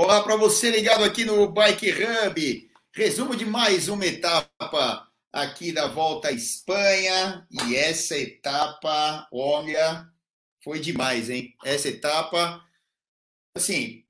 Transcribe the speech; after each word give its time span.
Olá 0.00 0.22
para 0.22 0.36
você 0.36 0.70
ligado 0.70 1.02
aqui 1.02 1.24
no 1.24 1.50
Bike 1.50 1.90
Hub. 1.90 2.70
Resumo 2.94 3.34
de 3.34 3.44
mais 3.44 3.88
uma 3.88 4.06
etapa 4.06 5.08
aqui 5.32 5.72
da 5.72 5.88
volta 5.88 6.28
à 6.28 6.30
Espanha. 6.30 7.44
E 7.50 7.74
essa 7.74 8.16
etapa, 8.16 9.26
olha, 9.32 10.08
foi 10.62 10.78
demais, 10.78 11.28
hein? 11.28 11.52
Essa 11.64 11.88
etapa, 11.88 12.64
assim, 13.56 14.04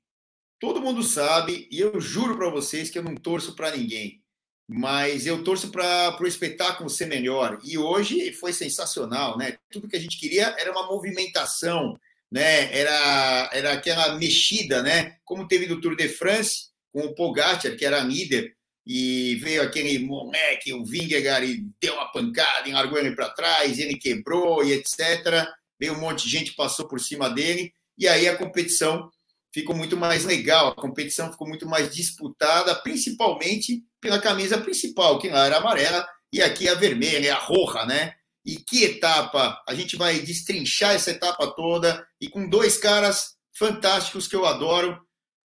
todo 0.59 0.79
mundo 0.79 1.01
sabe, 1.01 1.67
e 1.71 1.79
eu 1.79 1.99
juro 1.99 2.37
para 2.37 2.51
vocês 2.51 2.91
que 2.91 2.99
eu 2.99 3.03
não 3.03 3.15
torço 3.15 3.55
para 3.55 3.75
ninguém, 3.75 4.21
mas 4.67 5.25
eu 5.25 5.43
torço 5.43 5.71
para 5.71 6.15
o 6.21 6.27
espetáculo 6.27 6.87
ser 6.87 7.07
melhor. 7.07 7.57
E 7.63 7.79
hoje 7.79 8.31
foi 8.33 8.53
sensacional, 8.53 9.39
né? 9.39 9.57
Tudo 9.71 9.87
que 9.89 9.97
a 9.97 9.99
gente 9.99 10.19
queria 10.19 10.55
era 10.59 10.71
uma 10.71 10.85
movimentação 10.85 11.99
né? 12.31 12.75
Era, 12.77 13.49
era 13.53 13.73
aquela 13.73 14.15
mexida, 14.15 14.81
né? 14.81 15.17
Como 15.23 15.47
teve 15.47 15.67
no 15.67 15.79
Tour 15.81 15.95
de 15.95 16.07
France, 16.07 16.69
com 16.91 17.01
o 17.01 17.15
Pogacar, 17.15 17.75
que 17.75 17.85
era 17.85 17.99
líder, 17.99 18.55
e 18.85 19.35
veio 19.35 19.61
aquele 19.61 19.99
moleque, 19.99 20.73
o 20.73 20.83
Vingegaard, 20.83 21.45
e 21.45 21.65
deu 21.79 21.93
uma 21.93 22.11
pancada, 22.11 22.67
e 22.67 22.71
largou 22.71 22.97
ele 22.97 23.15
para 23.15 23.29
trás, 23.29 23.77
ele 23.77 23.95
quebrou 23.95 24.63
e 24.63 24.73
etc. 24.73 25.47
Veio 25.79 25.93
um 25.93 25.99
monte 25.99 26.23
de 26.23 26.29
gente, 26.29 26.53
passou 26.53 26.87
por 26.87 26.99
cima 26.99 27.29
dele, 27.29 27.71
e 27.97 28.07
aí 28.07 28.27
a 28.27 28.35
competição 28.35 29.09
ficou 29.53 29.75
muito 29.75 29.97
mais 29.97 30.25
legal, 30.25 30.69
a 30.69 30.75
competição 30.75 31.31
ficou 31.31 31.47
muito 31.47 31.67
mais 31.67 31.93
disputada, 31.93 32.73
principalmente 32.75 33.83
pela 34.01 34.19
camisa 34.19 34.57
principal, 34.57 35.19
que 35.19 35.29
lá 35.29 35.45
era 35.45 35.57
amarela, 35.57 36.07
e 36.31 36.41
aqui 36.41 36.67
a 36.67 36.75
vermelha, 36.75 37.35
a 37.35 37.39
roja, 37.39 37.85
né? 37.85 38.15
E 38.45 38.55
que 38.55 38.83
etapa! 38.83 39.61
A 39.67 39.75
gente 39.75 39.95
vai 39.95 40.19
destrinchar 40.19 40.95
essa 40.95 41.11
etapa 41.11 41.47
toda 41.47 42.05
e 42.19 42.29
com 42.29 42.47
dois 42.47 42.77
caras 42.77 43.35
fantásticos 43.53 44.27
que 44.27 44.35
eu 44.35 44.45
adoro. 44.45 44.97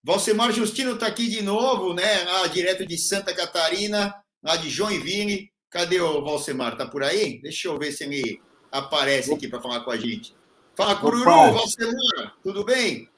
Valsemar 0.02 0.52
Justino 0.52 0.94
está 0.94 1.06
aqui 1.06 1.28
de 1.28 1.42
novo, 1.42 1.94
né? 1.94 2.24
Lá 2.24 2.46
direto 2.46 2.86
de 2.86 2.96
Santa 2.98 3.34
Catarina, 3.34 4.14
lá 4.42 4.56
de 4.56 4.68
Joinville. 4.68 5.50
Cadê 5.70 6.00
o 6.00 6.22
Valsemar? 6.22 6.72
Está 6.72 6.86
por 6.86 7.02
aí? 7.02 7.40
Deixa 7.42 7.68
eu 7.68 7.78
ver 7.78 7.90
se 7.90 8.04
ele 8.04 8.40
aparece 8.70 9.32
aqui 9.32 9.48
para 9.48 9.60
falar 9.60 9.80
com 9.80 9.90
a 9.90 9.96
gente. 9.96 10.34
Fala, 10.76 10.96
Cururu. 10.96 11.24
Valsemar, 11.24 12.36
tudo 12.42 12.64
bem? 12.64 13.08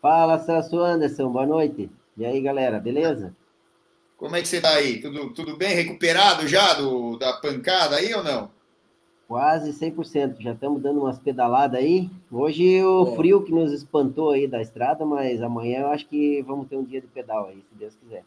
Fala, 0.00 0.38
Celso 0.38 0.80
Anderson, 0.80 1.30
boa 1.30 1.46
noite. 1.46 1.88
E 2.16 2.24
aí, 2.24 2.40
galera, 2.40 2.80
beleza? 2.80 3.36
Como 4.16 4.34
é 4.34 4.42
que 4.42 4.48
você 4.48 4.56
está 4.56 4.70
aí? 4.74 5.00
Tudo, 5.00 5.32
tudo 5.32 5.56
bem? 5.56 5.74
Recuperado 5.74 6.46
já 6.46 6.74
do, 6.74 7.16
da 7.18 7.34
pancada 7.34 7.96
aí 7.96 8.12
ou 8.14 8.22
não? 8.22 8.50
Quase 9.28 9.72
100%. 9.72 10.36
Já 10.40 10.52
estamos 10.52 10.82
dando 10.82 11.00
umas 11.00 11.18
pedaladas 11.18 11.80
aí. 11.80 12.10
Hoje 12.30 12.82
o 12.84 13.16
frio 13.16 13.42
que 13.42 13.52
nos 13.52 13.72
espantou 13.72 14.30
aí 14.30 14.46
da 14.46 14.60
estrada, 14.60 15.04
mas 15.06 15.42
amanhã 15.42 15.80
eu 15.80 15.88
acho 15.88 16.06
que 16.06 16.42
vamos 16.42 16.68
ter 16.68 16.76
um 16.76 16.84
dia 16.84 17.00
de 17.00 17.06
pedal 17.06 17.48
aí, 17.48 17.62
se 17.68 17.74
Deus 17.78 17.94
quiser. 17.96 18.24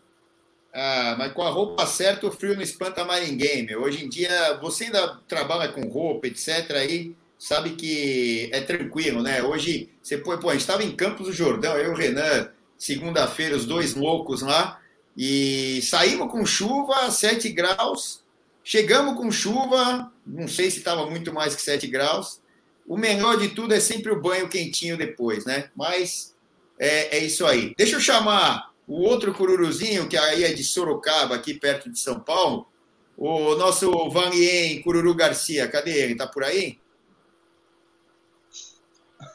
Ah, 0.77 1.15
mas 1.17 1.31
com 1.31 1.41
a 1.41 1.49
roupa 1.49 1.85
certa, 1.85 2.27
o 2.27 2.31
frio 2.31 2.53
não 2.53 2.61
espanta 2.61 3.05
mais 3.05 3.25
ninguém, 3.29 3.65
meu. 3.65 3.81
Hoje 3.81 4.03
em 4.03 4.09
dia, 4.09 4.59
você 4.61 4.85
ainda 4.85 5.21
trabalha 5.25 5.71
com 5.71 5.87
roupa, 5.87 6.27
etc. 6.27 6.71
aí, 6.71 7.15
sabe 7.39 7.71
que 7.71 8.49
é 8.51 8.59
tranquilo, 8.59 9.21
né? 9.23 9.41
Hoje, 9.41 9.89
você 10.03 10.17
põe, 10.17 10.37
pô, 10.37 10.49
a 10.49 10.51
gente 10.51 10.61
estava 10.61 10.83
em 10.83 10.93
Campos 10.93 11.27
do 11.27 11.33
Jordão, 11.33 11.77
eu 11.77 11.91
e 11.91 11.93
o 11.93 11.95
Renan, 11.95 12.49
segunda-feira, 12.77 13.55
os 13.55 13.65
dois 13.65 13.95
loucos 13.95 14.41
lá, 14.41 14.81
e 15.15 15.79
saímos 15.81 16.29
com 16.29 16.45
chuva, 16.45 17.09
7 17.09 17.47
graus, 17.53 18.21
Chegamos 18.67 19.15
com 19.15 19.31
chuva, 19.31 20.11
não 20.25 20.47
sei 20.47 20.71
se 20.71 20.79
estava 20.79 21.07
muito 21.07 21.31
mais 21.31 21.55
que 21.55 21.61
7 21.61 21.85
graus. 21.85 22.41
O 22.87 22.97
melhor 22.97 23.37
de 23.37 23.49
tudo 23.49 23.75
é 23.75 23.79
sempre 23.79 24.11
o 24.11 24.19
banho 24.19 24.49
quentinho 24.49 24.97
depois, 24.97 25.45
né? 25.45 25.69
Mas 25.75 26.35
é, 26.79 27.15
é 27.15 27.19
isso 27.23 27.45
aí. 27.45 27.75
Deixa 27.77 27.97
eu 27.97 27.99
chamar 27.99 28.71
o 28.87 29.03
outro 29.03 29.31
cururuzinho, 29.35 30.09
que 30.09 30.17
aí 30.17 30.43
é 30.43 30.51
de 30.51 30.63
Sorocaba, 30.63 31.35
aqui 31.35 31.53
perto 31.53 31.91
de 31.91 31.99
São 31.99 32.19
Paulo. 32.19 32.67
O 33.15 33.53
nosso 33.53 34.09
Vanien 34.09 34.81
Cururu 34.81 35.13
Garcia. 35.13 35.67
Cadê 35.67 36.01
ele? 36.01 36.15
Tá 36.15 36.25
por 36.25 36.43
aí? 36.43 36.79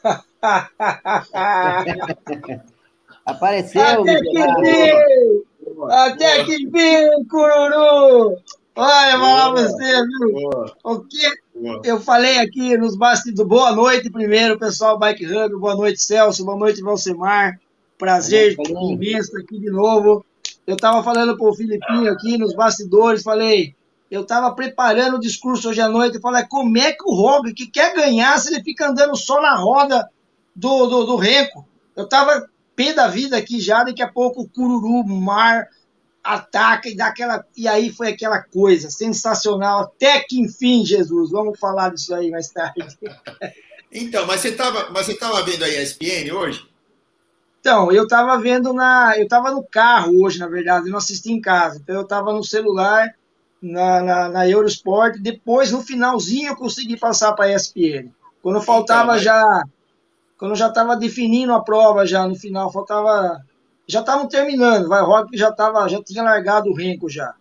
Apareceu, 3.25 4.01
Até 4.01 4.19
que 4.19 4.61
vim! 4.61 4.91
Até 5.89 6.43
que 6.43 6.67
vim, 6.67 7.23
Cururu! 7.29 8.37
Olha, 8.75 9.17
vou 9.17 9.51
você, 9.53 10.05
viu? 10.05 10.31
Boa. 10.31 10.75
O 10.83 10.99
que 11.01 11.29
boa. 11.53 11.81
eu 11.83 11.99
falei 11.99 12.39
aqui 12.39 12.77
nos 12.77 12.95
bastidores. 12.95 13.49
Boa 13.49 13.71
noite, 13.73 14.09
primeiro, 14.09 14.57
pessoal 14.57 14.97
Bike 14.97 15.25
Hub. 15.25 15.59
Boa 15.59 15.75
noite, 15.75 16.01
Celso. 16.01 16.45
Boa 16.45 16.57
noite, 16.57 16.81
Valsemar. 16.81 17.59
Prazer 17.97 18.55
imenso 18.57 19.37
aqui 19.37 19.59
de 19.59 19.69
novo. 19.69 20.25
Eu 20.65 20.75
estava 20.75 21.03
falando 21.03 21.37
para 21.37 21.49
o 21.49 21.53
Filipinho 21.53 22.11
aqui 22.11 22.37
nos 22.37 22.53
bastidores, 22.53 23.23
falei, 23.23 23.75
eu 24.09 24.21
estava 24.21 24.53
preparando 24.53 25.17
o 25.17 25.19
discurso 25.19 25.69
hoje 25.69 25.81
à 25.81 25.89
noite 25.89 26.17
e 26.17 26.21
falei, 26.21 26.45
como 26.45 26.77
é 26.77 26.91
que 26.91 27.03
o 27.03 27.13
Roglic 27.13 27.65
que 27.65 27.71
quer 27.71 27.93
ganhar 27.95 28.39
se 28.39 28.53
ele 28.53 28.63
fica 28.63 28.89
andando 28.89 29.15
só 29.15 29.41
na 29.41 29.55
roda 29.55 30.09
do, 30.55 30.85
do, 30.87 31.05
do 31.05 31.15
Renko? 31.15 31.67
Eu 31.95 32.05
estava 32.05 32.47
pé 32.75 32.93
da 32.93 33.07
vida 33.07 33.37
aqui 33.37 33.59
já, 33.59 33.83
daqui 33.83 34.01
a 34.01 34.07
pouco 34.07 34.41
o 34.41 34.49
Cururu, 34.49 35.05
Mar, 35.07 35.67
ataca 36.23 36.89
e 36.89 36.95
dá 36.95 37.07
aquela. 37.07 37.45
E 37.55 37.67
aí 37.67 37.91
foi 37.91 38.09
aquela 38.09 38.41
coisa 38.41 38.89
sensacional, 38.89 39.81
até 39.81 40.19
que 40.21 40.39
enfim, 40.39 40.85
Jesus. 40.85 41.31
Vamos 41.31 41.59
falar 41.59 41.89
disso 41.89 42.13
aí 42.13 42.29
mais 42.29 42.49
tarde. 42.49 42.97
Então, 43.93 44.25
mas 44.25 44.39
você 44.39 44.47
estava 44.47 44.89
mas 44.91 45.05
você 45.05 45.17
tava 45.17 45.43
vendo 45.43 45.65
a 45.65 45.67
ESPN 45.67 46.31
hoje? 46.33 46.65
Então, 47.59 47.91
eu 47.91 48.03
estava 48.03 48.39
vendo 48.39 48.71
na. 48.73 49.17
Eu 49.17 49.25
estava 49.25 49.51
no 49.51 49.63
carro 49.63 50.23
hoje, 50.23 50.39
na 50.39 50.47
verdade, 50.47 50.87
eu 50.87 50.91
não 50.91 50.97
assisti 50.97 51.31
em 51.31 51.41
casa. 51.41 51.77
Então 51.77 51.95
eu 51.95 52.03
estava 52.03 52.31
no 52.31 52.43
celular, 52.43 53.13
na, 53.61 54.01
na, 54.01 54.29
na, 54.29 54.49
Eurosport. 54.49 55.19
Depois, 55.19 55.71
no 55.73 55.81
finalzinho, 55.81 56.47
eu 56.47 56.55
consegui 56.55 56.97
passar 56.97 57.33
para 57.33 57.45
a 57.45 57.53
ESPN. 57.53 58.09
Quando 58.41 58.61
faltava 58.61 59.01
então, 59.01 59.15
mas... 59.15 59.23
já. 59.23 59.63
Quando 60.37 60.55
já 60.55 60.69
estava 60.69 60.95
definindo 60.95 61.53
a 61.53 61.61
prova, 61.61 62.07
já 62.07 62.25
no 62.25 62.33
final, 62.33 62.71
faltava 62.71 63.45
já 63.87 63.99
estavam 63.99 64.27
terminando, 64.27 64.87
vai, 64.87 65.01
Rock 65.01 65.37
já 65.37 65.51
tava, 65.51 65.87
já 65.87 66.01
tinha 66.01 66.23
largado 66.23 66.69
o 66.69 66.75
Renko 66.75 67.09
já. 67.09 67.33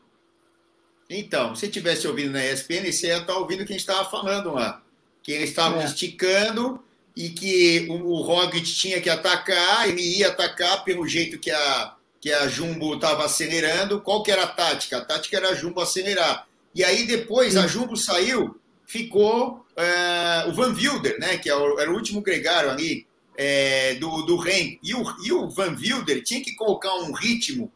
Então, 1.08 1.56
se 1.56 1.68
tivesse 1.68 2.06
ouvido 2.06 2.30
na 2.30 2.44
ESPN, 2.44 2.90
você 2.90 3.08
ia 3.08 3.18
estar 3.18 3.36
ouvindo 3.36 3.62
o 3.62 3.66
que 3.66 3.72
a 3.72 3.76
gente 3.76 3.88
estava 3.88 4.08
falando 4.08 4.52
lá. 4.52 4.80
Que 5.22 5.32
eles 5.32 5.50
estavam 5.50 5.80
é. 5.80 5.84
esticando 5.84 6.82
e 7.16 7.30
que 7.30 7.86
o, 7.90 7.94
o 7.94 8.22
Roglic 8.22 8.72
tinha 8.72 9.00
que 9.00 9.10
atacar, 9.10 9.88
ele 9.88 10.00
ia 10.00 10.28
atacar 10.28 10.84
pelo 10.84 11.06
jeito 11.06 11.38
que 11.38 11.50
a, 11.50 11.94
que 12.20 12.32
a 12.32 12.46
Jumbo 12.46 12.94
estava 12.94 13.24
acelerando. 13.24 14.00
Qual 14.00 14.22
que 14.22 14.30
era 14.30 14.44
a 14.44 14.48
tática? 14.48 14.98
A 14.98 15.04
tática 15.04 15.36
era 15.36 15.50
a 15.50 15.54
Jumbo 15.54 15.80
acelerar. 15.80 16.46
E 16.72 16.84
aí 16.84 17.04
depois 17.04 17.56
a 17.56 17.66
Jumbo 17.66 17.96
saiu, 17.96 18.56
ficou 18.86 19.66
é, 19.76 20.48
o 20.48 20.52
Van 20.52 20.72
Wilder, 20.72 21.18
né, 21.18 21.38
que 21.38 21.50
é 21.50 21.52
era 21.52 21.90
o 21.90 21.94
último 21.94 22.20
gregário 22.20 22.70
ali, 22.70 23.06
é, 23.42 23.94
do, 23.94 24.20
do 24.20 24.36
Ren. 24.36 24.76
E 24.82 24.94
o, 24.94 25.02
e 25.24 25.32
o 25.32 25.48
Van 25.48 25.74
Wilder 25.74 26.22
tinha 26.22 26.42
que 26.42 26.54
colocar 26.54 26.92
um 26.96 27.10
ritmo 27.10 27.72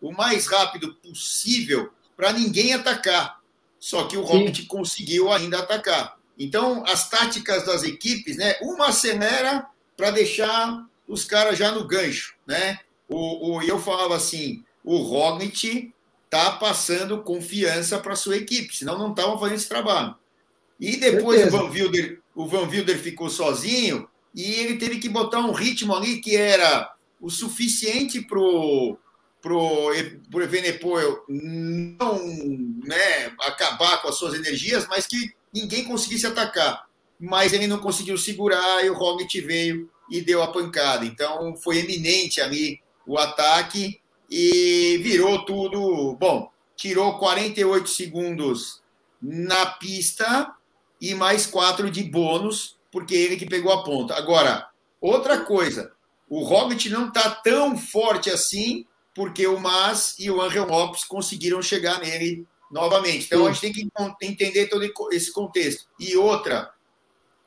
o 0.00 0.10
mais 0.10 0.46
rápido 0.46 0.94
possível 0.94 1.92
para 2.16 2.32
ninguém 2.32 2.72
atacar. 2.72 3.38
Só 3.78 4.04
que 4.04 4.16
o 4.16 4.22
Roglic 4.22 4.64
conseguiu 4.64 5.30
ainda 5.30 5.58
atacar. 5.58 6.16
Então, 6.38 6.82
as 6.86 7.10
táticas 7.10 7.66
das 7.66 7.82
equipes, 7.82 8.38
né? 8.38 8.56
Uma 8.62 8.88
acelera 8.88 9.66
para 9.94 10.10
deixar 10.10 10.86
os 11.06 11.22
caras 11.22 11.58
já 11.58 11.70
no 11.70 11.86
gancho, 11.86 12.34
né? 12.46 12.78
O, 13.06 13.56
o, 13.56 13.62
eu 13.62 13.78
falava 13.78 14.16
assim, 14.16 14.64
o 14.82 14.96
Roglic 14.96 15.92
tá 16.30 16.52
passando 16.52 17.22
confiança 17.22 17.98
para 17.98 18.16
sua 18.16 18.38
equipe, 18.38 18.74
senão 18.74 18.98
não 18.98 19.10
estavam 19.10 19.38
fazendo 19.38 19.56
esse 19.56 19.68
trabalho. 19.68 20.14
E 20.80 20.96
depois 20.96 21.46
o 21.46 21.50
Van, 21.50 21.64
Wilder, 21.64 22.20
o 22.34 22.46
Van 22.46 22.66
Wilder 22.66 22.98
ficou 22.98 23.28
sozinho, 23.28 24.08
e 24.34 24.54
ele 24.54 24.76
teve 24.76 24.98
que 24.98 25.08
botar 25.08 25.40
um 25.40 25.52
ritmo 25.52 25.94
ali 25.94 26.20
que 26.20 26.36
era 26.36 26.92
o 27.20 27.30
suficiente 27.30 28.20
para 28.20 28.38
o 28.38 28.98
pro, 29.44 29.90
pro 30.30 30.42
Evenepoel 30.42 31.22
não 31.28 32.18
né, 32.84 33.32
acabar 33.40 34.00
com 34.00 34.08
as 34.08 34.16
suas 34.16 34.34
energias, 34.34 34.86
mas 34.88 35.06
que 35.06 35.32
ninguém 35.52 35.84
conseguisse 35.84 36.26
atacar. 36.26 36.86
Mas 37.20 37.52
ele 37.52 37.66
não 37.66 37.78
conseguiu 37.78 38.16
segurar 38.16 38.84
e 38.84 38.88
o 38.88 38.94
Roglic 38.94 39.40
veio 39.42 39.90
e 40.10 40.22
deu 40.22 40.42
a 40.42 40.50
pancada. 40.50 41.04
Então 41.04 41.54
foi 41.56 41.78
eminente 41.78 42.40
ali 42.40 42.80
o 43.06 43.18
ataque 43.18 44.00
e 44.30 44.98
virou 45.02 45.44
tudo. 45.44 46.16
Bom, 46.18 46.50
tirou 46.74 47.18
48 47.18 47.88
segundos 47.88 48.82
na 49.20 49.66
pista 49.66 50.54
e 51.00 51.14
mais 51.14 51.46
quatro 51.46 51.90
de 51.90 52.02
bônus 52.02 52.73
porque 52.94 53.16
ele 53.16 53.36
que 53.36 53.44
pegou 53.44 53.72
a 53.72 53.82
ponta. 53.82 54.14
Agora, 54.14 54.68
outra 55.00 55.40
coisa, 55.40 55.90
o 56.30 56.44
Roglic 56.44 56.88
não 56.88 57.08
está 57.08 57.28
tão 57.28 57.76
forte 57.76 58.30
assim, 58.30 58.86
porque 59.12 59.48
o 59.48 59.58
Mas 59.58 60.14
e 60.16 60.30
o 60.30 60.40
Angel 60.40 60.64
Lopes 60.64 61.02
conseguiram 61.02 61.60
chegar 61.60 61.98
nele 61.98 62.46
novamente. 62.70 63.26
Então, 63.26 63.48
a 63.48 63.52
gente 63.52 63.60
tem 63.60 63.72
que 63.72 63.90
entender 64.22 64.68
todo 64.68 64.88
esse 65.10 65.32
contexto. 65.32 65.88
E 65.98 66.16
outra, 66.16 66.70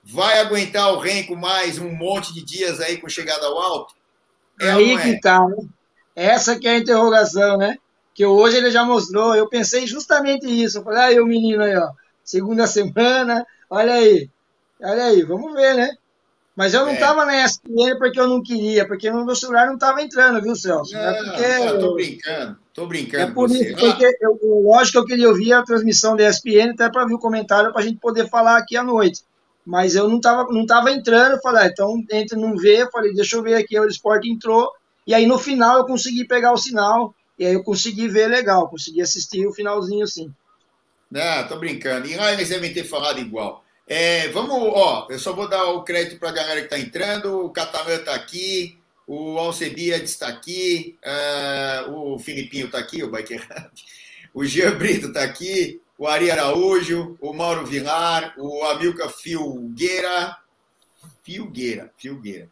vai 0.04 0.38
aguentar 0.42 0.92
o 0.92 1.00
Renko 1.00 1.38
mais 1.38 1.80
um 1.80 1.96
monte 1.96 2.34
de 2.34 2.44
dias 2.44 2.82
aí 2.82 2.98
com 2.98 3.08
chegada 3.08 3.46
ao 3.46 3.58
alto? 3.58 3.96
É 4.60 4.72
aí 4.72 4.98
que 5.02 5.10
é? 5.12 5.20
tá, 5.22 5.48
né? 5.48 5.56
Essa 6.14 6.60
que 6.60 6.68
é 6.68 6.72
a 6.72 6.78
interrogação, 6.78 7.58
né? 7.58 7.78
Que 8.14 8.26
hoje 8.26 8.58
ele 8.58 8.70
já 8.70 8.84
mostrou. 8.84 9.34
Eu 9.34 9.48
pensei 9.48 9.88
justamente 9.88 10.46
isso. 10.46 10.80
Eu 10.80 10.84
falei, 10.84 11.04
aí 11.04 11.20
o 11.22 11.26
menino 11.26 11.64
aí, 11.64 11.78
ó. 11.78 11.90
Segunda 12.22 12.68
semana, 12.68 13.48
olha 13.70 13.94
aí. 13.94 14.30
Olha 14.82 15.06
aí, 15.06 15.24
vamos 15.24 15.54
ver, 15.54 15.76
né? 15.76 15.96
Mas 16.58 16.74
eu 16.74 16.86
não 16.86 16.94
estava 16.94 17.22
é. 17.22 17.26
na 17.26 17.46
ESPN 17.46 18.00
porque 18.00 18.20
eu 18.20 18.28
não 18.28 18.42
queria, 18.42 18.88
porque 18.88 19.12
no 19.12 19.24
meu 19.24 19.36
celular 19.36 19.68
não 19.68 19.76
estava 19.76 20.02
entrando, 20.02 20.42
viu, 20.42 20.56
Celso? 20.56 20.92
Não, 20.92 21.02
é 21.02 21.24
porque. 21.24 21.44
Eu 21.44 21.80
tô 21.80 21.94
brincando, 21.94 22.58
tô 22.74 22.88
brincando. 22.88 23.24
É 23.24 23.32
por 23.32 23.52
isso, 23.52 23.76
porque 23.76 24.18
eu, 24.20 24.40
lógico 24.64 24.94
que 24.94 24.98
eu 24.98 25.06
queria 25.06 25.30
ouvir 25.30 25.54
a 25.54 25.62
transmissão 25.62 26.16
da 26.16 26.28
ESPN, 26.28 26.72
até 26.72 26.90
para 26.90 27.06
ver 27.06 27.14
o 27.14 27.20
comentário, 27.20 27.72
para 27.72 27.82
a 27.82 27.86
gente 27.86 28.00
poder 28.00 28.28
falar 28.28 28.58
aqui 28.58 28.76
à 28.76 28.84
noite. 28.84 29.22
Mas 29.64 29.94
eu 29.96 30.10
não 30.10 30.18
estava 30.18 30.52
não 30.52 30.66
tava 30.66 30.90
entrando, 30.92 31.34
eu 31.34 31.42
falei, 31.42 31.66
ah, 31.66 31.68
então 31.68 32.04
entre 32.12 32.36
não 32.36 32.58
ver, 32.58 32.80
eu 32.80 32.90
falei, 32.90 33.14
deixa 33.14 33.36
eu 33.36 33.44
ver 33.44 33.54
aqui, 33.54 33.80
o 33.80 33.86
Sport 33.86 34.26
entrou, 34.26 34.72
e 35.06 35.14
aí 35.14 35.28
no 35.28 35.38
final 35.38 35.78
eu 35.78 35.86
consegui 35.86 36.26
pegar 36.26 36.54
o 36.54 36.58
sinal, 36.58 37.14
e 37.38 37.46
aí 37.46 37.54
eu 37.54 37.64
consegui 37.64 38.08
ver 38.08 38.28
legal, 38.28 38.68
consegui 38.68 39.02
assistir 39.02 39.46
o 39.46 39.54
finalzinho 39.54 40.08
sim. 40.08 40.34
Não, 41.12 41.48
tô 41.48 41.58
brincando. 41.58 42.08
E 42.08 42.16
lá 42.16 42.34
eles 42.34 42.50
devem 42.50 42.74
ter 42.74 42.84
falado 42.84 43.20
igual. 43.20 43.64
É, 43.90 44.28
vamos, 44.30 44.52
ó, 44.76 45.08
eu 45.10 45.18
só 45.18 45.32
vou 45.32 45.48
dar 45.48 45.66
o 45.68 45.84
crédito 45.84 46.20
para 46.20 46.30
a 46.30 46.34
galera 46.34 46.60
que 46.60 46.66
está 46.66 46.78
entrando. 46.78 47.46
O 47.46 47.50
Catalã 47.50 47.96
está 47.96 48.14
aqui, 48.14 48.78
o 49.08 49.38
Alcebiades 49.40 50.12
está 50.12 50.28
aqui, 50.28 50.98
uh, 51.88 51.92
o 51.94 52.20
Filipinho 52.20 52.66
está 52.66 52.80
aqui, 52.80 53.02
o 53.02 53.10
Biker 53.10 53.48
o 54.34 54.44
Jean 54.44 54.78
Brito 54.78 55.08
está 55.08 55.24
aqui, 55.24 55.82
o 55.98 56.06
Ari 56.06 56.30
Araújo, 56.30 57.18
o 57.22 57.32
Mauro 57.32 57.66
Vilar, 57.66 58.36
o 58.38 58.66
Amilca 58.66 59.08
Filgueira. 59.08 60.36
Filgueira, 61.24 61.92
Filgueira. 61.98 62.50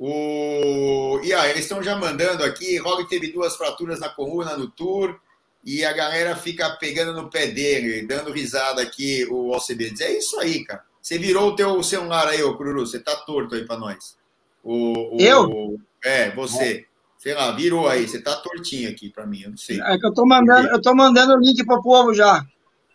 O... 0.00 1.20
E 1.22 1.34
aí, 1.34 1.50
eles 1.50 1.64
estão 1.64 1.82
já 1.82 1.96
mandando 1.96 2.44
aqui. 2.44 2.78
Rogue 2.78 3.08
teve 3.08 3.30
duas 3.30 3.56
fraturas 3.56 4.00
na 4.00 4.08
coluna 4.08 4.56
no 4.56 4.70
tour 4.70 5.18
e 5.64 5.84
a 5.84 5.92
galera 5.92 6.36
fica 6.36 6.70
pegando 6.70 7.12
no 7.12 7.28
pé 7.28 7.48
dele, 7.48 8.06
dando 8.06 8.32
risada 8.32 8.80
aqui, 8.80 9.26
o 9.30 9.54
OCB 9.54 9.90
diz, 9.90 10.00
é 10.00 10.18
isso 10.18 10.38
aí, 10.40 10.64
cara. 10.64 10.82
Você 11.00 11.18
virou 11.18 11.48
o 11.48 11.56
teu 11.56 11.82
celular 11.82 12.28
aí, 12.28 12.42
ô 12.42 12.56
Cururu, 12.56 12.86
você 12.86 12.98
tá 12.98 13.16
torto 13.16 13.54
aí 13.54 13.64
para 13.64 13.78
nós. 13.78 14.16
O, 14.62 15.16
o, 15.16 15.20
eu? 15.20 15.78
É, 16.04 16.30
você. 16.30 16.84
Sei 17.18 17.34
lá, 17.34 17.50
virou 17.50 17.88
aí, 17.88 18.06
você 18.06 18.20
tá 18.20 18.36
tortinho 18.36 18.88
aqui 18.88 19.10
para 19.10 19.26
mim, 19.26 19.42
eu 19.42 19.50
não 19.50 19.56
sei. 19.56 19.80
É 19.80 19.98
que 19.98 20.06
eu 20.06 20.14
tô 20.14 20.24
mandando, 20.24 20.68
eu 20.68 20.80
tô 20.80 20.94
mandando 20.94 21.34
o 21.34 21.40
link 21.40 21.64
pro 21.64 21.82
povo 21.82 22.14
já. 22.14 22.46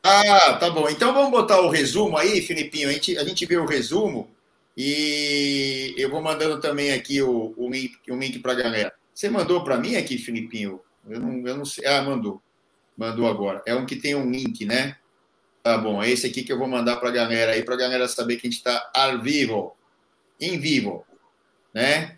Ah, 0.01 0.53
tá 0.53 0.69
bom. 0.69 0.89
Então 0.89 1.13
vamos 1.13 1.31
botar 1.31 1.59
o 1.61 1.69
resumo 1.69 2.17
aí, 2.17 2.41
Filipinho. 2.41 2.89
A 2.89 2.93
gente, 2.93 3.17
a 3.17 3.23
gente 3.23 3.45
vê 3.45 3.57
o 3.57 3.65
resumo 3.65 4.29
e 4.77 5.93
eu 5.97 6.09
vou 6.09 6.21
mandando 6.21 6.59
também 6.59 6.91
aqui 6.93 7.21
o, 7.21 7.53
o 7.57 7.69
link, 7.69 7.97
o 8.09 8.15
link 8.15 8.39
pra 8.39 8.53
galera. 8.53 8.93
Você 9.13 9.29
mandou 9.29 9.63
para 9.63 9.77
mim 9.77 9.95
aqui, 9.95 10.17
Filipinho? 10.17 10.79
Eu 11.07 11.19
não, 11.19 11.47
eu 11.47 11.57
não 11.57 11.65
sei. 11.65 11.85
Ah, 11.85 12.01
mandou. 12.01 12.41
Mandou 12.97 13.27
agora. 13.27 13.61
É 13.65 13.73
um 13.75 13.85
que 13.85 13.95
tem 13.95 14.15
um 14.15 14.29
link, 14.29 14.65
né? 14.65 14.97
Tá 15.63 15.77
bom, 15.77 16.03
é 16.03 16.09
esse 16.09 16.27
aqui 16.27 16.43
que 16.43 16.51
eu 16.51 16.59
vou 16.59 16.67
mandar 16.67 16.97
para 16.97 17.09
a 17.09 17.13
galera 17.13 17.53
aí, 17.53 17.63
para 17.63 17.75
a 17.75 17.77
galera 17.77 18.07
saber 18.07 18.35
que 18.35 18.45
a 18.45 18.49
gente 18.49 18.59
está 18.59 18.91
ao 18.93 19.21
vivo, 19.21 19.75
em 20.39 20.59
vivo, 20.59 21.05
né? 21.73 22.17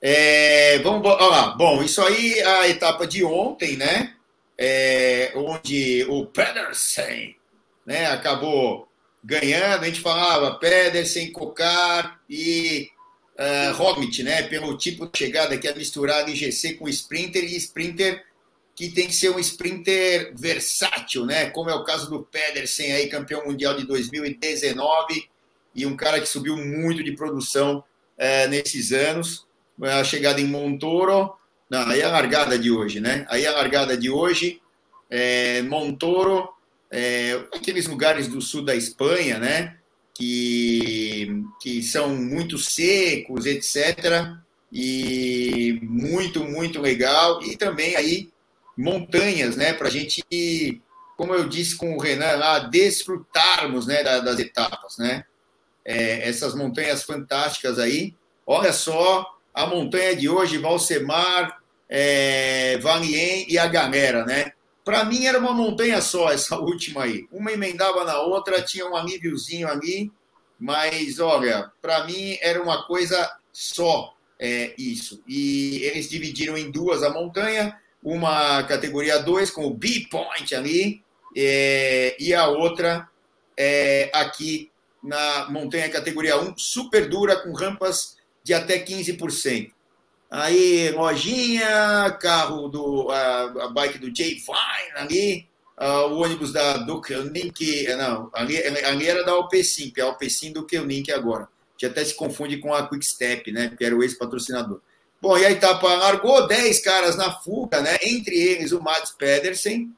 É, 0.00 0.78
vamos 0.78 1.06
lá. 1.06 1.48
Bom, 1.50 1.82
isso 1.82 2.00
aí 2.00 2.40
a 2.40 2.68
etapa 2.68 3.06
de 3.06 3.22
ontem, 3.22 3.76
né? 3.76 4.14
É, 4.56 5.32
onde 5.36 6.06
o 6.08 6.24
Pedersen, 6.24 7.36
né? 7.84 8.06
Acabou 8.06 8.88
ganhando. 9.22 9.82
A 9.82 9.86
gente 9.86 10.00
falava 10.00 10.58
Pedersen, 10.58 11.32
Cocar 11.32 12.18
e 12.28 12.88
uh, 13.38 13.74
Roglic, 13.74 14.22
né? 14.22 14.42
Pelo 14.44 14.76
tipo 14.78 15.06
de 15.06 15.18
chegada 15.18 15.58
que 15.58 15.68
é 15.68 15.74
misturar 15.74 16.26
IGC 16.26 16.74
com 16.74 16.88
Sprinter 16.88 17.44
e 17.44 17.56
Sprinter 17.56 18.24
que 18.80 18.88
tem 18.88 19.06
que 19.06 19.14
ser 19.14 19.28
um 19.28 19.38
sprinter 19.38 20.32
versátil, 20.34 21.26
né? 21.26 21.50
Como 21.50 21.68
é 21.68 21.74
o 21.74 21.84
caso 21.84 22.08
do 22.08 22.22
Pedersen 22.22 22.92
aí, 22.92 23.10
campeão 23.10 23.44
mundial 23.44 23.76
de 23.76 23.86
2019 23.86 25.28
e 25.74 25.84
um 25.84 25.94
cara 25.94 26.18
que 26.18 26.24
subiu 26.24 26.56
muito 26.56 27.04
de 27.04 27.12
produção 27.12 27.84
é, 28.16 28.48
nesses 28.48 28.90
anos. 28.90 29.46
A 29.82 30.02
chegada 30.02 30.40
em 30.40 30.46
Montoro, 30.46 31.30
não, 31.68 31.86
aí 31.86 32.00
é 32.00 32.04
a 32.04 32.10
largada 32.10 32.58
de 32.58 32.70
hoje, 32.70 33.00
né? 33.00 33.26
Aí 33.28 33.44
é 33.44 33.48
a 33.48 33.52
largada 33.52 33.98
de 33.98 34.08
hoje, 34.08 34.62
é, 35.10 35.60
Montoro, 35.60 36.48
é, 36.90 37.34
aqueles 37.52 37.86
lugares 37.86 38.28
do 38.28 38.40
sul 38.40 38.64
da 38.64 38.74
Espanha, 38.74 39.38
né? 39.38 39.76
Que, 40.14 41.44
que 41.60 41.82
são 41.82 42.16
muito 42.16 42.56
secos, 42.56 43.44
etc. 43.44 44.38
E 44.72 45.78
muito, 45.82 46.42
muito 46.44 46.80
legal. 46.80 47.42
E 47.42 47.58
também 47.58 47.94
aí 47.94 48.30
montanhas, 48.80 49.56
né, 49.56 49.74
para 49.74 49.88
a 49.88 49.90
gente, 49.90 50.24
como 51.16 51.34
eu 51.34 51.48
disse 51.48 51.76
com 51.76 51.94
o 51.94 52.00
Renan 52.00 52.36
lá, 52.36 52.58
desfrutarmos 52.60 53.86
né, 53.86 54.02
das 54.02 54.38
etapas, 54.38 54.96
né? 54.98 55.24
É, 55.84 56.28
essas 56.28 56.54
montanhas 56.54 57.02
fantásticas 57.02 57.78
aí. 57.78 58.14
Olha 58.46 58.72
só 58.72 59.26
a 59.52 59.66
montanha 59.66 60.14
de 60.14 60.28
hoje, 60.28 60.58
Valsemar, 60.58 61.60
é, 61.88 62.78
Valien 62.78 63.46
e 63.48 63.58
a 63.58 63.66
galera, 63.66 64.24
né? 64.24 64.52
Para 64.84 65.04
mim 65.04 65.26
era 65.26 65.38
uma 65.38 65.52
montanha 65.52 66.00
só 66.00 66.30
essa 66.30 66.56
última 66.60 67.04
aí. 67.04 67.26
Uma 67.30 67.52
emendava 67.52 68.04
na 68.04 68.20
outra, 68.20 68.62
tinha 68.62 68.86
um 68.86 68.96
alíviozinho 68.96 69.68
ali, 69.68 70.10
mas 70.58 71.18
olha, 71.18 71.70
para 71.82 72.04
mim 72.04 72.38
era 72.40 72.62
uma 72.62 72.86
coisa 72.86 73.30
só 73.52 74.14
é, 74.38 74.74
isso. 74.78 75.22
E 75.26 75.82
eles 75.82 76.08
dividiram 76.08 76.56
em 76.56 76.70
duas 76.70 77.02
a 77.02 77.10
montanha 77.10 77.78
uma 78.02 78.62
categoria 78.64 79.18
2 79.18 79.50
com 79.50 79.66
o 79.66 79.74
B-Point 79.74 80.54
ali, 80.54 81.02
é, 81.36 82.16
e 82.18 82.34
a 82.34 82.48
outra 82.48 83.08
é, 83.56 84.10
aqui 84.14 84.70
na 85.02 85.48
montanha 85.50 85.88
categoria 85.88 86.40
1, 86.40 86.56
super 86.56 87.08
dura, 87.08 87.36
com 87.36 87.52
rampas 87.52 88.16
de 88.42 88.54
até 88.54 88.78
15%. 88.78 89.72
Aí, 90.30 90.90
lojinha, 90.90 92.16
carro 92.20 92.68
do. 92.68 93.10
A, 93.10 93.64
a 93.64 93.68
bike 93.68 93.98
do 93.98 94.14
Jay 94.14 94.36
Fine 94.36 94.92
ali, 94.94 95.48
uh, 95.76 96.06
o 96.12 96.22
ônibus 96.22 96.52
da 96.52 96.76
Duke 96.76 97.12
Link, 97.14 97.86
não, 97.96 98.30
ali, 98.32 98.56
ali 98.62 99.08
era 99.08 99.24
da 99.24 99.32
Alpecin, 99.32 99.90
que 99.90 100.00
é 100.00 100.04
a 100.04 100.06
Alpecin 100.06 100.52
do 100.52 100.66
Link 100.84 101.10
agora. 101.10 101.48
Que 101.76 101.86
até 101.86 102.04
se 102.04 102.14
confunde 102.14 102.58
com 102.58 102.72
a 102.72 102.86
Quick 102.88 103.04
Step, 103.04 103.50
né? 103.50 103.74
Que 103.76 103.84
era 103.84 103.96
o 103.96 104.02
ex-patrocinador. 104.02 104.80
Bom, 105.20 105.36
e 105.36 105.44
a 105.44 105.50
etapa 105.50 105.86
largou 105.96 106.46
10 106.46 106.80
caras 106.80 107.14
na 107.14 107.30
fuga, 107.30 107.82
né? 107.82 107.98
Entre 108.02 108.34
eles 108.34 108.72
o 108.72 108.80
Mads 108.80 109.12
Pedersen. 109.12 109.92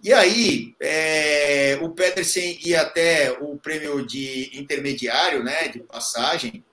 E 0.00 0.12
aí, 0.12 0.74
é, 0.80 1.78
o 1.82 1.90
Pedersen 1.90 2.58
ia 2.64 2.82
até 2.82 3.36
o 3.40 3.56
prêmio 3.56 4.06
de 4.06 4.50
intermediário, 4.54 5.42
né? 5.42 5.66
De 5.66 5.80
passagem, 5.80 6.64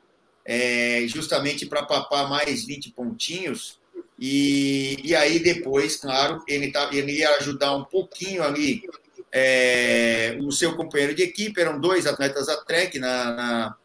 é, 0.45 1.03
justamente 1.07 1.65
para 1.65 1.83
papar 1.83 2.29
mais 2.29 2.63
20 2.63 2.91
pontinhos. 2.91 3.79
E, 4.19 4.99
e 5.03 5.15
aí, 5.15 5.39
depois, 5.39 5.95
claro, 5.95 6.43
ele, 6.47 6.71
tá, 6.71 6.91
ele 6.93 7.13
ia 7.13 7.37
ajudar 7.37 7.75
um 7.75 7.85
pouquinho 7.85 8.43
ali 8.43 8.83
é, 9.31 10.37
o 10.41 10.51
seu 10.51 10.75
companheiro 10.75 11.15
de 11.15 11.23
equipe. 11.23 11.59
Eram 11.59 11.79
dois 11.79 12.05
atletas 12.05 12.47
a 12.49 12.57
trek 12.57 12.99
na, 12.99 13.33
na, 13.33 13.75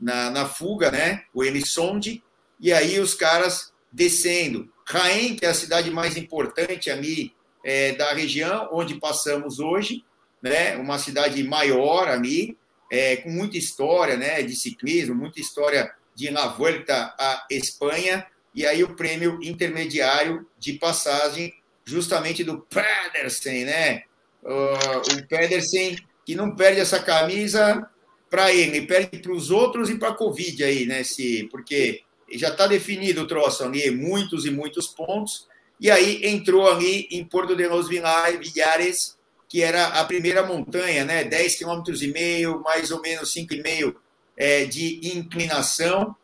na, 0.00 0.30
na 0.30 0.46
fuga, 0.46 0.90
né? 0.90 1.24
O 1.34 1.44
Elisonde 1.44 2.22
e 2.60 2.72
aí 2.72 2.98
os 3.00 3.14
caras 3.14 3.72
descendo. 3.90 4.70
Raen, 4.86 5.36
que 5.36 5.46
é 5.46 5.48
a 5.48 5.54
cidade 5.54 5.90
mais 5.90 6.16
importante 6.16 6.90
ali 6.90 7.32
é, 7.64 7.92
da 7.92 8.12
região, 8.12 8.68
onde 8.72 8.94
passamos 8.96 9.58
hoje, 9.58 10.04
né? 10.42 10.76
uma 10.76 10.98
cidade 10.98 11.42
maior 11.44 12.08
ali, 12.08 12.56
é, 12.90 13.16
com 13.16 13.30
muita 13.30 13.56
história 13.56 14.16
né? 14.16 14.42
de 14.42 14.54
ciclismo, 14.56 15.14
muita 15.14 15.40
história 15.40 15.92
de 16.14 16.28
La 16.30 16.48
Vuelta 16.48 17.14
à 17.18 17.46
Espanha, 17.50 18.26
e 18.54 18.66
aí 18.66 18.82
o 18.82 18.94
prêmio 18.94 19.38
intermediário 19.42 20.46
de 20.58 20.74
passagem 20.74 21.54
justamente 21.84 22.44
do 22.44 22.60
Pedersen, 22.60 23.64
né? 23.64 24.02
Uh, 24.42 25.14
o 25.14 25.28
Pedersen 25.28 25.96
que 26.24 26.34
não 26.34 26.54
perde 26.54 26.80
essa 26.80 27.00
camisa 27.00 27.88
para 28.28 28.52
ele 28.52 28.86
perde 28.86 29.18
para 29.18 29.32
os 29.32 29.50
outros 29.50 29.90
e 29.90 29.96
para 29.96 30.10
a 30.10 30.14
Covid 30.14 30.62
aí, 30.64 30.86
né? 30.86 31.02
Se, 31.02 31.48
porque 31.50 32.02
já 32.32 32.48
está 32.48 32.66
definido 32.66 33.22
o 33.22 33.26
troço 33.26 33.64
ali, 33.64 33.90
muitos 33.90 34.44
e 34.46 34.50
muitos 34.50 34.86
pontos, 34.88 35.48
e 35.80 35.90
aí 35.90 36.20
entrou 36.26 36.70
ali 36.70 37.08
em 37.10 37.24
Porto 37.24 37.56
de 37.56 37.66
los 37.66 37.88
Villares, 37.88 39.18
que 39.48 39.62
era 39.62 39.88
a 39.88 40.04
primeira 40.04 40.46
montanha, 40.46 41.04
né, 41.04 41.24
10 41.24 41.56
km 41.56 41.82
e 42.00 42.06
meio, 42.08 42.60
mais 42.60 42.90
ou 42.90 43.00
menos 43.00 43.34
5,5 43.34 43.96
é, 44.36 44.64
de 44.64 45.00
inclinação, 45.16 46.14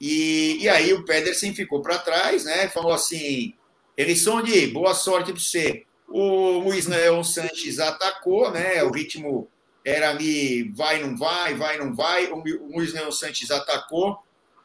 e, 0.00 0.58
e 0.60 0.68
aí 0.68 0.92
o 0.92 1.04
Pedersen 1.04 1.54
ficou 1.54 1.80
para 1.80 1.98
trás, 1.98 2.44
né, 2.44 2.68
falou 2.68 2.92
assim, 2.92 3.54
de 4.44 4.66
boa 4.68 4.94
sorte 4.94 5.32
para 5.32 5.40
você. 5.40 5.84
O 6.06 6.58
Luiz 6.58 6.86
Leão 6.86 7.24
Sanches 7.24 7.80
atacou, 7.80 8.52
né, 8.52 8.84
o 8.84 8.92
ritmo 8.92 9.48
era 9.84 10.10
ali, 10.10 10.70
vai, 10.72 11.00
não 11.00 11.16
vai, 11.16 11.54
vai, 11.54 11.78
não 11.78 11.94
vai, 11.94 12.26
o 12.26 12.42
Luiz 12.72 12.92
Leão 12.92 13.10
Sanches 13.10 13.50
atacou, 13.50 14.18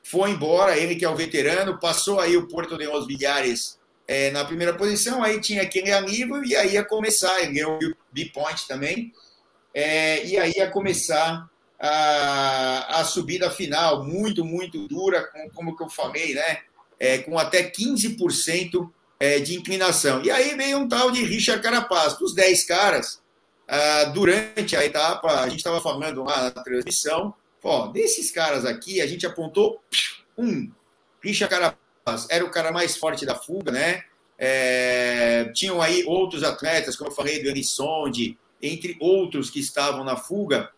foi 0.03 0.31
embora, 0.31 0.77
ele 0.77 0.95
que 0.95 1.05
é 1.05 1.09
o 1.09 1.15
veterano, 1.15 1.79
passou 1.79 2.19
aí 2.19 2.35
o 2.35 2.47
Porto 2.47 2.77
de 2.77 2.85
los 2.85 3.07
Villares 3.07 3.79
é, 4.07 4.31
na 4.31 4.43
primeira 4.43 4.73
posição, 4.73 5.23
aí 5.23 5.39
tinha 5.39 5.61
aquele 5.61 5.99
nível 6.01 6.43
e 6.43 6.55
aí 6.55 6.73
ia 6.73 6.83
começar, 6.83 7.41
ele 7.41 7.53
ganhou 7.53 7.77
o 7.77 7.95
B-Point 8.11 8.67
também, 8.67 9.13
é, 9.73 10.25
e 10.25 10.37
aí 10.37 10.53
ia 10.55 10.69
começar 10.69 11.49
a, 11.79 12.99
a 12.99 13.05
subida 13.05 13.49
final, 13.49 14.03
muito, 14.03 14.43
muito 14.43 14.87
dura, 14.87 15.23
com, 15.31 15.49
como 15.51 15.75
que 15.75 15.83
eu 15.83 15.89
falei, 15.89 16.35
né? 16.35 16.59
É, 16.99 17.17
com 17.19 17.39
até 17.39 17.63
15% 17.63 18.89
é, 19.19 19.39
de 19.39 19.55
inclinação. 19.55 20.21
E 20.23 20.29
aí 20.29 20.55
veio 20.55 20.77
um 20.77 20.87
tal 20.87 21.09
de 21.09 21.23
Richard 21.23 21.63
Carapaz, 21.63 22.17
dos 22.17 22.35
10 22.35 22.63
caras, 22.65 23.21
ah, 23.73 24.03
durante 24.13 24.75
a 24.75 24.83
etapa, 24.85 25.31
a 25.31 25.47
gente 25.47 25.59
estava 25.59 25.79
falando 25.79 26.25
lá 26.25 26.51
na 26.53 26.63
transmissão, 26.63 27.33
ó, 27.63 27.87
desses 27.87 28.31
caras 28.31 28.65
aqui, 28.65 29.01
a 29.01 29.07
gente 29.07 29.25
apontou 29.25 29.81
um, 30.37 30.71
Richard 31.21 31.53
Carapaz, 31.53 32.27
era 32.29 32.43
o 32.43 32.51
cara 32.51 32.71
mais 32.71 32.97
forte 32.97 33.25
da 33.25 33.35
fuga, 33.35 33.71
né? 33.71 34.03
É, 34.37 35.51
tinham 35.53 35.81
aí 35.81 36.03
outros 36.05 36.43
atletas, 36.43 36.95
como 36.95 37.11
eu 37.11 37.15
falei, 37.15 37.43
do 37.43 37.49
Elisonde, 37.49 38.37
entre 38.61 38.97
outros 38.99 39.49
que 39.49 39.59
estavam 39.59 40.03
na 40.03 40.15
fuga, 40.15 40.71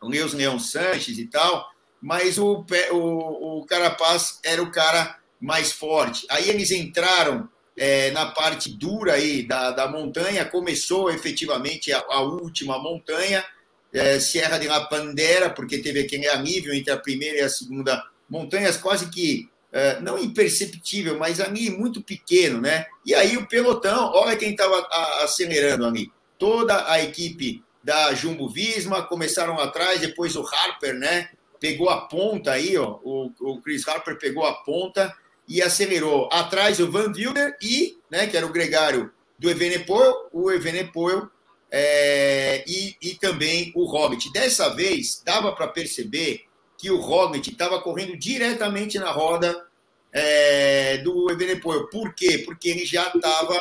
o 0.00 0.08
Leos 0.08 0.32
Leão 0.32 0.58
Sanches 0.58 1.18
e 1.18 1.26
tal, 1.26 1.68
mas 2.00 2.38
o, 2.38 2.64
o, 2.92 3.58
o 3.60 3.66
Carapaz 3.66 4.40
era 4.44 4.62
o 4.62 4.70
cara 4.70 5.18
mais 5.40 5.72
forte. 5.72 6.26
Aí 6.30 6.48
eles 6.48 6.70
entraram 6.70 7.48
é, 7.76 8.10
na 8.10 8.26
parte 8.26 8.70
dura 8.70 9.14
aí 9.14 9.46
da, 9.46 9.70
da 9.70 9.88
montanha, 9.88 10.44
começou 10.44 11.10
efetivamente 11.10 11.92
a, 11.92 12.04
a 12.08 12.20
última 12.20 12.78
montanha, 12.78 13.44
é, 13.92 14.20
Serra 14.20 14.58
de 14.58 14.66
la 14.66 14.86
Pandera, 14.86 15.50
porque 15.50 15.78
teve 15.78 16.00
aquele 16.00 16.34
nível 16.38 16.74
entre 16.74 16.92
a 16.92 16.96
primeira 16.96 17.38
e 17.38 17.42
a 17.42 17.48
segunda 17.48 18.02
montanhas, 18.28 18.76
quase 18.76 19.08
que 19.10 19.48
é, 19.72 20.00
não 20.00 20.18
imperceptível, 20.18 21.18
mas 21.18 21.40
ali 21.40 21.70
muito 21.70 22.02
pequeno, 22.02 22.60
né? 22.60 22.86
E 23.04 23.14
aí 23.14 23.36
o 23.36 23.46
pelotão, 23.46 24.12
olha 24.14 24.36
quem 24.36 24.50
estava 24.50 24.86
acelerando 25.22 25.86
ali, 25.86 26.10
toda 26.38 26.90
a 26.90 27.02
equipe 27.02 27.62
da 27.82 28.14
Jumbo 28.14 28.48
Visma, 28.48 29.02
começaram 29.02 29.58
atrás, 29.58 30.00
depois 30.00 30.36
o 30.36 30.46
Harper, 30.46 30.94
né? 30.94 31.30
Pegou 31.60 31.90
a 31.90 32.02
ponta 32.02 32.52
aí, 32.52 32.76
ó, 32.76 32.98
o, 33.02 33.32
o 33.40 33.60
Chris 33.60 33.86
Harper 33.86 34.18
pegou 34.18 34.44
a 34.44 34.54
ponta 34.62 35.14
e 35.46 35.62
acelerou. 35.62 36.28
Atrás 36.30 36.78
o 36.78 36.90
Van 36.90 37.12
Wilder 37.12 37.56
e, 37.60 37.98
né, 38.10 38.26
que 38.26 38.36
era 38.36 38.46
o 38.46 38.52
gregário 38.52 39.10
do 39.38 39.50
Evenepoel, 39.50 40.28
o 40.32 40.50
Evenepoel 40.50 41.28
é, 41.70 42.64
e, 42.66 42.96
e 43.00 43.14
também 43.14 43.72
o 43.74 43.84
Hobbit. 43.84 44.32
Dessa 44.32 44.70
vez, 44.74 45.22
dava 45.24 45.52
para 45.52 45.68
perceber 45.68 46.44
que 46.76 46.90
o 46.90 47.00
Hobbit 47.00 47.50
estava 47.50 47.80
correndo 47.80 48.16
diretamente 48.16 48.98
na 48.98 49.10
roda 49.10 49.66
é, 50.12 50.98
do 50.98 51.30
Evenepoel. 51.30 51.88
Por 51.88 52.14
quê? 52.14 52.38
Porque 52.38 52.68
ele 52.68 52.86
já 52.86 53.08
estava 53.14 53.60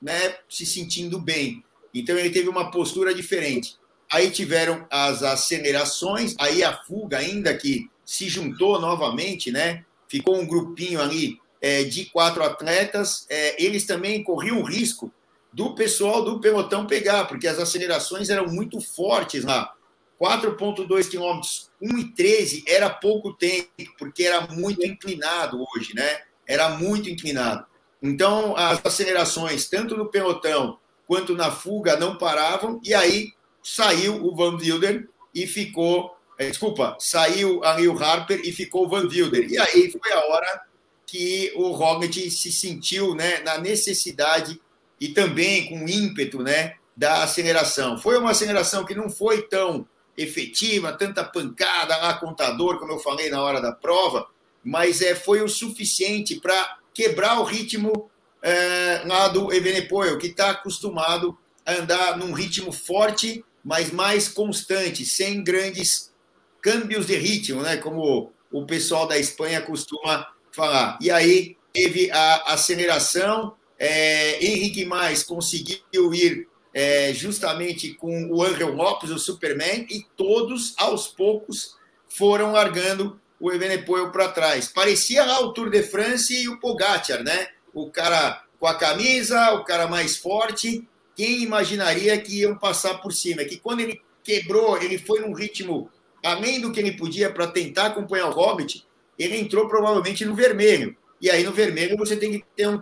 né, 0.00 0.36
se 0.48 0.64
sentindo 0.64 1.18
bem. 1.18 1.62
Então 1.92 2.16
ele 2.16 2.30
teve 2.30 2.48
uma 2.48 2.70
postura 2.70 3.14
diferente. 3.14 3.76
Aí 4.10 4.30
tiveram 4.30 4.86
as 4.90 5.22
acelerações, 5.22 6.34
aí 6.38 6.62
a 6.62 6.76
fuga 6.84 7.18
ainda 7.18 7.56
que 7.56 7.90
se 8.04 8.28
juntou 8.28 8.80
novamente, 8.80 9.50
né? 9.50 9.84
Ficou 10.08 10.38
um 10.38 10.46
grupinho 10.46 11.00
ali 11.00 11.38
é, 11.60 11.84
de 11.84 12.06
quatro 12.06 12.42
atletas. 12.42 13.26
É, 13.28 13.62
eles 13.62 13.86
também 13.86 14.22
corriam 14.22 14.60
o 14.60 14.64
risco 14.64 15.12
do 15.52 15.74
pessoal 15.74 16.24
do 16.24 16.40
pelotão 16.40 16.86
pegar, 16.86 17.26
porque 17.26 17.46
as 17.46 17.58
acelerações 17.58 18.30
eram 18.30 18.46
muito 18.46 18.80
fortes 18.80 19.44
lá. 19.44 19.74
4,2 20.20 21.10
quilômetros, 21.10 21.70
1,13 21.82 22.62
era 22.66 22.88
pouco 22.88 23.32
tempo, 23.32 23.68
porque 23.98 24.22
era 24.22 24.46
muito 24.46 24.86
inclinado 24.86 25.64
hoje, 25.74 25.94
né? 25.94 26.22
Era 26.46 26.70
muito 26.70 27.10
inclinado. 27.10 27.66
Então, 28.00 28.56
as 28.56 28.80
acelerações, 28.84 29.68
tanto 29.68 29.96
no 29.96 30.06
pelotão 30.06 30.78
quanto 31.06 31.34
na 31.34 31.50
fuga 31.50 31.96
não 31.96 32.16
paravam, 32.16 32.80
e 32.84 32.94
aí 32.94 33.32
saiu 33.62 34.24
o 34.24 34.34
Van 34.34 34.56
Wilder 34.56 35.08
e 35.34 35.46
ficou. 35.46 36.16
É, 36.38 36.48
desculpa, 36.48 36.96
saiu 36.98 37.62
ali 37.64 37.86
o 37.86 37.98
Harper 37.98 38.40
e 38.44 38.52
ficou 38.52 38.86
o 38.86 38.88
Van 38.88 39.06
Wilder. 39.06 39.50
E 39.50 39.58
aí 39.58 39.90
foi 39.90 40.12
a 40.12 40.24
hora 40.26 40.62
que 41.06 41.52
o 41.56 41.72
Roglic 41.72 42.30
se 42.30 42.50
sentiu 42.50 43.14
né, 43.14 43.40
na 43.40 43.58
necessidade 43.58 44.60
e 45.02 45.08
também 45.08 45.68
com 45.68 45.88
ímpeto 45.88 46.40
né, 46.44 46.76
da 46.96 47.24
aceleração. 47.24 47.98
Foi 47.98 48.16
uma 48.16 48.30
aceleração 48.30 48.84
que 48.84 48.94
não 48.94 49.10
foi 49.10 49.42
tão 49.48 49.84
efetiva, 50.16 50.92
tanta 50.92 51.24
pancada 51.24 51.96
lá, 51.96 52.14
contador, 52.14 52.78
como 52.78 52.92
eu 52.92 53.00
falei 53.00 53.28
na 53.28 53.42
hora 53.42 53.60
da 53.60 53.72
prova, 53.72 54.28
mas 54.62 55.02
é, 55.02 55.16
foi 55.16 55.42
o 55.42 55.48
suficiente 55.48 56.38
para 56.38 56.78
quebrar 56.94 57.40
o 57.40 57.42
ritmo 57.42 58.08
é, 58.40 59.02
lá 59.04 59.26
do 59.26 59.52
Evenepoel, 59.52 60.18
que 60.18 60.28
está 60.28 60.50
acostumado 60.50 61.36
a 61.66 61.72
andar 61.72 62.16
num 62.16 62.32
ritmo 62.32 62.70
forte, 62.70 63.44
mas 63.64 63.90
mais 63.90 64.28
constante, 64.28 65.04
sem 65.04 65.42
grandes 65.42 66.12
câmbios 66.60 67.06
de 67.06 67.16
ritmo, 67.16 67.62
né? 67.62 67.76
Como 67.76 68.32
o 68.52 68.66
pessoal 68.66 69.08
da 69.08 69.18
Espanha 69.18 69.60
costuma 69.62 70.28
falar. 70.52 70.96
E 71.00 71.10
aí 71.10 71.56
teve 71.72 72.08
a 72.12 72.52
aceleração. 72.52 73.56
É, 73.84 74.44
Henrique 74.44 74.84
Mais 74.84 75.24
conseguiu 75.24 76.14
ir 76.14 76.46
é, 76.72 77.12
justamente 77.12 77.94
com 77.94 78.30
o 78.30 78.42
Angel 78.42 78.72
Lopes, 78.72 79.10
o 79.10 79.18
Superman, 79.18 79.86
e 79.90 80.06
todos, 80.16 80.74
aos 80.78 81.08
poucos, 81.08 81.76
foram 82.08 82.52
largando 82.52 83.20
o 83.40 83.50
Evenepoel 83.50 84.12
para 84.12 84.28
trás. 84.28 84.68
Parecia 84.68 85.24
lá 85.24 85.40
o 85.40 85.52
Tour 85.52 85.68
de 85.68 85.82
France 85.82 86.32
e 86.32 86.48
o 86.48 86.60
Pogacar, 86.60 87.24
né? 87.24 87.48
o 87.74 87.90
cara 87.90 88.44
com 88.58 88.66
a 88.66 88.74
camisa, 88.74 89.52
o 89.54 89.64
cara 89.64 89.88
mais 89.88 90.16
forte. 90.16 90.86
Quem 91.16 91.42
imaginaria 91.42 92.18
que 92.20 92.40
iam 92.40 92.56
passar 92.56 92.98
por 92.98 93.12
cima? 93.12 93.44
Que 93.44 93.58
quando 93.58 93.80
ele 93.80 94.00
quebrou, 94.22 94.80
ele 94.80 94.98
foi 94.98 95.20
num 95.20 95.32
ritmo 95.32 95.90
além 96.22 96.60
do 96.60 96.70
que 96.70 96.78
ele 96.78 96.96
podia 96.96 97.30
para 97.30 97.48
tentar 97.48 97.86
acompanhar 97.86 98.28
o 98.28 98.32
Hobbit, 98.32 98.86
ele 99.18 99.36
entrou 99.36 99.68
provavelmente 99.68 100.24
no 100.24 100.34
vermelho. 100.34 100.96
E 101.20 101.28
aí 101.28 101.42
no 101.42 101.52
vermelho 101.52 101.96
você 101.96 102.16
tem 102.16 102.32
que 102.32 102.44
ter 102.54 102.68
um 102.68 102.80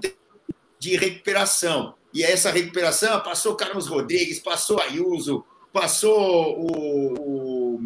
de 0.80 0.96
recuperação. 0.96 1.94
E 2.12 2.24
essa 2.24 2.50
recuperação 2.50 3.20
passou 3.20 3.54
Carlos 3.54 3.86
Rodrigues, 3.86 4.40
passou 4.40 4.80
Ayuso, 4.80 5.44
passou 5.72 6.58
o, 6.58 7.78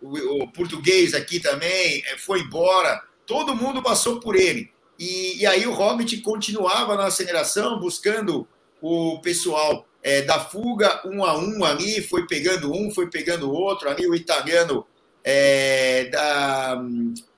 o, 0.00 0.42
o, 0.42 0.48
português 0.52 1.12
aqui 1.12 1.40
também, 1.40 2.02
é, 2.06 2.16
foi 2.16 2.40
embora. 2.40 3.02
Todo 3.26 3.56
mundo 3.56 3.82
passou 3.82 4.20
por 4.20 4.36
ele. 4.36 4.70
E, 4.98 5.42
e 5.42 5.46
aí 5.46 5.66
o 5.66 5.72
Hobbit 5.72 6.18
continuava 6.22 6.96
na 6.96 7.06
aceleração, 7.06 7.78
buscando 7.78 8.48
o 8.80 9.20
pessoal 9.20 9.86
é, 10.02 10.22
da 10.22 10.38
fuga, 10.38 11.02
um 11.04 11.24
a 11.24 11.36
um 11.36 11.64
ali, 11.64 12.00
foi 12.00 12.26
pegando 12.26 12.72
um, 12.72 12.90
foi 12.90 13.10
pegando 13.10 13.52
outro, 13.52 13.90
ali 13.90 14.06
o 14.06 14.14
italiano 14.14 14.86
é, 15.24 16.04
da, 16.04 16.80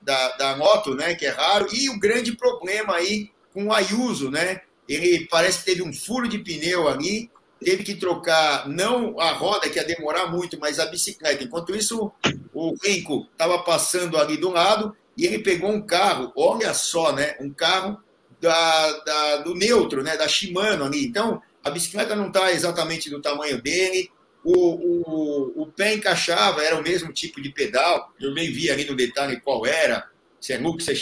da, 0.01 0.37
da, 0.37 0.57
moto, 0.57 0.93
né, 0.93 1.15
que 1.15 1.25
é 1.25 1.29
raro, 1.29 1.67
e 1.73 1.89
o 1.89 1.99
grande 1.99 2.33
problema 2.33 2.95
aí 2.95 3.31
com 3.59 3.67
o 3.67 3.73
Ayuso, 3.73 4.31
né, 4.31 4.61
ele 4.87 5.27
parece 5.29 5.59
que 5.59 5.65
teve 5.65 5.83
um 5.83 5.91
furo 5.91 6.29
de 6.29 6.39
pneu 6.39 6.87
ali, 6.87 7.29
teve 7.59 7.83
que 7.83 7.95
trocar 7.95 8.69
não 8.69 9.19
a 9.19 9.33
roda, 9.33 9.69
que 9.69 9.77
ia 9.77 9.83
demorar 9.83 10.27
muito, 10.27 10.57
mas 10.57 10.79
a 10.79 10.85
bicicleta. 10.85 11.43
Enquanto 11.43 11.75
isso, 11.75 12.09
o 12.53 12.73
Renko 12.81 13.27
estava 13.31 13.59
passando 13.59 14.17
ali 14.17 14.37
do 14.37 14.49
lado, 14.49 14.95
e 15.17 15.25
ele 15.25 15.39
pegou 15.39 15.69
um 15.69 15.81
carro, 15.81 16.31
olha 16.37 16.73
só, 16.73 17.11
né? 17.11 17.35
Um 17.41 17.49
carro 17.49 18.01
da, 18.39 18.91
da, 18.99 19.37
do 19.37 19.53
neutro, 19.53 20.01
né? 20.01 20.15
Da 20.15 20.27
Shimano 20.27 20.85
ali. 20.85 21.05
Então, 21.05 21.41
a 21.61 21.69
bicicleta 21.69 22.15
não 22.15 22.27
está 22.27 22.53
exatamente 22.53 23.09
do 23.09 23.21
tamanho 23.21 23.61
dele. 23.61 24.09
O, 24.41 24.53
o, 24.53 25.63
o 25.63 25.67
pé 25.67 25.95
encaixava, 25.95 26.63
era 26.63 26.77
o 26.79 26.81
mesmo 26.81 27.11
tipo 27.11 27.41
de 27.41 27.49
pedal. 27.49 28.13
Eu 28.19 28.33
nem 28.33 28.49
vi 28.49 28.71
ali 28.71 28.85
no 28.85 28.95
detalhe 28.95 29.41
qual 29.41 29.65
era, 29.65 30.09
se 30.39 30.53
é 30.53 30.57
Lux, 30.57 30.85
se 30.85 30.91
é, 30.91 30.95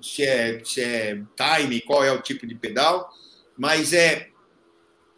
se 0.00 0.22
é, 0.22 0.62
se 0.64 0.80
é 0.80 1.22
Time, 1.36 1.80
qual 1.80 2.04
é 2.04 2.12
o 2.12 2.22
tipo 2.22 2.46
de 2.46 2.54
pedal. 2.54 3.10
Mas 3.56 3.92
é 3.92 4.28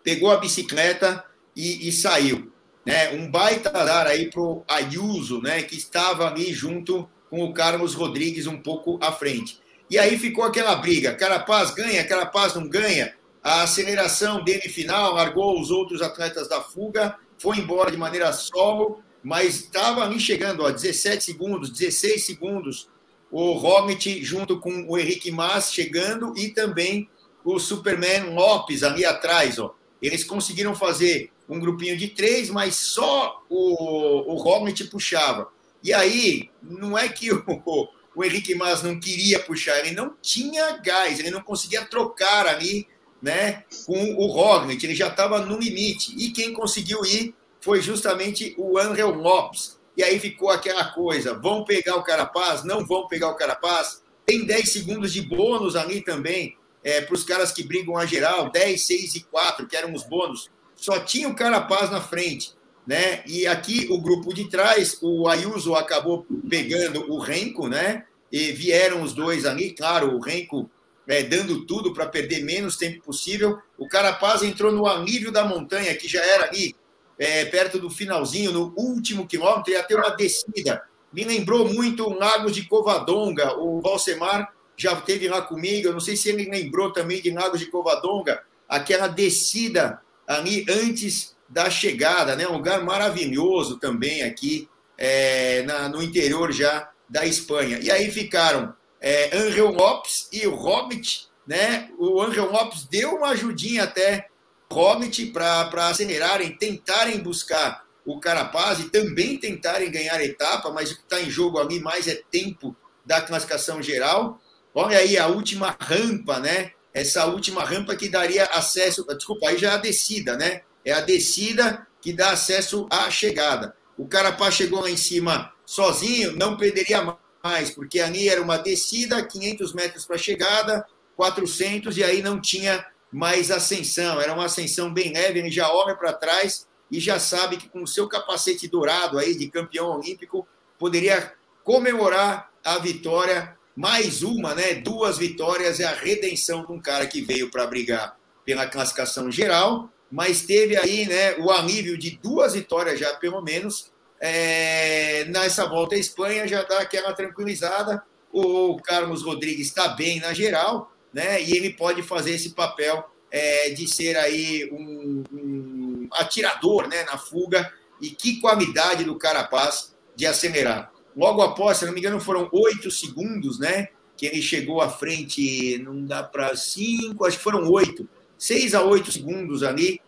pegou 0.02 0.30
a 0.30 0.38
bicicleta 0.38 1.24
e, 1.54 1.88
e 1.88 1.92
saiu. 1.92 2.50
Né? 2.84 3.10
Um 3.10 3.30
baita 3.30 3.70
dar 3.70 4.06
aí 4.06 4.30
para 4.30 4.40
o 4.40 4.64
Ayuso, 4.66 5.40
né? 5.42 5.62
que 5.62 5.76
estava 5.76 6.26
ali 6.26 6.52
junto 6.52 7.08
com 7.28 7.44
o 7.44 7.52
Carlos 7.52 7.94
Rodrigues 7.94 8.46
um 8.46 8.56
pouco 8.56 8.98
à 9.02 9.12
frente. 9.12 9.60
E 9.90 9.98
aí 9.98 10.18
ficou 10.18 10.44
aquela 10.44 10.76
briga: 10.76 11.14
Carapaz 11.14 11.72
ganha, 11.72 12.06
Carapaz 12.06 12.54
não 12.54 12.68
ganha. 12.68 13.14
A 13.42 13.62
aceleração 13.62 14.44
dele 14.44 14.68
final 14.68 15.14
largou 15.14 15.60
os 15.60 15.70
outros 15.70 16.02
atletas 16.02 16.48
da 16.48 16.60
fuga, 16.60 17.16
foi 17.38 17.56
embora 17.56 17.90
de 17.90 17.96
maneira 17.96 18.32
solo, 18.34 19.02
mas 19.22 19.60
estava 19.60 20.04
ali 20.04 20.20
chegando 20.20 20.64
a 20.64 20.70
17 20.70 21.24
segundos, 21.24 21.70
16 21.70 22.24
segundos. 22.24 22.88
O 23.30 23.52
Roglic 23.52 24.24
junto 24.24 24.58
com 24.58 24.86
o 24.88 24.98
Henrique 24.98 25.30
Mas 25.30 25.72
chegando 25.72 26.36
e 26.36 26.48
também 26.48 27.08
o 27.44 27.58
Superman 27.58 28.34
Lopes 28.34 28.82
ali 28.82 29.04
atrás. 29.04 29.58
Ó. 29.58 29.74
Eles 30.02 30.24
conseguiram 30.24 30.74
fazer 30.74 31.30
um 31.48 31.58
grupinho 31.58 31.96
de 31.96 32.08
três, 32.08 32.50
mas 32.50 32.76
só 32.76 33.42
o, 33.48 34.34
o 34.34 34.90
puxava. 34.90 35.48
E 35.82 35.92
aí, 35.92 36.50
não 36.62 36.96
é 36.98 37.08
que 37.08 37.32
o, 37.32 37.42
o 37.64 37.88
o 38.14 38.24
Henrique 38.24 38.54
Mas 38.54 38.82
não 38.82 38.98
queria 38.98 39.38
puxar, 39.40 39.78
ele 39.78 39.92
não 39.92 40.14
tinha 40.20 40.76
gás, 40.78 41.18
ele 41.18 41.30
não 41.30 41.42
conseguia 41.42 41.84
trocar 41.84 42.46
ali 42.46 42.86
né, 43.22 43.64
com 43.86 44.14
o 44.14 44.26
Roglic, 44.26 44.84
ele 44.84 44.94
já 44.94 45.08
estava 45.08 45.40
no 45.40 45.58
limite. 45.58 46.14
E 46.16 46.30
quem 46.30 46.52
conseguiu 46.52 47.04
ir 47.04 47.34
foi 47.60 47.80
justamente 47.80 48.54
o 48.56 48.78
Angel 48.78 49.10
Lopes. 49.10 49.78
E 50.00 50.02
aí 50.02 50.18
ficou 50.18 50.48
aquela 50.48 50.84
coisa: 50.86 51.34
vão 51.34 51.62
pegar 51.62 51.96
o 51.96 52.02
Carapaz? 52.02 52.64
Não 52.64 52.86
vão 52.86 53.06
pegar 53.06 53.28
o 53.28 53.34
Carapaz? 53.34 54.02
Tem 54.24 54.46
10 54.46 54.72
segundos 54.72 55.12
de 55.12 55.20
bônus 55.20 55.76
ali 55.76 56.00
também 56.00 56.56
é, 56.82 57.02
para 57.02 57.14
os 57.14 57.22
caras 57.22 57.52
que 57.52 57.62
brigam 57.62 57.98
a 57.98 58.06
geral: 58.06 58.50
10, 58.50 58.86
6 58.86 59.14
e 59.16 59.20
4, 59.24 59.66
que 59.66 59.76
eram 59.76 59.92
os 59.92 60.02
bônus. 60.02 60.50
Só 60.74 61.00
tinha 61.00 61.28
o 61.28 61.36
Carapaz 61.36 61.90
na 61.90 62.00
frente. 62.00 62.54
Né? 62.86 63.22
E 63.26 63.46
aqui 63.46 63.88
o 63.90 64.00
grupo 64.00 64.32
de 64.32 64.48
trás, 64.48 64.98
o 65.02 65.28
Ayuso 65.28 65.74
acabou 65.74 66.26
pegando 66.48 67.12
o 67.12 67.18
Renko, 67.18 67.68
né? 67.68 68.06
E 68.32 68.52
vieram 68.52 69.02
os 69.02 69.12
dois 69.12 69.44
ali, 69.44 69.72
claro, 69.72 70.16
o 70.16 70.20
Renko 70.20 70.68
é, 71.06 71.22
dando 71.22 71.66
tudo 71.66 71.92
para 71.92 72.06
perder 72.06 72.42
menos 72.42 72.78
tempo 72.78 73.04
possível. 73.04 73.58
O 73.76 73.86
Carapaz 73.86 74.42
entrou 74.42 74.72
no 74.72 74.86
alívio 74.86 75.30
da 75.30 75.44
montanha, 75.44 75.94
que 75.94 76.08
já 76.08 76.24
era 76.24 76.44
ali 76.46 76.74
é, 77.20 77.44
perto 77.44 77.78
do 77.78 77.90
finalzinho, 77.90 78.50
no 78.50 78.72
último 78.74 79.26
quilômetro, 79.26 79.70
ia 79.70 79.82
ter 79.82 79.94
uma 79.94 80.08
descida. 80.08 80.82
Me 81.12 81.22
lembrou 81.22 81.68
muito 81.70 82.06
o 82.06 82.18
Lagos 82.18 82.54
de 82.54 82.66
Covadonga. 82.66 83.58
O 83.58 83.78
Valsemar 83.82 84.50
já 84.74 84.94
esteve 84.94 85.28
lá 85.28 85.42
comigo. 85.42 85.86
Eu 85.86 85.92
não 85.92 86.00
sei 86.00 86.16
se 86.16 86.30
ele 86.30 86.48
lembrou 86.48 86.90
também 86.90 87.20
de 87.20 87.30
Lagos 87.30 87.60
de 87.60 87.66
Covadonga, 87.66 88.42
aquela 88.66 89.06
descida 89.06 90.00
ali 90.26 90.64
antes 90.66 91.36
da 91.46 91.68
chegada, 91.68 92.34
né? 92.34 92.48
Um 92.48 92.54
lugar 92.54 92.82
maravilhoso 92.82 93.78
também 93.78 94.22
aqui 94.22 94.66
é, 94.96 95.62
na, 95.62 95.90
no 95.90 96.02
interior 96.02 96.50
já 96.52 96.90
da 97.06 97.26
Espanha. 97.26 97.80
E 97.82 97.90
aí 97.90 98.10
ficaram 98.10 98.74
é, 98.98 99.36
Angel 99.36 99.70
Lopes 99.70 100.26
e 100.32 100.46
o 100.46 100.54
Hobbit, 100.54 101.28
né? 101.46 101.90
O 101.98 102.22
Angel 102.22 102.50
Lopes 102.50 102.84
deu 102.84 103.16
uma 103.16 103.30
ajudinha 103.30 103.84
até 103.84 104.30
Hobbit 104.72 105.26
para 105.26 105.88
acelerarem, 105.88 106.56
tentarem 106.56 107.18
buscar 107.18 107.84
o 108.06 108.20
Carapaz 108.20 108.78
e 108.80 108.88
também 108.88 109.36
tentarem 109.36 109.90
ganhar 109.90 110.22
etapa, 110.22 110.70
mas 110.70 110.90
o 110.90 110.96
que 110.96 111.02
está 111.02 111.20
em 111.20 111.30
jogo 111.30 111.58
ali 111.58 111.80
mais 111.80 112.06
é 112.06 112.22
tempo 112.30 112.76
da 113.04 113.20
classificação 113.20 113.82
geral. 113.82 114.40
Olha 114.74 114.98
aí 114.98 115.18
a 115.18 115.26
última 115.26 115.76
rampa, 115.80 116.38
né? 116.38 116.72
Essa 116.94 117.26
última 117.26 117.64
rampa 117.64 117.96
que 117.96 118.08
daria 118.08 118.44
acesso. 118.44 119.04
Desculpa, 119.06 119.48
aí 119.48 119.58
já 119.58 119.72
é 119.72 119.74
a 119.74 119.78
descida, 119.78 120.36
né? 120.36 120.62
É 120.84 120.92
a 120.92 121.00
descida 121.00 121.86
que 122.00 122.12
dá 122.12 122.30
acesso 122.30 122.86
à 122.90 123.10
chegada. 123.10 123.74
O 123.98 124.06
Carapaz 124.06 124.54
chegou 124.54 124.80
lá 124.80 124.90
em 124.90 124.96
cima 124.96 125.52
sozinho, 125.66 126.36
não 126.36 126.56
perderia 126.56 127.16
mais, 127.42 127.70
porque 127.70 128.00
ali 128.00 128.28
era 128.28 128.40
uma 128.40 128.56
descida, 128.56 129.22
500 129.22 129.72
metros 129.74 130.06
para 130.06 130.16
chegada, 130.16 130.86
400, 131.16 131.96
e 131.96 132.04
aí 132.04 132.22
não 132.22 132.40
tinha 132.40 132.84
mais 133.12 133.50
ascensão. 133.50 134.20
Era 134.20 134.32
uma 134.32 134.46
ascensão 134.46 134.92
bem 134.92 135.12
leve, 135.12 135.38
ele 135.38 135.50
já 135.50 135.72
olha 135.72 135.94
para 135.94 136.12
trás 136.12 136.66
e 136.90 136.98
já 136.98 137.18
sabe 137.18 137.56
que 137.56 137.68
com 137.68 137.82
o 137.82 137.86
seu 137.86 138.08
capacete 138.08 138.68
dourado 138.68 139.18
aí 139.18 139.34
de 139.36 139.48
campeão 139.48 139.96
olímpico, 139.96 140.46
poderia 140.78 141.32
comemorar 141.62 142.50
a 142.64 142.78
vitória, 142.78 143.56
mais 143.76 144.22
uma, 144.22 144.54
né? 144.54 144.74
Duas 144.74 145.16
vitórias 145.16 145.78
é 145.78 145.84
a 145.84 145.94
redenção 145.94 146.64
de 146.66 146.72
um 146.72 146.80
cara 146.80 147.06
que 147.06 147.20
veio 147.20 147.50
para 147.50 147.66
brigar 147.66 148.16
pela 148.44 148.66
classificação 148.66 149.30
geral, 149.30 149.88
mas 150.10 150.42
teve 150.42 150.76
aí, 150.76 151.06
né, 151.06 151.36
o 151.36 151.50
alívio 151.50 151.96
de 151.96 152.18
duas 152.20 152.54
vitórias 152.54 152.98
já, 152.98 153.14
pelo 153.14 153.40
menos, 153.40 153.92
é, 154.20 155.24
nessa 155.26 155.66
volta 155.66 155.94
à 155.94 155.98
Espanha 155.98 156.48
já 156.48 156.62
dá 156.62 156.80
aquela 156.80 157.12
tranquilizada. 157.12 158.02
O 158.32 158.76
Carlos 158.82 159.22
Rodrigues 159.22 159.68
está 159.68 159.88
bem 159.88 160.20
na 160.20 160.32
geral, 160.32 160.92
né? 161.12 161.42
E 161.42 161.56
ele 161.56 161.70
pode 161.70 162.02
fazer 162.02 162.32
esse 162.32 162.50
papel 162.50 163.04
é, 163.30 163.70
de 163.70 163.88
ser 163.88 164.16
aí 164.16 164.68
um, 164.72 165.22
um, 165.32 166.08
atirador, 166.12 166.88
né, 166.88 167.04
na 167.04 167.16
fuga. 167.18 167.72
E 168.00 168.10
que 168.10 168.40
qualidade 168.40 169.04
do 169.04 169.16
Carapaz 169.16 169.94
de 170.16 170.26
acelerar. 170.26 170.90
Logo 171.14 171.42
após, 171.42 171.78
se 171.78 171.86
não 171.86 171.92
me 171.92 172.00
engano, 172.00 172.20
foram 172.20 172.48
oito 172.52 172.90
segundos, 172.90 173.58
né? 173.58 173.88
Que 174.16 174.26
ele 174.26 174.40
chegou 174.40 174.80
à 174.80 174.88
frente, 174.88 175.78
não 175.78 176.04
dá 176.04 176.22
para 176.22 176.56
cinco, 176.56 177.26
acho 177.26 177.36
que 177.36 177.42
foram 177.42 177.70
oito, 177.70 178.08
seis 178.38 178.74
a 178.74 178.82
oito 178.82 179.12
segundos 179.12 179.62
ali 179.62 180.00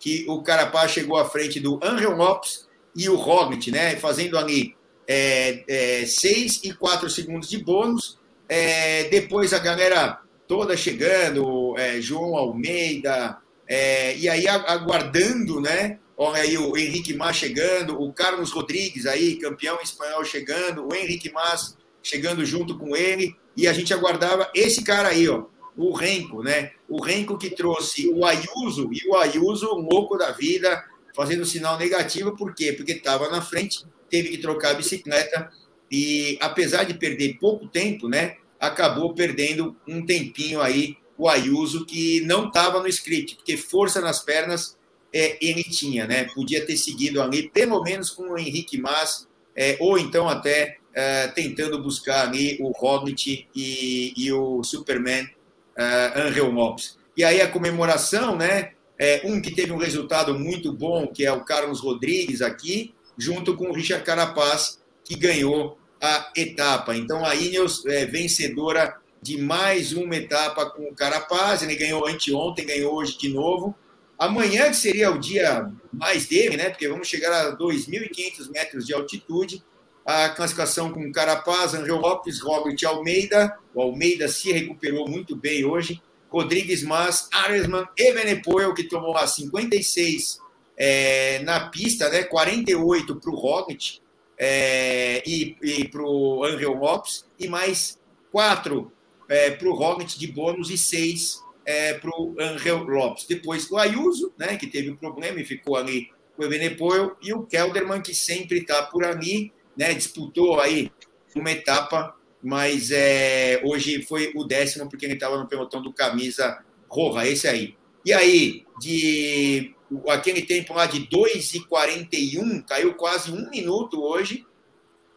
que 0.00 0.24
o 0.28 0.42
Carapaz 0.42 0.92
chegou 0.92 1.18
à 1.18 1.28
frente 1.28 1.60
do 1.60 1.78
Angel 1.82 2.16
Lopes 2.16 2.66
e 2.96 3.08
o 3.08 3.16
Roglic, 3.16 3.70
né? 3.70 3.96
Fazendo 3.96 4.38
ali 4.38 4.74
é, 5.06 5.64
é, 5.68 6.06
seis 6.06 6.60
e 6.64 6.72
quatro 6.72 7.08
segundos 7.10 7.48
de 7.48 7.58
bônus. 7.58 8.18
É, 8.48 9.04
depois 9.10 9.52
a 9.52 9.58
galera 9.58 10.20
toda 10.50 10.76
chegando, 10.76 11.78
é, 11.78 12.00
João 12.00 12.34
Almeida, 12.34 13.38
é, 13.68 14.16
e 14.16 14.28
aí 14.28 14.48
aguardando, 14.48 15.60
né? 15.60 16.00
Olha 16.16 16.42
aí 16.42 16.58
o 16.58 16.76
Henrique 16.76 17.14
Mas 17.14 17.36
chegando, 17.36 18.02
o 18.02 18.12
Carlos 18.12 18.50
Rodrigues 18.50 19.06
aí, 19.06 19.36
campeão 19.36 19.78
espanhol 19.80 20.24
chegando, 20.24 20.88
o 20.88 20.92
Henrique 20.92 21.30
Mas 21.30 21.78
chegando 22.02 22.44
junto 22.44 22.76
com 22.76 22.96
ele, 22.96 23.36
e 23.56 23.68
a 23.68 23.72
gente 23.72 23.94
aguardava 23.94 24.50
esse 24.52 24.82
cara 24.82 25.10
aí, 25.10 25.28
ó, 25.28 25.44
o 25.76 25.92
Renko, 25.92 26.42
né? 26.42 26.72
O 26.88 27.00
Renko 27.00 27.38
que 27.38 27.50
trouxe 27.50 28.08
o 28.08 28.26
Ayuso, 28.26 28.90
e 28.92 29.08
o 29.08 29.16
Ayuso, 29.16 29.68
louco 29.74 30.18
da 30.18 30.32
vida, 30.32 30.84
fazendo 31.14 31.46
sinal 31.46 31.78
negativo, 31.78 32.36
por 32.36 32.56
quê? 32.56 32.72
Porque 32.72 32.90
estava 32.90 33.28
na 33.28 33.40
frente, 33.40 33.86
teve 34.10 34.30
que 34.30 34.38
trocar 34.38 34.72
a 34.72 34.74
bicicleta 34.74 35.48
e, 35.88 36.36
apesar 36.40 36.82
de 36.82 36.94
perder 36.94 37.38
pouco 37.38 37.68
tempo, 37.68 38.08
né, 38.08 38.38
acabou 38.60 39.14
perdendo 39.14 39.74
um 39.88 40.04
tempinho 40.04 40.60
aí 40.60 40.96
o 41.16 41.28
Ayuso, 41.28 41.84
que 41.84 42.22
não 42.22 42.48
estava 42.48 42.80
no 42.80 42.88
script, 42.88 43.36
porque 43.36 43.56
força 43.56 44.00
nas 44.00 44.20
pernas 44.20 44.78
é, 45.12 45.36
ele 45.44 45.62
tinha, 45.64 46.06
né? 46.06 46.24
Podia 46.34 46.64
ter 46.64 46.76
seguido 46.76 47.20
ali, 47.20 47.50
pelo 47.50 47.82
menos 47.82 48.10
com 48.10 48.30
o 48.30 48.38
Henrique 48.38 48.80
Mas, 48.80 49.28
é, 49.54 49.76
ou 49.80 49.98
então 49.98 50.28
até 50.28 50.78
é, 50.94 51.28
tentando 51.28 51.82
buscar 51.82 52.26
ali 52.26 52.56
o 52.60 52.70
Roglic 52.70 53.46
e, 53.54 54.14
e 54.16 54.32
o 54.32 54.62
Superman 54.62 55.24
uh, 55.24 56.18
Angel 56.18 56.50
Lopes. 56.50 56.98
E 57.16 57.24
aí 57.24 57.40
a 57.40 57.48
comemoração, 57.48 58.36
né? 58.36 58.72
É, 58.98 59.22
um 59.24 59.40
que 59.40 59.50
teve 59.50 59.72
um 59.72 59.78
resultado 59.78 60.38
muito 60.38 60.72
bom, 60.72 61.06
que 61.06 61.24
é 61.24 61.32
o 61.32 61.44
Carlos 61.44 61.80
Rodrigues 61.80 62.42
aqui, 62.42 62.94
junto 63.16 63.56
com 63.56 63.70
o 63.70 63.72
Richard 63.72 64.04
Carapaz, 64.04 64.78
que 65.02 65.16
ganhou 65.16 65.78
a 66.00 66.32
etapa. 66.34 66.96
Então 66.96 67.24
a 67.24 67.34
Ineos 67.34 67.84
é 67.86 68.06
vencedora 68.06 68.96
de 69.22 69.36
mais 69.36 69.92
uma 69.92 70.16
etapa 70.16 70.64
com 70.70 70.84
o 70.84 70.94
Carapaz, 70.94 71.62
ele 71.62 71.76
ganhou 71.76 72.06
anteontem, 72.06 72.64
ganhou 72.64 72.94
hoje 72.94 73.18
de 73.18 73.28
novo. 73.28 73.74
Amanhã 74.18 74.68
que 74.68 74.76
seria 74.76 75.10
o 75.10 75.18
dia 75.18 75.70
mais 75.92 76.26
dele, 76.26 76.56
né? 76.56 76.70
Porque 76.70 76.88
vamos 76.88 77.08
chegar 77.08 77.32
a 77.32 77.56
2.500 77.56 78.50
metros 78.50 78.86
de 78.86 78.94
altitude. 78.94 79.62
A 80.04 80.30
classificação 80.30 80.90
com 80.90 81.12
Carapaz, 81.12 81.74
Angel 81.74 81.96
Lopes, 81.96 82.40
Robert 82.40 82.76
Almeida. 82.86 83.58
O 83.74 83.80
Almeida 83.80 84.28
se 84.28 84.52
recuperou 84.52 85.08
muito 85.08 85.36
bem 85.36 85.64
hoje. 85.64 86.02
Rodrigues 86.28 86.82
Mas, 86.82 87.28
Aresman 87.32 87.86
e 87.96 88.12
Venepoel, 88.12 88.74
que 88.74 88.84
tomou 88.84 89.12
lá 89.12 89.26
56 89.26 90.38
é, 90.76 91.40
na 91.40 91.68
pista, 91.68 92.08
né? 92.08 92.22
48 92.22 93.16
para 93.16 93.30
o 93.30 93.34
Roglic 93.34 94.00
é, 94.40 95.22
e, 95.28 95.54
e 95.62 95.88
para 95.88 96.02
o 96.02 96.42
Angel 96.44 96.72
Lopes, 96.72 97.26
e 97.38 97.46
mais 97.46 98.00
quatro 98.32 98.90
é, 99.28 99.50
para 99.50 99.68
o 99.68 99.74
Roglic 99.74 100.18
de 100.18 100.26
bônus 100.26 100.70
e 100.70 100.78
seis 100.78 101.44
é, 101.66 101.94
para 101.94 102.10
o 102.10 102.34
Angel 102.40 102.82
Lopes. 102.84 103.26
Depois 103.26 103.70
o 103.70 103.76
Ayuso, 103.76 104.32
né, 104.38 104.56
que 104.56 104.66
teve 104.66 104.90
um 104.90 104.96
problema 104.96 105.38
e 105.38 105.44
ficou 105.44 105.76
ali 105.76 106.10
com 106.36 106.44
o 106.44 106.48
Venepoel, 106.48 107.16
e 107.22 107.34
o 107.34 107.42
Kelderman, 107.42 108.00
que 108.00 108.14
sempre 108.14 108.60
está 108.60 108.82
por 108.84 109.04
ali, 109.04 109.52
né, 109.76 109.92
disputou 109.92 110.58
aí 110.58 110.90
uma 111.36 111.50
etapa 111.52 112.16
mas 112.42 112.90
é, 112.90 113.60
hoje 113.64 114.02
foi 114.02 114.32
o 114.34 114.44
décimo, 114.44 114.88
porque 114.88 115.04
ele 115.04 115.14
estava 115.14 115.36
no 115.36 115.46
pelotão 115.46 115.82
do 115.82 115.92
camisa 115.92 116.64
roja, 116.88 117.28
esse 117.28 117.46
aí. 117.46 117.76
E 118.04 118.12
aí, 118.12 118.64
de 118.80 119.74
aquele 120.08 120.42
tempo 120.42 120.74
lá 120.74 120.86
de 120.86 121.06
2,41, 121.06 122.64
caiu 122.64 122.94
quase 122.94 123.32
um 123.32 123.48
minuto 123.50 124.02
hoje, 124.02 124.46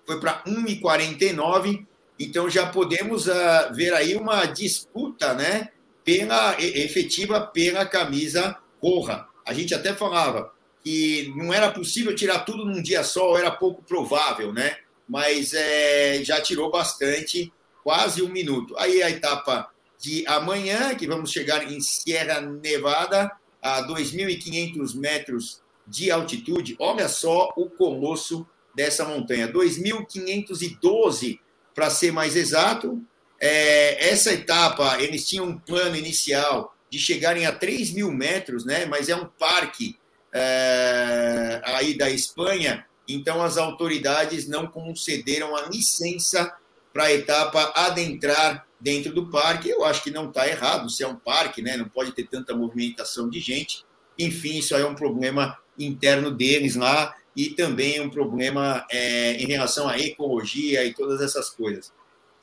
foi 0.05 0.19
para 0.19 0.43
1,49, 0.45 1.85
então 2.19 2.49
já 2.49 2.65
podemos 2.67 3.27
uh, 3.27 3.73
ver 3.73 3.93
aí 3.93 4.15
uma 4.15 4.45
disputa, 4.45 5.33
né, 5.33 5.69
pela, 6.03 6.55
efetiva 6.59 7.41
pela 7.41 7.85
camisa 7.85 8.57
roja. 8.81 9.25
A 9.45 9.53
gente 9.53 9.73
até 9.73 9.93
falava 9.93 10.51
que 10.83 11.33
não 11.35 11.53
era 11.53 11.71
possível 11.71 12.13
tirar 12.15 12.39
tudo 12.39 12.65
num 12.65 12.81
dia 12.81 13.03
só, 13.03 13.37
era 13.37 13.51
pouco 13.51 13.81
provável, 13.83 14.51
né? 14.51 14.77
mas 15.07 15.53
é, 15.53 16.23
já 16.23 16.41
tirou 16.41 16.71
bastante, 16.71 17.51
quase 17.83 18.21
um 18.21 18.29
minuto. 18.29 18.75
Aí 18.77 19.01
a 19.03 19.09
etapa 19.09 19.69
de 19.99 20.25
amanhã, 20.27 20.95
que 20.95 21.07
vamos 21.07 21.31
chegar 21.31 21.71
em 21.71 21.79
Sierra 21.79 22.41
Nevada, 22.41 23.31
a 23.63 23.81
2.500 23.87 24.95
metros 24.95 25.61
de 25.87 26.11
altitude. 26.11 26.75
Olha 26.77 27.07
só 27.07 27.53
o 27.55 27.69
colosso 27.69 28.45
dessa 28.75 29.05
montanha, 29.05 29.47
2.512 29.51 31.39
para 31.73 31.89
ser 31.89 32.11
mais 32.11 32.35
exato. 32.35 33.01
É, 33.39 34.09
essa 34.09 34.33
etapa, 34.33 35.01
eles 35.01 35.25
tinham 35.27 35.45
um 35.45 35.57
plano 35.57 35.95
inicial 35.95 36.75
de 36.89 36.99
chegarem 36.99 37.45
a 37.45 37.51
3 37.51 37.91
mil 37.91 38.11
metros, 38.11 38.65
né? 38.65 38.85
mas 38.85 39.09
é 39.09 39.15
um 39.15 39.25
parque 39.25 39.97
é, 40.31 41.61
aí 41.65 41.97
da 41.97 42.09
Espanha, 42.09 42.85
então 43.07 43.41
as 43.41 43.57
autoridades 43.57 44.47
não 44.47 44.67
concederam 44.67 45.55
a 45.55 45.63
licença 45.67 46.55
para 46.91 47.05
a 47.05 47.13
etapa 47.13 47.71
adentrar 47.75 48.67
dentro 48.83 49.13
do 49.13 49.29
parque. 49.29 49.69
Eu 49.69 49.85
acho 49.85 50.03
que 50.03 50.11
não 50.11 50.27
está 50.27 50.47
errado, 50.47 50.89
se 50.89 51.03
é 51.03 51.07
um 51.07 51.15
parque, 51.15 51.61
né? 51.61 51.77
não 51.77 51.87
pode 51.87 52.11
ter 52.11 52.27
tanta 52.27 52.53
movimentação 52.53 53.29
de 53.29 53.39
gente. 53.39 53.85
Enfim, 54.19 54.57
isso 54.57 54.75
aí 54.75 54.81
é 54.81 54.85
um 54.85 54.93
problema 54.93 55.57
interno 55.79 56.29
deles 56.29 56.75
lá 56.75 57.15
e 57.35 57.49
também 57.49 57.99
um 58.01 58.09
problema 58.09 58.85
é, 58.91 59.35
em 59.37 59.47
relação 59.47 59.87
à 59.87 59.97
ecologia 59.97 60.85
e 60.85 60.93
todas 60.93 61.21
essas 61.21 61.49
coisas. 61.49 61.91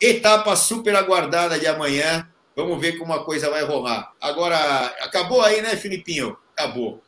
Etapa 0.00 0.56
super 0.56 0.96
aguardada 0.96 1.58
de 1.58 1.66
amanhã. 1.66 2.26
Vamos 2.56 2.80
ver 2.80 2.98
como 2.98 3.12
a 3.12 3.22
coisa 3.22 3.50
vai 3.50 3.62
rolar. 3.62 4.12
Agora, 4.20 4.86
acabou 5.02 5.42
aí, 5.42 5.60
né, 5.60 5.76
Filipinho? 5.76 6.36
Acabou. 6.56 7.02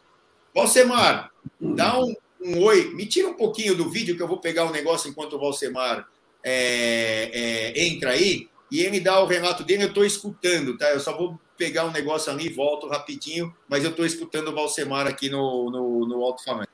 Valsemar, 0.54 1.32
dá 1.58 1.98
um, 1.98 2.14
um 2.40 2.62
oi. 2.62 2.92
Me 2.94 3.06
tira 3.06 3.28
um 3.28 3.34
pouquinho 3.34 3.74
do 3.74 3.88
vídeo 3.88 4.14
que 4.14 4.22
eu 4.22 4.28
vou 4.28 4.38
pegar 4.38 4.66
o 4.66 4.68
um 4.68 4.72
negócio 4.72 5.10
enquanto 5.10 5.34
o 5.34 5.40
Valsemar 5.40 6.06
é, 6.44 7.30
é, 7.32 7.86
entra 7.86 8.10
aí. 8.10 8.51
E 8.72 8.80
ele 8.80 9.00
dá 9.00 9.22
o 9.22 9.26
relato 9.26 9.62
dele, 9.62 9.84
eu 9.84 9.88
estou 9.88 10.02
escutando, 10.02 10.78
tá? 10.78 10.90
Eu 10.90 10.98
só 10.98 11.14
vou 11.14 11.38
pegar 11.58 11.84
um 11.84 11.92
negócio 11.92 12.32
ali 12.32 12.46
e 12.46 12.52
volto 12.54 12.88
rapidinho, 12.88 13.54
mas 13.68 13.84
eu 13.84 13.90
estou 13.90 14.06
escutando 14.06 14.48
o 14.48 14.54
Valsemar 14.54 15.06
aqui 15.06 15.28
no, 15.28 15.70
no, 15.70 16.08
no 16.08 16.24
alto-falante. 16.24 16.70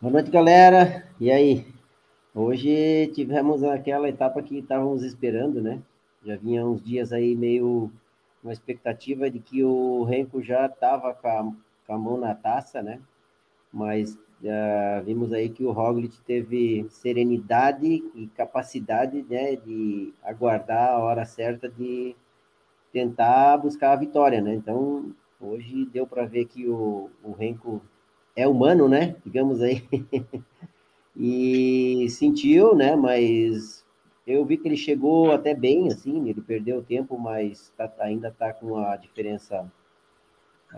Boa 0.00 0.14
noite, 0.14 0.32
galera. 0.32 1.08
E 1.20 1.30
aí? 1.30 1.64
Hoje 2.34 3.12
tivemos 3.14 3.62
aquela 3.62 4.08
etapa 4.08 4.42
que 4.42 4.58
estávamos 4.58 5.04
esperando, 5.04 5.62
né? 5.62 5.80
Já 6.24 6.34
vinha 6.34 6.66
uns 6.66 6.82
dias 6.82 7.12
aí 7.12 7.36
meio 7.36 7.88
uma 8.42 8.52
expectativa 8.52 9.30
de 9.30 9.38
que 9.38 9.62
o 9.62 10.02
Renko 10.02 10.42
já 10.42 10.66
estava 10.66 11.14
com, 11.14 11.54
com, 11.86 11.94
a 11.94 11.98
mão 11.98 12.18
na 12.18 12.34
taça, 12.34 12.82
né? 12.82 13.00
Mas 13.72 14.18
uh, 14.42 15.04
vimos 15.04 15.32
aí 15.32 15.48
que 15.48 15.64
o 15.64 15.72
Roglic 15.72 16.20
teve 16.22 16.86
serenidade 16.90 18.04
e 18.14 18.26
capacidade 18.36 19.24
né, 19.28 19.56
de 19.56 20.12
aguardar 20.22 20.90
a 20.90 20.98
hora 20.98 21.24
certa 21.24 21.68
de 21.68 22.14
tentar 22.92 23.58
buscar 23.58 23.92
a 23.92 23.96
vitória, 23.96 24.40
né? 24.40 24.54
Então, 24.54 25.12
hoje 25.40 25.84
deu 25.86 26.06
para 26.06 26.24
ver 26.24 26.46
que 26.46 26.66
o, 26.68 27.10
o 27.22 27.32
Renko 27.32 27.82
é 28.34 28.46
humano, 28.46 28.88
né? 28.88 29.16
Digamos 29.24 29.60
aí. 29.60 29.82
e 31.16 32.08
sentiu, 32.10 32.74
né? 32.74 32.96
Mas 32.96 33.84
eu 34.26 34.44
vi 34.44 34.56
que 34.56 34.68
ele 34.68 34.76
chegou 34.76 35.32
até 35.32 35.54
bem, 35.54 35.88
assim, 35.88 36.28
ele 36.28 36.40
perdeu 36.40 36.82
tempo, 36.82 37.18
mas 37.18 37.72
tá, 37.76 37.92
ainda 38.00 38.28
está 38.28 38.52
com 38.52 38.76
a 38.76 38.96
diferença 38.96 39.70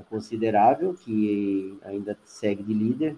considerável, 0.09 0.94
que 0.94 1.77
ainda 1.83 2.16
segue 2.25 2.62
de 2.62 2.73
líder. 2.73 3.16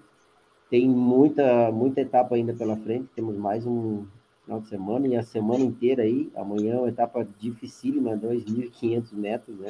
Tem 0.72 0.88
muita, 0.88 1.70
muita 1.70 2.00
etapa 2.00 2.34
ainda 2.34 2.54
pela 2.54 2.74
frente, 2.78 3.06
temos 3.14 3.36
mais 3.36 3.66
um 3.66 4.06
final 4.42 4.58
de 4.58 4.68
semana 4.68 5.06
e 5.06 5.14
a 5.14 5.22
semana 5.22 5.62
inteira 5.62 6.02
aí. 6.02 6.32
Amanhã 6.34 6.76
é 6.76 6.78
uma 6.78 6.88
etapa 6.88 7.28
dificílima, 7.38 8.16
2.500 8.16 9.12
metros, 9.12 9.58
né? 9.58 9.68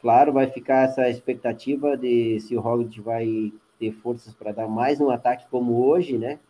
Claro, 0.00 0.32
vai 0.32 0.48
ficar 0.48 0.88
essa 0.88 1.08
expectativa 1.08 1.96
de 1.96 2.40
se 2.40 2.56
o 2.56 2.60
Roglic 2.60 3.00
vai 3.00 3.52
ter 3.78 3.92
forças 3.92 4.34
para 4.34 4.50
dar 4.50 4.66
mais 4.66 5.00
um 5.00 5.08
ataque 5.08 5.46
como 5.48 5.86
hoje, 5.86 6.18
né? 6.18 6.40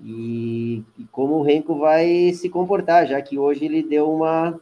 E, 0.00 0.82
e, 0.98 1.04
como 1.12 1.34
o 1.34 1.42
Renko 1.42 1.74
vai 1.74 2.32
se 2.32 2.48
comportar, 2.48 3.06
já 3.06 3.20
que 3.20 3.38
hoje 3.38 3.66
ele 3.66 3.82
deu 3.82 4.10
uma, 4.10 4.58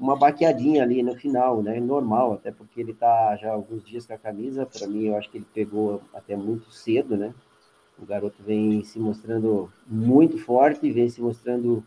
uma 0.00 0.16
baqueadinha 0.16 0.82
ali 0.82 1.02
no 1.02 1.14
final, 1.14 1.62
né? 1.62 1.78
Normal, 1.78 2.32
até 2.32 2.50
porque 2.50 2.80
ele 2.80 2.94
tá 2.94 3.36
já 3.36 3.52
alguns 3.52 3.84
dias 3.84 4.06
com 4.06 4.14
a 4.14 4.18
camisa. 4.18 4.64
Para 4.64 4.86
mim, 4.86 5.08
eu 5.08 5.16
acho 5.16 5.30
que 5.30 5.36
ele 5.36 5.46
pegou 5.52 6.00
até 6.14 6.34
muito 6.34 6.72
cedo, 6.72 7.18
né? 7.18 7.34
O 7.98 8.06
garoto 8.06 8.42
vem 8.42 8.82
se 8.82 8.98
mostrando 8.98 9.70
muito 9.86 10.38
forte, 10.38 10.90
vem 10.90 11.10
se 11.10 11.20
mostrando 11.20 11.84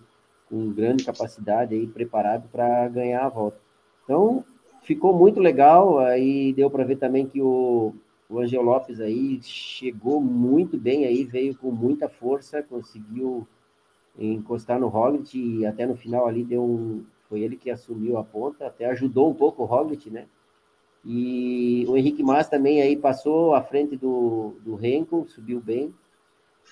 com 0.47 0.71
grande 0.71 1.03
capacidade 1.03 1.73
aí, 1.73 1.87
preparado 1.87 2.47
para 2.51 2.87
ganhar 2.87 3.25
a 3.25 3.29
volta. 3.29 3.57
Então, 4.03 4.45
ficou 4.83 5.17
muito 5.17 5.39
legal. 5.39 5.97
Aí 5.97 6.53
deu 6.53 6.69
para 6.69 6.83
ver 6.83 6.97
também 6.97 7.25
que 7.25 7.41
o, 7.41 7.95
o 8.29 8.39
Angel 8.39 8.61
Lopes 8.61 9.01
aí 9.01 9.41
chegou 9.41 10.21
muito 10.21 10.77
bem 10.77 11.05
aí, 11.05 11.23
veio 11.23 11.57
com 11.57 11.71
muita 11.71 12.07
força, 12.07 12.61
conseguiu 12.61 13.47
encostar 14.19 14.79
no 14.79 14.87
Roglic 14.87 15.35
e 15.35 15.65
até 15.65 15.87
no 15.87 15.95
final 15.95 16.27
ali 16.27 16.43
deu 16.43 16.63
um, 16.63 17.03
foi 17.29 17.41
ele 17.41 17.55
que 17.55 17.69
assumiu 17.69 18.17
a 18.17 18.23
ponta, 18.23 18.67
até 18.67 18.85
ajudou 18.85 19.29
um 19.29 19.33
pouco 19.33 19.63
o 19.63 19.65
Roglic, 19.65 20.09
né? 20.09 20.27
E 21.05 21.85
o 21.87 21.97
Henrique 21.97 22.23
Mas 22.23 22.47
também 22.47 22.81
aí 22.81 22.95
passou 22.95 23.53
à 23.53 23.61
frente 23.61 23.97
do, 23.97 24.55
do 24.61 24.75
Renko, 24.75 25.27
subiu 25.27 25.59
bem. 25.59 25.93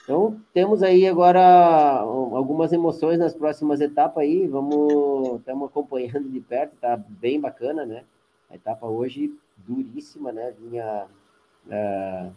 Então, 0.04 0.40
temos 0.54 0.82
aí 0.82 1.06
agora 1.06 2.00
algumas 2.00 2.72
emoções 2.72 3.20
nas 3.20 3.36
próximas 3.36 3.82
etapas 3.82 4.24
aí, 4.24 4.48
vamos, 4.48 5.40
estamos 5.40 5.70
acompanhando 5.70 6.30
de 6.30 6.40
perto, 6.40 6.76
tá 6.78 6.96
bem 6.98 7.40
bacana, 7.40 7.86
né? 7.86 8.06
A 8.50 8.56
etapa 8.56 8.88
hoje 8.88 9.34
duríssima, 9.58 10.32
né? 10.32 10.52
Vinha 10.60 11.08
é, 11.70 12.32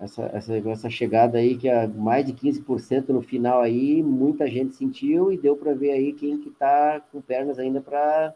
essa, 0.00 0.24
essa, 0.32 0.56
essa 0.56 0.90
chegada 0.90 1.38
aí, 1.38 1.56
que 1.56 1.68
é 1.68 1.86
mais 1.86 2.26
de 2.26 2.32
15% 2.32 3.08
no 3.08 3.22
final 3.22 3.60
aí, 3.60 4.02
muita 4.02 4.46
gente 4.48 4.74
sentiu 4.74 5.32
e 5.32 5.38
deu 5.38 5.56
para 5.56 5.74
ver 5.74 5.92
aí 5.92 6.12
quem 6.12 6.38
que 6.38 6.48
está 6.48 7.00
com 7.12 7.20
pernas 7.20 7.58
ainda 7.58 7.80
para 7.80 8.34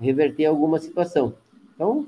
reverter 0.00 0.46
alguma 0.46 0.78
situação. 0.78 1.34
Então, 1.74 2.06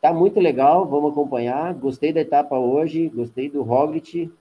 tá 0.00 0.12
muito 0.12 0.40
legal, 0.40 0.86
vamos 0.86 1.12
acompanhar. 1.12 1.74
Gostei 1.74 2.12
da 2.12 2.20
etapa 2.20 2.58
hoje, 2.58 3.08
gostei 3.08 3.48
do 3.48 3.62
Roglic. 3.62 4.32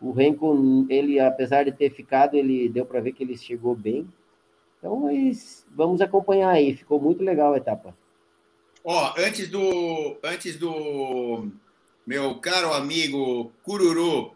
O 0.00 0.10
Renko, 0.10 0.86
ele, 0.88 1.20
apesar 1.20 1.64
de 1.64 1.72
ter 1.72 1.90
ficado, 1.90 2.34
ele 2.34 2.68
deu 2.68 2.84
para 2.84 3.00
ver 3.00 3.12
que 3.12 3.22
ele 3.22 3.36
chegou 3.36 3.74
bem. 3.76 4.08
Então, 4.78 4.96
mas 5.00 5.64
vamos 5.76 6.00
acompanhar 6.00 6.50
aí. 6.50 6.74
Ficou 6.74 7.00
muito 7.00 7.22
legal 7.22 7.52
a 7.52 7.56
etapa. 7.56 7.96
Ó, 8.84 9.14
antes 9.16 9.48
do 9.48 10.16
antes 10.24 10.58
do 10.58 11.48
meu 12.06 12.34
caro 12.36 12.72
amigo 12.72 13.52
Cururu 13.62 14.34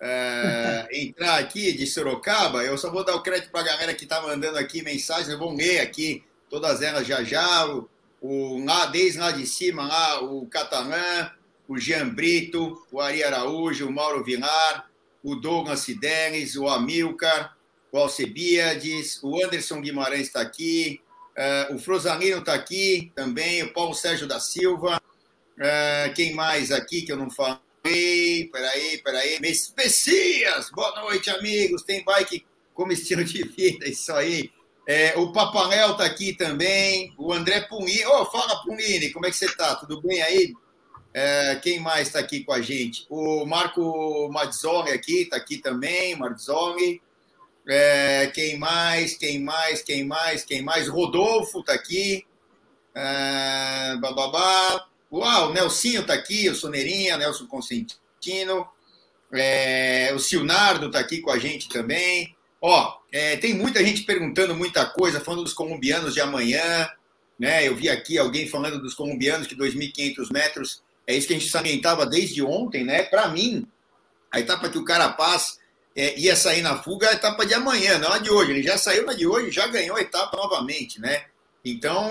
é, 0.00 0.88
entrar 0.92 1.38
aqui 1.38 1.72
de 1.72 1.86
Sorocaba, 1.86 2.62
eu 2.64 2.76
só 2.76 2.90
vou 2.90 3.04
dar 3.04 3.14
o 3.16 3.22
crédito 3.22 3.50
para 3.50 3.60
a 3.60 3.64
galera 3.64 3.94
que 3.94 4.04
está 4.04 4.20
mandando 4.20 4.58
aqui 4.58 4.82
mensagens, 4.82 5.28
eu 5.28 5.38
vou 5.38 5.54
ler 5.54 5.80
aqui 5.80 6.22
todas 6.48 6.82
elas 6.82 7.06
já 7.06 7.22
já, 7.22 7.66
o, 7.66 7.88
o, 8.20 8.64
lá, 8.64 8.86
desde 8.86 9.18
lá 9.18 9.30
de 9.30 9.46
cima, 9.46 9.86
lá, 9.86 10.22
o 10.22 10.46
Catalã, 10.46 11.30
o 11.68 11.78
Jean 11.78 12.08
Brito, 12.08 12.86
o 12.92 13.00
Ari 13.00 13.24
Araújo, 13.24 13.88
o 13.88 13.92
Mauro 13.92 14.24
Vilar, 14.24 14.88
o 15.22 15.34
Douglas 15.34 15.80
Sidenes, 15.80 16.56
o 16.56 16.68
Amilcar, 16.68 17.56
o 17.90 17.98
Alcebiades, 17.98 19.20
o 19.22 19.42
Anderson 19.44 19.80
Guimarães 19.80 20.28
está 20.28 20.40
aqui, 20.40 21.00
uh, 21.36 21.74
o 21.74 21.78
Frosalino 21.78 22.38
está 22.38 22.54
aqui 22.54 23.10
também, 23.14 23.62
o 23.62 23.72
Paulo 23.72 23.94
Sérgio 23.94 24.26
da 24.26 24.38
Silva, 24.38 25.00
Uh, 25.58 26.12
quem 26.14 26.34
mais 26.34 26.70
aqui 26.70 27.02
que 27.02 27.10
eu 27.10 27.16
não 27.16 27.30
falei? 27.30 27.60
Peraí, 28.52 28.98
peraí. 29.02 29.40
Messias! 29.40 30.70
Boa 30.70 31.00
noite, 31.00 31.30
amigos. 31.30 31.82
Tem 31.82 32.04
bike 32.04 32.44
como 32.74 32.92
estilo 32.92 33.24
de 33.24 33.42
vida, 33.42 33.88
isso 33.88 34.12
aí. 34.12 34.50
É, 34.86 35.16
o 35.16 35.32
Papaléu 35.32 35.92
está 35.92 36.04
aqui 36.04 36.34
também. 36.34 37.14
O 37.16 37.32
André 37.32 37.62
Punini. 37.62 38.04
Ô, 38.04 38.22
oh, 38.22 38.26
fala, 38.26 38.62
Punini, 38.62 39.10
como 39.10 39.26
é 39.26 39.30
que 39.30 39.36
você 39.36 39.46
está? 39.46 39.74
Tudo 39.76 40.02
bem 40.02 40.20
aí? 40.22 40.54
É, 41.14 41.56
quem 41.56 41.80
mais 41.80 42.08
está 42.08 42.18
aqui 42.18 42.44
com 42.44 42.52
a 42.52 42.60
gente? 42.60 43.06
O 43.08 43.46
Marco 43.46 44.28
Mazzoli 44.30 44.90
aqui, 44.90 45.22
está 45.22 45.36
aqui 45.36 45.56
também, 45.58 46.14
Mazzoli. 46.16 47.00
É, 47.66 48.30
quem 48.34 48.58
mais? 48.58 49.16
Quem 49.16 49.40
mais? 49.40 49.82
Quem 49.82 50.04
mais? 50.04 50.44
Quem 50.44 50.62
mais? 50.62 50.86
Rodolfo 50.86 51.60
está 51.60 51.72
aqui. 51.72 52.26
É, 52.94 53.96
bababá. 53.96 54.86
Uau, 55.12 55.50
o 55.50 55.52
Nelsinho 55.52 56.00
está 56.00 56.14
aqui, 56.14 56.48
o 56.48 56.54
Soneirinha, 56.54 57.16
Nelson 57.16 57.46
Constantino. 57.46 58.66
É, 59.32 60.12
o 60.14 60.18
Silnardo 60.18 60.86
está 60.86 60.98
aqui 60.98 61.20
com 61.20 61.30
a 61.30 61.38
gente 61.38 61.68
também. 61.68 62.34
Ó, 62.60 62.98
é, 63.12 63.36
tem 63.36 63.54
muita 63.54 63.84
gente 63.84 64.02
perguntando 64.02 64.54
muita 64.54 64.84
coisa, 64.86 65.20
falando 65.20 65.44
dos 65.44 65.52
colombianos 65.52 66.14
de 66.14 66.20
amanhã. 66.20 66.88
Né? 67.38 67.66
Eu 67.68 67.76
vi 67.76 67.88
aqui 67.88 68.18
alguém 68.18 68.48
falando 68.48 68.80
dos 68.80 68.94
colombianos 68.94 69.46
que 69.46 69.54
2.500 69.54 70.32
metros 70.32 70.82
é 71.06 71.14
isso 71.14 71.28
que 71.28 71.34
a 71.34 71.38
gente 71.38 71.50
salientava 71.50 72.04
desde 72.04 72.42
ontem, 72.42 72.84
né? 72.84 73.04
Para 73.04 73.28
mim, 73.28 73.66
a 74.32 74.40
etapa 74.40 74.68
que 74.68 74.76
o 74.76 74.84
Carapaz 74.84 75.58
é, 75.94 76.18
ia 76.18 76.34
sair 76.34 76.62
na 76.62 76.82
fuga 76.82 77.06
é 77.06 77.10
a 77.10 77.14
etapa 77.14 77.46
de 77.46 77.54
amanhã, 77.54 77.98
não 77.98 78.12
a 78.12 78.18
de 78.18 78.28
hoje. 78.28 78.50
Ele 78.50 78.62
já 78.62 78.76
saiu 78.76 79.06
na 79.06 79.12
de 79.12 79.26
hoje, 79.26 79.52
já 79.52 79.68
ganhou 79.68 79.96
a 79.96 80.00
etapa 80.00 80.36
novamente, 80.36 81.00
né? 81.00 81.26
Então, 81.64 82.10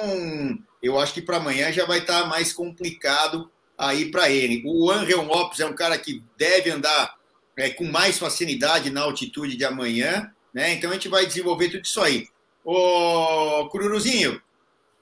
eu 0.86 1.00
acho 1.00 1.13
que 1.13 1.21
para 1.21 1.38
amanhã 1.38 1.71
já 1.71 1.86
vai 1.86 2.00
estar 2.00 2.24
tá 2.24 2.28
mais 2.28 2.54
complicado 2.54 3.50
aí 3.78 4.12
para 4.12 4.30
ele. 4.30 4.63
O 4.65 4.91
Angel 4.91 5.24
Lopes 5.24 5.60
é 5.60 5.65
um 5.65 5.76
cara 5.76 5.98
que 5.98 6.24
deve 6.38 6.69
andar 6.69 7.15
é, 7.58 7.69
com 7.69 7.86
mais 7.86 8.17
facilidade 8.17 8.89
na 8.89 9.02
altitude 9.02 9.56
de 9.56 9.65
amanhã, 9.65 10.32
né? 10.54 10.74
Então 10.74 10.89
a 10.89 10.93
gente 10.93 11.10
vai 11.10 11.26
desenvolver 11.26 11.69
tudo 11.69 11.86
isso 11.86 12.02
aí. 12.02 12.28
Ô, 12.63 13.67
Cururuzinho, 13.69 14.41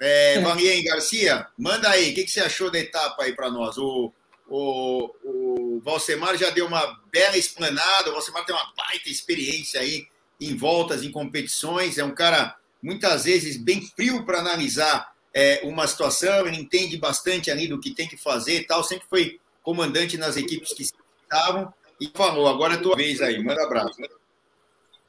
é, 0.02 0.36
é. 0.36 0.82
Garcia, 0.84 1.48
manda 1.58 1.90
aí, 1.90 2.12
o 2.12 2.16
que, 2.16 2.24
que 2.24 2.32
você 2.32 2.42
achou 2.42 2.70
da 2.70 2.80
etapa 2.80 3.24
aí 3.24 3.34
para 3.34 3.50
nós? 3.50 3.78
O, 3.78 4.12
o, 4.50 5.10
o 5.24 5.82
Valsemar 5.84 6.38
já 6.38 6.50
deu 6.50 6.66
uma 6.66 7.00
bela 7.12 7.38
explanada, 7.38 8.10
o 8.10 8.14
Valsemar 8.14 8.46
tem 8.46 8.56
uma 8.56 8.74
baita 8.76 9.10
experiência 9.10 9.80
aí 9.80 10.08
em 10.42 10.56
voltas, 10.58 11.04
em 11.04 11.12
competições, 11.12 11.98
é 11.98 12.04
um 12.04 12.14
cara 12.14 12.58
muitas 12.82 13.24
vezes 13.24 13.56
bem 13.56 13.82
frio 13.96 14.26
para 14.26 14.40
analisar 14.40 15.13
é, 15.34 15.62
uma 15.64 15.88
situação, 15.88 16.46
ele 16.48 16.58
entende 16.58 16.98
bastante 16.98 17.50
ali 17.50 17.68
do 17.68 17.80
que 17.80 17.94
tem 17.94 18.08
que 18.08 18.18
fazer 18.18 18.62
e 18.62 18.68
tal, 18.68 18.84
sempre 18.84 19.06
foi 19.10 19.40
comandante 19.64 20.18
nas 20.18 20.38
equipes 20.38 20.74
que 20.74 20.84
estavam 20.84 21.74
e 22.00 22.12
falou, 22.14 22.48
agora 22.48 22.74
é 22.74 22.78
a 22.78 22.82
tua 22.82 22.96
vez 22.96 23.22
aí, 23.22 23.42
manda 23.44 23.64
abraço. 23.64 23.96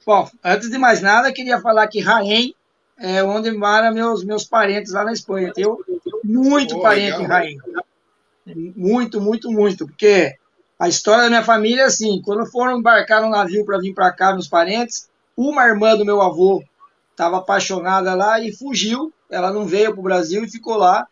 Bom, 0.06 0.30
antes 0.42 0.70
de 0.70 0.78
mais 0.78 1.00
nada, 1.00 1.32
queria 1.32 1.60
falar 1.60 1.88
que 1.88 2.00
Raém 2.00 2.54
é 2.98 3.22
onde 3.22 3.50
moram 3.50 3.92
meus, 3.92 4.24
meus 4.24 4.44
parentes 4.44 4.92
lá 4.92 5.04
na 5.04 5.12
Espanha. 5.12 5.52
Tenho 5.52 5.78
muito 6.22 6.76
oh, 6.76 6.80
parente 6.80 7.18
legal. 7.18 7.22
em 7.22 7.26
Raém. 7.26 7.58
Muito, 8.76 9.20
muito, 9.20 9.50
muito, 9.50 9.86
porque 9.86 10.36
a 10.78 10.88
história 10.88 11.24
da 11.24 11.30
minha 11.30 11.42
família 11.42 11.82
é 11.82 11.86
assim, 11.86 12.20
quando 12.22 12.44
foram 12.46 12.78
embarcar 12.78 13.22
no 13.22 13.30
navio 13.30 13.64
para 13.64 13.78
vir 13.78 13.94
para 13.94 14.12
cá, 14.12 14.32
meus 14.32 14.48
parentes, 14.48 15.08
uma 15.36 15.66
irmã 15.66 15.96
do 15.96 16.04
meu 16.04 16.20
avô 16.20 16.62
estava 17.10 17.38
apaixonada 17.38 18.14
lá 18.14 18.38
e 18.40 18.52
fugiu, 18.52 19.12
ela 19.34 19.52
não 19.52 19.66
veio 19.66 19.92
para 19.92 20.00
o 20.00 20.04
Brasil 20.04 20.44
e 20.44 20.50
ficou 20.50 20.76
lá, 20.76 21.06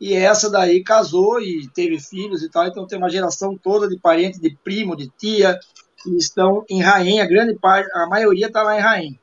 e 0.00 0.14
essa 0.14 0.50
daí 0.50 0.82
casou 0.82 1.40
e 1.40 1.68
teve 1.74 1.98
filhos 1.98 2.42
e 2.42 2.50
tal, 2.50 2.66
então 2.66 2.86
tem 2.86 2.98
uma 2.98 3.10
geração 3.10 3.56
toda 3.56 3.88
de 3.88 3.98
parente, 3.98 4.40
de 4.40 4.56
primo, 4.62 4.96
de 4.96 5.08
tia, 5.18 5.58
que 6.02 6.16
estão 6.16 6.64
em 6.68 6.80
Rainha, 6.80 7.24
a 7.24 7.28
grande 7.28 7.58
parte, 7.58 7.90
a 7.94 8.06
maioria 8.06 8.46
está 8.46 8.62
lá 8.62 8.76
em 8.76 8.80
Rainha. 8.80 9.20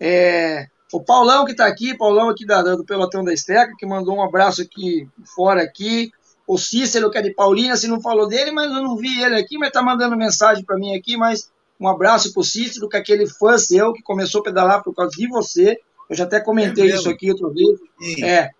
É, 0.00 0.66
o 0.92 1.00
Paulão 1.00 1.44
que 1.44 1.52
está 1.52 1.66
aqui, 1.66 1.96
Paulão 1.96 2.28
aqui 2.28 2.44
da, 2.44 2.62
do 2.62 2.84
Pelotão 2.84 3.22
da 3.22 3.32
Esteca, 3.32 3.74
que 3.78 3.86
mandou 3.86 4.16
um 4.16 4.22
abraço 4.22 4.62
aqui 4.62 5.08
fora 5.24 5.62
aqui, 5.62 6.10
o 6.46 6.58
Cícero, 6.58 7.10
que 7.10 7.18
é 7.18 7.22
de 7.22 7.32
Paulina, 7.32 7.76
se 7.76 7.86
não 7.86 8.00
falou 8.00 8.26
dele, 8.26 8.50
mas 8.50 8.72
eu 8.72 8.82
não 8.82 8.96
vi 8.96 9.22
ele 9.22 9.36
aqui, 9.36 9.56
mas 9.56 9.68
está 9.68 9.80
mandando 9.80 10.16
mensagem 10.16 10.64
para 10.64 10.76
mim 10.76 10.96
aqui, 10.96 11.16
mas 11.16 11.48
um 11.78 11.86
abraço 11.86 12.32
para 12.32 12.40
o 12.40 12.44
Cícero, 12.44 12.88
que 12.88 12.96
é 12.96 13.00
aquele 13.00 13.28
fã 13.28 13.56
seu 13.56 13.92
que 13.92 14.02
começou 14.02 14.40
a 14.40 14.44
pedalar 14.44 14.82
por 14.82 14.92
causa 14.92 15.16
de 15.16 15.28
você, 15.28 15.78
eu 16.10 16.16
já 16.16 16.24
até 16.24 16.40
comentei 16.40 16.90
é 16.90 16.94
isso 16.96 17.08
aqui 17.08 17.30
outra 17.30 17.48
vez, 17.50 17.78
Sim. 18.00 18.24
é, 18.24 18.50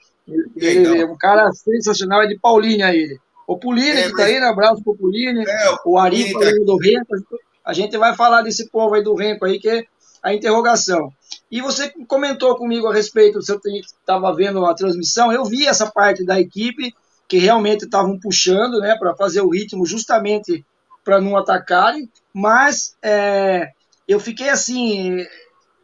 ele, 0.57 1.03
é 1.03 1.05
um 1.05 1.17
cara 1.19 1.51
sensacional, 1.53 2.23
é 2.23 2.29
de 2.29 2.39
Paulínia 2.39 2.95
ele. 2.95 3.19
O 3.51 3.59
Puline 3.59 3.99
é, 3.99 4.09
que 4.09 4.15
tá 4.15 4.23
aí, 4.23 4.39
né? 4.39 4.47
Abraço 4.47 4.81
pro 4.85 4.95
Puline. 4.95 5.43
É, 5.45 5.75
o 5.85 5.99
Ari 5.99 6.33
falando 6.33 6.59
tá... 6.61 6.65
do 6.65 6.77
Renko. 6.77 7.17
A 7.65 7.73
gente 7.73 7.99
vai 7.99 8.15
falar 8.15 8.43
desse 8.43 8.71
povo 8.71 8.95
aí 8.95 9.03
do 9.03 9.13
Renko 9.17 9.45
aí, 9.45 9.59
que 9.59 9.69
é 9.69 9.85
a 10.23 10.33
interrogação. 10.33 11.13
E 11.51 11.61
você 11.61 11.93
comentou 12.07 12.57
comigo 12.57 12.87
a 12.87 12.95
respeito, 12.95 13.43
se 13.43 13.51
eu 13.51 13.61
estava 13.75 14.33
vendo 14.33 14.65
a 14.65 14.73
transmissão, 14.73 15.33
eu 15.33 15.45
vi 15.45 15.67
essa 15.67 15.91
parte 15.91 16.25
da 16.25 16.41
equipe 16.41 16.95
que 17.29 17.39
realmente 17.39 17.87
estavam 17.87 18.21
puxando, 18.21 18.79
né, 18.79 18.97
para 18.97 19.17
fazer 19.17 19.41
o 19.41 19.51
ritmo 19.51 19.85
justamente 19.85 20.65
para 21.05 21.21
não 21.21 21.37
atacarem, 21.37 22.09
mas 22.33 22.95
é, 23.03 23.71
eu 24.07 24.21
fiquei 24.21 24.49
assim, 24.49 25.25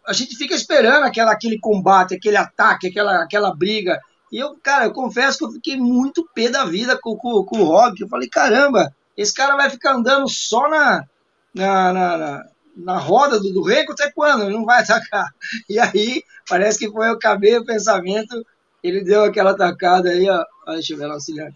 a 0.06 0.12
gente 0.12 0.36
fica 0.36 0.54
esperando 0.54 1.04
aquela, 1.04 1.32
aquele 1.32 1.58
combate, 1.58 2.14
aquele 2.14 2.36
ataque, 2.36 2.88
aquela, 2.88 3.22
aquela 3.22 3.54
briga, 3.54 4.00
e 4.30 4.38
eu, 4.38 4.56
cara, 4.62 4.86
eu 4.86 4.92
confesso 4.92 5.38
que 5.38 5.44
eu 5.44 5.52
fiquei 5.52 5.76
muito 5.76 6.28
pé 6.34 6.48
da 6.48 6.64
vida 6.64 6.98
com, 7.00 7.16
com, 7.16 7.44
com 7.44 7.58
o 7.60 7.64
Rob. 7.64 8.00
Eu 8.00 8.08
falei, 8.08 8.28
caramba, 8.28 8.92
esse 9.16 9.32
cara 9.32 9.56
vai 9.56 9.70
ficar 9.70 9.94
andando 9.94 10.28
só 10.28 10.68
na, 10.68 11.04
na, 11.54 11.92
na, 11.92 12.18
na, 12.18 12.44
na 12.76 12.98
roda 12.98 13.38
do, 13.38 13.52
do 13.52 13.62
Renko 13.62 13.92
até 13.92 14.10
quando? 14.10 14.44
Ele 14.44 14.54
não 14.54 14.64
vai 14.64 14.82
atacar. 14.82 15.28
E 15.68 15.78
aí, 15.78 16.22
parece 16.48 16.78
que 16.78 16.90
foi 16.90 17.08
o 17.10 17.18
cabelo, 17.18 17.62
o 17.62 17.66
pensamento, 17.66 18.44
ele 18.82 19.04
deu 19.04 19.24
aquela 19.24 19.52
atacada 19.52 20.10
aí, 20.10 20.28
ó. 20.28 20.44
Deixa 20.72 20.92
eu 20.92 20.98
ver 20.98 21.06
lá, 21.06 21.14
auxiliar. 21.14 21.52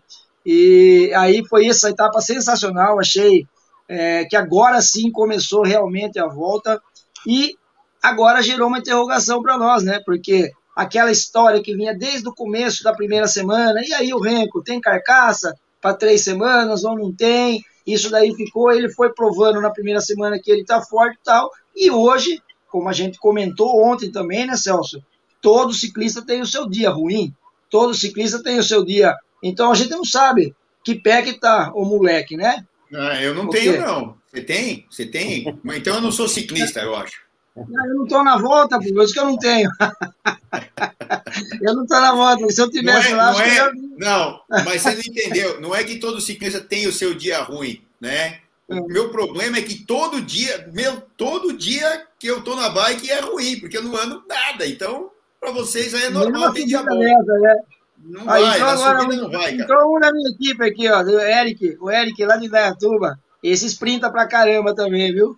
E 0.46 1.12
aí 1.16 1.44
foi 1.46 1.66
isso, 1.66 1.86
a 1.86 1.90
etapa 1.90 2.20
sensacional. 2.20 2.98
Achei 2.98 3.46
é, 3.88 4.24
que 4.24 4.36
agora 4.36 4.80
sim 4.80 5.10
começou 5.10 5.62
realmente 5.62 6.18
a 6.18 6.26
volta. 6.26 6.80
E 7.26 7.56
agora 8.02 8.42
gerou 8.42 8.68
uma 8.68 8.78
interrogação 8.78 9.42
para 9.42 9.58
nós, 9.58 9.82
né? 9.82 10.00
Porque 10.04 10.50
aquela 10.74 11.10
história 11.10 11.62
que 11.62 11.74
vinha 11.74 11.94
desde 11.94 12.28
o 12.28 12.34
começo 12.34 12.82
da 12.82 12.94
primeira 12.94 13.26
semana, 13.26 13.82
e 13.84 13.92
aí 13.92 14.14
o 14.14 14.20
Renko 14.20 14.62
tem 14.62 14.80
carcaça 14.80 15.54
para 15.80 15.94
três 15.94 16.22
semanas 16.22 16.84
ou 16.84 16.96
não 16.96 17.12
tem? 17.12 17.62
Isso 17.86 18.10
daí 18.10 18.34
ficou, 18.34 18.70
ele 18.70 18.90
foi 18.90 19.12
provando 19.12 19.60
na 19.60 19.70
primeira 19.70 20.00
semana 20.00 20.38
que 20.38 20.50
ele 20.50 20.62
está 20.62 20.80
forte 20.80 21.16
e 21.16 21.24
tal, 21.24 21.50
e 21.74 21.90
hoje, 21.90 22.40
como 22.70 22.88
a 22.88 22.92
gente 22.92 23.18
comentou 23.18 23.84
ontem 23.84 24.10
também, 24.10 24.46
né, 24.46 24.56
Celso? 24.56 25.02
Todo 25.42 25.72
ciclista 25.72 26.24
tem 26.24 26.40
o 26.40 26.46
seu 26.46 26.68
dia 26.68 26.90
ruim, 26.90 27.34
todo 27.70 27.94
ciclista 27.94 28.42
tem 28.42 28.58
o 28.58 28.62
seu 28.62 28.84
dia. 28.84 29.14
Então 29.42 29.72
a 29.72 29.74
gente 29.74 29.90
não 29.90 30.04
sabe 30.04 30.54
que 30.84 30.94
pé 30.94 31.22
que 31.22 31.38
tá 31.38 31.72
o 31.74 31.84
moleque, 31.84 32.36
né? 32.36 32.64
Ah, 32.92 33.22
eu 33.22 33.34
não 33.34 33.48
tenho, 33.48 33.80
não. 33.80 34.16
Você 34.30 34.42
tem? 34.42 34.86
Você 34.90 35.06
tem? 35.06 35.58
Então 35.74 35.94
eu 35.94 36.00
não 36.00 36.12
sou 36.12 36.28
ciclista, 36.28 36.80
eu 36.80 36.94
acho. 36.94 37.29
Não, 37.56 37.86
eu 37.86 37.94
não 37.94 38.04
estou 38.04 38.24
na 38.24 38.38
volta, 38.38 38.78
por 38.78 39.02
isso 39.02 39.12
que 39.12 39.18
eu 39.18 39.24
não 39.24 39.36
tenho. 39.36 39.70
eu 41.62 41.74
não 41.74 41.82
estou 41.82 42.00
na 42.00 42.14
volta, 42.14 42.48
se 42.48 42.60
eu 42.60 42.70
tivesse 42.70 43.10
não 43.10 43.18
é, 43.18 43.22
lá, 43.22 43.32
não, 43.32 43.40
é, 43.40 43.60
eu... 43.60 43.72
não, 43.98 44.40
mas 44.48 44.82
você 44.82 44.92
não 44.92 45.00
entendeu. 45.00 45.60
Não 45.60 45.74
é 45.74 45.82
que 45.84 45.98
todo 45.98 46.20
ciclista 46.20 46.60
tem 46.60 46.86
o 46.86 46.92
seu 46.92 47.14
dia 47.14 47.42
ruim, 47.42 47.82
né? 48.00 48.38
O 48.68 48.74
é. 48.74 48.80
meu 48.82 49.10
problema 49.10 49.58
é 49.58 49.62
que 49.62 49.84
todo 49.84 50.22
dia, 50.22 50.70
meu, 50.72 51.02
todo 51.16 51.52
dia 51.52 52.06
que 52.18 52.28
eu 52.28 52.42
tô 52.42 52.54
na 52.54 52.68
bike 52.68 53.10
é 53.10 53.20
ruim, 53.20 53.58
porque 53.58 53.76
eu 53.76 53.82
não 53.82 53.96
ando 53.96 54.22
nada. 54.28 54.64
Então, 54.66 55.10
para 55.40 55.50
vocês 55.50 55.92
aí 55.92 56.04
é 56.04 56.10
normal 56.10 56.52
ter 56.52 56.66
dia 56.66 56.82
bom. 56.82 56.98
Nessa, 56.98 57.38
né? 57.38 57.56
Não 58.02 58.24
vai, 58.24 58.42
então 58.42 58.68
agora, 58.68 59.02
não 59.02 59.30
vai, 59.30 59.50
cara. 59.56 59.62
Entrou 59.62 59.96
um 59.96 59.98
na 59.98 60.12
minha 60.12 60.30
equipe 60.30 60.64
aqui, 60.64 60.88
ó, 60.88 61.02
o 61.02 61.20
Eric, 61.20 61.76
o 61.80 61.90
Eric 61.90 62.24
lá 62.24 62.36
de 62.36 62.48
Dayatuba. 62.48 63.18
Esse 63.42 63.66
sprinta 63.66 64.10
pra 64.10 64.28
caramba 64.28 64.74
também, 64.74 65.12
viu? 65.12 65.36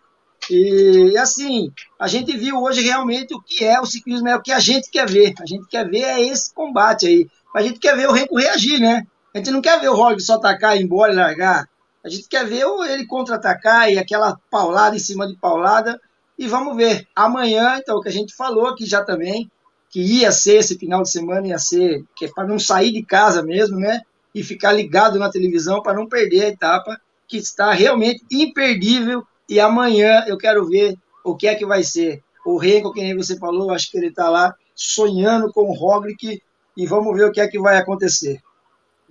E 0.50 1.16
assim, 1.16 1.72
a 1.98 2.08
gente 2.08 2.36
viu 2.36 2.56
hoje 2.60 2.82
realmente 2.82 3.34
o 3.34 3.40
que 3.40 3.64
é 3.64 3.80
o 3.80 3.86
ciclismo, 3.86 4.28
é 4.28 4.36
o 4.36 4.42
que 4.42 4.52
a 4.52 4.58
gente 4.58 4.90
quer 4.90 5.08
ver. 5.08 5.34
A 5.40 5.46
gente 5.46 5.66
quer 5.68 5.88
ver 5.88 6.02
é 6.02 6.20
esse 6.20 6.52
combate 6.52 7.06
aí. 7.06 7.26
A 7.54 7.62
gente 7.62 7.78
quer 7.78 7.96
ver 7.96 8.08
o 8.08 8.12
Renko 8.12 8.38
reagir, 8.38 8.80
né? 8.80 9.06
A 9.34 9.38
gente 9.38 9.50
não 9.50 9.62
quer 9.62 9.80
ver 9.80 9.88
o 9.88 9.94
Rog 9.94 10.18
só 10.20 10.34
atacar, 10.34 10.76
ir 10.76 10.82
embora 10.82 11.12
e 11.12 11.16
largar. 11.16 11.68
A 12.04 12.08
gente 12.08 12.28
quer 12.28 12.44
ver 12.44 12.64
ele 12.88 13.06
contra-atacar 13.06 13.90
e 13.90 13.98
aquela 13.98 14.38
paulada 14.50 14.96
em 14.96 14.98
cima 14.98 15.26
de 15.26 15.36
paulada. 15.36 16.00
E 16.36 16.48
vamos 16.48 16.76
ver. 16.76 17.06
Amanhã, 17.14 17.78
então, 17.78 17.96
o 17.96 18.02
que 18.02 18.08
a 18.08 18.12
gente 18.12 18.34
falou 18.34 18.66
aqui 18.66 18.84
já 18.84 19.04
também, 19.04 19.50
que 19.90 20.00
ia 20.00 20.32
ser 20.32 20.56
esse 20.56 20.76
final 20.76 21.02
de 21.02 21.10
semana, 21.10 21.46
ia 21.46 21.58
ser 21.58 22.02
que 22.16 22.24
é 22.24 22.28
para 22.28 22.46
não 22.46 22.58
sair 22.58 22.90
de 22.90 23.04
casa 23.04 23.42
mesmo, 23.42 23.78
né? 23.78 24.00
E 24.34 24.42
ficar 24.42 24.72
ligado 24.72 25.18
na 25.18 25.30
televisão 25.30 25.82
para 25.82 25.94
não 25.94 26.08
perder 26.08 26.44
a 26.44 26.48
etapa, 26.48 27.00
que 27.28 27.36
está 27.36 27.72
realmente 27.72 28.24
imperdível 28.30 29.24
e 29.52 29.60
amanhã 29.60 30.24
eu 30.26 30.38
quero 30.38 30.66
ver 30.66 30.96
o 31.22 31.36
que 31.36 31.46
é 31.46 31.54
que 31.54 31.66
vai 31.66 31.82
ser. 31.82 32.22
O 32.44 32.56
Renko, 32.56 32.90
que 32.90 33.02
nem 33.02 33.14
você 33.14 33.38
falou, 33.38 33.70
acho 33.70 33.90
que 33.90 33.98
ele 33.98 34.06
está 34.06 34.30
lá 34.30 34.54
sonhando 34.74 35.52
com 35.52 35.68
o 35.68 35.74
Roglic 35.74 36.42
e 36.74 36.86
vamos 36.86 37.14
ver 37.14 37.26
o 37.26 37.30
que 37.30 37.38
é 37.38 37.46
que 37.46 37.60
vai 37.60 37.76
acontecer. 37.76 38.40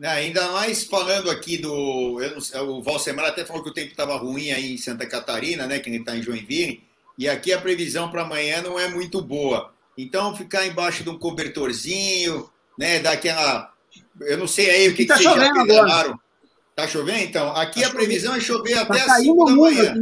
É, 0.02 0.08
ainda 0.08 0.52
mais 0.54 0.84
falando 0.84 1.30
aqui 1.30 1.60
do. 1.60 2.18
Sei, 2.42 2.60
o 2.60 2.82
Valsemar 2.82 3.26
até 3.26 3.46
falou 3.46 3.62
que 3.62 3.70
o 3.70 3.74
tempo 3.74 3.92
estava 3.92 4.18
ruim 4.18 4.50
aí 4.50 4.74
em 4.74 4.78
Santa 4.78 5.06
Catarina, 5.06 5.68
né? 5.68 5.78
Que 5.78 5.92
ele 5.92 5.98
está 5.98 6.18
em 6.18 6.24
Joinville. 6.24 6.84
E 7.20 7.30
aqui 7.30 7.54
a 7.54 7.62
previsão 7.62 8.10
para 8.10 8.24
amanhã 8.24 8.64
não 8.64 8.80
é 8.80 8.88
muito 8.88 9.22
boa. 9.22 9.72
Então, 9.96 10.36
ficar 10.36 10.66
embaixo 10.66 11.04
de 11.04 11.12
um 11.12 11.20
cobertorzinho, 11.20 12.50
né? 12.76 12.98
Daquela. 12.98 13.72
Eu 14.22 14.40
não 14.40 14.48
sei 14.48 14.72
aí 14.72 14.88
o 14.88 14.96
que, 14.96 15.04
que, 15.04 15.06
tá 15.06 15.18
que 15.20 15.24
vocês 15.24 15.36
já. 15.68 16.18
Tá 16.76 16.88
chovendo, 16.88 17.20
então? 17.20 17.56
Aqui 17.56 17.82
tá 17.82 17.88
a 17.88 17.92
previsão 17.92 18.40
chovendo. 18.40 18.68
é 18.68 18.72
chover 18.72 18.88
tá 18.88 18.94
até 18.94 19.06
tá 19.06 19.16
as 19.18 19.22
5 19.22 19.46
da 19.46 19.52
manhã. 19.56 19.92
Aqui, 19.92 20.00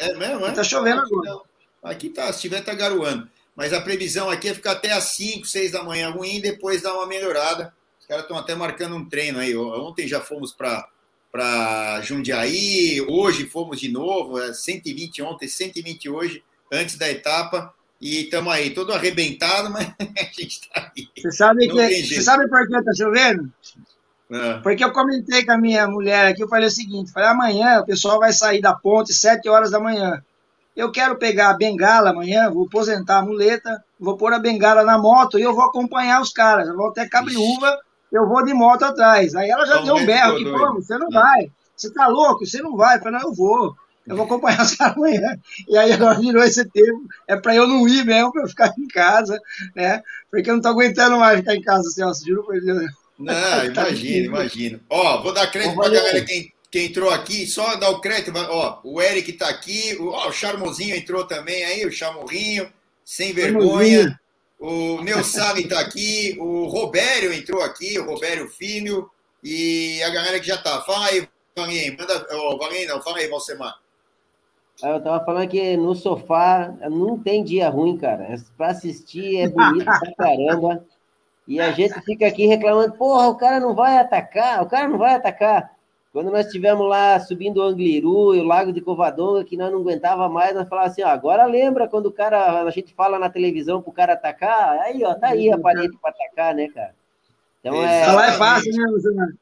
é 0.00 0.14
mesmo, 0.14 0.46
é? 0.46 0.52
Tá 0.52 0.64
chovendo 0.64 1.02
aqui, 1.02 1.14
agora. 1.14 1.40
Aqui 1.82 2.10
tá, 2.10 2.32
se 2.32 2.40
tiver, 2.40 2.62
tá 2.62 2.74
garoando. 2.74 3.28
Mas 3.54 3.72
a 3.72 3.80
previsão 3.80 4.30
aqui 4.30 4.48
é 4.48 4.54
ficar 4.54 4.72
até 4.72 4.92
as 4.92 5.16
5, 5.16 5.46
6 5.46 5.72
da 5.72 5.82
manhã 5.82 6.10
ruim, 6.10 6.40
depois 6.40 6.82
dar 6.82 6.94
uma 6.94 7.06
melhorada. 7.06 7.74
Os 8.00 8.06
caras 8.06 8.24
estão 8.24 8.38
até 8.38 8.54
marcando 8.54 8.96
um 8.96 9.08
treino 9.08 9.38
aí. 9.38 9.56
Ontem 9.56 10.08
já 10.08 10.20
fomos 10.20 10.52
para 10.52 12.00
Jundiaí, 12.02 13.00
hoje 13.02 13.46
fomos 13.46 13.78
de 13.78 13.90
novo, 13.90 14.40
120 14.52 15.20
é 15.20 15.24
ontem, 15.24 15.46
120 15.46 16.08
hoje, 16.08 16.42
antes 16.72 16.96
da 16.96 17.10
etapa. 17.10 17.74
E 18.00 18.24
estamos 18.24 18.50
aí, 18.50 18.70
todo 18.70 18.94
arrebentado, 18.94 19.70
mas 19.70 19.86
a 20.00 20.22
gente 20.24 20.60
está 20.60 20.90
aí. 20.96 21.06
Você 21.18 21.30
sabe, 21.30 21.68
que, 21.68 22.06
você 22.06 22.22
sabe 22.22 22.48
por 22.48 22.66
que 22.66 22.74
está 22.74 22.94
chovendo? 22.94 23.52
É. 24.30 24.58
Porque 24.60 24.84
eu 24.84 24.92
comentei 24.92 25.44
com 25.44 25.52
a 25.52 25.58
minha 25.58 25.88
mulher 25.88 26.26
aqui, 26.26 26.42
eu 26.42 26.48
falei 26.48 26.68
o 26.68 26.70
seguinte, 26.70 27.12
falei, 27.12 27.28
amanhã 27.28 27.80
o 27.80 27.86
pessoal 27.86 28.18
vai 28.18 28.32
sair 28.32 28.60
da 28.60 28.74
ponte 28.74 29.12
7 29.12 29.48
horas 29.48 29.70
da 29.72 29.80
manhã. 29.80 30.22
Eu 30.76 30.92
quero 30.92 31.16
pegar 31.16 31.50
a 31.50 31.56
bengala 31.56 32.10
amanhã, 32.10 32.48
vou 32.50 32.66
aposentar 32.66 33.18
a 33.18 33.22
muleta, 33.22 33.82
vou 33.98 34.16
pôr 34.16 34.32
a 34.32 34.38
bengala 34.38 34.84
na 34.84 34.96
moto 34.96 35.38
e 35.38 35.42
eu 35.42 35.54
vou 35.54 35.64
acompanhar 35.64 36.22
os 36.22 36.32
caras. 36.32 36.68
Eu 36.68 36.76
vou 36.76 36.88
até 36.88 37.08
Cabriúva, 37.08 37.76
eu 38.12 38.28
vou 38.28 38.44
de 38.44 38.54
moto 38.54 38.84
atrás. 38.84 39.34
Aí 39.34 39.50
ela 39.50 39.66
já 39.66 39.82
deu 39.82 39.96
um 39.96 40.06
berro 40.06 40.34
aqui, 40.34 40.44
pô, 40.44 40.74
você 40.74 40.96
não 40.96 41.10
vai. 41.10 41.50
Você 41.76 41.92
tá 41.92 42.06
louco? 42.06 42.46
Você 42.46 42.62
não 42.62 42.76
vai. 42.76 42.96
Eu 42.96 43.02
falei, 43.02 43.18
não, 43.18 43.28
eu 43.28 43.34
vou. 43.34 43.74
Eu 44.06 44.16
vou 44.16 44.24
acompanhar 44.24 44.62
os 44.62 44.74
caras 44.76 44.96
amanhã. 44.96 45.36
E 45.68 45.76
aí 45.76 45.92
agora 45.92 46.18
virou 46.18 46.42
esse 46.44 46.64
tempo. 46.64 47.02
É 47.26 47.36
para 47.36 47.54
eu 47.54 47.66
não 47.66 47.88
ir 47.88 48.04
mesmo, 48.04 48.32
para 48.32 48.42
eu 48.42 48.48
ficar 48.48 48.72
em 48.78 48.86
casa, 48.86 49.40
né? 49.74 50.02
Porque 50.30 50.48
eu 50.48 50.54
não 50.54 50.62
tô 50.62 50.68
aguentando 50.68 51.18
mais 51.18 51.40
ficar 51.40 51.56
em 51.56 51.62
casa, 51.62 51.90
Celso, 51.90 52.24
juro 52.24 52.44
por 52.44 52.60
Deus. 52.60 52.90
Não, 53.20 53.34
tá 53.74 53.88
imagino, 53.88 54.26
imagino. 54.26 54.80
Ó, 54.88 55.22
vou 55.22 55.32
dar 55.32 55.50
crédito 55.50 55.76
para 55.76 55.86
a 55.86 55.90
galera 55.90 56.24
que, 56.24 56.52
que 56.70 56.80
entrou 56.80 57.10
aqui, 57.10 57.46
só 57.46 57.76
dar 57.76 57.90
o 57.90 58.00
crédito. 58.00 58.32
Ó, 58.36 58.80
o 58.82 59.00
Eric 59.00 59.34
tá 59.34 59.48
aqui, 59.48 59.96
o, 60.00 60.08
ó, 60.08 60.28
o 60.28 60.32
Charmozinho 60.32 60.96
entrou 60.96 61.24
também 61.24 61.64
aí, 61.64 61.84
o 61.84 61.92
Chamorrinho, 61.92 62.72
sem 63.04 63.32
vergonha. 63.32 64.18
O 64.58 65.02
Neusali 65.02 65.68
tá 65.68 65.80
aqui, 65.80 66.36
o 66.38 66.66
Robério 66.66 67.32
entrou 67.32 67.62
aqui, 67.62 67.98
o 67.98 68.04
Robério 68.04 68.48
Filho, 68.48 69.10
e 69.42 70.02
a 70.02 70.10
galera 70.10 70.38
que 70.38 70.46
já 70.46 70.58
tá. 70.58 70.82
Fala 70.82 71.06
aí, 71.06 71.26
Valinho, 71.56 71.96
manda. 71.98 72.26
Oh, 72.32 72.58
Valinho, 72.58 72.88
não, 72.88 73.02
fala 73.02 73.18
aí, 73.18 73.28
Valsemar. 73.28 73.78
Ah, 74.82 74.90
eu 74.90 75.02
tava 75.02 75.24
falando 75.24 75.48
que 75.48 75.76
no 75.76 75.94
sofá 75.94 76.74
não 76.90 77.18
tem 77.18 77.44
dia 77.44 77.68
ruim, 77.68 77.96
cara. 77.96 78.24
É 78.24 78.36
Para 78.56 78.68
assistir 78.68 79.38
é 79.38 79.48
bonito 79.48 79.84
pra 79.84 80.14
caramba. 80.14 80.84
E 81.50 81.60
a 81.60 81.72
gente 81.72 82.00
fica 82.02 82.28
aqui 82.28 82.46
reclamando, 82.46 82.92
porra, 82.92 83.26
o 83.26 83.34
cara 83.34 83.58
não 83.58 83.74
vai 83.74 83.98
atacar, 83.98 84.62
o 84.62 84.68
cara 84.68 84.86
não 84.86 84.96
vai 84.96 85.14
atacar. 85.14 85.74
Quando 86.12 86.30
nós 86.30 86.46
estivemos 86.46 86.88
lá 86.88 87.18
subindo 87.18 87.56
o 87.56 87.62
Angliru 87.62 88.36
e 88.36 88.40
o 88.40 88.44
Lago 88.44 88.72
de 88.72 88.80
Covadonga, 88.80 89.44
que 89.44 89.56
nós 89.56 89.72
não 89.72 89.80
aguentava 89.80 90.28
mais, 90.28 90.54
nós 90.54 90.68
falávamos 90.68 90.92
assim, 90.92 91.02
ó, 91.02 91.08
agora 91.08 91.44
lembra 91.46 91.88
quando 91.88 92.06
o 92.06 92.12
cara, 92.12 92.62
a 92.62 92.70
gente 92.70 92.94
fala 92.94 93.18
na 93.18 93.28
televisão 93.28 93.82
pro 93.82 93.90
cara 93.90 94.12
atacar, 94.12 94.78
aí, 94.78 95.02
ó, 95.02 95.12
tá 95.12 95.30
aí 95.30 95.50
a 95.50 95.58
parede 95.58 95.98
para 96.00 96.10
atacar, 96.10 96.54
né, 96.54 96.68
cara? 96.68 96.94
Então 97.58 97.74
é. 97.82 98.04
Falar 98.04 98.28
é 98.28 98.32
fácil, 98.32 98.72
né, 98.72 98.84
Luciano? 98.88 99.38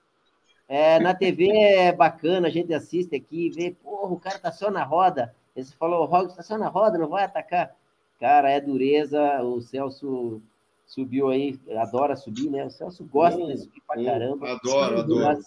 É, 0.67 0.99
na 1.01 1.13
TV 1.13 1.51
é 1.51 1.93
bacana, 1.93 2.49
a 2.49 2.51
gente 2.51 2.73
assiste 2.73 3.15
aqui, 3.15 3.51
vê, 3.51 3.77
porra, 3.85 4.15
o 4.15 4.19
cara 4.19 4.39
tá 4.39 4.51
só 4.51 4.71
na 4.71 4.83
roda. 4.83 5.35
Você 5.55 5.75
falou, 5.77 6.05
o 6.05 6.07
Rogs 6.07 6.35
tá 6.35 6.43
só 6.43 6.57
na 6.57 6.69
roda, 6.69 6.97
não 6.97 7.09
vai 7.09 7.25
atacar. 7.25 7.75
Cara, 8.19 8.51
é 8.51 8.61
dureza, 8.61 9.43
o 9.43 9.61
Celso 9.61 10.41
subiu 10.89 11.29
aí, 11.29 11.57
adora 11.77 12.17
subir, 12.17 12.51
né? 12.51 12.65
O 12.65 12.71
Celso 12.71 13.05
gosta 13.05 13.47
de 13.47 13.59
subir 13.59 13.83
pra 13.87 14.03
caramba. 14.03 14.53
Adoro, 14.53 15.01
adoro. 15.01 15.39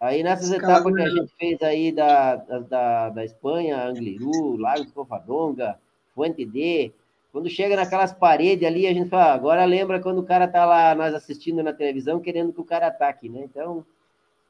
aí 0.00 0.22
nessas 0.22 0.50
etapas 0.50 0.92
que 0.92 1.02
a 1.02 1.08
gente 1.10 1.32
fez 1.38 1.62
aí 1.62 1.92
da, 1.92 2.36
da, 2.36 3.10
da 3.10 3.24
Espanha, 3.24 3.86
Angliru, 3.86 4.56
Lago 4.56 4.86
de 4.86 4.92
Covadonga, 4.92 5.78
Fuente 6.14 6.44
D, 6.44 6.90
quando 7.30 7.50
chega 7.50 7.76
naquelas 7.76 8.12
paredes 8.12 8.66
ali, 8.66 8.86
a 8.86 8.94
gente 8.94 9.10
fala, 9.10 9.34
agora 9.34 9.64
lembra 9.66 10.00
quando 10.00 10.18
o 10.18 10.26
cara 10.26 10.48
tá 10.48 10.64
lá, 10.64 10.94
nós 10.94 11.14
assistindo 11.14 11.62
na 11.62 11.72
televisão, 11.72 12.18
querendo 12.18 12.52
que 12.52 12.60
o 12.60 12.64
cara 12.64 12.86
ataque, 12.86 13.28
né? 13.28 13.42
Então, 13.44 13.84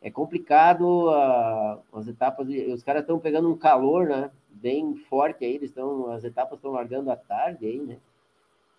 é 0.01 0.09
complicado 0.09 1.09
uh, 1.09 1.99
as 1.99 2.07
etapas, 2.07 2.47
os 2.49 2.85
caras 2.85 3.03
estão 3.03 3.19
pegando 3.19 3.51
um 3.51 3.59
calor, 3.59 4.07
né? 4.07 4.31
Bem 4.49 4.95
forte 5.11 5.45
aí, 5.45 5.57
eles 5.57 5.71
estão, 5.71 6.13
as 6.13 6.23
etapas 6.23 6.59
estão 6.59 6.71
largando 6.71 7.11
à 7.11 7.17
tarde 7.17 7.67
aí, 7.67 7.79
né? 7.79 7.97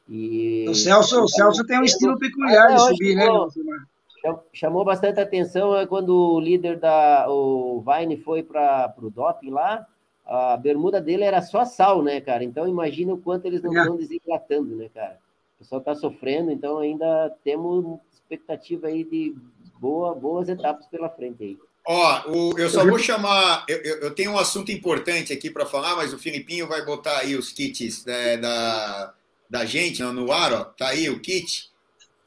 E... 0.10 0.66
O 0.68 0.74
Celso, 0.74 1.24
o 1.24 1.28
Celso 1.28 1.64
tem 1.66 1.80
um 1.80 1.84
estilo 1.84 2.18
peculiar 2.18 2.74
de 2.74 2.82
subir, 2.82 3.16
né? 3.16 3.28
Chamou 4.52 4.84
bastante 4.84 5.20
atenção 5.20 5.78
é 5.78 5.86
quando 5.86 6.10
o 6.10 6.40
líder 6.40 6.80
da, 6.80 7.28
o 7.30 7.82
Vine 7.86 8.18
foi 8.18 8.44
para 8.44 8.94
o 8.98 9.10
doping 9.10 9.52
lá, 9.52 9.86
a 10.26 10.58
bermuda 10.58 11.00
dele 11.00 11.24
era 11.24 11.42
só 11.42 11.64
sal, 11.64 12.04
né, 12.04 12.20
cara? 12.20 12.44
Então 12.44 12.68
imagina 12.68 13.14
o 13.14 13.18
quanto 13.18 13.46
eles 13.46 13.62
não 13.62 13.72
estão 13.72 13.96
é. 13.96 13.98
desidratando, 13.98 14.76
né, 14.76 14.90
cara? 14.94 15.18
O 15.56 15.60
pessoal 15.60 15.80
está 15.80 15.96
sofrendo, 15.96 16.52
então 16.52 16.80
ainda 16.80 17.34
temos 17.44 18.00
expectativa 18.12 18.88
aí 18.88 19.04
de 19.04 19.36
boa, 19.80 20.14
boas 20.14 20.50
etapas 20.50 20.86
pela 20.88 21.10
frente 21.10 21.44
aí. 21.44 21.58
Ó, 21.88 22.30
o, 22.30 22.60
eu 22.60 22.70
só 22.70 22.86
vou 22.86 23.00
chamar. 23.00 23.66
Eu, 23.68 23.78
eu, 23.78 24.14
tenho 24.14 24.32
um 24.32 24.38
assunto 24.38 24.72
importante 24.72 25.34
aqui 25.34 25.50
para 25.50 25.66
falar, 25.66 25.96
mas 25.96 26.14
o 26.14 26.20
Filipinho 26.20 26.68
vai 26.68 26.86
botar 26.86 27.18
aí 27.20 27.36
os 27.36 27.52
kits 27.52 28.06
né, 28.06 28.38
da, 28.38 29.14
da 29.50 29.66
gente 29.66 30.02
no 30.04 30.32
ar, 30.32 30.54
ó. 30.54 30.64
Tá 30.64 30.90
aí 30.90 31.10
o 31.10 31.20
kit. 31.20 31.70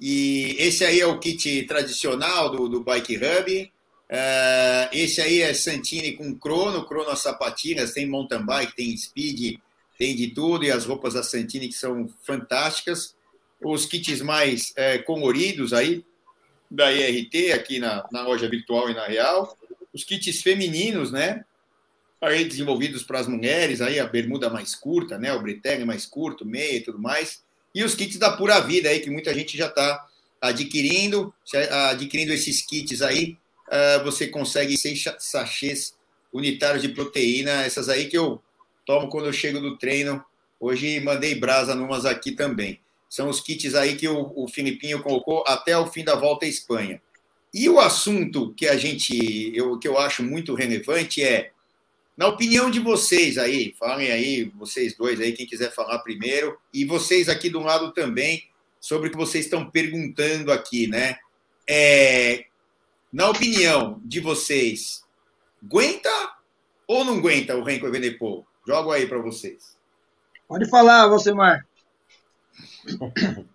E 0.01 0.57
esse 0.59 0.85
aí 0.85 1.01
é 1.01 1.07
o 1.07 1.21
kit 1.21 1.63
tradicional 1.65 2.51
do, 2.51 2.69
do 2.69 2.83
Bike 2.83 3.17
Hub. 3.17 3.73
Uh, 4.13 4.89
esse 4.93 5.23
aí 5.23 5.41
é 5.41 5.55
Santini 5.55 6.13
com 6.13 6.37
crono, 6.37 6.85
crono 6.85 7.09
as 7.09 7.95
tem 7.95 8.07
mountain 8.07 8.45
bike, 8.45 8.77
tem 8.77 8.95
speed, 8.95 9.59
tem 9.97 10.15
de 10.15 10.29
tudo, 10.35 10.65
e 10.65 10.71
as 10.71 10.85
roupas 10.85 11.15
da 11.15 11.23
Santini 11.23 11.69
que 11.69 11.75
são 11.75 12.13
fantásticas. 12.23 13.15
Os 13.65 13.87
kits 13.87 14.21
mais 14.21 14.73
é, 14.77 14.99
coloridos 14.99 15.73
aí, 15.73 16.05
da 16.71 16.93
IRT, 16.93 17.53
aqui 17.53 17.79
na, 17.79 18.07
na 18.11 18.23
loja 18.23 18.49
virtual 18.49 18.91
e 18.91 18.95
na 18.95 19.07
real. 19.07 19.57
Os 19.95 20.05
kits 20.05 20.43
femininos, 20.43 21.13
né? 21.13 21.45
Aí 22.23 22.45
desenvolvidos 22.45 23.03
para 23.03 23.19
as 23.19 23.27
mulheres, 23.27 23.81
aí 23.81 23.99
a 23.99 24.07
bermuda 24.07 24.49
mais 24.49 24.77
curta, 24.77 25.19
né? 25.19 25.33
O 25.33 25.43
bretelle 25.43 25.85
mais 25.85 26.07
curto, 26.07 26.47
meia 26.47 26.77
e 26.77 26.81
tudo 26.81 26.99
mais. 26.99 27.43
E 27.75 27.83
os 27.83 27.97
kits 27.97 28.17
da 28.17 28.31
Pura 28.31 28.61
Vida 28.61 28.89
aí, 28.89 29.01
que 29.01 29.11
muita 29.11 29.35
gente 29.35 29.59
já 29.59 29.67
está 29.67 30.07
adquirindo, 30.41 31.35
adquirindo 31.91 32.33
esses 32.33 32.63
kits 32.63 33.03
aí 33.03 33.37
uh, 33.69 34.05
você 34.05 34.29
consegue 34.29 34.77
seis 34.77 35.03
sachês 35.19 35.95
unitários 36.33 36.83
de 36.83 36.89
proteína, 36.91 37.65
essas 37.65 37.89
aí 37.89 38.07
que 38.07 38.17
eu 38.17 38.41
tomo 38.87 39.09
quando 39.09 39.27
eu 39.27 39.33
chego 39.33 39.61
do 39.61 39.77
treino. 39.77 40.25
Hoje 40.61 41.01
mandei 41.01 41.35
brasa 41.35 41.75
numas 41.75 42.05
aqui 42.05 42.33
também. 42.33 42.81
São 43.09 43.29
os 43.29 43.41
kits 43.41 43.75
aí 43.75 43.97
que 43.97 44.09
o, 44.09 44.33
o 44.37 44.49
Filipinho 44.49 45.03
colocou 45.03 45.43
até 45.47 45.77
o 45.77 45.87
fim 45.87 46.05
da 46.05 46.15
volta 46.15 46.47
à 46.47 46.49
Espanha. 46.49 47.03
E 47.53 47.69
o 47.69 47.79
assunto 47.79 48.55
que 48.55 48.67
a 48.67 48.77
gente, 48.77 49.53
eu, 49.55 49.79
que 49.79 49.87
eu 49.87 49.99
acho 49.99 50.23
muito 50.23 50.55
relevante 50.55 51.23
é, 51.23 51.51
na 52.17 52.29
opinião 52.29 52.71
de 52.71 52.79
vocês 52.79 53.39
aí, 53.39 53.75
falem 53.79 54.11
aí, 54.11 54.45
vocês 54.57 54.97
dois 54.97 55.21
aí, 55.21 55.33
quem 55.33 55.47
quiser 55.47 55.73
falar 55.73 55.99
primeiro, 56.01 56.59
e 56.73 56.85
vocês 56.85 57.29
aqui 57.29 57.49
do 57.49 57.61
lado 57.61 57.93
também, 57.93 58.45
sobre 58.79 59.09
o 59.09 59.11
que 59.11 59.17
vocês 59.17 59.45
estão 59.45 59.71
perguntando 59.71 60.53
aqui, 60.53 60.87
né? 60.87 61.17
É, 61.69 62.47
na 63.13 63.31
opinião 63.31 64.01
de 64.05 64.21
vocês, 64.21 65.05
aguenta 65.63 66.11
ou 66.87 67.05
não 67.05 67.19
aguenta 67.19 67.57
o 67.57 67.63
Renko 67.63 67.87
Evenepoel? 67.87 68.45
Jogo 68.67 68.91
aí 68.91 69.07
para 69.07 69.19
vocês. 69.19 69.79
Pode 70.49 70.69
falar, 70.69 71.09
você, 71.09 71.33
Mar. 71.33 71.67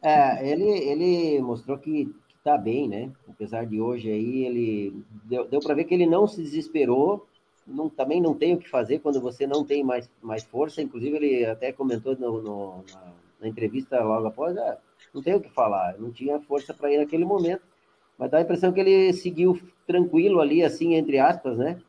É, 0.00 0.48
ele, 0.48 0.64
ele 0.64 1.42
mostrou 1.42 1.76
que 1.76 2.08
está 2.36 2.56
bem, 2.56 2.88
né? 2.88 3.10
Apesar 3.28 3.66
de 3.66 3.80
hoje 3.80 4.08
aí, 4.08 4.44
ele 4.44 5.04
deu, 5.24 5.48
deu 5.48 5.58
para 5.58 5.74
ver 5.74 5.84
que 5.84 5.94
ele 5.94 6.06
não 6.06 6.28
se 6.28 6.40
desesperou. 6.40 7.26
Não, 7.68 7.88
também 7.88 8.20
não 8.20 8.34
tem 8.34 8.54
o 8.54 8.58
que 8.58 8.68
fazer 8.68 8.98
quando 9.00 9.20
você 9.20 9.46
não 9.46 9.62
tem 9.62 9.84
mais, 9.84 10.10
mais 10.22 10.42
força. 10.42 10.80
Inclusive, 10.80 11.16
ele 11.16 11.44
até 11.44 11.70
comentou 11.70 12.16
no, 12.16 12.42
no 12.42 12.84
na, 12.92 13.12
na, 13.42 13.48
entrevista 13.48 14.02
logo 14.02 14.26
após: 14.26 14.56
ah, 14.56 14.78
não 15.12 15.22
tem 15.22 15.34
o 15.34 15.40
que 15.40 15.50
falar, 15.50 15.98
não 15.98 16.10
tinha 16.10 16.40
força 16.40 16.72
para 16.72 16.92
ir 16.92 16.98
naquele 16.98 17.24
momento. 17.24 17.62
Mas 18.16 18.30
dá 18.30 18.38
a 18.38 18.42
impressão 18.42 18.72
que 18.72 18.80
ele 18.80 19.12
seguiu 19.12 19.60
tranquilo 19.86 20.40
ali, 20.40 20.64
assim, 20.64 20.94
entre 20.94 21.18
aspas, 21.18 21.56
né? 21.58 21.80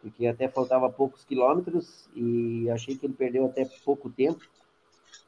Porque 0.00 0.26
até 0.26 0.48
faltava 0.48 0.88
poucos 0.88 1.24
quilômetros 1.24 2.08
e 2.14 2.70
achei 2.70 2.96
que 2.96 3.04
ele 3.04 3.14
perdeu 3.14 3.44
até 3.44 3.68
pouco 3.84 4.08
tempo. 4.08 4.40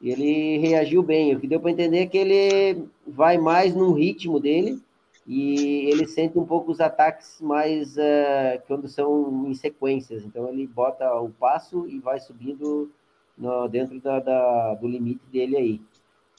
E 0.00 0.10
ele 0.10 0.58
reagiu 0.58 1.02
bem. 1.02 1.34
O 1.34 1.40
que 1.40 1.48
deu 1.48 1.60
para 1.60 1.72
entender 1.72 1.98
é 1.98 2.06
que 2.06 2.16
ele 2.16 2.88
vai 3.06 3.36
mais 3.36 3.74
no 3.74 3.92
ritmo 3.92 4.38
dele 4.38 4.80
e 5.28 5.90
ele 5.90 6.06
sente 6.06 6.38
um 6.38 6.46
pouco 6.46 6.72
os 6.72 6.80
ataques 6.80 7.38
mais 7.42 7.98
uh, 7.98 8.62
quando 8.66 8.88
são 8.88 9.46
em 9.46 9.52
sequências. 9.52 10.24
Então 10.24 10.48
ele 10.48 10.66
bota 10.66 11.14
o 11.20 11.28
passo 11.28 11.86
e 11.86 11.98
vai 11.98 12.18
subindo 12.18 12.90
no, 13.36 13.68
dentro 13.68 14.00
da, 14.00 14.20
da, 14.20 14.74
do 14.74 14.88
limite 14.88 15.20
dele 15.30 15.56
aí. 15.58 15.80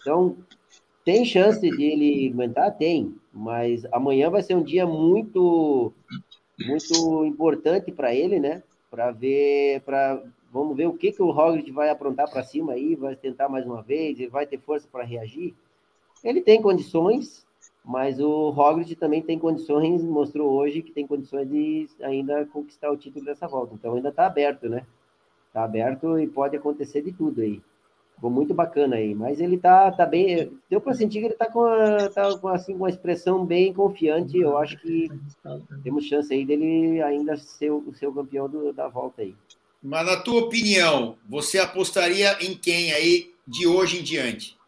Então 0.01 0.35
tem 1.05 1.23
chance 1.23 1.61
de 1.61 1.83
ele 1.83 2.31
aguentar? 2.33 2.75
Tem, 2.77 3.15
mas 3.31 3.85
amanhã 3.91 4.27
vai 4.27 4.41
ser 4.41 4.55
um 4.55 4.63
dia 4.63 4.87
muito 4.87 5.93
muito 6.59 7.25
importante 7.25 7.91
para 7.91 8.13
ele, 8.13 8.39
né? 8.39 8.63
Para 8.89 9.11
ver, 9.11 9.81
para 9.81 10.19
vamos 10.51 10.75
ver 10.75 10.87
o 10.87 10.93
que 10.93 11.11
que 11.11 11.21
o 11.21 11.29
Roglic 11.29 11.71
vai 11.71 11.91
aprontar 11.91 12.27
para 12.27 12.43
cima 12.43 12.73
aí, 12.73 12.95
vai 12.95 13.15
tentar 13.15 13.47
mais 13.49 13.67
uma 13.67 13.83
vez, 13.83 14.19
ele 14.19 14.29
vai 14.29 14.47
ter 14.47 14.59
força 14.59 14.87
para 14.91 15.03
reagir. 15.03 15.53
Ele 16.23 16.41
tem 16.41 16.59
condições, 16.59 17.45
mas 17.89 18.19
o 18.19 18.51
Roglic 18.51 18.95
também 18.95 19.19
tem 19.19 19.39
condições, 19.39 20.03
mostrou 20.03 20.51
hoje 20.51 20.83
que 20.83 20.91
tem 20.91 21.07
condições 21.07 21.49
de 21.49 21.89
ainda 22.03 22.45
conquistar 22.45 22.91
o 22.91 22.95
título 22.95 23.25
dessa 23.25 23.47
volta. 23.47 23.73
Então 23.73 23.95
ainda 23.95 24.09
está 24.09 24.27
aberto, 24.27 24.69
né? 24.69 24.85
Está 25.47 25.63
aberto 25.63 26.19
e 26.19 26.27
pode 26.27 26.55
acontecer 26.55 27.01
de 27.01 27.11
tudo 27.11 27.41
aí. 27.41 27.59
Ficou 28.13 28.29
muito 28.29 28.53
bacana 28.53 28.97
aí. 28.97 29.15
Mas 29.15 29.39
ele 29.39 29.57
tá, 29.57 29.91
tá 29.91 30.05
bem. 30.05 30.51
Deu 30.69 30.79
para 30.79 30.93
sentir 30.93 31.19
que 31.19 31.25
ele 31.25 31.33
tá 31.33 31.47
com, 31.47 31.65
tá 32.13 32.37
com, 32.37 32.47
assim, 32.49 32.73
com 32.73 32.83
uma 32.83 32.91
expressão 32.91 33.43
bem 33.43 33.73
confiante. 33.73 34.37
Eu 34.37 34.55
acho 34.59 34.77
que 34.77 35.09
temos 35.83 36.05
chance 36.05 36.31
aí 36.31 36.45
dele 36.45 37.01
ainda 37.01 37.37
ser 37.37 37.71
o, 37.71 37.91
ser 37.95 38.05
o 38.05 38.13
campeão 38.13 38.47
do, 38.47 38.71
da 38.71 38.87
volta 38.87 39.23
aí. 39.23 39.33
Mas 39.81 40.05
na 40.05 40.17
tua 40.17 40.41
opinião, 40.41 41.17
você 41.27 41.57
apostaria 41.57 42.37
em 42.39 42.55
quem 42.55 42.91
aí 42.91 43.33
de 43.47 43.65
hoje 43.65 43.99
em 43.99 44.03
diante? 44.03 44.58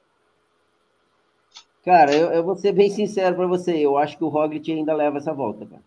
Cara, 1.83 2.13
eu, 2.15 2.31
eu 2.31 2.43
vou 2.43 2.55
ser 2.55 2.71
bem 2.71 2.89
sincero 2.89 3.35
para 3.35 3.47
você. 3.47 3.77
Eu 3.77 3.97
acho 3.97 4.17
que 4.17 4.23
o 4.23 4.29
Roglic 4.29 4.71
ainda 4.71 4.93
leva 4.93 5.17
essa 5.17 5.33
volta, 5.33 5.65
cara. 5.65 5.81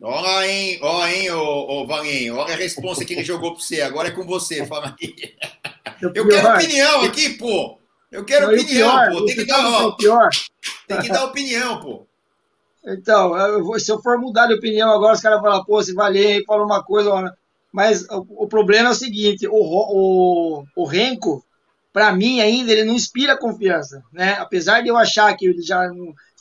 Olha, 0.00 0.46
hein, 0.46 0.78
ó, 0.82 1.06
hein, 1.06 1.30
ô, 1.30 1.82
ô 1.82 1.86
Valinho, 1.86 2.36
olha 2.36 2.52
a 2.52 2.56
resposta 2.56 3.04
que 3.04 3.14
ele 3.14 3.24
jogou 3.24 3.52
para 3.52 3.62
você. 3.62 3.80
Agora 3.80 4.08
é 4.08 4.10
com 4.10 4.24
você, 4.24 4.66
fala 4.66 4.88
aqui. 4.88 5.14
Eu 6.02 6.12
quero 6.12 6.48
opinião 6.54 7.00
aqui, 7.02 7.30
pô. 7.30 7.78
Eu 8.12 8.24
quero 8.24 8.46
Não, 8.46 8.54
opinião, 8.54 8.90
pior, 8.90 9.10
pô. 9.10 9.24
Tem 9.24 9.36
que 9.36 9.44
dar, 9.46 9.66
ó, 9.66 9.92
pior. 9.92 10.28
Tem 10.86 11.00
que 11.00 11.08
dar 11.08 11.24
opinião, 11.24 11.80
pô. 11.80 12.06
Então, 12.86 13.36
eu, 13.36 13.80
se 13.80 13.90
eu 13.90 14.00
for 14.00 14.18
mudar 14.18 14.46
de 14.46 14.54
opinião 14.54 14.92
agora, 14.92 15.14
os 15.14 15.20
caras 15.20 15.40
falam, 15.40 15.64
pô, 15.64 15.82
se 15.82 15.92
valer, 15.92 16.44
fala 16.44 16.64
uma 16.64 16.84
coisa. 16.84 17.34
Mas 17.72 18.06
o, 18.08 18.26
o 18.44 18.46
problema 18.46 18.90
é 18.90 18.92
o 18.92 18.94
seguinte: 18.94 19.48
o, 19.48 19.54
o, 19.54 20.64
o 20.76 20.84
Renko, 20.84 21.44
para 21.96 22.12
mim 22.12 22.42
ainda, 22.42 22.70
ele 22.70 22.84
não 22.84 22.92
inspira 22.92 23.38
confiança, 23.38 24.04
né? 24.12 24.34
Apesar 24.34 24.82
de 24.82 24.88
eu 24.88 24.98
achar 24.98 25.34
que 25.34 25.46
ele 25.46 25.62
já 25.62 25.88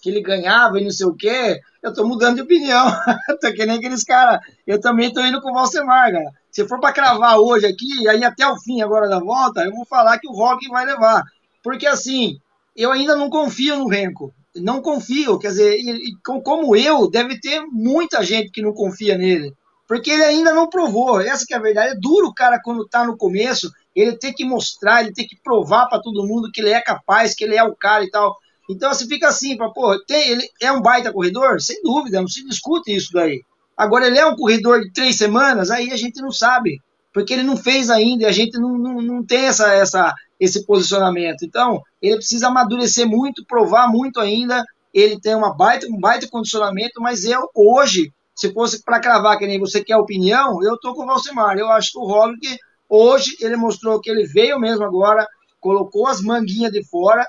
que 0.02 0.10
ele 0.10 0.22
ganhava 0.22 0.78
e 0.78 0.84
não 0.84 0.92
sei 0.92 1.06
o 1.06 1.16
quê, 1.16 1.62
eu 1.82 1.94
tô 1.94 2.06
mudando 2.06 2.36
de 2.36 2.42
opinião. 2.42 2.86
tô 3.40 3.54
que 3.54 3.66
nem 3.66 3.78
aqueles 3.78 4.04
caras. 4.04 4.42
Eu 4.68 4.82
também 4.82 5.14
tô 5.14 5.22
indo 5.22 5.40
com 5.40 5.52
o 5.52 5.54
Valsemar, 5.54 6.12
cara. 6.12 6.30
Se 6.52 6.68
for 6.68 6.78
para 6.82 6.92
cravar 6.92 7.38
hoje 7.38 7.66
aqui, 7.68 8.06
aí 8.10 8.22
até 8.22 8.46
o 8.46 8.60
fim 8.60 8.82
agora 8.82 9.08
da 9.08 9.22
volta, 9.22 9.62
eu 9.62 9.72
vou 9.72 9.86
falar 9.86 10.20
que 10.20 10.28
o 10.28 10.34
Rock 10.34 10.68
vai 10.68 10.86
levar. 10.86 11.24
Porque 11.64 11.88
assim, 11.88 12.38
eu 12.76 12.92
ainda 12.92 13.16
não 13.16 13.30
confio 13.30 13.78
no 13.78 13.88
Renko. 13.88 14.34
Não 14.58 14.82
confio, 14.82 15.40
quer 15.40 15.48
dizer, 15.48 15.80
como 16.22 16.76
eu, 16.76 17.10
deve 17.10 17.40
ter 17.40 17.62
muita 17.72 18.22
gente 18.26 18.52
que 18.52 18.62
não 18.62 18.74
confia 18.74 19.18
nele. 19.18 19.54
Porque 19.88 20.12
ele 20.12 20.24
ainda 20.24 20.54
não 20.54 20.70
provou. 20.70 21.22
Essa 21.22 21.46
que 21.48 21.54
é 21.54 21.58
a 21.58 21.62
verdade. 21.62 21.94
É 21.94 21.96
duro 21.96 22.28
o 22.28 22.34
cara 22.34 22.60
quando 22.62 22.86
tá 22.86 23.06
no 23.06 23.16
começo, 23.16 23.72
ele 23.96 24.18
tem 24.18 24.34
que 24.34 24.44
mostrar, 24.44 25.02
ele 25.02 25.14
tem 25.14 25.28
que 25.28 25.38
provar 25.44 25.88
para 25.88 26.02
todo 26.02 26.28
mundo 26.28 26.52
que 26.52 26.62
ele 26.62 26.72
é 26.72 26.82
capaz, 26.82 27.34
que 27.34 27.44
ele 27.44 27.56
é 27.56 27.64
o 27.64 27.76
cara 27.76 28.04
e 28.04 28.10
tal. 28.10 28.36
Então 28.70 28.94
você 28.94 29.06
fica 29.08 29.28
assim, 29.28 29.56
pra, 29.56 29.70
pô, 29.70 29.98
tem, 30.06 30.30
ele 30.30 30.50
é 30.62 30.72
um 30.72 30.82
baita 30.82 31.14
corredor? 31.14 31.62
Sem 31.62 31.82
dúvida, 31.82 32.20
não 32.20 32.28
se 32.28 32.46
discute 32.46 32.94
isso 32.94 33.12
daí. 33.14 33.42
Agora, 33.78 34.08
ele 34.08 34.18
é 34.18 34.26
um 34.26 34.36
corredor 34.36 34.82
de 34.82 34.92
três 34.92 35.18
semanas, 35.18 35.70
aí 35.70 35.92
a 35.92 35.98
gente 35.98 36.22
não 36.22 36.32
sabe, 36.32 36.82
porque 37.14 37.34
ele 37.34 37.44
não 37.44 37.58
fez 37.58 37.90
ainda 37.90 38.24
e 38.24 38.26
a 38.26 38.32
gente 38.32 38.58
não, 38.58 38.78
não, 38.78 39.02
não 39.02 39.26
tem 39.26 39.46
essa, 39.46 39.74
essa, 39.74 40.14
esse 40.40 40.66
posicionamento. 40.66 41.44
Então, 41.44 41.82
ele 42.02 42.16
precisa 42.16 42.48
amadurecer 42.48 43.06
muito, 43.06 43.46
provar 43.46 43.88
muito 43.88 44.20
ainda. 44.20 44.64
Ele 44.94 45.20
tem 45.20 45.36
uma 45.36 45.54
baita, 45.54 45.88
um 45.88 46.00
baita 46.00 46.28
condicionamento, 46.28 47.02
mas 47.02 47.26
eu, 47.26 47.50
hoje, 47.54 48.14
se 48.34 48.54
fosse 48.54 48.82
para 48.82 49.00
cravar 49.00 49.38
que 49.38 49.46
nem 49.46 49.60
você 49.60 49.84
quer 49.84 49.98
opinião, 49.98 50.64
eu 50.64 50.78
tô 50.80 50.94
com 50.94 51.04
o 51.04 51.06
Valsemar. 51.06 51.58
Eu 51.58 51.70
acho 51.70 51.92
que 51.92 52.00
o 52.00 52.06
Roglic, 52.06 52.58
hoje, 52.90 53.36
ele 53.40 53.56
mostrou 53.56 54.00
que 54.00 54.10
ele 54.10 54.26
veio 54.26 54.60
mesmo 54.60 54.84
agora, 54.84 55.28
colocou 55.60 56.08
as 56.08 56.22
manguinhas 56.22 56.72
de 56.72 56.84
fora 56.86 57.26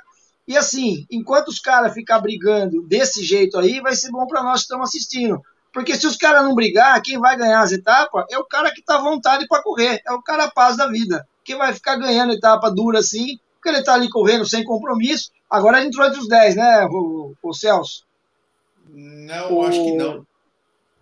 e 0.46 0.56
assim, 0.56 1.06
enquanto 1.10 1.48
os 1.48 1.58
caras 1.58 1.92
ficar 1.92 2.20
brigando 2.20 2.82
desse 2.86 3.24
jeito 3.24 3.58
aí, 3.58 3.80
vai 3.80 3.96
ser 3.96 4.10
bom 4.10 4.26
para 4.26 4.42
nós 4.42 4.60
que 4.60 4.62
estamos 4.62 4.88
assistindo. 4.88 5.40
Porque 5.72 5.96
se 5.96 6.06
os 6.06 6.16
caras 6.16 6.44
não 6.44 6.54
brigar, 6.54 7.02
quem 7.02 7.18
vai 7.18 7.36
ganhar 7.36 7.60
as 7.60 7.72
etapas 7.72 8.24
é 8.30 8.38
o 8.38 8.44
cara 8.44 8.72
que 8.72 8.82
tá 8.82 8.96
à 8.96 9.00
vontade 9.00 9.46
para 9.48 9.62
correr, 9.62 10.00
é 10.06 10.12
o 10.12 10.22
cara 10.22 10.50
paz 10.50 10.76
da 10.76 10.86
vida. 10.86 11.26
Quem 11.44 11.56
vai 11.56 11.74
ficar 11.74 11.96
ganhando 11.96 12.32
etapa 12.32 12.70
dura 12.70 13.00
assim, 13.00 13.38
porque 13.54 13.68
ele 13.68 13.82
tá 13.82 13.94
ali 13.94 14.08
correndo 14.08 14.48
sem 14.48 14.64
compromisso. 14.64 15.30
Agora 15.50 15.78
ele 15.78 15.88
entrou 15.88 16.06
entre 16.06 16.20
os 16.20 16.28
10, 16.28 16.56
né, 16.56 16.86
o, 16.90 17.34
o 17.42 17.52
Celso? 17.52 18.04
Não, 18.88 19.52
o... 19.52 19.66
acho 19.66 19.82
que 19.82 19.92
não. 19.96 20.26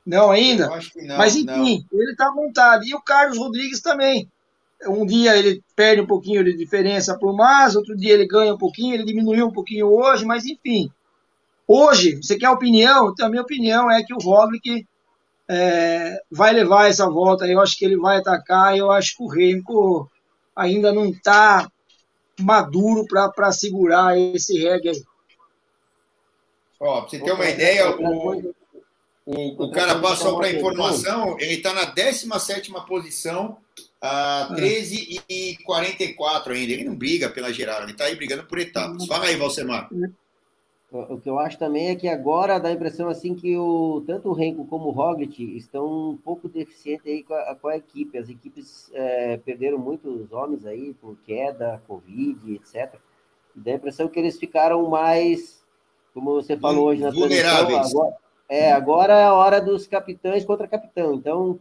Não 0.07 0.31
ainda? 0.31 0.69
Não, 0.97 1.17
Mas 1.17 1.37
enfim, 1.37 1.87
não. 1.91 2.01
ele 2.01 2.17
tá 2.17 2.29
à 2.29 2.35
vontade. 2.35 2.91
E 2.91 2.95
o 2.95 3.01
Carlos 3.01 3.39
Rodrigues 3.39 3.81
também 3.81 4.29
um 4.89 5.07
dia 5.07 5.37
ele 5.37 5.63
perde 5.75 6.01
um 6.01 6.07
pouquinho 6.07 6.45
de 6.45 6.57
diferença 6.57 7.19
para 7.19 7.29
o 7.29 7.37
Mas, 7.37 7.77
outro 7.77 7.97
dia 7.97 8.15
ele 8.15 8.27
ganha 8.27 8.55
um 8.55 8.59
pouquinho, 8.59 8.95
ele 8.95 9.05
diminuiu 9.05 9.47
um 9.47 9.53
pouquinho 9.53 9.87
hoje, 9.87 10.25
mas 10.25 10.45
enfim. 10.45 10.91
Hoje, 11.67 12.17
você 12.17 12.37
quer 12.37 12.51
opinião? 12.51 13.11
Então, 13.11 13.27
a 13.27 13.31
minha 13.31 13.43
opinião 13.43 13.91
é 13.91 14.03
que 14.03 14.13
o 14.13 14.19
Roglic 14.19 14.87
é, 15.49 16.21
vai 16.31 16.53
levar 16.53 16.89
essa 16.89 17.09
volta. 17.09 17.47
Eu 17.47 17.61
acho 17.61 17.77
que 17.79 17.85
ele 17.85 17.97
vai 17.97 18.19
atacar. 18.19 18.77
Eu 18.77 18.91
acho 18.91 19.17
que 19.17 19.23
o 19.23 19.29
Renko 19.29 20.11
ainda 20.55 20.93
não 20.93 21.07
está 21.07 21.71
maduro 22.39 23.07
para 23.07 23.53
segurar 23.53 24.19
esse 24.19 24.59
reggae 24.59 24.91
aí. 24.91 25.05
Ó, 26.81 27.03
você 27.03 27.19
ter 27.19 27.33
uma 27.33 27.49
ideia, 27.49 27.97
o, 27.97 28.55
o, 29.25 29.65
o 29.65 29.71
cara 29.71 29.99
passou 30.01 30.37
para 30.37 30.53
informação, 30.53 31.39
ele 31.39 31.55
está 31.55 31.73
na 31.73 31.85
17 31.87 32.73
posição 32.87 33.57
Uh, 34.05 34.55
13 34.55 35.23
e 35.31 35.57
44 35.65 36.53
ainda. 36.53 36.73
Ele 36.75 36.85
não 36.85 36.95
briga 36.95 37.31
pela 37.31 37.51
geral, 37.51 37.83
ele 37.83 37.93
está 37.93 38.05
aí 38.05 38.15
brigando 38.15 38.45
por 38.45 38.59
etapas. 38.59 39.07
Fala 39.07 39.25
aí, 39.25 39.37
Valsemar. 39.37 39.89
O 40.93 41.19
que 41.19 41.29
eu 41.29 41.39
acho 41.41 41.59
também 41.59 41.89
é 41.89 41.97
que 41.97 42.07
agora 42.07 42.61
dá 42.61 42.69
a 42.69 42.73
impressão 42.73 43.09
assim 43.09 43.35
que 43.35 43.57
o, 43.57 44.05
tanto 44.07 44.29
o 44.29 44.33
Renko 44.33 44.65
como 44.67 44.89
o 44.89 44.91
Roglic 44.93 45.43
estão 45.57 46.11
um 46.11 46.17
pouco 46.17 46.49
deficientes 46.49 47.07
aí 47.07 47.25
com 47.25 47.35
a, 47.35 47.55
com 47.57 47.69
a 47.69 47.77
equipe. 47.77 48.19
As 48.19 48.29
equipes 48.29 48.91
é, 48.93 49.39
perderam 49.39 49.79
muitos 49.79 50.31
homens 50.31 50.65
aí 50.67 50.95
por 50.95 51.17
queda, 51.25 51.83
Covid, 51.89 52.55
etc. 52.55 52.95
E 53.57 53.61
dá 53.61 53.73
a 53.73 53.75
impressão 53.75 54.07
que 54.07 54.21
eles 54.21 54.39
ficaram 54.39 54.89
mais, 54.89 55.65
como 56.13 56.35
você 56.35 56.57
falou 56.57 56.89
hoje 56.89 57.01
na 57.01 57.11
transmissão, 57.11 57.57
agora, 57.57 58.17
é, 58.49 58.71
agora 58.71 59.15
é 59.15 59.25
a 59.25 59.33
hora 59.33 59.61
dos 59.61 59.89
capitães 59.89 60.45
contra 60.45 60.69
capitão. 60.69 61.15
Então, 61.15 61.59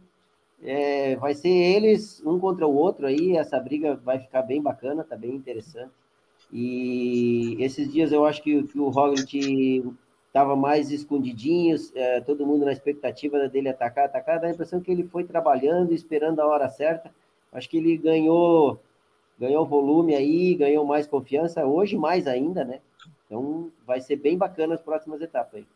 é, 0.62 1.16
vai 1.16 1.34
ser 1.34 1.48
eles 1.48 2.22
um 2.24 2.38
contra 2.38 2.66
o 2.66 2.74
outro 2.74 3.06
aí, 3.06 3.36
essa 3.36 3.58
briga 3.60 3.96
vai 3.96 4.18
ficar 4.18 4.42
bem 4.42 4.62
bacana, 4.62 5.04
tá 5.04 5.16
bem 5.16 5.34
interessante. 5.34 5.92
E 6.52 7.56
esses 7.58 7.92
dias 7.92 8.12
eu 8.12 8.24
acho 8.24 8.42
que, 8.42 8.62
que 8.64 8.78
o 8.78 8.88
Roglic 8.88 9.84
estava 10.26 10.56
mais 10.56 10.90
escondidinho, 10.90 11.76
é, 11.94 12.20
todo 12.20 12.46
mundo 12.46 12.64
na 12.64 12.72
expectativa 12.72 13.48
dele 13.48 13.68
atacar, 13.68 14.06
atacar, 14.06 14.40
dá 14.40 14.48
a 14.48 14.50
impressão 14.50 14.80
que 14.80 14.90
ele 14.90 15.04
foi 15.04 15.24
trabalhando, 15.24 15.92
esperando 15.92 16.40
a 16.40 16.46
hora 16.46 16.68
certa. 16.68 17.10
Acho 17.52 17.68
que 17.68 17.76
ele 17.76 17.96
ganhou 17.96 18.80
ganhou 19.38 19.66
volume 19.66 20.14
aí, 20.14 20.54
ganhou 20.54 20.84
mais 20.84 21.06
confiança, 21.06 21.66
hoje 21.66 21.96
mais 21.96 22.26
ainda, 22.26 22.64
né? 22.64 22.80
Então 23.26 23.70
vai 23.86 24.00
ser 24.00 24.16
bem 24.16 24.36
bacana 24.36 24.74
as 24.74 24.82
próximas 24.82 25.20
etapas 25.20 25.54
aí. 25.56 25.66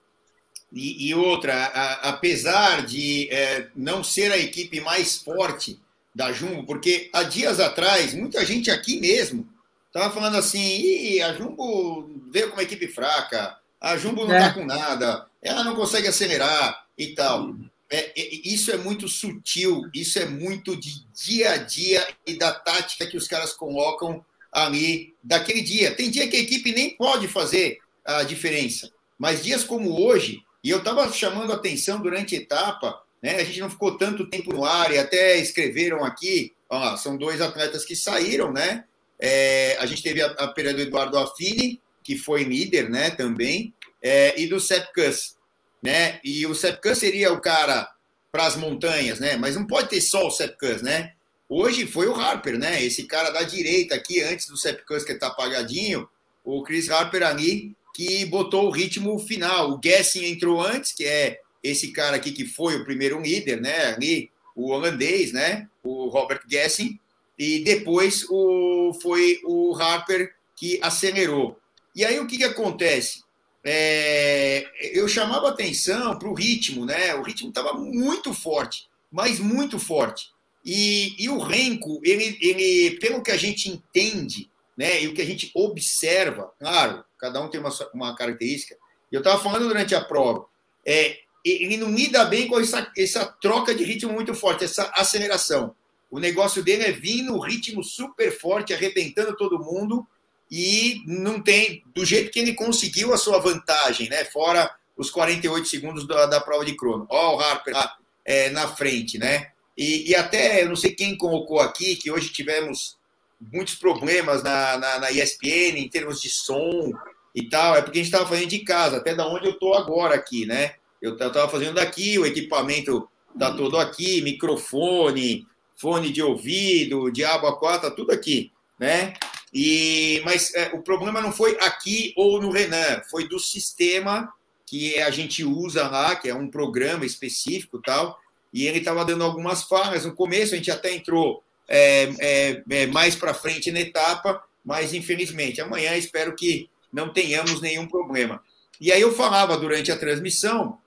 E, 0.73 1.09
e 1.09 1.15
outra, 1.15 1.55
a, 1.55 2.11
apesar 2.11 2.85
de 2.85 3.29
é, 3.31 3.69
não 3.75 4.05
ser 4.05 4.31
a 4.31 4.39
equipe 4.39 4.81
mais 4.81 5.17
forte 5.17 5.81
da 6.15 6.33
Jumbo, 6.33 6.65
porque 6.65 7.09
há 7.13 7.23
dias 7.23 7.61
atrás, 7.61 8.13
muita 8.13 8.45
gente 8.45 8.71
aqui 8.71 9.01
mesmo 9.01 9.49
estava 9.87 10.13
falando 10.13 10.37
assim: 10.37 11.21
a 11.21 11.33
Jumbo 11.33 12.09
veio 12.31 12.49
com 12.49 12.57
uma 12.57 12.63
equipe 12.63 12.89
fraca, 12.89 13.57
a 13.81 13.97
Jumbo 13.97 14.27
não 14.27 14.35
está 14.35 14.49
é. 14.49 14.53
com 14.53 14.65
nada, 14.65 15.27
ela 15.43 15.65
não 15.65 15.75
consegue 15.75 16.09
acelerar 16.09 16.87
e 16.97 17.09
tal. 17.15 17.55
É, 17.91 18.21
é, 18.21 18.35
isso 18.45 18.71
é 18.71 18.77
muito 18.77 19.09
sutil, 19.09 19.89
isso 19.95 20.19
é 20.19 20.27
muito 20.27 20.77
de 20.77 21.03
dia 21.15 21.53
a 21.53 21.57
dia 21.57 22.07
e 22.27 22.35
da 22.35 22.53
tática 22.53 23.07
que 23.07 23.17
os 23.17 23.27
caras 23.27 23.53
colocam 23.53 24.25
ali 24.53 25.15
daquele 25.23 25.63
dia. 25.63 25.95
Tem 25.95 26.11
dia 26.11 26.29
que 26.29 26.37
a 26.37 26.41
equipe 26.41 26.73
nem 26.73 26.91
pode 26.97 27.29
fazer 27.29 27.79
a 28.05 28.23
diferença, 28.23 28.91
mas 29.19 29.43
dias 29.43 29.65
como 29.65 30.01
hoje, 30.01 30.43
e 30.69 30.71
eu 30.71 30.81
estava 30.81 31.11
chamando 31.11 31.51
atenção 31.51 31.99
durante 31.99 32.37
a 32.37 32.39
etapa, 32.39 33.03
né? 33.23 33.37
A 33.37 33.45
gente 33.45 33.59
não 33.59 33.71
ficou 33.71 33.97
tanto 33.97 34.29
tempo 34.29 34.53
no 34.53 34.67
ar 34.67 34.93
e 34.93 34.99
até 34.99 35.39
escreveram 35.39 36.05
aqui, 36.05 36.53
ó, 36.69 36.95
são 36.95 37.17
dois 37.17 37.41
atletas 37.41 37.87
que 37.87 37.97
saíram, 37.97 38.53
né? 38.53 38.85
É, 39.19 39.79
a 39.81 39.87
gente 39.87 40.03
teve 40.03 40.21
a, 40.21 40.27
a 40.27 40.47
do 40.47 40.83
Eduardo 40.83 41.17
Affini, 41.17 41.81
que 42.05 42.19
foi 42.19 42.45
líder, 42.45 42.91
né, 42.91 43.09
também, 43.09 43.73
é, 44.03 44.39
e 44.39 44.47
do 44.47 44.61
Sepp 44.61 44.93
Kuss, 44.93 45.37
né? 45.83 46.21
E 46.23 46.47
o 46.47 46.55
Sepp 46.55 46.83
Kuss 46.83 46.99
seria 46.99 47.33
o 47.33 47.41
cara 47.41 47.89
para 48.31 48.45
as 48.45 48.55
montanhas, 48.55 49.19
né? 49.19 49.39
Mas 49.39 49.57
não 49.57 49.67
pode 49.67 49.89
ter 49.89 50.03
só 50.03 50.27
o 50.27 50.31
Sepp 50.31 50.59
Kuss, 50.59 50.83
né? 50.83 51.15
Hoje 51.49 51.87
foi 51.87 52.09
o 52.09 52.15
Harper, 52.15 52.59
né? 52.59 52.85
Esse 52.85 53.05
cara 53.05 53.31
da 53.31 53.43
direita 53.43 53.95
aqui, 53.95 54.21
antes 54.21 54.47
do 54.47 54.57
Sepp 54.59 54.85
Kuss, 54.87 55.03
que 55.03 55.13
está 55.13 55.29
apagadinho, 55.29 56.07
o 56.45 56.63
Chris 56.63 56.91
Harper 56.91 57.23
ali, 57.23 57.75
que 57.95 58.25
botou 58.27 58.67
o 58.67 58.71
ritmo 58.71 59.19
final. 59.19 59.73
O 59.73 59.81
Gessing 59.83 60.25
entrou 60.25 60.61
antes, 60.61 60.93
que 60.93 61.05
é 61.05 61.41
esse 61.63 61.93
cara 61.93 62.17
aqui 62.17 62.33
que 62.33 62.45
foi 62.45 62.77
o 62.77 62.85
primeiro 62.85 63.21
líder, 63.21 63.61
né? 63.61 63.87
Ali, 63.87 64.31
o 64.55 64.71
holandês, 64.71 65.33
né? 65.33 65.69
O 65.83 66.09
Robert 66.09 66.43
Gessing. 66.49 66.99
E 67.39 67.61
depois 67.61 68.25
o, 68.29 68.93
foi 69.01 69.41
o 69.45 69.75
Harper 69.77 70.33
que 70.57 70.79
acelerou. 70.83 71.59
E 71.95 72.05
aí 72.05 72.19
o 72.19 72.27
que, 72.27 72.37
que 72.37 72.45
acontece? 72.45 73.23
É, 73.65 74.67
eu 74.93 75.07
chamava 75.09 75.49
atenção 75.49 76.19
para 76.19 76.29
o 76.29 76.35
ritmo, 76.35 76.85
né? 76.85 77.15
O 77.15 77.23
ritmo 77.23 77.49
estava 77.49 77.75
muito 77.75 78.33
forte, 78.33 78.89
mas 79.11 79.39
muito 79.39 79.79
forte. 79.79 80.31
E, 80.65 81.15
e 81.23 81.29
o 81.29 81.39
Renko, 81.39 82.01
ele, 82.05 82.37
ele, 82.41 82.99
pelo 82.99 83.23
que 83.23 83.31
a 83.31 83.37
gente 83.37 83.69
entende, 83.69 84.51
né? 84.77 85.03
E 85.03 85.09
o 85.09 85.15
que 85.15 85.23
a 85.23 85.27
gente 85.27 85.51
observa, 85.55 86.53
claro, 86.59 87.05
cada 87.19 87.41
um 87.41 87.49
tem 87.49 87.61
uma, 87.61 87.71
uma 87.95 88.17
característica. 88.17 88.77
Eu 89.11 89.21
estava 89.21 89.43
falando 89.43 89.69
durante 89.69 89.95
a 89.95 90.01
prova, 90.01 90.47
é, 90.87 91.19
ele 91.45 91.77
não 91.77 91.95
lida 91.95 92.25
bem 92.25 92.47
com 92.47 92.59
essa, 92.59 92.91
essa 92.97 93.27
troca 93.27 93.75
de 93.75 93.85
ritmo 93.85 94.13
muito 94.13 94.35
forte, 94.35 94.65
essa 94.65 94.91
aceleração. 94.95 95.75
O 96.11 96.19
negócio 96.19 96.63
dele 96.63 96.85
é 96.85 96.93
vir 96.93 97.23
no 97.23 97.39
ritmo 97.39 97.83
super 97.83 98.37
forte, 98.37 98.73
arrebentando 98.73 99.37
todo 99.37 99.59
mundo, 99.59 100.07
e 100.51 101.03
não 101.07 101.41
tem, 101.41 101.83
do 101.95 102.05
jeito 102.05 102.31
que 102.31 102.39
ele 102.39 102.55
conseguiu 102.55 103.13
a 103.13 103.19
sua 103.19 103.39
vantagem, 103.39 104.09
né? 104.09 104.25
Fora 104.25 104.75
os 104.97 105.11
48 105.11 105.69
segundos 105.69 106.07
da, 106.07 106.27
da 106.27 106.41
prova 106.41 106.65
de 106.65 106.75
crono. 106.75 107.07
Ó, 107.09 107.37
o 107.37 107.41
Harper 107.41 107.75
lá 107.75 107.97
é, 108.25 108.51
na 108.51 108.67
frente, 108.69 109.19
né? 109.19 109.53
E, 109.77 110.11
e, 110.11 110.15
até, 110.15 110.63
eu 110.63 110.69
não 110.69 110.77
sei 110.77 110.93
quem 110.93 111.17
colocou 111.17 111.61
aqui, 111.61 111.95
que 111.95 112.11
hoje 112.11 112.31
tivemos 112.31 112.98
muitos 113.41 113.75
problemas 113.75 114.43
na, 114.43 114.77
na, 114.77 114.99
na 114.99 115.11
ESPN 115.11 115.79
em 115.79 115.89
termos 115.89 116.21
de 116.21 116.29
som 116.29 116.93
e 117.35 117.49
tal, 117.49 117.77
é 117.77 117.83
porque 117.83 117.99
a 117.99 118.03
gente 118.03 118.13
estava 118.13 118.29
fazendo 118.29 118.49
de 118.49 118.59
casa, 118.61 118.97
até 118.97 119.15
da 119.15 119.27
onde 119.27 119.47
eu 119.47 119.53
estou 119.53 119.75
agora 119.75 120.15
aqui, 120.15 120.45
né? 120.45 120.75
Eu 121.01 121.15
estava 121.15 121.49
fazendo 121.49 121.75
daqui, 121.75 122.19
o 122.19 122.27
equipamento 122.27 123.09
está 123.33 123.53
todo 123.53 123.79
aqui, 123.79 124.21
microfone, 124.23 125.47
fone 125.77 126.11
de 126.11 126.21
ouvido, 126.21 127.11
diabo 127.11 127.47
a 127.47 127.57
quatro, 127.57 127.89
tá 127.89 127.95
tudo 127.95 128.11
aqui, 128.11 128.51
né? 128.79 129.15
E, 129.55 130.21
mas 130.25 130.53
é, 130.55 130.73
o 130.75 130.83
problema 130.83 131.21
não 131.21 131.33
foi 131.33 131.57
aqui 131.61 132.13
ou 132.17 132.41
no 132.41 132.51
Renan, 132.51 133.03
foi 133.09 133.29
do 133.29 133.39
sistema 133.39 134.33
que 134.67 134.99
a 135.01 135.11
gente 135.11 135.45
usa 135.45 135.89
lá, 135.89 136.17
que 136.17 136.29
é 136.29 136.35
um 136.35 136.51
programa 136.51 137.07
específico 137.07 137.81
tal, 137.81 138.19
e 138.53 138.67
ele 138.67 138.79
estava 138.79 139.05
dando 139.05 139.25
algumas 139.25 139.63
falhas. 139.63 140.05
No 140.05 140.15
começo 140.15 140.53
a 140.53 140.57
gente 140.57 140.71
até 140.71 140.93
entrou 140.93 141.43
é, 141.69 142.11
é, 142.19 142.63
é 142.71 142.87
mais 142.87 143.15
para 143.15 143.35
frente 143.35 143.71
na 143.71 143.81
etapa, 143.81 144.43
mas 144.65 144.95
infelizmente 144.95 145.61
amanhã 145.61 145.95
espero 145.95 146.35
que 146.35 146.69
não 146.93 147.13
tenhamos 147.13 147.61
nenhum 147.61 147.87
problema. 147.87 148.43
E 148.81 148.91
aí 148.91 149.01
eu 149.01 149.15
falava 149.15 149.57
durante 149.57 149.93
a 149.93 149.97
transmissão 149.97 150.79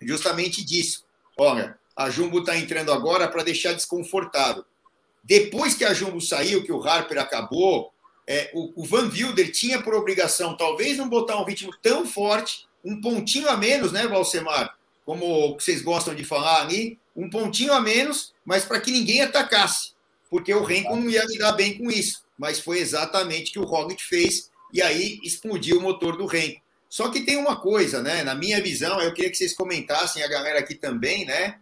justamente 0.00 0.64
disso. 0.64 1.04
Olha, 1.36 1.76
a 1.96 2.10
Jumbo 2.10 2.40
está 2.40 2.56
entrando 2.56 2.92
agora 2.92 3.28
para 3.28 3.42
deixar 3.42 3.72
desconfortável. 3.72 4.64
Depois 5.22 5.74
que 5.74 5.84
a 5.84 5.94
Jumbo 5.94 6.20
saiu, 6.20 6.62
que 6.62 6.72
o 6.72 6.82
Harper 6.82 7.18
acabou, 7.18 7.92
é, 8.26 8.50
o, 8.54 8.82
o, 8.82 8.84
Van 8.84 9.08
Wilder 9.08 9.50
tinha 9.52 9.82
por 9.82 9.94
obrigação, 9.94 10.56
talvez 10.56 10.96
não 10.96 11.08
botar 11.08 11.40
um 11.40 11.44
ritmo 11.44 11.70
tão 11.82 12.06
forte, 12.06 12.66
um 12.84 13.00
pontinho 13.00 13.48
a 13.48 13.56
menos, 13.56 13.92
né, 13.92 14.06
Valsemar? 14.06 14.76
Como 15.04 15.54
vocês 15.54 15.82
gostam 15.82 16.14
de 16.14 16.24
falar 16.24 16.62
ali, 16.62 16.98
um 17.14 17.28
pontinho 17.28 17.72
a 17.72 17.80
menos, 17.80 18.34
mas 18.44 18.64
para 18.64 18.80
que 18.80 18.90
ninguém 18.90 19.22
atacasse, 19.22 19.92
porque 20.34 20.52
o 20.52 20.64
Renko 20.64 20.96
não 20.96 21.08
ia 21.08 21.24
lidar 21.26 21.52
bem 21.52 21.78
com 21.78 21.88
isso. 21.88 22.24
Mas 22.36 22.58
foi 22.58 22.80
exatamente 22.80 23.50
o 23.50 23.52
que 23.52 23.58
o 23.60 23.64
Roglic 23.70 24.02
fez, 24.02 24.50
e 24.72 24.82
aí 24.82 25.20
explodiu 25.22 25.78
o 25.78 25.80
motor 25.80 26.16
do 26.16 26.26
Renko. 26.26 26.60
Só 26.90 27.08
que 27.08 27.20
tem 27.20 27.36
uma 27.36 27.54
coisa, 27.54 28.02
né? 28.02 28.24
Na 28.24 28.34
minha 28.34 28.60
visão, 28.60 29.00
eu 29.00 29.14
queria 29.14 29.30
que 29.30 29.36
vocês 29.36 29.54
comentassem, 29.54 30.24
a 30.24 30.28
galera 30.28 30.58
aqui 30.58 30.74
também, 30.74 31.24
né? 31.24 31.60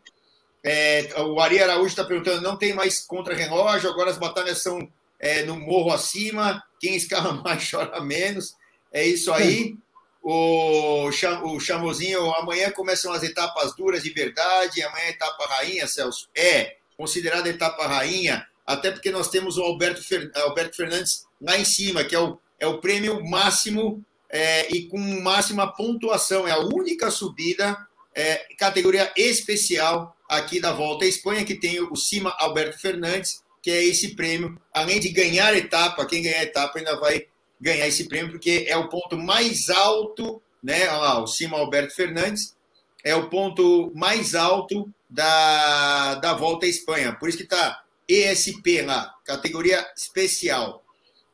É, 0.64 1.12
o 1.18 1.39
Ari 1.39 1.62
Araújo 1.62 1.89
está 1.89 2.03
perguntando: 2.03 2.41
não 2.41 2.57
tem 2.57 2.73
mais 2.73 3.01
contra-relógio, 3.01 3.91
agora 3.91 4.11
as 4.11 4.16
batalhas 4.16 4.62
são 4.62 4.91
é, 5.20 5.43
no 5.43 5.61
morro 5.61 5.93
acima, 5.93 6.64
quem 6.81 6.97
escala 6.97 7.35
mais 7.45 7.70
chora 7.70 8.01
menos. 8.01 8.55
É 8.91 9.07
isso 9.07 9.31
aí. 9.35 9.77
O, 10.23 11.11
o 11.11 11.61
Chamozinho, 11.61 12.33
amanhã 12.37 12.70
começam 12.70 13.12
as 13.12 13.23
etapas 13.23 13.77
duras 13.77 14.03
de 14.03 14.09
verdade, 14.09 14.83
amanhã 14.83 15.05
é 15.05 15.11
etapa 15.11 15.45
rainha, 15.45 15.87
Celso. 15.87 16.31
É, 16.35 16.77
considerada 16.97 17.51
etapa 17.51 17.87
rainha, 17.87 18.47
até 18.73 18.91
porque 18.91 19.11
nós 19.11 19.29
temos 19.29 19.57
o 19.57 19.62
Alberto, 19.62 20.03
Fer, 20.03 20.31
Alberto 20.35 20.77
Fernandes 20.77 21.27
lá 21.41 21.59
em 21.59 21.64
cima, 21.64 22.05
que 22.05 22.14
é 22.14 22.20
o, 22.20 22.39
é 22.59 22.66
o 22.66 22.79
prêmio 22.79 23.25
máximo 23.25 24.05
é, 24.29 24.75
e 24.75 24.89
com 24.89 24.99
máxima 24.99 25.70
pontuação. 25.75 26.47
É 26.47 26.53
a 26.53 26.61
única 26.61 27.11
subida, 27.11 27.77
é, 28.14 28.47
categoria 28.59 29.12
especial 29.16 30.16
aqui 30.29 30.61
da 30.61 30.73
Volta 30.73 31.05
à 31.05 31.09
Espanha, 31.09 31.45
que 31.45 31.55
tem 31.55 31.81
o 31.81 31.95
Cima 31.97 32.35
Alberto 32.39 32.79
Fernandes, 32.79 33.43
que 33.61 33.70
é 33.70 33.85
esse 33.85 34.16
prêmio. 34.16 34.59
Além 34.73 34.99
de 34.99 35.11
ganhar 35.11 35.55
etapa, 35.55 36.07
quem 36.07 36.23
ganhar 36.23 36.43
etapa 36.43 36.79
ainda 36.79 36.99
vai 36.99 37.27
ganhar 37.61 37.87
esse 37.87 38.09
prêmio, 38.09 38.33
porque 38.33 38.64
é 38.68 38.77
o 38.77 38.89
ponto 38.89 39.16
mais 39.16 39.68
alto, 39.70 40.43
né? 40.62 40.89
Olha 40.89 40.99
lá, 40.99 41.23
o 41.23 41.27
Cima 41.27 41.59
Alberto 41.59 41.95
Fernandes 41.95 42.57
é 43.05 43.14
o 43.14 43.29
ponto 43.29 43.93
mais 43.95 44.35
alto 44.35 44.89
da, 45.09 46.14
da 46.16 46.35
Volta 46.35 46.66
à 46.66 46.68
Espanha. 46.68 47.14
Por 47.14 47.29
isso 47.29 47.39
que 47.39 47.45
está 47.45 47.82
ESP 48.12 48.82
lá, 48.82 49.14
categoria 49.24 49.86
especial. 49.96 50.84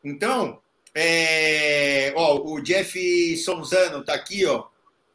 Então, 0.04 0.60
é, 0.94 2.12
ó, 2.16 2.40
o 2.40 2.60
Jeff 2.60 3.36
Sonzano 3.38 4.00
está 4.00 4.14
aqui, 4.14 4.46
ó. 4.46 4.66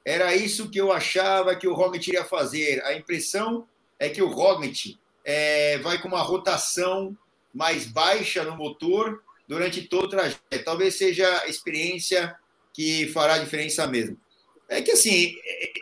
Era 0.05 0.35
isso 0.35 0.69
que 0.69 0.79
eu 0.79 0.91
achava 0.91 1.55
que 1.55 1.67
o 1.67 1.73
Roglic 1.73 2.09
iria 2.09 2.25
fazer. 2.25 2.83
A 2.83 2.93
impressão 2.93 3.65
é 3.97 4.09
que 4.09 4.21
o 4.21 4.27
Roglic 4.27 4.99
é, 5.23 5.77
vai 5.79 6.01
com 6.01 6.09
uma 6.09 6.21
rotação 6.21 7.17
mais 7.53 7.85
baixa 7.85 8.43
no 8.43 8.57
motor 8.57 9.23
durante 9.47 9.83
todo 9.83 10.05
o 10.05 10.09
trajeto. 10.09 10.41
Talvez 10.65 10.95
seja 10.95 11.41
a 11.41 11.47
experiência 11.47 12.35
que 12.73 13.07
fará 13.07 13.35
a 13.35 13.39
diferença 13.39 13.87
mesmo. 13.87 14.17
É 14.67 14.81
que 14.81 14.91
assim, 14.91 15.35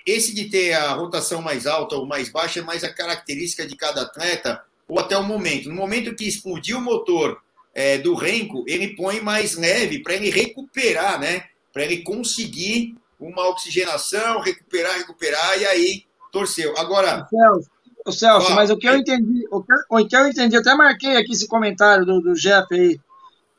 esse 0.05 0.35
de 0.35 0.49
ter 0.49 0.73
a 0.73 0.91
rotação 0.91 1.41
mais 1.41 1.65
alta 1.65 1.95
ou 1.95 2.05
mais 2.05 2.29
baixa 2.29 2.59
é 2.59 2.63
mais 2.63 2.83
a 2.83 2.93
característica 2.93 3.65
de 3.65 3.75
cada 3.75 4.01
atleta 4.01 4.63
ou 4.91 4.99
até 4.99 5.17
o 5.17 5.23
momento. 5.23 5.69
No 5.69 5.75
momento 5.75 6.13
que 6.13 6.27
explodiu 6.27 6.77
o 6.77 6.81
motor 6.81 7.41
é, 7.73 7.97
do 7.97 8.13
Renko, 8.13 8.65
ele 8.67 8.93
põe 8.93 9.21
mais 9.21 9.55
leve 9.55 9.99
para 9.99 10.15
ele 10.15 10.29
recuperar, 10.29 11.17
né? 11.17 11.45
Para 11.71 11.85
ele 11.85 12.03
conseguir 12.03 12.97
uma 13.17 13.47
oxigenação, 13.47 14.41
recuperar, 14.41 14.97
recuperar, 14.97 15.57
e 15.61 15.65
aí 15.65 16.03
torceu. 16.29 16.77
Agora. 16.77 17.25
Celso, 17.29 17.69
o 18.05 18.11
Celso 18.11 18.53
mas 18.53 18.69
o 18.69 18.75
que 18.75 18.85
eu 18.85 18.97
entendi, 18.97 19.47
o 19.49 19.63
que, 19.63 19.73
o 19.89 20.05
que 20.05 20.13
eu 20.13 20.27
entendi, 20.27 20.57
até 20.57 20.75
marquei 20.75 21.15
aqui 21.15 21.31
esse 21.31 21.47
comentário 21.47 22.05
do, 22.05 22.19
do 22.19 22.33
Jeff 22.33 22.67
aí. 22.73 22.99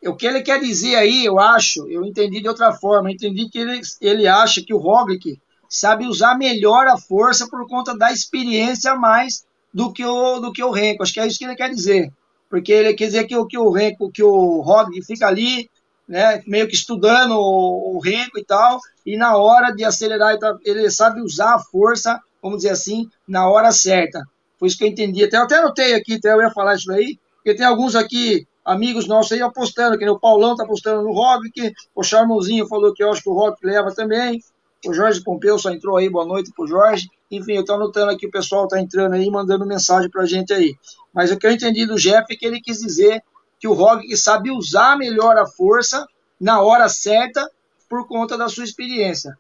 O 0.07 0.15
que 0.15 0.27
ele 0.27 0.43
quer 0.43 0.61
dizer 0.61 0.97
aí, 0.97 1.25
eu 1.25 1.41
acho, 1.41 1.89
eu 1.89 2.05
entendi 2.05 2.43
de 2.43 2.49
outra 2.49 2.75
forma, 2.75 3.09
eu 3.09 3.15
entendi 3.15 3.49
que 3.49 3.59
ele, 3.59 3.81
ele 4.03 4.29
acha 4.29 4.61
que 4.61 4.75
o 4.75 4.79
Roglic 4.79 5.41
sabe 5.67 6.07
usar 6.07 6.37
melhor 6.37 6.89
a 6.89 6.99
força 6.99 7.49
por 7.49 7.67
conta 7.67 7.97
da 7.97 8.13
experiência 8.13 8.95
mais 8.97 9.47
do 9.73 9.93
que 9.93 10.05
o 10.05 10.41
do 10.41 10.53
que 10.53 10.63
o 10.63 10.71
Renko. 10.71 11.03
Acho 11.03 11.13
que 11.13 11.21
é 11.21 11.27
isso 11.27 11.39
que 11.39 11.45
ele 11.45 11.57
quer 11.57 11.71
dizer. 11.71 12.13
Porque 12.49 12.73
ele 12.73 12.95
quer 12.95 13.07
dizer 13.07 13.25
que 13.25 13.37
o 13.37 13.47
que 13.47 13.59
o 13.59 13.71
Renko, 13.71 14.13
que 14.13 14.23
o 14.23 14.61
Roglic 14.61 15.07
fica 15.07 15.27
ali 15.27 15.71
né, 16.07 16.43
meio 16.47 16.69
que 16.69 16.75
estudando 16.75 17.33
o, 17.33 17.97
o 17.97 17.99
Renko 17.99 18.39
e 18.39 18.45
tal, 18.45 18.79
e 19.07 19.17
na 19.17 19.37
hora 19.37 19.71
de 19.71 19.85
acelerar, 19.85 20.37
ele 20.65 20.91
sabe 20.91 21.23
usar 21.23 21.55
a 21.55 21.59
força, 21.59 22.21
vamos 22.43 22.59
dizer 22.59 22.71
assim, 22.71 23.09
na 23.27 23.49
hora 23.49 23.73
certa. 23.73 24.23
Foi 24.59 24.69
isso 24.69 24.77
que 24.77 24.85
eu 24.85 24.89
entendi. 24.89 25.25
Até, 25.25 25.39
eu 25.39 25.43
até 25.43 25.59
anotei 25.59 25.95
aqui, 25.95 26.15
até 26.15 26.33
eu 26.33 26.43
ia 26.43 26.51
falar 26.51 26.75
isso 26.75 26.93
aí, 26.93 27.19
porque 27.37 27.55
tem 27.55 27.65
alguns 27.67 27.97
aqui, 27.97 28.47
amigos 28.65 29.09
nossos 29.09 29.33
aí 29.33 29.41
apostando, 29.41 29.99
que 29.99 30.09
o 30.09 30.21
Paulão 30.21 30.55
tá 30.55 30.65
apostando 30.65 31.03
no 31.03 31.13
Roglic, 31.13 31.73
o 31.95 32.03
Charmozinho 32.03 32.69
falou 32.69 32.93
que 32.93 33.03
eu 33.03 33.11
acho 33.11 33.23
que 33.23 33.31
o 33.31 33.35
Roglic 33.35 33.65
leva 33.65 33.93
também, 33.95 34.41
o 34.87 34.93
Jorge 34.93 35.23
Pompeu 35.23 35.59
só 35.59 35.71
entrou 35.71 35.97
aí, 35.97 36.09
boa 36.09 36.25
noite 36.25 36.53
pro 36.55 36.67
Jorge. 36.67 37.09
Enfim, 37.31 37.55
eu 37.55 37.61
estou 37.61 37.77
anotando 37.77 38.11
aqui, 38.11 38.27
o 38.27 38.31
pessoal 38.31 38.65
está 38.65 38.81
entrando 38.81 39.15
aí, 39.15 39.31
mandando 39.31 39.67
mensagem 39.67 40.11
para 40.11 40.23
a 40.23 40.27
gente 40.27 40.53
aí. 40.53 40.77
Mas 41.13 41.31
o 41.31 41.39
que 41.39 41.47
eu 41.47 41.53
entendi 41.53 41.87
do 41.87 41.97
Jeff 41.97 42.27
é 42.31 42.37
que 42.37 42.45
ele 42.45 42.61
quis 42.61 42.79
dizer 42.79 43.23
que 43.59 43.69
o 43.69 43.73
Roglic 43.73 44.17
sabe 44.17 44.51
usar 44.51 44.99
melhor 44.99 45.37
a 45.37 45.47
força 45.47 46.07
na 46.41 46.61
hora 46.61 46.89
certa 46.89 47.49
por 47.89 48.09
conta 48.09 48.37
da 48.37 48.49
sua 48.49 48.65
experiência. 48.65 49.39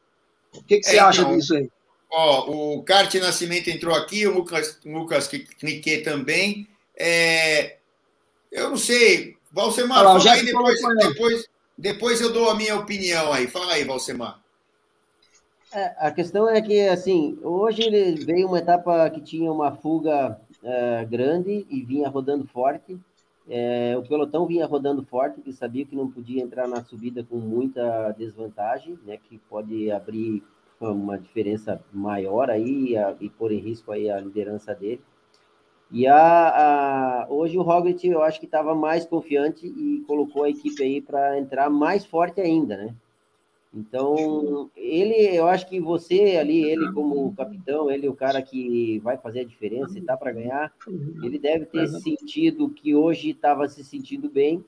O 0.54 0.62
que, 0.62 0.78
que 0.78 0.84
você 0.84 0.96
é, 0.96 1.00
acha 1.00 1.22
então, 1.22 1.36
disso 1.36 1.54
aí? 1.54 1.68
Ó, 2.10 2.50
o 2.50 2.82
Carte 2.82 3.18
Nascimento 3.18 3.68
entrou 3.68 3.96
aqui, 3.96 4.26
o 4.26 4.34
Lucas, 4.34 4.78
Lucas 4.84 5.26
Cliquet 5.26 6.02
também. 6.02 6.68
É, 6.96 7.78
eu 8.52 8.68
não 8.70 8.76
sei, 8.76 9.36
Valsemar, 9.50 10.04
fala 10.04 10.32
aí 10.32 10.44
depois, 10.44 10.80
depois, 10.98 11.46
depois 11.76 12.20
eu 12.20 12.32
dou 12.32 12.50
a 12.50 12.54
minha 12.54 12.76
opinião 12.76 13.32
aí. 13.32 13.46
Fala 13.48 13.72
aí, 13.72 13.84
Valsemar. 13.84 14.41
É, 15.74 15.94
a 15.98 16.10
questão 16.10 16.48
é 16.48 16.60
que, 16.60 16.86
assim, 16.88 17.38
hoje 17.42 17.82
ele 17.82 18.24
veio 18.24 18.46
uma 18.46 18.58
etapa 18.58 19.08
que 19.08 19.22
tinha 19.22 19.50
uma 19.50 19.72
fuga 19.72 20.38
uh, 20.62 21.08
grande 21.08 21.66
e 21.70 21.82
vinha 21.82 22.10
rodando 22.10 22.46
forte. 22.46 22.98
É, 23.48 23.96
o 23.96 24.02
pelotão 24.06 24.46
vinha 24.46 24.66
rodando 24.66 25.02
forte, 25.02 25.40
que 25.40 25.52
sabia 25.52 25.86
que 25.86 25.96
não 25.96 26.10
podia 26.10 26.42
entrar 26.42 26.68
na 26.68 26.84
subida 26.84 27.24
com 27.24 27.38
muita 27.38 28.12
desvantagem, 28.12 28.98
né, 29.04 29.16
que 29.16 29.38
pode 29.48 29.90
abrir 29.90 30.42
uma 30.78 31.18
diferença 31.18 31.82
maior 31.92 32.50
aí 32.50 32.96
a, 32.96 33.16
e 33.20 33.28
pôr 33.30 33.50
em 33.52 33.58
risco 33.58 33.92
aí 33.92 34.10
a 34.10 34.20
liderança 34.20 34.74
dele. 34.74 35.00
E 35.90 36.06
a, 36.06 37.24
a 37.24 37.26
hoje 37.28 37.58
o 37.58 37.62
Roglic 37.62 38.06
eu 38.06 38.22
acho 38.22 38.40
que 38.40 38.46
estava 38.46 38.74
mais 38.74 39.04
confiante 39.04 39.66
e 39.66 40.02
colocou 40.06 40.44
a 40.44 40.50
equipe 40.50 40.82
aí 40.82 41.00
para 41.00 41.38
entrar 41.38 41.68
mais 41.68 42.04
forte 42.04 42.40
ainda, 42.40 42.76
né? 42.76 42.94
Então, 43.74 44.70
ele, 44.76 45.34
eu 45.34 45.46
acho 45.46 45.66
que 45.66 45.80
você 45.80 46.36
ali, 46.36 46.62
ele 46.62 46.92
como 46.92 47.34
capitão, 47.34 47.90
ele 47.90 48.06
o 48.06 48.14
cara 48.14 48.42
que 48.42 48.98
vai 48.98 49.16
fazer 49.16 49.40
a 49.40 49.44
diferença 49.44 49.98
e 49.98 50.02
tá 50.02 50.14
para 50.14 50.32
ganhar, 50.32 50.70
ele 51.22 51.38
deve 51.38 51.64
ter 51.64 51.88
sentido 51.88 52.68
que 52.68 52.94
hoje 52.94 53.30
estava 53.30 53.66
se 53.68 53.82
sentindo 53.82 54.28
bem 54.28 54.62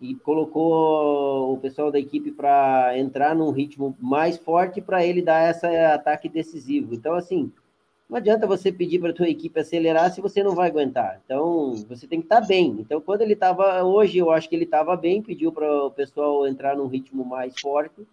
e 0.00 0.14
colocou 0.14 1.52
o 1.52 1.58
pessoal 1.58 1.90
da 1.90 1.98
equipe 1.98 2.30
para 2.30 2.96
entrar 2.96 3.34
num 3.34 3.50
ritmo 3.50 3.96
mais 4.00 4.36
forte 4.36 4.80
para 4.80 5.04
ele 5.04 5.20
dar 5.20 5.50
esse 5.50 5.66
ataque 5.66 6.28
decisivo. 6.28 6.94
Então, 6.94 7.14
assim, 7.14 7.50
não 8.08 8.16
adianta 8.16 8.46
você 8.46 8.72
pedir 8.72 8.98
para 8.98 9.10
a 9.10 9.14
tua 9.14 9.28
equipe 9.28 9.60
acelerar 9.60 10.10
se 10.10 10.20
você 10.20 10.42
não 10.42 10.54
vai 10.54 10.68
aguentar. 10.68 11.20
Então, 11.24 11.74
você 11.88 12.06
tem 12.06 12.20
que 12.20 12.26
estar 12.26 12.40
tá 12.40 12.46
bem. 12.46 12.76
Então, 12.80 13.00
quando 13.00 13.20
ele 13.20 13.34
estava 13.34 13.82
hoje, 13.84 14.18
eu 14.18 14.30
acho 14.30 14.48
que 14.48 14.56
ele 14.56 14.64
estava 14.64 14.96
bem, 14.96 15.22
pediu 15.22 15.52
para 15.52 15.84
o 15.84 15.90
pessoal 15.90 16.46
entrar 16.46 16.76
num 16.76 16.86
ritmo 16.86 17.24
mais 17.24 17.60
forte 17.60 18.06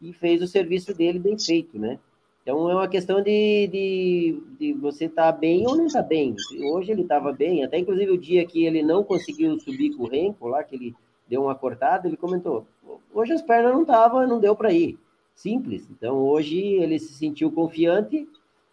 e 0.00 0.12
fez 0.12 0.42
o 0.42 0.46
serviço 0.46 0.94
dele 0.94 1.18
bem 1.18 1.38
feito, 1.38 1.78
né? 1.78 1.98
Então 2.46 2.70
é 2.70 2.74
uma 2.76 2.86
questão 2.86 3.20
de, 3.20 3.66
de, 3.66 4.40
de 4.56 4.72
você 4.74 5.06
estar 5.06 5.32
tá 5.32 5.36
bem 5.36 5.66
ou 5.66 5.76
não 5.76 5.86
estar 5.86 6.02
tá 6.02 6.08
bem. 6.08 6.36
Hoje 6.72 6.92
ele 6.92 7.02
estava 7.02 7.32
bem, 7.32 7.64
até 7.64 7.76
inclusive 7.76 8.12
o 8.12 8.16
dia 8.16 8.46
que 8.46 8.64
ele 8.64 8.84
não 8.84 9.02
conseguiu 9.02 9.58
subir 9.58 9.96
com 9.96 10.04
o 10.04 10.08
Renko 10.08 10.46
lá, 10.46 10.62
que 10.62 10.76
ele 10.76 10.94
deu 11.28 11.42
uma 11.42 11.56
cortada, 11.56 12.06
ele 12.06 12.16
comentou: 12.16 12.64
hoje 13.12 13.32
as 13.32 13.42
pernas 13.42 13.72
não 13.72 13.80
estavam, 13.80 14.24
não 14.28 14.38
deu 14.38 14.54
para 14.54 14.72
ir. 14.72 14.96
Simples. 15.34 15.90
Então 15.90 16.18
hoje 16.18 16.56
ele 16.56 17.00
se 17.00 17.14
sentiu 17.14 17.50
confiante, 17.50 18.28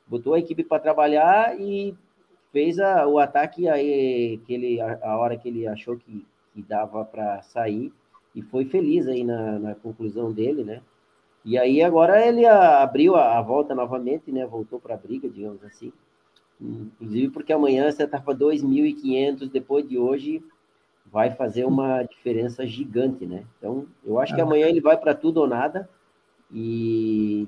botou 0.08 0.34
a 0.34 0.40
equipe 0.40 0.64
para 0.64 0.82
trabalhar 0.82 1.60
e 1.60 1.96
fez 2.52 2.80
a, 2.80 3.08
o 3.08 3.20
ataque 3.20 3.68
aí, 3.68 4.40
que 4.46 4.54
ele, 4.54 4.80
a, 4.80 5.00
a 5.02 5.18
hora 5.18 5.38
que 5.38 5.48
ele 5.50 5.68
achou 5.68 5.98
que, 5.98 6.26
que 6.54 6.62
dava 6.62 7.04
para 7.04 7.42
sair 7.42 7.92
e 8.36 8.42
foi 8.42 8.66
feliz 8.66 9.08
aí 9.08 9.24
na, 9.24 9.60
na 9.60 9.76
conclusão 9.76 10.32
dele, 10.32 10.64
né? 10.64 10.82
E 11.46 11.58
aí 11.58 11.82
agora 11.82 12.26
ele 12.26 12.46
abriu 12.46 13.16
a, 13.16 13.38
a 13.38 13.42
volta 13.42 13.76
novamente, 13.76 14.32
né? 14.32 14.46
Voltou 14.46 14.80
para 14.80 14.94
a 14.94 14.98
briga, 14.98 15.28
digamos 15.28 15.64
assim. 15.64 15.92
Inclusive 16.62 17.30
porque 17.32 17.52
amanhã 17.52 17.92
você 17.92 18.04
estava 18.04 18.34
2.500, 18.34 19.50
depois 19.52 19.88
de 19.88 19.98
hoje 19.98 20.42
vai 21.12 21.32
fazer 21.32 21.66
uma 21.66 22.02
diferença 22.04 22.66
gigante, 22.66 23.26
né? 23.26 23.44
Então, 23.58 23.86
eu 24.04 24.20
acho 24.20 24.34
que 24.34 24.42
ah. 24.42 24.44
amanhã 24.44 24.68
ele 24.68 24.80
vai 24.80 24.98
para 24.98 25.14
tudo 25.14 25.42
ou 25.42 25.48
nada. 25.48 25.90
E, 26.52 27.48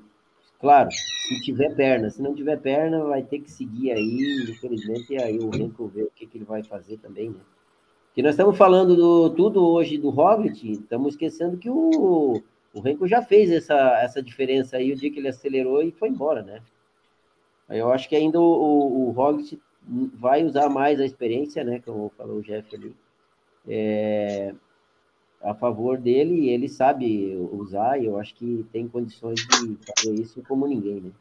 claro, 0.60 0.89
se 0.91 1.41
tiver 1.41 1.76
perna, 1.76 2.10
se 2.10 2.22
não 2.22 2.34
tiver 2.34 2.60
perna, 2.60 3.03
vai 3.03 3.24
ter 3.24 3.39
que 3.39 3.51
seguir 3.51 3.91
aí, 3.91 4.45
infelizmente, 4.49 5.16
aí 5.22 5.38
o 5.39 5.49
Renko 5.49 5.88
vê 5.88 6.03
o 6.03 6.12
que, 6.16 6.26
que 6.26 6.38
ele 6.38 6.45
vai 6.45 6.64
fazer 6.64 6.97
também, 6.97 7.30
né? 7.30 7.39
Que 8.14 8.22
nós 8.22 8.32
estamos 8.32 8.58
falando 8.58 8.95
do 8.95 9.30
tudo 9.32 9.66
hoje 9.66 9.97
do 9.97 10.10
Roglic, 10.10 10.72
estamos 10.72 11.14
esquecendo 11.14 11.58
que 11.58 11.70
o 11.70 12.41
o 12.76 12.82
Renko 12.82 13.08
já 13.08 13.22
fez 13.22 13.49
essa, 13.49 13.97
essa 14.01 14.22
diferença 14.22 14.76
aí 14.76 14.91
o 14.91 14.97
dia 14.97 15.10
que 15.10 15.18
ele 15.18 15.30
acelerou 15.30 15.82
e 15.82 15.91
foi 15.91 16.10
embora, 16.10 16.43
né? 16.43 16.62
Eu 17.70 17.89
acho 17.89 18.10
que 18.10 18.16
ainda 18.18 18.38
o, 18.38 18.43
o, 18.43 19.08
o 19.08 19.12
Roglic 19.12 19.60
vai 20.14 20.43
usar 20.43 20.68
mais 20.68 20.99
a 20.99 21.06
experiência, 21.06 21.64
né? 21.64 21.82
Como 21.86 22.12
falou 22.18 22.39
o 22.39 22.41
Jeff 22.41 22.76
ali, 22.76 22.93
é, 23.66 24.53
a 25.46 25.54
favor 25.54 25.98
dele 25.98 26.41
e 26.41 26.50
ele 26.50 26.68
sabe 26.68 27.38
usar 27.52 28.02
e 28.02 28.06
eu 28.06 28.20
acho 28.20 28.34
que 28.36 28.66
tem 28.74 28.88
condições 28.88 29.39
de 29.39 29.78
fazer 29.86 30.14
isso 30.16 30.43
como 30.48 30.68
ninguém, 30.68 31.02
né? 31.02 31.12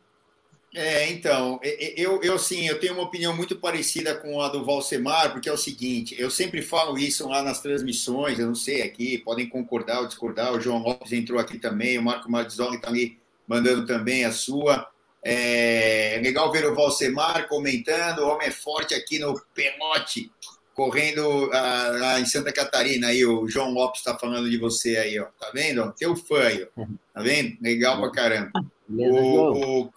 É, 0.77 1.09
então, 1.09 1.61
eu, 1.63 2.21
eu 2.21 2.37
sim, 2.37 2.67
eu 2.67 2.81
tenho 2.81 2.95
uma 2.95 3.05
opinião 3.05 3.37
muito 3.37 3.55
parecida 3.55 4.13
com 4.13 4.43
a 4.43 4.49
do 4.49 4.65
Valsemar, 4.65 5.31
porque 5.31 5.49
é 5.49 5.53
o 5.53 5.57
seguinte, 5.57 6.17
eu 6.19 6.29
sempre 6.29 6.63
falo 6.63 6.99
isso 6.99 7.29
lá 7.29 7.45
nas 7.45 7.61
transmissões, 7.61 8.41
eu 8.41 8.49
não 8.49 8.57
sei 8.57 8.83
aqui, 8.83 9.19
podem 9.19 9.49
concordar 9.49 10.01
ou 10.01 10.09
discordar, 10.09 10.53
o 10.53 10.61
João 10.61 10.83
Lopes 10.83 11.13
entrou 11.13 11.39
aqui 11.39 11.61
também, 11.61 11.97
o 11.97 12.03
Marco 12.03 12.29
Marzoni 12.29 12.75
está 12.75 12.89
ali 12.89 13.17
mandando 13.47 13.87
também 13.87 14.25
a 14.25 14.33
sua. 14.33 14.89
É, 15.23 16.17
é 16.17 16.21
legal 16.21 16.51
ver 16.51 16.67
o 16.67 16.75
Valsemar 16.75 17.49
comentando, 17.49 18.19
o 18.19 18.29
homem 18.29 18.49
é 18.49 18.51
forte 18.51 18.95
aqui 18.95 19.21
no 19.21 19.41
pelote, 19.55 20.31
correndo 20.75 21.51
ah, 21.53 21.89
lá 21.99 22.21
em 22.21 22.27
Santa 22.27 22.53
Catarina, 22.53 23.09
aí 23.09 23.25
o 23.25 23.49
João 23.49 23.73
Lopes 23.73 24.01
está 24.01 24.19
falando 24.19 24.51
de 24.51 24.59
você 24.59 24.97
aí, 24.97 25.19
ó, 25.19 25.27
tá 25.39 25.51
vendo? 25.55 25.93
Teu 25.97 26.17
fã 26.17 26.41
aí, 26.41 26.67
ó. 26.77 26.85
tá 27.15 27.23
vendo? 27.23 27.57
Legal 27.63 28.01
pra 28.01 28.11
caramba. 28.11 28.51
O, 28.89 29.83
o, 29.85 29.93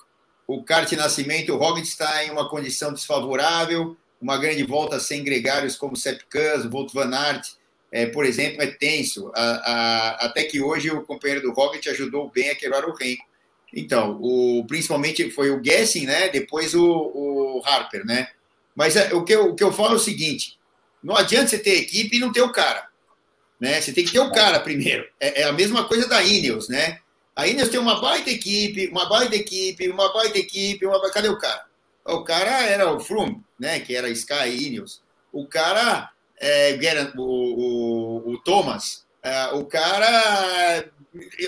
o 0.48 0.64
kart 0.64 0.92
Nascimento, 0.94 1.54
o 1.54 1.58
Roglic 1.58 1.88
está 1.88 2.24
em 2.24 2.32
uma 2.32 2.50
condição 2.50 2.94
desfavorável, 2.94 3.98
uma 4.22 4.38
grande 4.38 4.64
volta 4.64 5.00
sem 5.00 5.24
gregários 5.24 5.76
como 5.76 5.96
Sepp 5.96 6.22
Kuss, 6.32 6.66
Volt 6.70 6.94
Van 6.94 7.14
Aert, 7.14 7.46
é, 7.92 8.06
por 8.06 8.26
exemplo, 8.26 8.62
é 8.62 8.68
tenso. 8.68 9.32
A, 9.36 9.42
a, 9.42 10.10
até 10.26 10.44
que 10.44 10.62
hoje 10.62 10.92
o 10.92 11.04
companheiro 11.04 11.42
do 11.42 11.54
Roglic 11.54 11.88
ajudou 11.90 12.30
bem 12.30 12.50
a 12.50 12.56
quebrar 12.56 12.86
o 12.86 12.94
Renko. 12.94 13.26
Então, 13.74 14.18
o, 14.22 14.66
principalmente 14.68 15.30
foi 15.32 15.52
o 15.52 15.64
Gessing, 15.64 16.06
né? 16.06 16.30
Depois 16.30 16.74
o, 16.74 16.84
o 16.86 17.62
Harper, 17.66 18.06
né? 18.06 18.30
Mas 18.76 18.96
é, 18.96 19.14
o, 19.14 19.24
que 19.24 19.34
eu, 19.34 19.50
o 19.50 19.56
que 19.56 19.64
eu 19.64 19.72
falo 19.72 19.94
é 19.94 19.96
o 19.96 20.00
seguinte: 20.00 20.57
não 21.04 21.16
adianta 21.16 21.48
você 21.48 21.60
ter 21.60 21.78
equipe 21.78 22.18
e 22.18 22.20
não 22.20 22.32
ter 22.32 22.42
o 22.42 22.52
cara. 22.52 22.88
Né? 23.60 23.82
Você 23.82 23.92
tem 23.92 24.06
que 24.06 24.12
ter 24.12 24.20
o 24.20 24.32
cara 24.32 24.60
primeiro. 24.60 25.08
É, 25.20 25.42
é 25.42 25.44
a 25.46 25.52
mesma 25.52 25.86
coisa 25.86 26.08
da 26.08 26.22
Ineos, 26.24 26.70
né? 26.70 27.00
A 27.36 27.48
Ineos 27.48 27.70
tem 27.70 27.80
uma 27.80 28.02
baita 28.02 28.30
equipe, 28.30 28.88
uma 28.88 29.08
baita 29.08 29.36
equipe, 29.36 29.90
uma 29.90 30.12
baita 30.12 30.38
equipe, 30.38 30.86
uma... 30.86 31.12
cadê 31.12 31.30
o 31.30 31.38
cara? 31.38 31.66
O 32.06 32.24
cara 32.24 32.64
era 32.64 32.92
o 32.92 33.00
Froome, 33.00 33.44
né? 33.60 33.80
Que 33.80 33.96
era 33.96 34.10
Sky 34.10 34.50
Ineos. 34.50 35.02
O 35.32 35.46
cara, 35.46 36.10
é, 36.40 36.78
o, 37.16 37.22
o, 37.22 38.32
o 38.32 38.38
Thomas, 38.40 39.06
é, 39.22 39.48
o 39.48 39.66
cara, 39.66 40.90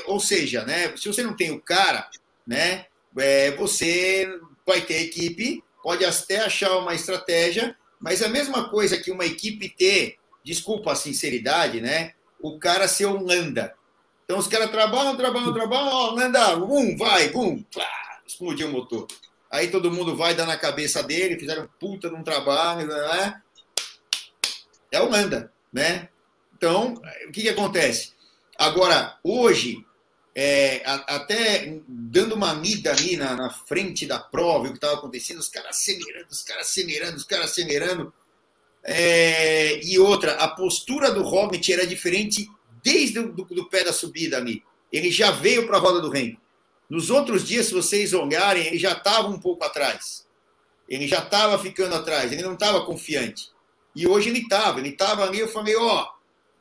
ou 0.05 0.19
seja, 0.19 0.65
né? 0.65 0.93
Se 0.97 1.07
você 1.07 1.23
não 1.23 1.35
tem 1.35 1.51
o 1.51 1.61
cara, 1.61 2.07
né? 2.45 2.85
É, 3.17 3.51
você 3.51 4.29
vai 4.65 4.81
ter 4.81 5.01
equipe, 5.01 5.63
pode 5.81 6.05
até 6.05 6.39
achar 6.41 6.77
uma 6.77 6.93
estratégia, 6.93 7.75
mas 7.99 8.21
é 8.21 8.25
a 8.25 8.29
mesma 8.29 8.69
coisa 8.69 8.97
que 8.97 9.11
uma 9.11 9.25
equipe 9.25 9.69
ter, 9.69 10.17
desculpa 10.43 10.91
a 10.91 10.95
sinceridade, 10.95 11.81
né? 11.81 12.13
O 12.39 12.57
cara 12.57 12.87
ser 12.87 13.05
um 13.07 13.23
Landa. 13.23 13.75
Então 14.23 14.37
os 14.37 14.47
caras 14.47 14.69
trabalham, 14.69 15.17
trabalham, 15.17 15.53
trabalham, 15.53 15.87
ó, 15.87 16.15
não 16.15 16.23
anda, 16.23 16.57
um, 16.57 16.95
vai, 16.95 17.29
pá, 17.29 18.21
explodiu 18.25 18.67
o 18.67 18.71
motor. 18.71 19.07
Aí 19.51 19.69
todo 19.69 19.91
mundo 19.91 20.15
vai 20.15 20.35
dar 20.35 20.45
na 20.45 20.55
cabeça 20.55 21.01
dele, 21.01 21.39
fizeram 21.39 21.67
puta 21.79 22.09
num 22.09 22.23
trabalho, 22.23 22.87
né? 22.87 23.41
É 24.91 25.01
o 25.01 25.09
Landa, 25.09 25.51
né? 25.73 26.09
Então, 26.55 26.93
o 27.27 27.31
que, 27.31 27.41
que 27.41 27.49
acontece? 27.49 28.13
Agora, 28.57 29.17
hoje, 29.23 29.83
é, 30.35 30.81
a, 30.85 31.15
até 31.15 31.79
dando 31.87 32.35
uma 32.35 32.53
mida 32.55 32.91
ali 32.91 33.17
na, 33.17 33.35
na 33.35 33.49
frente 33.49 34.05
da 34.05 34.19
prova, 34.19 34.67
o 34.67 34.69
que 34.69 34.75
estava 34.75 34.93
acontecendo, 34.95 35.39
os 35.39 35.49
caras 35.49 35.71
acelerando, 35.71 36.27
os 36.29 36.41
caras 36.41 36.67
acelerando, 36.67 37.17
os 37.17 37.23
caras 37.23 37.51
acelerando. 37.51 38.13
É, 38.83 39.83
e 39.83 39.99
outra, 39.99 40.33
a 40.33 40.47
postura 40.47 41.11
do 41.11 41.23
Roglic 41.23 41.71
era 41.71 41.85
diferente 41.85 42.49
desde 42.83 43.19
o 43.19 43.31
do 43.33 43.69
pé 43.69 43.83
da 43.83 43.93
subida 43.93 44.37
ali. 44.37 44.63
Ele 44.91 45.11
já 45.11 45.31
veio 45.31 45.67
para 45.67 45.77
a 45.77 45.79
roda 45.79 46.01
do 46.01 46.09
reino. 46.09 46.39
Nos 46.89 47.09
outros 47.09 47.47
dias, 47.47 47.67
se 47.67 47.73
vocês 47.73 48.13
olharem, 48.13 48.65
ele 48.65 48.79
já 48.79 48.93
estava 48.93 49.27
um 49.27 49.39
pouco 49.39 49.63
atrás. 49.63 50.25
Ele 50.87 51.07
já 51.07 51.19
estava 51.19 51.59
ficando 51.59 51.93
atrás, 51.95 52.31
ele 52.31 52.41
não 52.41 52.53
estava 52.53 52.83
confiante. 52.83 53.51
E 53.95 54.07
hoje 54.07 54.29
ele 54.29 54.39
estava, 54.39 54.79
ele 54.79 54.89
estava 54.89 55.23
ali, 55.23 55.39
eu 55.39 55.47
falei, 55.47 55.75
ó, 55.75 56.07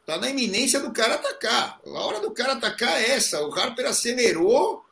tá 0.08 0.16
na 0.16 0.30
iminência 0.30 0.80
do 0.80 0.90
cara 0.90 1.16
atacar. 1.16 1.78
A 1.84 1.90
hora 1.90 2.18
do 2.18 2.30
cara 2.30 2.54
atacar 2.54 2.98
é 2.98 3.10
essa. 3.10 3.46
O 3.46 3.52
Harper 3.52 3.84
acelerou, 3.84 4.82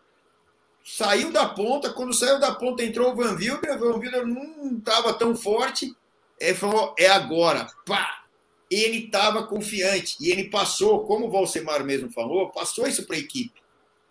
saiu 0.85 1.33
da 1.33 1.49
ponta, 1.49 1.91
quando 1.91 2.13
saiu 2.13 2.39
da 2.39 2.55
ponta 2.55 2.85
entrou 2.85 3.11
o 3.11 3.17
Van 3.17 3.35
Wilder, 3.35 3.77
o 3.77 3.79
Van 3.79 3.99
Wilder 3.99 4.27
não 4.27 4.77
estava 4.77 5.15
tão 5.15 5.35
forte, 5.35 5.97
ele 6.39 6.55
falou, 6.55 6.95
é 6.99 7.07
agora, 7.07 7.67
pá, 7.87 8.25
ele 8.71 9.07
estava 9.07 9.47
confiante 9.47 10.19
e 10.21 10.31
ele 10.31 10.51
passou, 10.51 11.07
como 11.07 11.29
o 11.29 11.31
Valsemar 11.31 11.83
mesmo 11.83 12.13
falou, 12.13 12.51
passou 12.51 12.87
isso 12.87 13.07
para 13.07 13.17
a 13.17 13.21
equipe. 13.21 13.59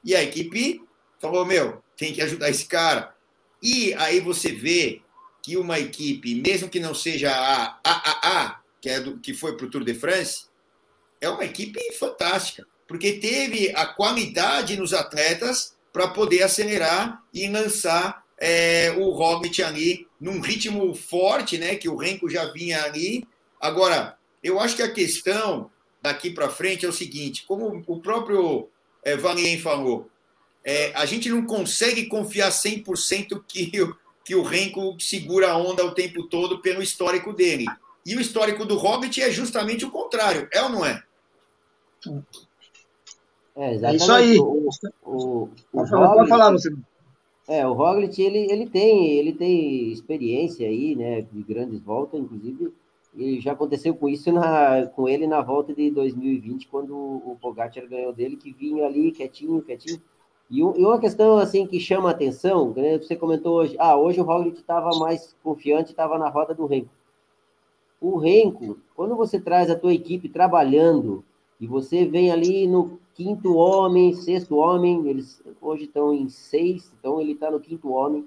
E 0.03 0.15
a 0.15 0.23
equipe 0.23 0.81
falou: 1.19 1.45
meu, 1.45 1.83
tem 1.95 2.13
que 2.13 2.21
ajudar 2.21 2.49
esse 2.49 2.65
cara. 2.65 3.13
E 3.61 3.93
aí 3.93 4.19
você 4.19 4.51
vê 4.51 5.03
que 5.43 5.55
uma 5.55 5.79
equipe, 5.79 6.33
mesmo 6.33 6.67
que 6.67 6.79
não 6.79 6.95
seja 6.95 7.31
a 7.31 7.79
AAA, 7.83 8.61
que, 8.81 8.89
é 8.89 8.99
do, 8.99 9.19
que 9.19 9.35
foi 9.35 9.55
para 9.55 9.67
o 9.67 9.69
Tour 9.69 9.83
de 9.83 9.93
France, 9.93 10.45
é 11.25 11.29
uma 11.29 11.43
equipe 11.43 11.79
fantástica, 11.93 12.65
porque 12.87 13.13
teve 13.13 13.71
a 13.75 13.85
qualidade 13.85 14.77
nos 14.77 14.93
atletas 14.93 15.75
para 15.91 16.07
poder 16.07 16.43
acelerar 16.43 17.23
e 17.33 17.47
lançar 17.47 18.23
é, 18.37 18.93
o 18.97 19.09
Roglic 19.09 19.63
ali 19.63 20.07
num 20.19 20.39
ritmo 20.39 20.93
forte, 20.93 21.57
né? 21.57 21.75
Que 21.75 21.89
o 21.89 21.95
Renko 21.95 22.29
já 22.29 22.45
vinha 22.51 22.83
ali. 22.83 23.27
Agora, 23.59 24.17
eu 24.43 24.59
acho 24.59 24.75
que 24.75 24.83
a 24.83 24.91
questão 24.91 25.71
daqui 26.01 26.29
para 26.29 26.49
frente 26.49 26.85
é 26.85 26.89
o 26.89 26.93
seguinte: 26.93 27.45
como 27.47 27.83
o 27.87 27.99
próprio 27.99 28.69
é, 29.03 29.15
Valien 29.15 29.59
falou, 29.59 30.09
é, 30.63 30.91
a 30.95 31.05
gente 31.05 31.29
não 31.29 31.45
consegue 31.45 32.05
confiar 32.05 32.51
100% 32.51 33.41
que, 33.47 33.71
que 34.23 34.35
o 34.35 34.43
Renko 34.43 34.95
segura 34.99 35.51
a 35.51 35.57
onda 35.57 35.85
o 35.85 35.93
tempo 35.93 36.23
todo 36.27 36.61
pelo 36.61 36.83
histórico 36.83 37.33
dele. 37.33 37.65
E 38.05 38.15
o 38.15 38.21
histórico 38.21 38.65
do 38.65 38.77
Hobbit 38.77 39.21
é 39.21 39.31
justamente 39.31 39.85
o 39.85 39.89
contrário, 39.89 40.47
é 40.51 40.61
ou 40.61 40.69
não 40.69 40.85
é? 40.85 41.01
É, 43.55 43.73
exatamente. 43.73 43.85
É 43.85 43.95
isso 43.95 44.11
aí. 44.11 44.39
O, 44.39 44.69
o, 45.05 45.43
o 45.43 45.49
Pode 45.71 46.29
falar, 46.29 46.51
você. 46.51 46.73
É, 47.47 47.65
o 47.67 47.73
Roglic, 47.73 48.19
ele, 48.21 48.51
ele, 48.51 48.67
tem, 48.67 49.11
ele 49.17 49.31
tem 49.31 49.91
experiência 49.91 50.67
aí, 50.67 50.95
né, 50.95 51.21
de 51.21 51.43
grandes 51.43 51.79
voltas, 51.79 52.19
inclusive 52.19 52.73
e 53.17 53.39
já 53.39 53.53
aconteceu 53.53 53.95
com 53.95 54.09
isso 54.09 54.31
na, 54.31 54.87
com 54.87 55.07
ele 55.07 55.25
na 55.25 55.41
volta 55.41 55.73
de 55.73 55.89
2020, 55.89 56.67
quando 56.67 56.93
o 56.93 57.37
Pogacar 57.41 57.87
ganhou 57.87 58.11
dele, 58.11 58.35
que 58.35 58.51
vinha 58.51 58.85
ali 58.85 59.11
quietinho, 59.11 59.61
quietinho. 59.61 60.01
E, 60.51 60.59
e 60.59 60.61
uma 60.61 60.99
questão 60.99 61.37
assim 61.37 61.65
que 61.65 61.79
chama 61.79 62.09
a 62.09 62.11
atenção, 62.11 62.73
né, 62.75 62.97
você 62.97 63.15
comentou 63.15 63.55
hoje, 63.55 63.75
ah, 63.79 63.95
hoje 63.95 64.19
o 64.19 64.23
Roglic 64.23 64.59
estava 64.59 64.89
mais 64.99 65.35
confiante, 65.41 65.91
estava 65.91 66.17
na 66.17 66.29
roda 66.29 66.53
do 66.53 66.65
Renko. 66.65 66.89
O 68.01 68.17
Renko, 68.17 68.77
quando 68.95 69.15
você 69.15 69.39
traz 69.39 69.69
a 69.69 69.79
tua 69.79 69.93
equipe 69.93 70.27
trabalhando 70.27 71.23
e 71.59 71.67
você 71.67 72.05
vem 72.05 72.31
ali 72.31 72.67
no 72.67 72.99
quinto 73.13 73.55
homem, 73.55 74.13
sexto 74.13 74.57
homem, 74.57 75.07
eles 75.07 75.41
hoje 75.61 75.85
estão 75.85 76.13
em 76.13 76.27
seis, 76.27 76.91
então 76.99 77.19
ele 77.19 77.31
está 77.31 77.49
no 77.49 77.59
quinto 77.59 77.91
homem, 77.91 78.25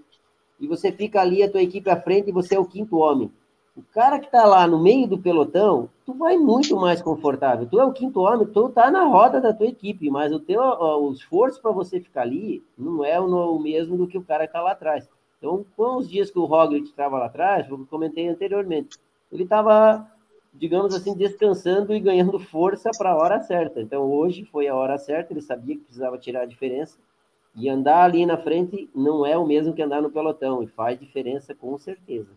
e 0.60 0.66
você 0.66 0.90
fica 0.90 1.20
ali, 1.20 1.42
a 1.42 1.50
tua 1.50 1.62
equipe 1.62 1.88
à 1.88 2.00
frente, 2.00 2.28
e 2.28 2.32
você 2.32 2.56
é 2.56 2.58
o 2.58 2.64
quinto 2.64 2.96
homem. 2.96 3.30
O 3.76 3.82
cara 3.94 4.18
que 4.18 4.26
está 4.26 4.44
lá 4.44 4.66
no 4.66 4.82
meio 4.82 5.06
do 5.06 5.16
pelotão, 5.16 5.88
tu 6.04 6.12
vai 6.12 6.36
muito 6.36 6.74
mais 6.74 7.00
confortável. 7.00 7.64
Tu 7.64 7.78
é 7.78 7.84
o 7.84 7.92
quinto 7.92 8.18
homem, 8.18 8.44
tu 8.44 8.68
tá 8.70 8.90
na 8.90 9.04
roda 9.04 9.40
da 9.40 9.54
tua 9.54 9.68
equipe, 9.68 10.10
mas 10.10 10.32
o 10.32 10.40
teu 10.40 10.60
o 10.60 11.12
esforço 11.12 11.62
para 11.62 11.70
você 11.70 12.00
ficar 12.00 12.22
ali 12.22 12.60
não 12.76 13.04
é 13.04 13.20
o 13.20 13.58
mesmo 13.60 13.96
do 13.96 14.08
que 14.08 14.18
o 14.18 14.24
cara 14.24 14.48
que 14.48 14.48
está 14.48 14.60
lá 14.60 14.72
atrás. 14.72 15.08
Então, 15.38 15.64
com 15.76 15.96
os 15.96 16.08
dias 16.08 16.28
que 16.28 16.40
o 16.40 16.44
Roglic 16.44 16.88
estava 16.88 17.18
lá 17.18 17.26
atrás, 17.26 17.70
eu 17.70 17.86
comentei 17.88 18.26
anteriormente, 18.26 18.98
ele 19.30 19.44
estava, 19.44 20.10
digamos 20.52 20.94
assim, 20.94 21.14
descansando 21.14 21.94
e 21.94 22.00
ganhando 22.00 22.38
força 22.38 22.90
para 22.96 23.10
a 23.10 23.16
hora 23.16 23.42
certa. 23.42 23.80
Então, 23.80 24.02
hoje 24.02 24.44
foi 24.50 24.68
a 24.68 24.74
hora 24.74 24.98
certa, 24.98 25.32
ele 25.32 25.42
sabia 25.42 25.76
que 25.76 25.82
precisava 25.82 26.18
tirar 26.18 26.42
a 26.42 26.46
diferença. 26.46 26.96
E 27.54 27.68
andar 27.68 28.04
ali 28.04 28.24
na 28.24 28.36
frente 28.36 28.88
não 28.94 29.26
é 29.26 29.36
o 29.36 29.46
mesmo 29.46 29.74
que 29.74 29.82
andar 29.82 30.00
no 30.00 30.10
pelotão, 30.10 30.62
e 30.62 30.66
faz 30.68 30.98
diferença 30.98 31.54
com 31.54 31.76
certeza. 31.78 32.28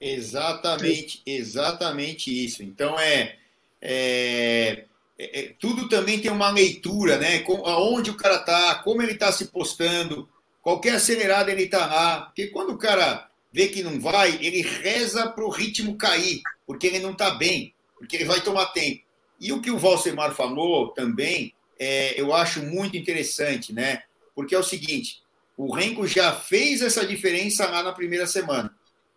Exatamente, 0.00 1.22
exatamente 1.26 2.44
isso. 2.44 2.62
Então 2.62 2.98
é, 2.98 3.36
é, 3.82 4.84
é, 5.18 5.40
é 5.40 5.54
tudo 5.58 5.88
também 5.88 6.20
tem 6.20 6.30
uma 6.30 6.50
leitura, 6.50 7.18
né? 7.18 7.40
Com, 7.40 7.66
aonde 7.66 8.10
o 8.10 8.16
cara 8.16 8.36
está, 8.36 8.76
como 8.76 9.02
ele 9.02 9.12
está 9.12 9.32
se 9.32 9.48
postando, 9.48 10.28
qualquer 10.62 10.94
acelerada 10.94 11.50
ele 11.50 11.64
está 11.64 11.86
lá. 11.86 12.20
Porque 12.22 12.46
quando 12.46 12.70
o 12.70 12.78
cara 12.78 13.27
vê 13.58 13.66
que 13.66 13.82
não 13.82 13.98
vai, 13.98 14.38
ele 14.40 14.62
reza 14.62 15.28
para 15.30 15.44
o 15.44 15.50
ritmo 15.50 15.96
cair, 15.96 16.40
porque 16.64 16.86
ele 16.86 17.00
não 17.00 17.10
está 17.10 17.30
bem, 17.30 17.74
porque 17.98 18.14
ele 18.14 18.24
vai 18.24 18.40
tomar 18.40 18.66
tempo. 18.66 19.02
E 19.40 19.52
o 19.52 19.60
que 19.60 19.72
o 19.72 19.78
Valsemar 19.78 20.32
falou 20.32 20.90
também, 20.90 21.52
é, 21.76 22.20
eu 22.20 22.32
acho 22.32 22.62
muito 22.62 22.96
interessante, 22.96 23.72
né? 23.72 24.02
Porque 24.32 24.54
é 24.54 24.58
o 24.58 24.62
seguinte: 24.62 25.22
o 25.56 25.74
Renko 25.74 26.06
já 26.06 26.32
fez 26.32 26.82
essa 26.82 27.04
diferença 27.04 27.68
lá 27.68 27.82
na 27.82 27.92
primeira 27.92 28.28
semana 28.28 28.72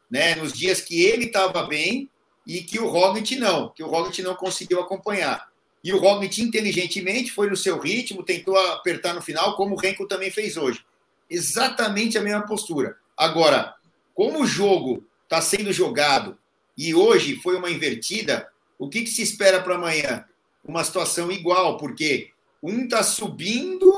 né, 0.10 0.34
nos 0.34 0.52
dias 0.52 0.82
que 0.82 1.04
ele 1.04 1.28
estava 1.28 1.68
bem 1.68 2.10
e 2.46 2.62
que 2.62 2.80
o 2.80 2.88
Roglic 2.88 3.36
não, 3.38 3.70
que 3.70 3.84
o 3.84 3.88
Roglic 3.88 4.24
não 4.24 4.36
conseguiu 4.36 4.82
acompanhar. 4.82 5.50
E 5.84 5.94
o 5.94 6.00
Roglic, 6.00 6.42
inteligentemente, 6.42 7.32
foi 7.32 7.48
no 7.48 7.56
seu 7.56 7.80
ritmo, 7.80 8.24
tentou 8.24 8.58
apertar 8.58 9.14
no 9.14 9.22
final, 9.22 9.56
como 9.56 9.76
o 9.76 9.78
Renko 9.78 10.08
também 10.08 10.30
fez 10.30 10.58
hoje. 10.58 10.84
Exatamente 11.30 12.18
a 12.18 12.22
mesma 12.22 12.46
postura. 12.46 12.98
Agora, 13.16 13.76
como 14.14 14.42
o 14.42 14.48
jogo 14.48 15.06
está 15.24 15.42
sendo 15.42 15.72
jogado 15.72 16.38
e 16.78 16.94
hoje 16.94 17.36
foi 17.38 17.56
uma 17.56 17.70
invertida, 17.70 18.50
o 18.78 18.90
que, 18.90 19.04
que 19.04 19.10
se 19.10 19.22
espera 19.22 19.62
para 19.62 19.76
amanhã? 19.76 20.26
Uma 20.64 20.84
situação 20.84 21.32
igual, 21.32 21.78
porque 21.78 22.32
um 22.62 22.84
está 22.84 23.04
subindo 23.04 23.94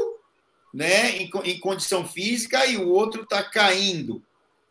né, 0.73 1.17
em, 1.17 1.31
em 1.43 1.59
condição 1.59 2.07
física 2.07 2.65
e 2.65 2.77
o 2.77 2.89
outro 2.89 3.23
está 3.23 3.43
caindo. 3.43 4.23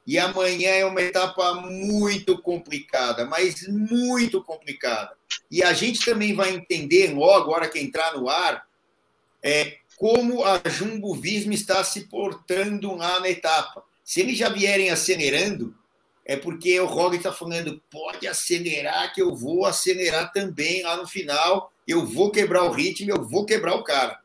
E 0.06 0.18
amanhã 0.18 0.70
é 0.70 0.84
uma 0.84 1.00
etapa 1.00 1.54
muito 1.54 2.36
complicada, 2.42 3.24
mas 3.24 3.68
muito 3.68 4.42
complicada. 4.42 5.12
E 5.50 5.62
a 5.62 5.72
gente 5.72 6.04
também 6.04 6.34
vai 6.34 6.50
entender 6.50 7.14
logo, 7.14 7.52
agora 7.52 7.68
que 7.68 7.78
entrar 7.78 8.12
no 8.16 8.28
ar, 8.28 8.66
é, 9.42 9.78
como 9.96 10.44
a 10.44 10.60
Jumbo 10.68 11.14
Visma 11.14 11.54
está 11.54 11.84
se 11.84 12.08
portando 12.08 12.96
lá 12.96 13.20
na 13.20 13.28
etapa. 13.28 13.84
Se 14.12 14.20
eles 14.20 14.36
já 14.36 14.50
vierem 14.50 14.90
acelerando, 14.90 15.74
é 16.22 16.36
porque 16.36 16.78
o 16.78 16.84
Roglic 16.84 17.16
está 17.16 17.32
falando, 17.32 17.82
pode 17.90 18.28
acelerar, 18.28 19.10
que 19.14 19.22
eu 19.22 19.34
vou 19.34 19.64
acelerar 19.64 20.30
também 20.34 20.82
lá 20.82 20.98
no 20.98 21.08
final, 21.08 21.72
eu 21.88 22.04
vou 22.04 22.30
quebrar 22.30 22.64
o 22.64 22.72
ritmo, 22.72 23.10
eu 23.10 23.26
vou 23.26 23.46
quebrar 23.46 23.74
o 23.74 23.82
cara. 23.82 24.20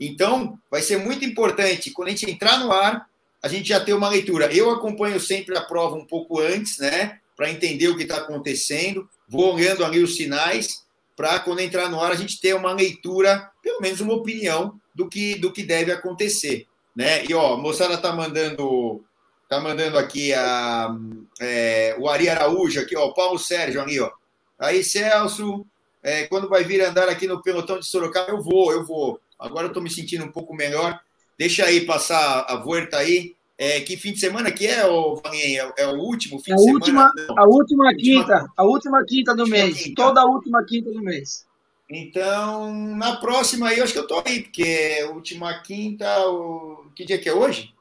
Então, 0.00 0.58
vai 0.68 0.82
ser 0.82 0.96
muito 0.96 1.24
importante, 1.24 1.92
quando 1.92 2.08
a 2.08 2.10
gente 2.10 2.28
entrar 2.28 2.58
no 2.58 2.72
ar, 2.72 3.08
a 3.40 3.46
gente 3.46 3.68
já 3.68 3.78
tem 3.78 3.94
uma 3.94 4.08
leitura. 4.08 4.52
Eu 4.52 4.68
acompanho 4.68 5.20
sempre 5.20 5.56
a 5.56 5.60
prova 5.60 5.94
um 5.94 6.04
pouco 6.04 6.40
antes, 6.40 6.78
né? 6.78 7.20
Para 7.36 7.52
entender 7.52 7.86
o 7.86 7.96
que 7.96 8.02
está 8.02 8.16
acontecendo. 8.16 9.08
Vou 9.28 9.54
olhando 9.54 9.84
ali 9.84 10.02
os 10.02 10.16
sinais, 10.16 10.84
para 11.14 11.38
quando 11.38 11.60
entrar 11.60 11.88
no 11.88 12.00
ar 12.00 12.10
a 12.10 12.16
gente 12.16 12.40
ter 12.40 12.52
uma 12.56 12.72
leitura, 12.72 13.48
pelo 13.62 13.80
menos 13.80 14.00
uma 14.00 14.14
opinião 14.14 14.74
do 14.92 15.08
que, 15.08 15.36
do 15.36 15.52
que 15.52 15.62
deve 15.62 15.92
acontecer. 15.92 16.66
Né? 16.96 17.24
E 17.26 17.32
ó, 17.32 17.54
a 17.54 17.56
moçada 17.56 17.96
tá 17.96 18.12
mandando. 18.12 19.04
Tá 19.50 19.58
mandando 19.58 19.98
aqui 19.98 20.32
a, 20.32 20.96
é, 21.40 21.96
o 21.98 22.08
Ari 22.08 22.28
Araújo, 22.28 22.78
aqui, 22.78 22.96
ó, 22.96 23.06
o 23.06 23.14
Paulo 23.14 23.36
Sérgio 23.36 23.82
ali, 23.82 23.98
ó. 23.98 24.08
Aí, 24.56 24.84
Celso, 24.84 25.66
é, 26.00 26.24
quando 26.28 26.48
vai 26.48 26.62
vir 26.62 26.80
andar 26.80 27.08
aqui 27.08 27.26
no 27.26 27.42
pelotão 27.42 27.80
de 27.80 27.84
Sorocaba, 27.84 28.30
eu 28.30 28.40
vou, 28.40 28.70
eu 28.70 28.86
vou. 28.86 29.18
Agora 29.36 29.64
eu 29.64 29.70
estou 29.70 29.82
me 29.82 29.90
sentindo 29.90 30.24
um 30.24 30.30
pouco 30.30 30.54
melhor. 30.54 31.00
Deixa 31.36 31.64
aí 31.64 31.80
passar 31.80 32.46
a 32.48 32.54
volta 32.54 32.98
aí. 32.98 33.34
É, 33.58 33.80
que 33.80 33.96
fim 33.96 34.12
de 34.12 34.20
semana 34.20 34.52
que 34.52 34.68
é, 34.68 34.86
o 34.86 35.20
é, 35.34 35.72
é, 35.78 35.86
o 35.88 35.96
último 35.96 36.38
fim 36.38 36.52
a 36.52 36.56
de 36.56 36.70
última, 36.70 37.10
semana? 37.10 37.40
A 37.40 37.44
última 37.44 37.92
quinta, 37.96 38.46
a 38.56 38.64
última 38.64 39.04
quinta 39.04 39.34
do 39.34 39.48
mês. 39.48 39.82
Quinta. 39.82 40.00
Toda 40.00 40.20
a 40.20 40.26
última 40.26 40.64
quinta 40.64 40.92
do 40.92 41.02
mês. 41.02 41.44
Então, 41.90 42.72
na 42.96 43.16
próxima 43.16 43.68
aí, 43.68 43.78
eu 43.78 43.84
acho 43.84 43.92
que 43.92 43.98
eu 43.98 44.06
tô 44.06 44.22
aí, 44.24 44.44
porque 44.44 45.02
última 45.12 45.60
quinta, 45.60 46.06
o... 46.28 46.84
que 46.94 47.04
dia 47.04 47.18
que 47.18 47.28
é 47.28 47.34
hoje? 47.34 47.74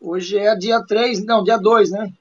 Hoje 0.00 0.38
é 0.38 0.54
dia 0.54 0.80
3, 0.82 1.24
não, 1.24 1.42
dia 1.42 1.56
2, 1.56 1.90
né? 1.90 2.12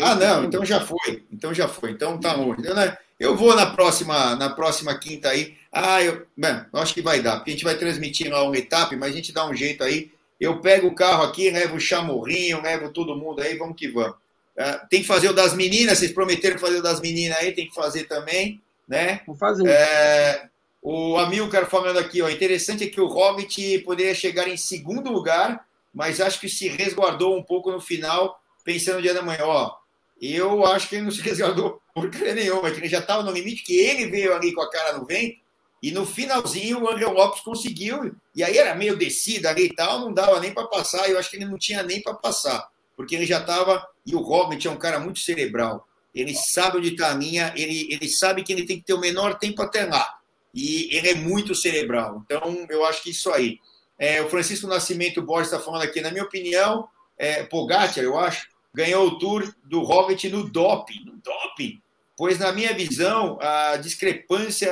Ah, 0.00 0.14
não, 0.14 0.44
então 0.44 0.64
já 0.64 0.80
foi. 0.80 1.24
Então 1.32 1.52
já 1.54 1.68
foi. 1.68 1.92
Então 1.92 2.18
tá 2.18 2.34
longe. 2.34 2.66
Eu, 2.66 2.74
né, 2.74 2.96
eu 3.18 3.36
vou 3.36 3.54
na 3.54 3.66
próxima, 3.66 4.36
na 4.36 4.50
próxima 4.50 4.98
quinta 4.98 5.28
aí. 5.28 5.56
Ah, 5.72 6.02
eu, 6.02 6.26
bem, 6.36 6.60
eu 6.72 6.80
acho 6.80 6.94
que 6.94 7.02
vai 7.02 7.20
dar, 7.20 7.36
porque 7.36 7.50
a 7.50 7.54
gente 7.54 7.64
vai 7.64 7.76
transmitir 7.76 8.30
lá 8.30 8.42
uma 8.42 8.56
etapa, 8.56 8.96
mas 8.96 9.12
a 9.12 9.16
gente 9.16 9.32
dá 9.32 9.46
um 9.46 9.54
jeito 9.54 9.82
aí. 9.82 10.10
Eu 10.40 10.60
pego 10.60 10.86
o 10.86 10.94
carro 10.94 11.24
aqui, 11.24 11.50
levo 11.50 11.76
o 11.76 11.80
chamorrinho, 11.80 12.62
levo 12.62 12.92
todo 12.92 13.16
mundo 13.16 13.40
aí, 13.40 13.56
vamos 13.56 13.76
que 13.76 13.88
vamos. 13.88 14.16
Uh, 14.56 14.88
tem 14.88 15.02
que 15.02 15.06
fazer 15.06 15.28
o 15.28 15.32
das 15.32 15.54
meninas, 15.54 15.98
vocês 15.98 16.12
prometeram 16.12 16.58
fazer 16.58 16.78
o 16.78 16.82
das 16.82 17.00
meninas 17.00 17.38
aí, 17.38 17.52
tem 17.52 17.68
que 17.68 17.74
fazer 17.74 18.04
também, 18.04 18.60
né? 18.88 19.20
Vou 19.26 19.36
fazer. 19.36 19.68
É, 19.68 20.48
o 20.82 21.16
Amilcar 21.16 21.66
falando 21.66 21.98
aqui, 21.98 22.22
ó, 22.22 22.28
interessante 22.28 22.84
é 22.84 22.88
que 22.88 23.00
o 23.00 23.06
Hobbit 23.06 23.80
poderia 23.80 24.14
chegar 24.14 24.48
em 24.48 24.56
segundo 24.56 25.10
lugar, 25.10 25.64
mas 25.98 26.20
acho 26.20 26.38
que 26.38 26.48
se 26.48 26.68
resguardou 26.68 27.36
um 27.36 27.42
pouco 27.42 27.72
no 27.72 27.80
final, 27.80 28.40
pensando 28.64 28.98
no 28.98 29.02
dia 29.02 29.12
da 29.12 29.20
manhã. 29.20 29.42
Ó, 29.42 29.74
eu 30.22 30.64
acho 30.64 30.88
que 30.88 30.94
ele 30.94 31.02
não 31.02 31.10
se 31.10 31.20
resguardou 31.26 31.82
porcaria 31.92 32.36
nenhuma, 32.36 32.70
que 32.70 32.78
ele 32.78 32.88
já 32.88 33.00
estava 33.00 33.24
no 33.24 33.32
limite, 33.32 33.64
que 33.64 33.76
ele 33.76 34.06
veio 34.06 34.32
ali 34.32 34.52
com 34.52 34.60
a 34.60 34.70
cara 34.70 34.96
no 34.96 35.04
vento, 35.04 35.40
e 35.82 35.90
no 35.90 36.06
finalzinho 36.06 36.84
o 36.84 36.88
Angel 36.88 37.12
Lopes 37.12 37.40
conseguiu, 37.40 38.14
e 38.32 38.44
aí 38.44 38.56
era 38.56 38.76
meio 38.76 38.96
descida 38.96 39.50
ali 39.50 39.64
e 39.64 39.74
tal, 39.74 39.98
não 39.98 40.14
dava 40.14 40.38
nem 40.38 40.54
para 40.54 40.68
passar, 40.68 41.10
eu 41.10 41.18
acho 41.18 41.30
que 41.30 41.36
ele 41.36 41.46
não 41.46 41.58
tinha 41.58 41.82
nem 41.82 42.00
para 42.00 42.14
passar, 42.14 42.68
porque 42.96 43.16
ele 43.16 43.26
já 43.26 43.40
estava, 43.40 43.84
e 44.06 44.14
o 44.14 44.20
Robert 44.20 44.60
é 44.64 44.70
um 44.70 44.78
cara 44.78 45.00
muito 45.00 45.18
cerebral, 45.18 45.84
ele 46.14 46.32
sabe 46.32 46.78
onde 46.78 46.90
está 46.90 47.10
a 47.10 47.14
linha, 47.14 47.52
ele, 47.56 47.92
ele 47.92 48.08
sabe 48.08 48.44
que 48.44 48.52
ele 48.52 48.64
tem 48.64 48.78
que 48.78 48.84
ter 48.84 48.94
o 48.94 49.00
menor 49.00 49.36
tempo 49.36 49.60
até 49.62 49.84
lá, 49.84 50.08
e 50.54 50.96
ele 50.96 51.08
é 51.08 51.14
muito 51.16 51.56
cerebral, 51.56 52.22
então 52.24 52.64
eu 52.70 52.84
acho 52.84 53.02
que 53.02 53.10
isso 53.10 53.32
aí. 53.32 53.58
É, 53.98 54.22
o 54.22 54.28
Francisco 54.28 54.66
Nascimento 54.66 55.20
Borges 55.20 55.52
está 55.52 55.62
falando 55.62 55.82
aqui, 55.82 56.00
na 56.00 56.10
minha 56.10 56.24
opinião, 56.24 56.88
é, 57.16 57.42
Pogacar, 57.42 57.98
eu 57.98 58.16
acho, 58.16 58.48
ganhou 58.72 59.08
o 59.08 59.18
Tour 59.18 59.52
do 59.64 59.82
Robert 59.82 60.18
no 60.30 60.48
doping, 60.48 61.04
no 61.04 61.16
doping, 61.16 61.82
pois, 62.16 62.38
na 62.38 62.52
minha 62.52 62.72
visão, 62.74 63.38
a 63.40 63.76
discrepância 63.76 64.70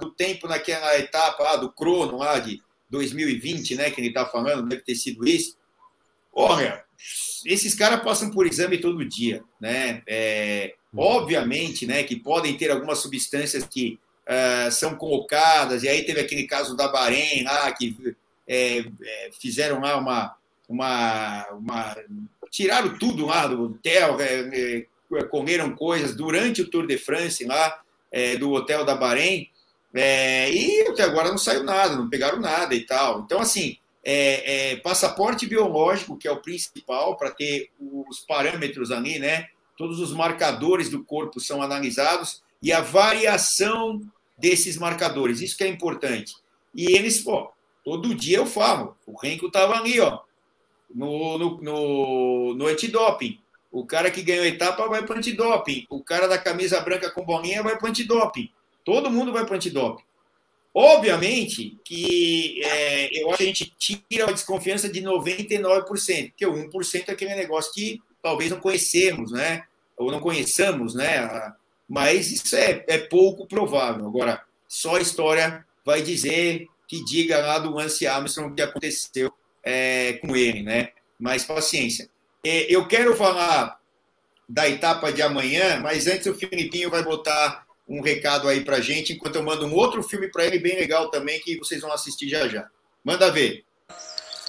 do 0.00 0.10
tempo 0.10 0.48
naquela 0.48 0.98
etapa 0.98 1.42
lá 1.42 1.56
do 1.56 1.70
crono, 1.70 2.18
lá 2.18 2.38
de 2.38 2.62
2020, 2.88 3.74
né, 3.76 3.90
que 3.90 4.00
ele 4.00 4.08
está 4.08 4.26
falando, 4.26 4.68
deve 4.68 4.82
ter 4.82 4.94
sido 4.94 5.26
isso. 5.26 5.56
Olha, 6.32 6.84
esses 7.44 7.74
caras 7.74 8.02
passam 8.02 8.30
por 8.30 8.46
exame 8.46 8.78
todo 8.78 9.04
dia, 9.04 9.42
né? 9.60 10.02
É, 10.06 10.74
obviamente, 10.94 11.86
né, 11.86 12.04
que 12.04 12.16
podem 12.16 12.56
ter 12.56 12.70
algumas 12.70 12.98
substâncias 12.98 13.64
que 13.64 13.98
uh, 14.28 14.70
são 14.70 14.94
colocadas, 14.94 15.82
e 15.82 15.88
aí 15.88 16.04
teve 16.04 16.20
aquele 16.20 16.46
caso 16.46 16.76
da 16.76 16.88
Bahrein 16.88 17.44
lá, 17.44 17.70
que 17.72 18.14
é, 18.46 18.78
é, 18.80 19.30
fizeram 19.40 19.80
lá 19.80 19.96
uma, 19.96 20.36
uma, 20.68 21.46
uma. 21.52 21.96
tiraram 22.50 22.98
tudo 22.98 23.26
lá 23.26 23.46
do 23.46 23.64
hotel, 23.64 24.20
é, 24.20 24.86
é 25.18 25.22
comeram 25.24 25.74
coisas 25.76 26.16
durante 26.16 26.62
o 26.62 26.70
Tour 26.70 26.86
de 26.86 26.96
France 26.96 27.44
lá 27.44 27.82
é, 28.10 28.36
do 28.36 28.50
hotel 28.50 28.82
da 28.82 28.94
Bahrein 28.94 29.46
é, 29.94 30.50
e 30.50 30.88
até 30.88 31.02
agora 31.02 31.28
não 31.28 31.36
saiu 31.36 31.62
nada, 31.62 31.96
não 31.96 32.08
pegaram 32.08 32.40
nada 32.40 32.74
e 32.74 32.86
tal. 32.86 33.20
Então, 33.20 33.40
assim, 33.40 33.76
passaporte 34.82 35.46
biológico, 35.46 36.16
que 36.16 36.26
é 36.26 36.32
o 36.32 36.40
principal 36.40 37.16
para 37.18 37.30
ter 37.30 37.68
os 37.78 38.20
parâmetros 38.20 38.90
ali, 38.90 39.18
né? 39.18 39.48
Todos 39.76 40.00
os 40.00 40.14
marcadores 40.14 40.88
do 40.88 41.04
corpo 41.04 41.38
são 41.40 41.60
analisados 41.60 42.42
e 42.62 42.72
a 42.72 42.80
variação 42.80 44.00
desses 44.38 44.78
marcadores, 44.78 45.40
isso 45.40 45.56
que 45.56 45.64
é 45.64 45.68
importante. 45.68 46.34
E 46.74 46.96
eles, 46.96 47.20
pô, 47.20 47.52
todo 47.84 48.14
dia 48.14 48.38
eu 48.38 48.46
falo, 48.46 48.96
o 49.06 49.16
Renko 49.16 49.46
estava 49.46 49.76
ali, 49.76 50.00
ó, 50.00 50.20
no, 50.94 51.38
no, 51.38 51.60
no, 51.60 52.54
no 52.54 52.66
antidoping. 52.66 53.38
O 53.70 53.86
cara 53.86 54.10
que 54.10 54.22
ganhou 54.22 54.44
etapa 54.44 54.86
vai 54.86 55.02
para 55.04 55.16
antidoping. 55.16 55.86
O 55.88 56.02
cara 56.02 56.28
da 56.28 56.36
camisa 56.36 56.80
branca 56.80 57.10
com 57.10 57.24
bolinha 57.24 57.62
vai 57.62 57.78
para 57.78 57.88
antidoping. 57.88 58.50
Todo 58.84 59.10
mundo 59.10 59.32
vai 59.32 59.46
para 59.46 59.56
antidoping. 59.56 60.04
Obviamente 60.74 61.78
que 61.84 62.60
é, 62.64 63.22
eu 63.22 63.28
acho 63.28 63.38
que 63.38 63.44
a 63.44 63.46
gente 63.46 63.74
tira 63.78 64.28
a 64.28 64.32
desconfiança 64.32 64.88
de 64.88 65.02
99%, 65.02 66.30
porque 66.30 66.46
o 66.46 66.54
1% 66.70 67.08
é 67.08 67.12
aquele 67.12 67.34
negócio 67.34 67.72
que 67.72 68.00
talvez 68.22 68.50
não 68.50 68.60
conhecemos, 68.60 69.32
né? 69.32 69.64
Ou 69.96 70.10
não 70.10 70.20
conheçamos, 70.20 70.94
né? 70.94 71.52
Mas 71.88 72.30
isso 72.30 72.56
é, 72.56 72.84
é 72.88 72.98
pouco 72.98 73.46
provável. 73.46 74.06
Agora, 74.06 74.42
só 74.66 74.96
a 74.96 75.00
história 75.00 75.66
vai 75.84 76.00
dizer 76.00 76.68
que 76.92 77.02
diga 77.02 77.38
lá 77.38 77.58
do 77.58 77.74
Lance 77.74 78.06
Armstrong 78.06 78.52
o 78.52 78.54
que 78.54 78.60
aconteceu 78.60 79.32
é, 79.64 80.12
com 80.20 80.36
ele, 80.36 80.62
né? 80.62 80.90
Mas 81.18 81.42
paciência. 81.42 82.06
É, 82.44 82.66
eu 82.68 82.86
quero 82.86 83.16
falar 83.16 83.78
da 84.46 84.68
etapa 84.68 85.10
de 85.10 85.22
amanhã, 85.22 85.80
mas 85.80 86.06
antes 86.06 86.26
o 86.26 86.34
Filipinho 86.34 86.90
vai 86.90 87.02
botar 87.02 87.64
um 87.88 88.02
recado 88.02 88.46
aí 88.46 88.62
pra 88.62 88.82
gente, 88.82 89.14
enquanto 89.14 89.36
eu 89.36 89.42
mando 89.42 89.64
um 89.64 89.74
outro 89.74 90.02
filme 90.02 90.28
para 90.28 90.44
ele 90.44 90.58
bem 90.58 90.76
legal 90.76 91.10
também, 91.10 91.40
que 91.40 91.56
vocês 91.56 91.80
vão 91.80 91.90
assistir 91.90 92.28
já 92.28 92.46
já. 92.46 92.68
Manda 93.02 93.32
ver. 93.32 93.64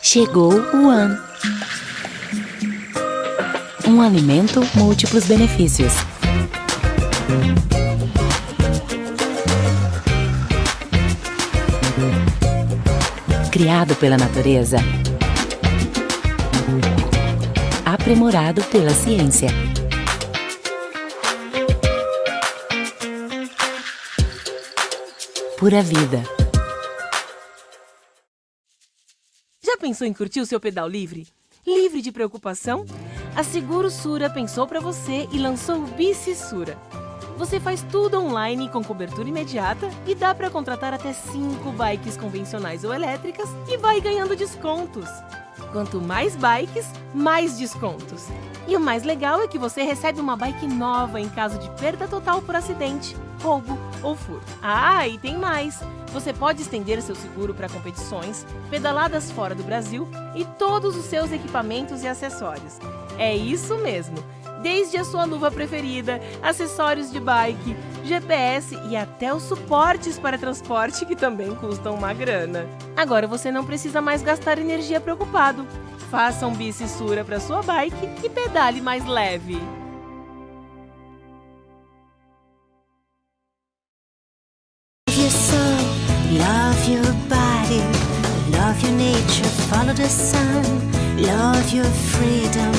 Chegou 0.01 0.51
o 0.51 0.89
AN. 0.89 1.17
Um 3.87 4.01
alimento 4.01 4.59
múltiplos 4.75 5.23
benefícios. 5.23 5.93
Criado 13.53 13.95
pela 13.97 14.17
natureza. 14.17 14.77
Aprimorado 17.85 18.63
pela 18.63 18.89
ciência. 18.89 19.47
Pura 25.59 25.83
Vida. 25.83 26.23
Já 29.63 29.77
pensou 29.79 30.07
em 30.07 30.13
curtir 30.13 30.39
o 30.39 30.47
seu 30.47 30.59
pedal 30.59 30.89
livre? 30.89 31.27
Livre 31.63 32.01
de 32.01 32.11
preocupação? 32.11 32.87
A 33.35 33.43
Seguro 33.43 33.91
Sura 33.91 34.31
pensou 34.31 34.65
para 34.65 34.79
você 34.79 35.27
e 35.31 35.37
lançou 35.37 35.75
o 35.75 35.87
Bici 35.89 36.33
Sura. 36.33 36.75
Você 37.37 37.59
faz 37.59 37.81
tudo 37.91 38.19
online 38.19 38.69
com 38.69 38.83
cobertura 38.83 39.27
imediata 39.27 39.89
e 40.05 40.13
dá 40.13 40.33
para 40.35 40.49
contratar 40.49 40.93
até 40.93 41.13
5 41.13 41.71
bikes 41.71 42.15
convencionais 42.15 42.83
ou 42.83 42.93
elétricas 42.93 43.49
e 43.67 43.77
vai 43.77 43.99
ganhando 43.99 44.35
descontos. 44.35 45.09
Quanto 45.71 45.99
mais 45.99 46.35
bikes, 46.35 46.87
mais 47.13 47.57
descontos. 47.57 48.27
E 48.67 48.77
o 48.77 48.79
mais 48.79 49.03
legal 49.03 49.41
é 49.41 49.47
que 49.47 49.57
você 49.57 49.83
recebe 49.83 50.21
uma 50.21 50.37
bike 50.37 50.67
nova 50.67 51.19
em 51.19 51.27
caso 51.29 51.57
de 51.57 51.69
perda 51.71 52.07
total 52.07 52.41
por 52.41 52.55
acidente 52.55 53.15
roubo 53.43 53.77
ou 54.01 54.15
furto. 54.15 54.45
Ah, 54.61 55.05
e 55.07 55.17
tem 55.17 55.37
mais! 55.37 55.81
Você 56.13 56.31
pode 56.31 56.61
estender 56.61 57.01
seu 57.01 57.15
seguro 57.15 57.53
para 57.53 57.67
competições, 57.67 58.45
pedaladas 58.69 59.31
fora 59.31 59.53
do 59.53 59.63
Brasil 59.63 60.07
e 60.35 60.45
todos 60.45 60.95
os 60.95 61.05
seus 61.05 61.31
equipamentos 61.31 62.03
e 62.03 62.07
acessórios. 62.07 62.79
É 63.17 63.35
isso 63.35 63.77
mesmo! 63.79 64.17
Desde 64.63 64.97
a 64.97 65.03
sua 65.03 65.25
luva 65.25 65.51
preferida, 65.51 66.21
acessórios 66.41 67.11
de 67.11 67.19
bike, 67.19 67.75
GPS 68.05 68.79
e 68.89 68.95
até 68.95 69.33
os 69.33 69.43
suportes 69.43 70.17
para 70.17 70.37
transporte 70.37 71.05
que 71.05 71.17
também 71.17 71.53
custam 71.53 71.93
uma 71.95 72.13
grana. 72.13 72.65
Agora 72.95 73.27
você 73.27 73.51
não 73.51 73.65
precisa 73.65 74.01
mais 74.01 74.23
gastar 74.23 74.57
energia 74.57 75.01
preocupado. 75.01 75.67
Faça 76.09 76.47
um 76.47 76.55
bicissura 76.55 77.25
para 77.25 77.41
sua 77.41 77.61
bike 77.61 78.09
e 78.23 78.29
pedale 78.29 78.79
mais 78.79 79.05
leve. 79.05 79.61
Love 86.33 86.89
your 86.89 87.13
body, 87.29 87.81
love 88.49 88.81
your 88.81 88.97
nature, 88.97 89.47
follow 89.69 89.93
the 89.93 90.09
sun. 90.09 91.02
Love 91.15 91.75
your 91.75 91.85
freedom, 91.85 92.71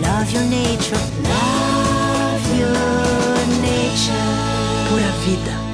love 0.00 0.32
your 0.32 0.44
nature, 0.44 0.96
love 1.22 2.58
your 2.58 3.46
nature. 3.60 4.24
Pura 4.88 5.12
vida. 5.26 5.64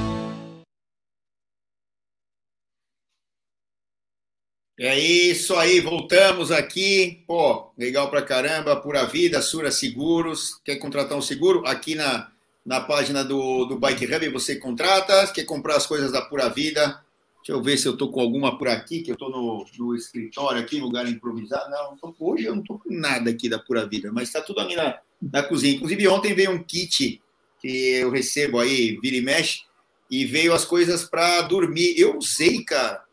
É 4.77 4.99
isso 4.99 5.55
aí, 5.55 5.79
voltamos 5.79 6.51
aqui. 6.51 7.23
Pô, 7.25 7.71
legal 7.77 8.09
pra 8.09 8.21
caramba, 8.21 8.75
pura 8.75 9.05
vida, 9.05 9.41
Sura 9.41 9.71
Seguros. 9.71 10.59
Quer 10.65 10.75
contratar 10.75 11.17
um 11.17 11.21
seguro? 11.21 11.65
Aqui 11.65 11.95
na, 11.95 12.29
na 12.65 12.81
página 12.81 13.23
do, 13.23 13.63
do 13.65 13.79
Bike 13.79 14.05
Hub 14.13 14.29
você 14.29 14.57
contrata. 14.57 15.27
Quer 15.27 15.45
comprar 15.45 15.77
as 15.77 15.85
coisas 15.85 16.11
da 16.11 16.21
Pura 16.21 16.49
Vida? 16.49 17.01
Deixa 17.41 17.53
eu 17.53 17.61
ver 17.61 17.77
se 17.77 17.87
eu 17.87 17.93
estou 17.93 18.11
com 18.11 18.21
alguma 18.21 18.55
por 18.57 18.67
aqui, 18.67 19.01
que 19.01 19.09
eu 19.09 19.15
estou 19.15 19.31
no, 19.31 19.65
no, 19.77 19.95
escritório 19.95 20.61
aqui, 20.61 20.79
lugar 20.79 21.07
improvisado. 21.07 21.71
Não, 21.71 21.97
tô, 21.97 22.13
hoje 22.19 22.45
eu 22.45 22.53
não 22.53 22.61
estou 22.61 22.77
com 22.77 22.93
nada 22.93 23.31
aqui 23.31 23.49
da 23.49 23.57
Pura 23.57 23.87
Vida, 23.87 24.11
mas 24.11 24.27
está 24.27 24.41
tudo 24.41 24.59
ali 24.59 24.75
na, 24.75 24.99
na 25.19 25.41
cozinha. 25.41 25.73
Inclusive, 25.73 26.07
ontem 26.07 26.35
veio 26.35 26.51
um 26.51 26.61
kit 26.61 27.19
que 27.59 27.67
eu 27.95 28.11
recebo 28.11 28.59
aí, 28.59 28.95
vira 29.01 29.15
e 29.15 29.21
mexe, 29.21 29.61
e 30.09 30.23
veio 30.23 30.53
as 30.53 30.63
coisas 30.63 31.03
para 31.03 31.41
dormir. 31.41 31.95
Eu 31.97 32.17
usei, 32.17 32.63
cara. 32.63 33.03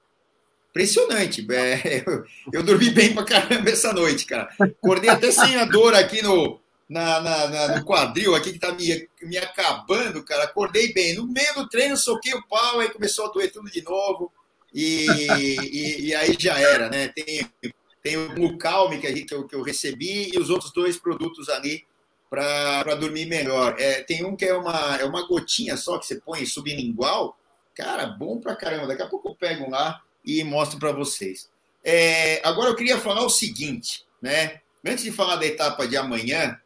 Impressionante. 0.71 1.47
É, 1.51 2.03
eu, 2.07 2.25
eu, 2.53 2.63
dormi 2.63 2.91
bem 2.91 3.15
para 3.15 3.25
caramba 3.25 3.71
essa 3.71 3.95
noite, 3.95 4.27
cara. 4.27 4.51
Acordei 4.61 5.09
até 5.09 5.31
sem 5.31 5.57
a 5.57 5.65
dor 5.65 5.95
aqui 5.95 6.21
no, 6.23 6.61
na, 6.89 7.21
na, 7.21 7.49
na, 7.49 7.77
no 7.77 7.85
quadril 7.85 8.35
aqui 8.35 8.53
que 8.53 8.59
tá 8.59 8.73
me, 8.73 9.09
me 9.23 9.37
acabando, 9.37 10.25
cara. 10.25 10.45
Acordei 10.45 10.93
bem. 10.93 11.15
No 11.15 11.27
meio 11.27 11.55
do 11.55 11.69
treino, 11.69 11.97
soquei 11.97 12.33
o 12.35 12.47
pau, 12.47 12.81
aí 12.81 12.89
começou 12.89 13.27
a 13.27 13.33
doer 13.33 13.53
tudo 13.53 13.71
de 13.71 13.83
novo. 13.83 14.33
E, 14.73 15.07
e, 15.07 16.07
e 16.07 16.15
aí 16.15 16.37
já 16.39 16.59
era, 16.59 16.89
né? 16.89 17.09
Tem, 17.09 17.51
tem 18.03 18.17
o 18.17 18.35
Glucalme 18.35 18.99
que, 18.99 19.25
que, 19.25 19.35
eu, 19.35 19.47
que 19.47 19.55
eu 19.55 19.63
recebi 19.63 20.31
e 20.33 20.39
os 20.39 20.49
outros 20.49 20.73
dois 20.73 20.97
produtos 20.97 21.49
ali 21.49 21.85
para 22.31 22.95
dormir 22.95 23.27
melhor. 23.27 23.77
É, 23.79 24.03
tem 24.03 24.25
um 24.25 24.37
que 24.37 24.45
é 24.45 24.55
uma, 24.55 24.97
é 24.97 25.05
uma 25.05 25.27
gotinha 25.27 25.77
só 25.77 25.99
que 25.99 26.07
você 26.07 26.17
põe 26.17 26.45
sublingual. 26.47 27.39
Cara, 27.75 28.07
bom 28.07 28.39
pra 28.39 28.57
caramba. 28.57 28.87
Daqui 28.87 29.03
a 29.03 29.09
pouco 29.09 29.29
eu 29.29 29.35
pego 29.35 29.71
lá 29.71 30.03
e 30.25 30.43
mostro 30.45 30.79
para 30.79 30.93
vocês. 30.93 31.51
É, 31.85 32.41
agora 32.47 32.71
eu 32.71 32.77
queria 32.77 32.99
falar 32.99 33.25
o 33.25 33.31
seguinte, 33.31 34.05
né? 34.21 34.61
Antes 34.85 35.05
de 35.05 35.13
falar 35.13 35.37
da 35.37 35.47
etapa 35.47 35.87
de 35.87 35.97
amanhã, 35.97 36.59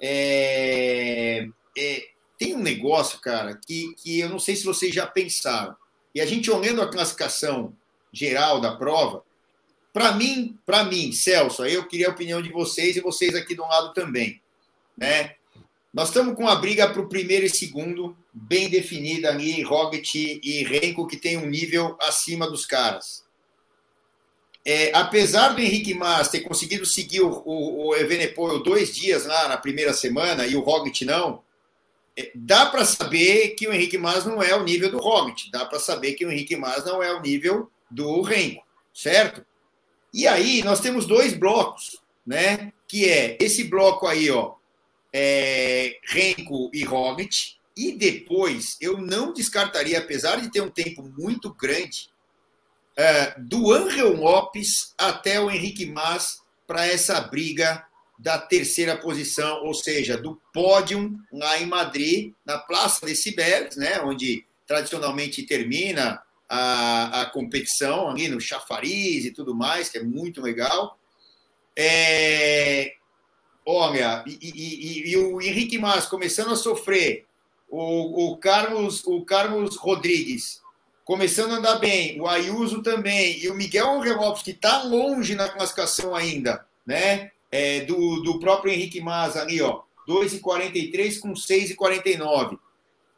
é, 0.00 1.46
é, 1.76 2.06
tem 2.38 2.54
um 2.54 2.62
negócio, 2.62 3.20
cara, 3.20 3.58
que, 3.66 3.94
que 3.96 4.20
eu 4.20 4.28
não 4.28 4.38
sei 4.38 4.56
se 4.56 4.64
vocês 4.64 4.94
já 4.94 5.06
pensaram. 5.06 5.76
E 6.14 6.20
a 6.20 6.26
gente 6.26 6.50
olhando 6.50 6.82
a 6.82 6.90
classificação 6.90 7.76
geral 8.12 8.60
da 8.60 8.76
prova, 8.76 9.22
para 9.92 10.12
mim, 10.12 10.58
para 10.64 10.84
mim, 10.84 11.12
Celso, 11.12 11.62
aí 11.62 11.74
eu 11.74 11.86
queria 11.86 12.08
a 12.08 12.12
opinião 12.12 12.40
de 12.40 12.50
vocês 12.50 12.96
e 12.96 13.00
vocês 13.00 13.34
aqui 13.34 13.54
do 13.54 13.62
lado 13.62 13.92
também, 13.92 14.40
né? 14.96 15.34
Nós 15.92 16.08
estamos 16.08 16.36
com 16.36 16.48
a 16.48 16.54
briga 16.54 16.88
para 16.88 17.02
o 17.02 17.08
primeiro 17.08 17.44
e 17.44 17.50
segundo 17.50 18.16
bem 18.32 18.70
definida 18.70 19.28
ali, 19.28 19.60
Roget 19.62 20.40
e 20.42 20.62
Renko, 20.62 21.06
que 21.06 21.16
tem 21.16 21.36
um 21.36 21.46
nível 21.46 21.96
acima 22.00 22.48
dos 22.48 22.64
caras. 22.64 23.24
É, 24.64 24.90
apesar 24.94 25.50
do 25.50 25.60
Henrique 25.60 25.94
Mas 25.94 26.28
ter 26.28 26.40
conseguido 26.40 26.84
seguir 26.84 27.22
o, 27.22 27.30
o, 27.46 27.88
o 27.88 27.96
Evenepoel 27.96 28.62
dois 28.62 28.94
dias 28.94 29.24
lá 29.24 29.48
na 29.48 29.56
primeira 29.56 29.92
semana 29.92 30.46
e 30.46 30.54
o 30.54 30.60
Roglic 30.60 31.04
não, 31.04 31.42
é, 32.16 32.30
dá 32.34 32.66
para 32.66 32.84
saber 32.84 33.50
que 33.50 33.66
o 33.66 33.72
Henrique 33.72 33.96
Mas 33.96 34.24
não 34.24 34.42
é 34.42 34.54
o 34.54 34.64
nível 34.64 34.90
do 34.90 34.98
Roglic, 34.98 35.50
dá 35.50 35.64
para 35.64 35.78
saber 35.78 36.14
que 36.14 36.26
o 36.26 36.30
Henrique 36.30 36.56
Mas 36.56 36.84
não 36.84 37.02
é 37.02 37.12
o 37.12 37.22
nível 37.22 37.70
do 37.90 38.20
Renko, 38.20 38.62
certo? 38.92 39.44
E 40.12 40.26
aí 40.26 40.62
nós 40.62 40.80
temos 40.80 41.06
dois 41.06 41.32
blocos, 41.32 41.98
né? 42.26 42.72
Que 42.86 43.08
é 43.08 43.38
esse 43.40 43.64
bloco 43.64 44.06
aí, 44.06 44.30
ó, 44.30 44.54
é, 45.12 45.98
Renko 46.04 46.70
e 46.74 46.84
Roglic, 46.84 47.54
e 47.76 47.92
depois 47.92 48.76
eu 48.80 48.98
não 48.98 49.32
descartaria, 49.32 49.98
apesar 49.98 50.40
de 50.40 50.50
ter 50.50 50.60
um 50.60 50.70
tempo 50.70 51.02
muito 51.02 51.54
grande, 51.54 52.09
é, 52.96 53.34
do 53.38 53.72
Angel 53.72 54.14
Lopes 54.14 54.94
até 54.98 55.40
o 55.40 55.50
Henrique 55.50 55.86
Mas 55.86 56.40
para 56.66 56.86
essa 56.86 57.20
briga 57.20 57.84
da 58.18 58.38
terceira 58.38 58.96
posição, 58.96 59.64
ou 59.64 59.72
seja, 59.72 60.16
do 60.16 60.40
pódio 60.52 61.18
lá 61.32 61.58
em 61.58 61.66
Madrid, 61.66 62.34
na 62.44 62.58
Praça 62.58 63.06
de 63.06 63.16
Cibeles, 63.16 63.76
né, 63.76 64.00
onde 64.02 64.44
tradicionalmente 64.66 65.42
termina 65.42 66.22
a, 66.46 67.22
a 67.22 67.26
competição, 67.26 68.10
ali 68.10 68.28
no 68.28 68.40
chafariz 68.40 69.24
e 69.24 69.30
tudo 69.30 69.54
mais, 69.54 69.88
que 69.88 69.98
é 69.98 70.02
muito 70.02 70.42
legal. 70.42 70.98
É, 71.74 72.94
olha, 73.64 74.22
e, 74.26 74.38
e, 74.42 75.10
e, 75.10 75.16
o 75.16 75.40
Henrique 75.40 75.78
Mas 75.78 76.06
começando 76.06 76.52
a 76.52 76.56
sofrer, 76.56 77.24
o, 77.68 78.32
o, 78.32 78.36
Carlos, 78.36 79.02
o 79.06 79.24
Carlos 79.24 79.76
Rodrigues 79.76 80.60
começando 81.10 81.50
a 81.50 81.56
andar 81.56 81.80
bem, 81.80 82.20
o 82.20 82.28
Ayuso 82.28 82.82
também, 82.82 83.36
e 83.42 83.48
o 83.50 83.54
Miguel 83.56 84.00
Lopes, 84.14 84.44
que 84.44 84.52
está 84.52 84.84
longe 84.84 85.34
na 85.34 85.48
classificação 85.48 86.14
ainda, 86.14 86.64
né? 86.86 87.32
É, 87.50 87.80
do, 87.80 88.22
do 88.22 88.38
próprio 88.38 88.72
Henrique 88.72 89.00
Mas 89.00 89.36
ali, 89.36 89.60
ó, 89.60 89.82
2,43 90.08 91.18
com 91.18 91.32
6,49. 91.32 92.56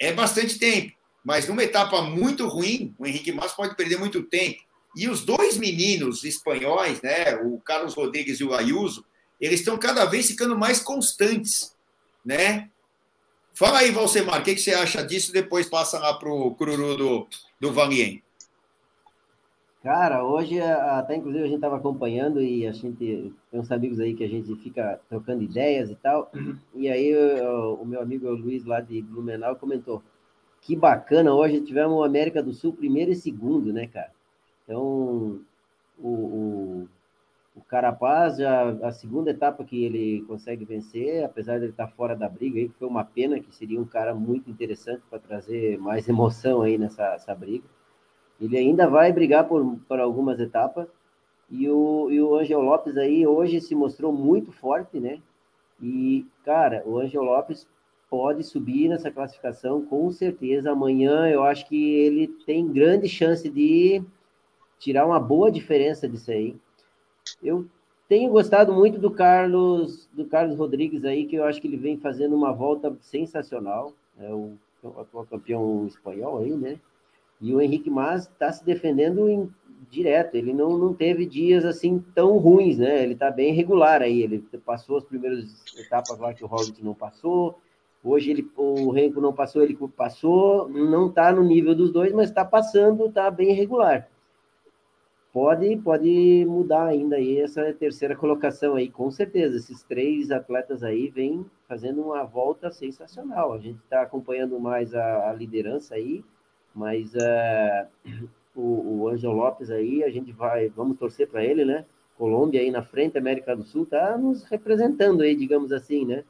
É 0.01 0.11
bastante 0.11 0.59
tempo. 0.59 0.91
mas 1.23 1.47
numa 1.47 1.63
etapa 1.63 2.01
muito 2.01 2.49
ruim, 2.49 2.95
o 2.99 3.07
Henrique 3.07 3.31
Mas 3.31 3.53
pode 3.53 3.77
perder 3.77 3.99
muito 3.99 4.23
tempo. 4.23 4.63
E 4.97 5.07
os 5.07 5.23
dois 5.23 5.59
meninos 5.59 6.25
espanhóis, 6.25 7.03
né, 7.03 7.37
o 7.45 7.61
Carlos 7.61 7.93
Rodrigues 7.93 8.41
e 8.41 8.45
o 8.45 8.55
Ayuso, 8.55 9.05
eles 9.39 9.61
estão 9.61 9.77
cada 9.77 10.07
vez 10.07 10.29
ficando 10.29 10.59
mais 10.59 10.81
constantes, 10.81 11.77
né? 12.25 12.71
Fala 13.53 13.81
aí, 13.81 13.91
Valsemar, 13.91 14.41
o 14.41 14.43
que, 14.43 14.55
que 14.55 14.63
você 14.63 14.73
acha 14.73 15.05
disso? 15.05 15.31
Depois 15.31 15.69
passa 15.69 15.99
lá 15.99 16.15
para 16.15 16.33
o 16.33 16.55
Cururu 16.55 16.97
do, 16.97 17.29
do 17.63 17.73
Vanlien. 17.73 18.21
Cara, 19.85 20.25
hoje 20.25 20.61
até 20.61 21.15
inclusive 21.15 21.45
a 21.45 21.47
gente 21.47 21.57
estava 21.57 21.77
acompanhando 21.77 22.43
e 22.43 22.67
a 22.67 22.73
gente 22.73 23.33
tem 23.51 23.61
uns 23.61 23.71
amigos 23.71 24.01
aí 24.01 24.15
que 24.15 24.25
a 24.25 24.29
gente 24.29 24.53
fica 24.57 25.01
trocando 25.09 25.45
ideias 25.45 25.89
e 25.89 25.95
tal. 25.95 26.31
E 26.75 26.89
aí 26.89 27.15
o, 27.15 27.75
o 27.75 27.87
meu 27.87 28.03
amigo 28.03 28.29
Luiz 28.31 28.65
lá 28.65 28.81
de 28.81 29.01
Blumenau 29.01 29.55
comentou: 29.55 30.03
que 30.61 30.75
bacana, 30.75 31.33
hoje 31.33 31.61
tivemos 31.61 31.97
o 31.97 32.03
América 32.03 32.43
do 32.43 32.53
Sul 32.53 32.73
primeiro 32.73 33.13
e 33.13 33.17
segundo, 33.17 33.73
né, 33.73 33.87
cara? 33.87 34.11
Então, 34.65 35.41
o, 35.99 36.09
o, 36.09 36.89
o 37.55 37.61
Carapaz, 37.63 38.39
já 38.39 38.71
a 38.83 38.91
segunda 38.93 39.31
etapa 39.31 39.65
que 39.65 39.85
ele 39.85 40.23
consegue 40.23 40.65
vencer, 40.65 41.25
apesar 41.25 41.59
de 41.59 41.65
ele 41.65 41.73
estar 41.73 41.89
fora 41.89 42.17
da 42.17 42.29
briga, 42.29 42.59
aí, 42.59 42.69
foi 42.79 42.89
uma 42.89 43.05
pena, 43.05 43.41
que 43.41 43.55
seria 43.55 43.81
um 43.81 43.85
cara 43.85 44.15
muito 44.15 44.51
interessante 44.51 45.03
para 45.11 45.19
trazer 45.19 45.79
mais 45.79 46.09
emoção 46.09 46.63
aí 46.63 46.79
nessa 46.79 47.35
briga. 47.39 47.65
Ele 48.41 48.57
ainda 48.57 48.89
vai 48.89 49.13
brigar 49.13 49.47
por, 49.47 49.79
por 49.87 50.01
algumas 50.01 50.41
etapas, 50.41 50.89
e 51.51 51.69
o, 51.69 52.11
e 52.11 52.21
o 52.21 52.35
Angel 52.37 52.61
Lopes 52.61 52.97
aí 52.97 53.27
hoje 53.27 53.61
se 53.61 53.75
mostrou 53.75 54.11
muito 54.11 54.51
forte, 54.51 54.99
né? 54.99 55.21
E, 55.83 56.27
cara, 56.45 56.83
o 56.87 56.99
Angel 56.99 57.23
Lopes 57.23 57.69
pode 58.09 58.43
subir 58.43 58.89
nessa 58.89 59.11
classificação 59.11 59.85
com 59.85 60.11
certeza. 60.11 60.71
Amanhã 60.71 61.29
eu 61.29 61.43
acho 61.43 61.67
que 61.69 61.95
ele 61.97 62.29
tem 62.47 62.73
grande 62.73 63.07
chance 63.07 63.49
de 63.51 64.03
tirar 64.79 65.07
uma 65.07 65.21
boa 65.21 65.51
diferença 65.51 66.09
disso 66.09 66.31
aí. 66.31 66.57
Eu 67.43 67.67
tenho 68.09 68.31
gostado 68.31 68.73
muito 68.73 68.99
do 68.99 69.11
Carlos, 69.11 70.09
do 70.13 70.27
Carlos 70.27 70.57
Rodrigues 70.57 71.05
aí, 71.05 71.25
que 71.25 71.37
eu 71.37 71.45
acho 71.45 71.61
que 71.61 71.67
ele 71.67 71.77
vem 71.77 71.97
fazendo 71.97 72.37
uma 72.37 72.53
volta 72.53 72.95
sensacional. 73.01 73.93
É 74.19 74.33
o 74.33 74.53
atual 74.99 75.27
campeão 75.27 75.87
espanhol 75.87 76.39
aí, 76.39 76.51
né? 76.51 76.79
E 77.41 77.55
o 77.55 77.61
Henrique 77.61 77.89
Mas 77.91 78.25
está 78.25 78.53
se 78.53 78.65
defendendo 78.65 79.29
em, 79.29 79.51
direto. 79.91 80.35
Ele 80.35 80.53
não, 80.53 80.77
não 80.77 80.95
teve 80.95 81.27
dias 81.27 81.65
assim 81.65 82.05
tão 82.15 82.39
ruins, 82.39 82.79
né? 82.79 83.03
Ele 83.03 83.15
está 83.15 83.31
bem 83.31 83.53
regular 83.53 84.03
aí. 84.03 84.23
Ele 84.23 84.45
passou 84.65 84.99
as 84.99 85.05
primeiras 85.05 85.65
etapas 85.79 86.19
lá 86.19 86.35
que 86.35 86.45
o 86.45 86.47
Hobbit 86.47 86.85
não 86.85 86.95
passou. 86.95 87.59
Hoje 88.05 88.31
ele, 88.31 88.51
o 88.57 88.91
Renko 88.91 89.21
não 89.21 89.33
passou, 89.33 89.63
ele 89.63 89.79
passou. 89.97 90.69
Não 90.69 91.09
está 91.09 91.33
no 91.33 91.43
nível 91.43 91.75
dos 91.75 91.91
dois, 91.91 92.13
mas 92.13 92.29
está 92.29 92.45
passando, 92.45 93.07
está 93.07 93.31
bem 93.31 93.53
regular 93.55 94.09
pode, 95.33 95.77
pode 95.79 96.45
mudar 96.47 96.87
ainda 96.87 97.17
aí 97.17 97.41
essa 97.41 97.73
terceira 97.73 98.15
colocação 98.15 98.75
aí, 98.75 98.91
com 98.91 99.11
certeza. 99.11 99.57
Esses 99.57 99.83
três 99.83 100.31
atletas 100.31 100.83
aí 100.83 101.09
vêm 101.09 101.45
fazendo 101.67 102.03
uma 102.03 102.23
volta 102.25 102.71
sensacional. 102.71 103.53
A 103.53 103.59
gente 103.59 103.79
está 103.79 104.03
acompanhando 104.03 104.61
mais 104.61 104.95
a, 104.95 105.31
a, 105.31 105.33
liderança 105.33 105.95
aí, 105.95 106.23
mas 106.75 107.15
uh, 107.15 107.89
o, 108.55 109.01
o 109.01 109.09
Ângelo 109.09 109.35
Lopes 109.35 109.71
aí, 109.71 110.05
a 110.05 110.11
gente 110.11 110.31
vai, 110.33 110.69
vamos 110.69 110.99
torcer 110.99 111.29
para 111.29 111.45
ele, 111.45 111.65
né? 111.65 111.87
Colômbia 112.19 112.61
aí 112.61 112.71
na 112.71 112.83
frente, 112.83 113.17
América 113.17 113.57
do 113.57 113.65
Sul, 113.65 113.87
tá 113.87 114.17
nos 114.19 114.45
representando 114.45 115.23
aí, 115.23 115.35
digamos 115.35 115.73
assim, 115.73 116.05
né? 116.05 116.25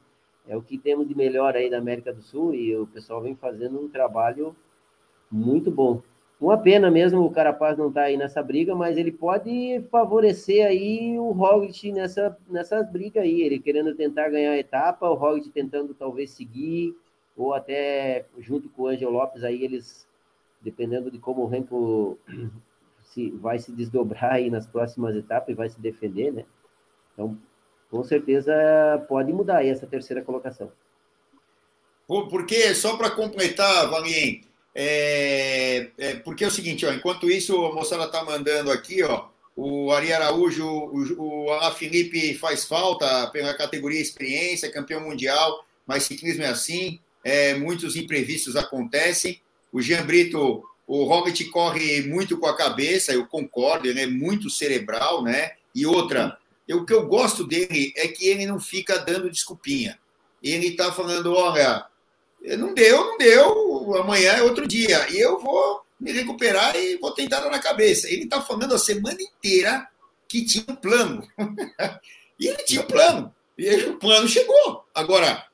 É 0.47 0.57
o 0.57 0.61
que 0.61 0.77
temos 0.77 1.07
de 1.07 1.15
melhor 1.15 1.55
aí 1.55 1.69
da 1.69 1.77
América 1.77 2.13
do 2.13 2.21
Sul 2.21 2.53
e 2.53 2.75
o 2.75 2.87
pessoal 2.87 3.21
vem 3.21 3.35
fazendo 3.35 3.79
um 3.79 3.89
trabalho 3.89 4.55
muito 5.31 5.69
bom. 5.71 6.01
Uma 6.43 6.57
pena 6.57 6.91
mesmo 6.91 7.21
o 7.23 7.31
Carapaz 7.31 7.77
não 7.77 7.89
tá 7.89 8.01
aí 8.01 8.17
nessa 8.17 8.43
briga, 8.43 8.75
mas 8.75 8.97
ele 8.97 9.13
pode 9.13 9.81
favorecer 9.89 10.67
aí 10.67 11.17
o 11.17 11.31
Roglic 11.31 11.89
nessa, 11.93 12.37
nessa 12.49 12.83
briga 12.83 13.21
aí. 13.21 13.43
Ele 13.43 13.59
querendo 13.59 13.95
tentar 13.95 14.27
ganhar 14.27 14.51
a 14.51 14.57
etapa, 14.57 15.09
o 15.09 15.13
Roglic 15.13 15.49
tentando 15.51 15.93
talvez 15.93 16.31
seguir, 16.31 16.93
ou 17.37 17.53
até 17.53 18.25
junto 18.39 18.67
com 18.67 18.81
o 18.81 18.87
Angel 18.87 19.09
Lopes 19.09 19.41
aí 19.41 19.63
eles, 19.63 20.05
dependendo 20.59 21.09
de 21.09 21.17
como 21.17 21.43
o 21.43 21.47
Renko 21.47 22.19
se, 23.05 23.31
vai 23.31 23.57
se 23.57 23.71
desdobrar 23.71 24.33
aí 24.33 24.49
nas 24.49 24.67
próximas 24.67 25.15
etapas 25.15 25.47
e 25.47 25.53
vai 25.53 25.69
se 25.69 25.79
defender, 25.79 26.33
né? 26.33 26.43
Então, 27.13 27.37
com 27.89 28.03
certeza 28.03 28.53
pode 29.07 29.31
mudar 29.31 29.59
aí 29.59 29.69
essa 29.69 29.87
terceira 29.87 30.21
colocação. 30.21 30.69
Porque, 32.05 32.75
só 32.75 32.97
para 32.97 33.11
completar, 33.11 33.89
Valien, 33.89 34.41
é, 34.75 35.89
é, 35.97 36.15
porque 36.15 36.43
é 36.43 36.47
o 36.47 36.51
seguinte, 36.51 36.85
ó, 36.85 36.91
enquanto 36.91 37.29
isso, 37.29 37.65
a 37.65 37.73
moçada 37.73 38.05
está 38.05 38.23
mandando 38.23 38.71
aqui, 38.71 39.03
ó, 39.03 39.27
o 39.55 39.91
Ari 39.91 40.11
Araújo, 40.11 40.65
o, 40.65 41.45
o 41.45 41.51
Alain 41.51 41.75
Felipe 41.75 42.33
faz 42.35 42.65
falta 42.65 43.27
pela 43.27 43.53
categoria 43.53 44.01
experiência, 44.01 44.71
campeão 44.71 45.01
mundial, 45.01 45.63
mas 45.85 46.03
ciclismo 46.03 46.43
é 46.43 46.47
assim, 46.47 46.99
é, 47.23 47.53
muitos 47.53 47.95
imprevistos 47.95 48.55
acontecem. 48.55 49.39
O 49.71 49.81
Jean 49.81 50.05
Brito, 50.05 50.63
o 50.87 51.03
Robert 51.03 51.35
corre 51.51 52.01
muito 52.01 52.37
com 52.37 52.47
a 52.47 52.57
cabeça, 52.57 53.13
eu 53.13 53.27
concordo, 53.27 53.87
ele 53.87 54.01
é 54.01 54.07
muito 54.07 54.49
cerebral, 54.49 55.23
né? 55.23 55.51
E 55.75 55.85
outra, 55.85 56.37
eu, 56.67 56.79
o 56.79 56.85
que 56.85 56.93
eu 56.93 57.07
gosto 57.07 57.45
dele 57.45 57.93
é 57.95 58.07
que 58.07 58.27
ele 58.27 58.45
não 58.45 58.59
fica 58.59 58.97
dando 58.97 59.29
desculpinha. 59.29 59.99
Ele 60.41 60.67
está 60.67 60.91
falando, 60.91 61.33
olha, 61.33 61.85
não 62.57 62.73
deu, 62.73 62.97
não 63.05 63.17
deu, 63.17 63.95
amanhã 63.95 64.33
é 64.33 64.41
outro 64.43 64.67
dia. 64.67 65.09
E 65.09 65.19
eu 65.19 65.39
vou 65.39 65.81
me 65.99 66.11
recuperar 66.11 66.75
e 66.75 66.97
vou 66.97 67.11
tentar 67.11 67.49
na 67.49 67.59
cabeça. 67.59 68.09
Ele 68.09 68.23
está 68.23 68.41
falando 68.41 68.75
a 68.75 68.79
semana 68.79 69.21
inteira 69.21 69.87
que 70.27 70.45
tinha 70.45 70.65
um 70.67 70.75
plano. 70.75 71.25
e 72.39 72.47
ele 72.47 72.63
tinha 72.63 72.81
um 72.81 72.87
plano. 72.87 73.33
E 73.57 73.75
o 73.85 73.97
plano 73.97 74.27
chegou. 74.27 74.85
Agora, 74.93 75.47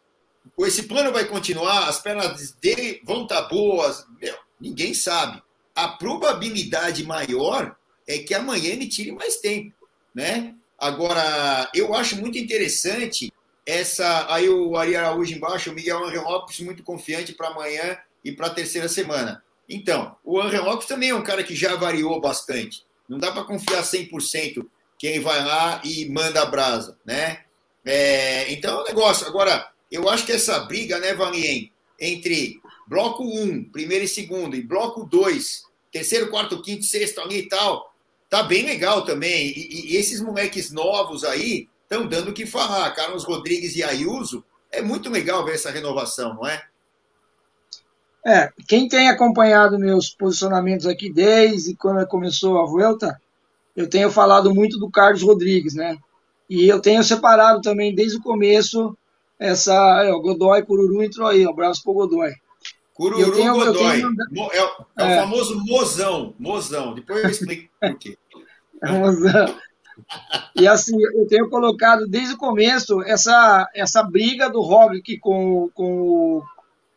esse 0.60 0.84
plano 0.84 1.12
vai 1.12 1.26
continuar, 1.26 1.88
as 1.88 2.02
pernas 2.02 2.52
dele 2.54 3.02
vão 3.06 3.24
estar 3.24 3.44
tá 3.44 3.48
boas. 3.48 4.06
Meu, 4.20 4.36
ninguém 4.60 4.94
sabe. 4.94 5.42
A 5.76 5.90
probabilidade 5.90 7.06
maior 7.06 7.76
é 8.08 8.18
que 8.18 8.34
amanhã 8.34 8.72
ele 8.72 8.88
tire 8.88 9.12
mais 9.12 9.38
tempo. 9.38 9.74
Né? 10.16 10.56
Agora, 10.78 11.70
eu 11.76 11.94
acho 11.94 12.16
muito 12.16 12.38
interessante 12.38 13.32
essa 13.70 14.34
aí 14.34 14.50
o 14.50 14.76
Ari 14.76 14.96
Araújo 14.96 15.34
embaixo, 15.34 15.72
o 15.72 15.74
Miguel 15.74 16.04
Angel 16.04 16.24
Lopes 16.24 16.60
muito 16.62 16.84
confiante 16.84 17.34
para 17.34 17.50
amanhã 17.50 17.98
e 18.24 18.32
para 18.32 18.48
a 18.48 18.54
terceira 18.54 18.90
semana. 18.90 19.44
Então, 19.68 20.16
o 20.24 20.42
Angel 20.42 20.64
Lopes 20.64 20.88
também 20.88 21.10
é 21.10 21.16
um 21.16 21.24
cara 21.24 21.44
que 21.44 21.56
já 21.56 21.76
variou 21.76 22.20
bastante. 22.20 22.84
Não 23.08 23.18
dá 23.18 23.32
para 23.32 23.44
confiar 23.44 23.84
100% 23.84 24.66
quem 24.98 25.20
vai 25.20 25.44
lá 25.46 25.82
e 25.84 26.10
manda 26.10 26.42
a 26.42 26.46
brasa, 26.46 26.98
né? 27.06 27.42
É, 27.86 28.52
então 28.52 28.80
é 28.80 28.82
um 28.82 28.86
negócio. 28.86 29.28
Agora, 29.28 29.72
eu 29.92 30.10
acho 30.10 30.26
que 30.26 30.32
essa 30.32 30.60
briga, 30.62 31.00
né, 31.00 31.14
Valien, 31.14 31.72
entre 32.00 32.60
bloco 32.88 33.24
1, 33.24 33.72
primeiro 33.72 34.06
e 34.06 34.08
segundo, 34.08 34.56
e 34.56 34.62
bloco 34.62 35.06
2, 35.06 35.64
terceiro, 35.92 36.30
quarto, 36.30 36.62
quinto, 36.62 36.86
sexto 36.86 37.22
ali 37.22 37.40
e 37.40 37.48
tal, 37.48 37.94
tá 38.30 38.44
bem 38.44 38.64
legal 38.66 39.04
também. 39.06 39.48
E, 39.48 39.94
e 39.94 39.98
esses 39.98 40.20
moleques 40.20 40.72
novos 40.72 41.24
aí, 41.24 41.68
estão 41.90 42.08
dando 42.08 42.30
o 42.30 42.34
que 42.34 42.46
falar. 42.46 42.92
Carlos 42.92 43.24
Rodrigues 43.24 43.76
e 43.76 43.84
Ayuso, 43.84 44.46
é 44.72 44.82
muito 44.82 45.10
legal 45.10 45.44
ver 45.44 45.56
essa 45.56 45.72
renovação, 45.72 46.36
não 46.36 46.48
é? 46.48 46.62
É, 48.24 48.52
quem 48.68 48.88
tem 48.88 49.10
acompanhado 49.10 49.80
meus 49.80 50.10
posicionamentos 50.10 50.86
aqui 50.86 51.12
desde 51.12 51.76
quando 51.76 52.06
começou 52.08 52.60
a 52.60 52.66
Vuelta, 52.66 53.20
eu 53.76 53.90
tenho 53.90 54.12
falado 54.12 54.54
muito 54.54 54.78
do 54.78 54.92
Carlos 54.92 55.24
Rodrigues, 55.24 55.74
né? 55.74 55.98
E 56.50 56.68
eu 56.68 56.80
tenho 56.80 57.04
separado 57.04 57.62
também 57.62 57.96
desde 57.96 58.18
o 58.18 58.22
começo 58.22 58.96
essa. 59.40 60.04
É, 60.04 60.12
Godoy 60.12 60.64
Cururu 60.64 61.02
entrou 61.02 61.28
aí, 61.28 61.46
um 61.46 61.50
abraço 61.50 61.82
pro 61.82 61.94
Godoy. 61.94 62.34
Cururu 62.94 63.32
tenho, 63.32 63.54
Godoy. 63.54 64.02
Tenho... 64.02 64.52
É, 64.52 64.64
o, 64.64 64.72
é, 64.98 65.14
é, 65.14 65.18
o 65.18 65.22
famoso 65.22 65.66
mozão, 65.66 66.36
mozão. 66.38 66.94
Depois 66.94 67.24
eu 67.24 67.30
explico 67.30 67.70
por 67.80 67.98
quê. 67.98 68.18
É 68.82 68.94
mozão. 68.94 69.60
E 70.56 70.68
assim, 70.68 70.96
eu 71.02 71.28
tenho 71.28 71.50
colocado 71.50 72.08
desde 72.08 72.34
o 72.34 72.38
começo 72.38 73.02
essa, 73.04 73.68
essa 73.74 74.04
briga 74.04 74.50
do 74.50 74.62
Roglic 74.62 75.18
com, 75.20 75.70
com, 75.74 76.42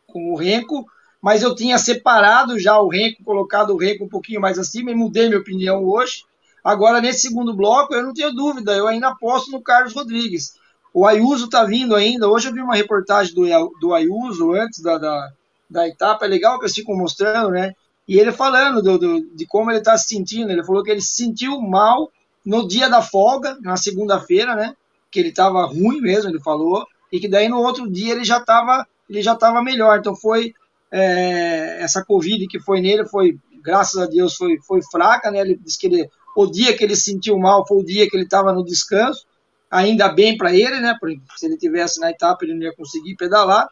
com 0.07 0.33
o 0.33 0.35
Renko, 0.35 0.85
mas 1.21 1.41
eu 1.41 1.55
tinha 1.55 1.77
separado 1.77 2.59
já 2.59 2.77
o 2.79 2.89
Renko, 2.89 3.23
colocado 3.23 3.71
o 3.71 3.77
Renko 3.77 4.05
um 4.05 4.09
pouquinho 4.09 4.41
mais 4.41 4.59
acima 4.59 4.91
e 4.91 4.95
mudei 4.95 5.27
minha 5.27 5.39
opinião 5.39 5.83
hoje. 5.85 6.25
Agora, 6.63 7.01
nesse 7.01 7.27
segundo 7.27 7.53
bloco, 7.53 7.93
eu 7.93 8.03
não 8.03 8.13
tenho 8.13 8.33
dúvida, 8.33 8.73
eu 8.73 8.87
ainda 8.87 9.09
aposto 9.09 9.51
no 9.51 9.61
Carlos 9.61 9.93
Rodrigues. 9.93 10.53
O 10.93 11.05
Ayuso 11.05 11.45
está 11.45 11.63
vindo 11.63 11.95
ainda. 11.95 12.29
Hoje 12.29 12.49
eu 12.49 12.53
vi 12.53 12.61
uma 12.61 12.75
reportagem 12.75 13.33
do, 13.33 13.43
do 13.79 13.93
Ayuso 13.93 14.53
antes 14.53 14.81
da, 14.81 14.97
da, 14.97 15.31
da 15.69 15.87
etapa, 15.87 16.25
é 16.25 16.27
legal 16.27 16.57
que 16.57 16.65
eles 16.65 16.75
ficam 16.75 16.95
mostrando, 16.95 17.49
né? 17.49 17.73
E 18.07 18.19
ele 18.19 18.31
falando 18.31 18.81
do, 18.81 18.97
do 18.97 19.35
de 19.35 19.45
como 19.45 19.71
ele 19.71 19.79
está 19.79 19.97
se 19.97 20.07
sentindo. 20.07 20.51
Ele 20.51 20.63
falou 20.63 20.83
que 20.83 20.91
ele 20.91 21.01
se 21.01 21.15
sentiu 21.15 21.59
mal 21.59 22.11
no 22.45 22.67
dia 22.67 22.89
da 22.89 23.01
folga, 23.01 23.57
na 23.61 23.77
segunda-feira, 23.77 24.55
né? 24.55 24.75
Que 25.11 25.19
ele 25.19 25.29
estava 25.29 25.65
ruim 25.65 26.01
mesmo, 26.01 26.29
ele 26.29 26.41
falou, 26.41 26.85
e 27.11 27.19
que 27.19 27.27
daí 27.27 27.47
no 27.47 27.59
outro 27.59 27.89
dia 27.89 28.13
ele 28.13 28.23
já 28.23 28.37
estava 28.37 28.85
ele 29.09 29.21
já 29.21 29.33
estava 29.33 29.61
melhor. 29.61 29.99
Então 29.99 30.15
foi 30.15 30.53
é, 30.91 31.81
essa 31.81 32.03
Covid 32.03 32.47
que 32.47 32.59
foi 32.59 32.81
nele 32.81 33.05
foi, 33.05 33.37
graças 33.63 34.01
a 34.01 34.05
Deus, 34.05 34.35
foi, 34.35 34.59
foi 34.65 34.81
fraca, 34.91 35.31
né? 35.31 35.39
Ele 35.41 35.55
disse 35.55 35.77
que 35.79 35.87
ele, 35.87 36.09
o 36.35 36.47
dia 36.47 36.75
que 36.75 36.83
ele 36.83 36.95
sentiu 36.95 37.37
mal 37.37 37.65
foi 37.67 37.77
o 37.77 37.85
dia 37.85 38.09
que 38.09 38.15
ele 38.15 38.25
estava 38.25 38.53
no 38.53 38.63
descanso, 38.63 39.25
ainda 39.69 40.09
bem 40.09 40.37
para 40.37 40.53
ele, 40.53 40.79
né? 40.79 40.95
Porque 40.99 41.19
se 41.35 41.45
ele 41.45 41.57
tivesse 41.57 41.99
na 41.99 42.11
etapa 42.11 42.43
ele 42.43 42.53
não 42.53 42.63
ia 42.63 42.75
conseguir 42.75 43.15
pedalar. 43.15 43.67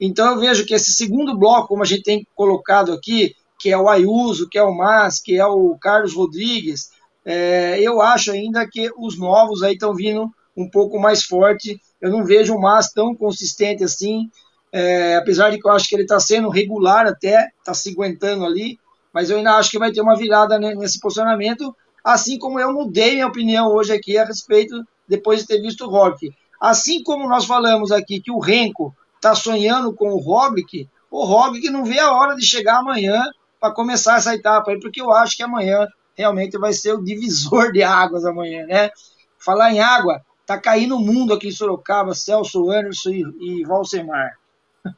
Então 0.00 0.32
eu 0.32 0.40
vejo 0.40 0.66
que 0.66 0.74
esse 0.74 0.92
segundo 0.92 1.38
bloco, 1.38 1.68
como 1.68 1.82
a 1.82 1.86
gente 1.86 2.02
tem 2.02 2.26
colocado 2.34 2.92
aqui, 2.92 3.34
que 3.58 3.70
é 3.70 3.78
o 3.78 3.88
Ayuso, 3.88 4.48
que 4.48 4.58
é 4.58 4.62
o 4.62 4.74
Mas, 4.74 5.20
que 5.20 5.36
é 5.36 5.46
o 5.46 5.76
Carlos 5.80 6.12
Rodrigues, 6.12 6.90
é, 7.24 7.80
eu 7.80 8.00
acho 8.02 8.32
ainda 8.32 8.68
que 8.68 8.90
os 8.98 9.18
novos 9.18 9.62
aí 9.62 9.72
estão 9.72 9.94
vindo 9.94 10.30
um 10.56 10.68
pouco 10.68 10.98
mais 11.00 11.24
forte. 11.24 11.80
Eu 12.00 12.10
não 12.10 12.24
vejo 12.24 12.54
o 12.54 12.60
Mas 12.60 12.90
tão 12.90 13.14
consistente 13.14 13.82
assim, 13.82 14.30
é, 14.72 15.16
apesar 15.16 15.50
de 15.50 15.58
que 15.58 15.66
eu 15.66 15.72
acho 15.72 15.88
que 15.88 15.94
ele 15.94 16.02
está 16.02 16.20
sendo 16.20 16.48
regular 16.48 17.06
até, 17.06 17.48
está 17.58 17.72
se 17.72 17.90
aguentando 17.90 18.44
ali, 18.44 18.78
mas 19.12 19.30
eu 19.30 19.38
ainda 19.38 19.56
acho 19.56 19.70
que 19.70 19.78
vai 19.78 19.92
ter 19.92 20.00
uma 20.00 20.16
virada 20.16 20.58
nesse 20.58 20.98
posicionamento, 20.98 21.74
assim 22.02 22.38
como 22.38 22.58
eu 22.58 22.72
mudei 22.72 23.12
minha 23.12 23.26
opinião 23.26 23.68
hoje 23.68 23.92
aqui 23.92 24.18
a 24.18 24.24
respeito, 24.24 24.84
depois 25.08 25.40
de 25.40 25.46
ter 25.46 25.60
visto 25.60 25.84
o 25.84 25.90
Rock. 25.90 26.32
Assim 26.60 27.02
como 27.02 27.28
nós 27.28 27.44
falamos 27.44 27.92
aqui 27.92 28.20
que 28.20 28.30
o 28.30 28.38
Renko 28.38 28.94
está 29.16 29.34
sonhando 29.34 29.94
com 29.94 30.08
o 30.08 30.18
Roglic, 30.18 30.88
o 31.10 31.24
Roglic 31.24 31.70
não 31.70 31.84
vê 31.84 32.00
a 32.00 32.12
hora 32.12 32.34
de 32.34 32.44
chegar 32.44 32.78
amanhã 32.78 33.22
para 33.60 33.72
começar 33.72 34.16
essa 34.16 34.34
etapa 34.34 34.72
aí, 34.72 34.80
porque 34.80 35.00
eu 35.00 35.12
acho 35.12 35.36
que 35.36 35.42
amanhã 35.42 35.86
realmente 36.14 36.58
vai 36.58 36.72
ser 36.72 36.92
o 36.92 37.02
divisor 37.02 37.72
de 37.72 37.82
águas 37.82 38.24
amanhã, 38.24 38.66
né? 38.66 38.90
Falar 39.38 39.72
em 39.72 39.80
água, 39.80 40.22
tá 40.46 40.58
caindo 40.58 40.96
o 40.96 41.00
mundo 41.00 41.34
aqui 41.34 41.48
em 41.48 41.52
Sorocaba, 41.52 42.14
Celso, 42.14 42.70
Anderson 42.70 43.10
e, 43.10 43.24
e 43.40 43.64
Valsemar. 43.64 44.38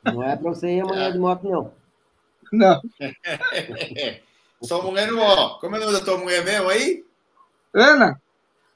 Não 0.05 0.23
é 0.23 0.37
para 0.37 0.51
você 0.51 0.77
ir 0.77 0.81
amanhã 0.81 1.13
de 1.13 1.19
moto, 1.19 1.49
não. 1.49 1.73
Não. 2.53 2.81
Sua 4.63 4.83
mulher 4.83 5.11
não, 5.13 5.21
ó. 5.21 5.59
Como 5.59 5.77
é 5.77 5.79
o 5.79 5.83
nome 5.83 5.93
da 5.93 6.05
tua 6.05 6.19
mulher 6.19 6.45
mesmo 6.45 6.69
aí? 6.69 7.05
Ana? 7.75 8.21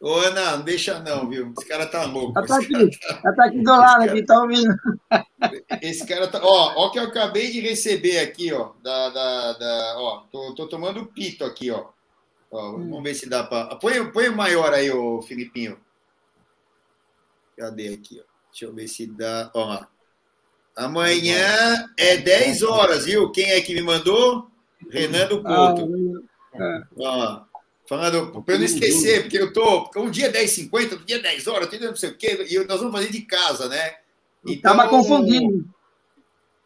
Ô, 0.01 0.15
Ana, 0.15 0.57
não 0.57 0.65
deixa 0.65 0.99
não, 1.01 1.29
viu? 1.29 1.53
Esse 1.59 1.69
cara 1.69 1.87
tá 1.87 2.05
louco. 2.05 2.39
Ela 2.39 2.47
tá 2.47 2.57
aqui, 2.57 2.73
cara... 2.73 3.21
ela 3.23 3.37
tá 3.37 3.45
aqui 3.45 3.63
do 3.63 3.71
lado, 3.71 4.03
aqui, 4.05 4.23
tá 4.25 4.41
ouvindo. 4.41 4.75
Esse 5.83 6.07
cara 6.07 6.27
tá. 6.27 6.41
Ó, 6.43 6.73
ó, 6.77 6.91
que 6.91 6.99
eu 6.99 7.05
acabei 7.05 7.51
de 7.51 7.61
receber 7.61 8.19
aqui, 8.19 8.53
ó. 8.53 8.71
Da, 8.83 9.11
da, 9.11 9.53
da... 9.53 9.95
Ó, 9.99 10.23
tô, 10.33 10.55
tô 10.55 10.67
tomando 10.67 11.05
pito 11.05 11.45
aqui, 11.45 11.71
ó. 11.71 11.89
Ó 12.51 12.77
hum. 12.77 12.91
Vamos 12.91 13.03
ver 13.03 13.15
se 13.15 13.29
dá 13.29 13.45
pra. 13.45 13.77
Põe, 13.77 14.11
põe 14.13 14.29
o 14.29 14.37
maior 14.37 14.73
aí, 14.73 14.91
ô 14.91 15.21
Filipinho. 15.23 15.79
Cadê 17.57 17.95
aqui, 17.95 18.21
ó? 18.21 18.25
Deixa 18.51 18.65
eu 18.65 18.75
ver 18.75 18.89
se 18.89 19.07
dá. 19.07 19.51
Ó, 19.55 19.85
Amanhã 20.77 21.87
é 21.97 22.17
10 22.17 22.63
horas, 22.63 23.05
viu? 23.05 23.31
Quem 23.33 23.51
é 23.51 23.61
que 23.61 23.75
me 23.75 23.83
mandou? 23.83 24.49
Renan 24.91 25.27
do 25.27 25.43
Couto. 25.43 25.91
Ah, 26.55 26.83
Ó, 26.97 27.43
falando, 27.87 28.43
para 28.43 28.55
eu 28.55 28.59
não 28.59 28.65
esquecer, 28.65 29.23
porque 29.23 29.39
eu 29.39 29.53
tô. 29.53 29.85
Porque 29.85 29.99
um 29.99 30.11
dia 30.11 30.27
é 30.27 30.33
10h50, 30.33 30.93
outro 30.93 31.05
dia 31.05 31.17
é 31.17 31.23
10 31.23 31.47
horas, 31.49 31.81
não 31.81 31.97
sei 31.97 32.11
o 32.11 32.17
quê, 32.17 32.47
e 32.49 32.59
nós 32.65 32.81
vamos 32.81 32.93
fazer 32.93 33.11
de 33.11 33.21
casa, 33.23 33.69
né? 33.69 33.97
Então, 34.47 34.73
Acaba 34.73 34.89
confundindo. 34.89 35.69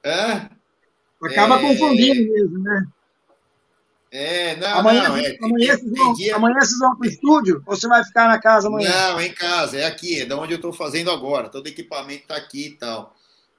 Hã? 0.04 0.48
Acaba 1.22 1.56
é... 1.56 1.60
confundindo 1.60 2.32
mesmo, 2.32 2.58
né? 2.60 2.86
É, 4.16 4.54
não, 4.54 4.78
amanhã, 4.78 5.08
não. 5.08 5.16
É, 5.16 5.36
amanhã, 5.42 5.76
vocês 5.76 5.90
vão, 5.90 6.14
dia... 6.14 6.36
amanhã 6.36 6.60
vocês 6.60 6.78
vão 6.78 6.96
para 6.96 7.08
o 7.08 7.10
estúdio 7.10 7.62
ou 7.66 7.74
você 7.74 7.88
vai 7.88 8.04
ficar 8.04 8.28
na 8.28 8.38
casa 8.38 8.68
amanhã? 8.68 8.88
Não, 8.88 9.20
em 9.20 9.32
casa, 9.32 9.76
é 9.76 9.86
aqui, 9.86 10.20
é 10.20 10.24
da 10.24 10.38
onde 10.38 10.52
eu 10.52 10.56
estou 10.56 10.72
fazendo 10.72 11.10
agora. 11.10 11.48
Todo 11.48 11.66
equipamento 11.66 12.22
está 12.22 12.36
aqui 12.36 12.68
e 12.68 12.70
tal. 12.76 13.12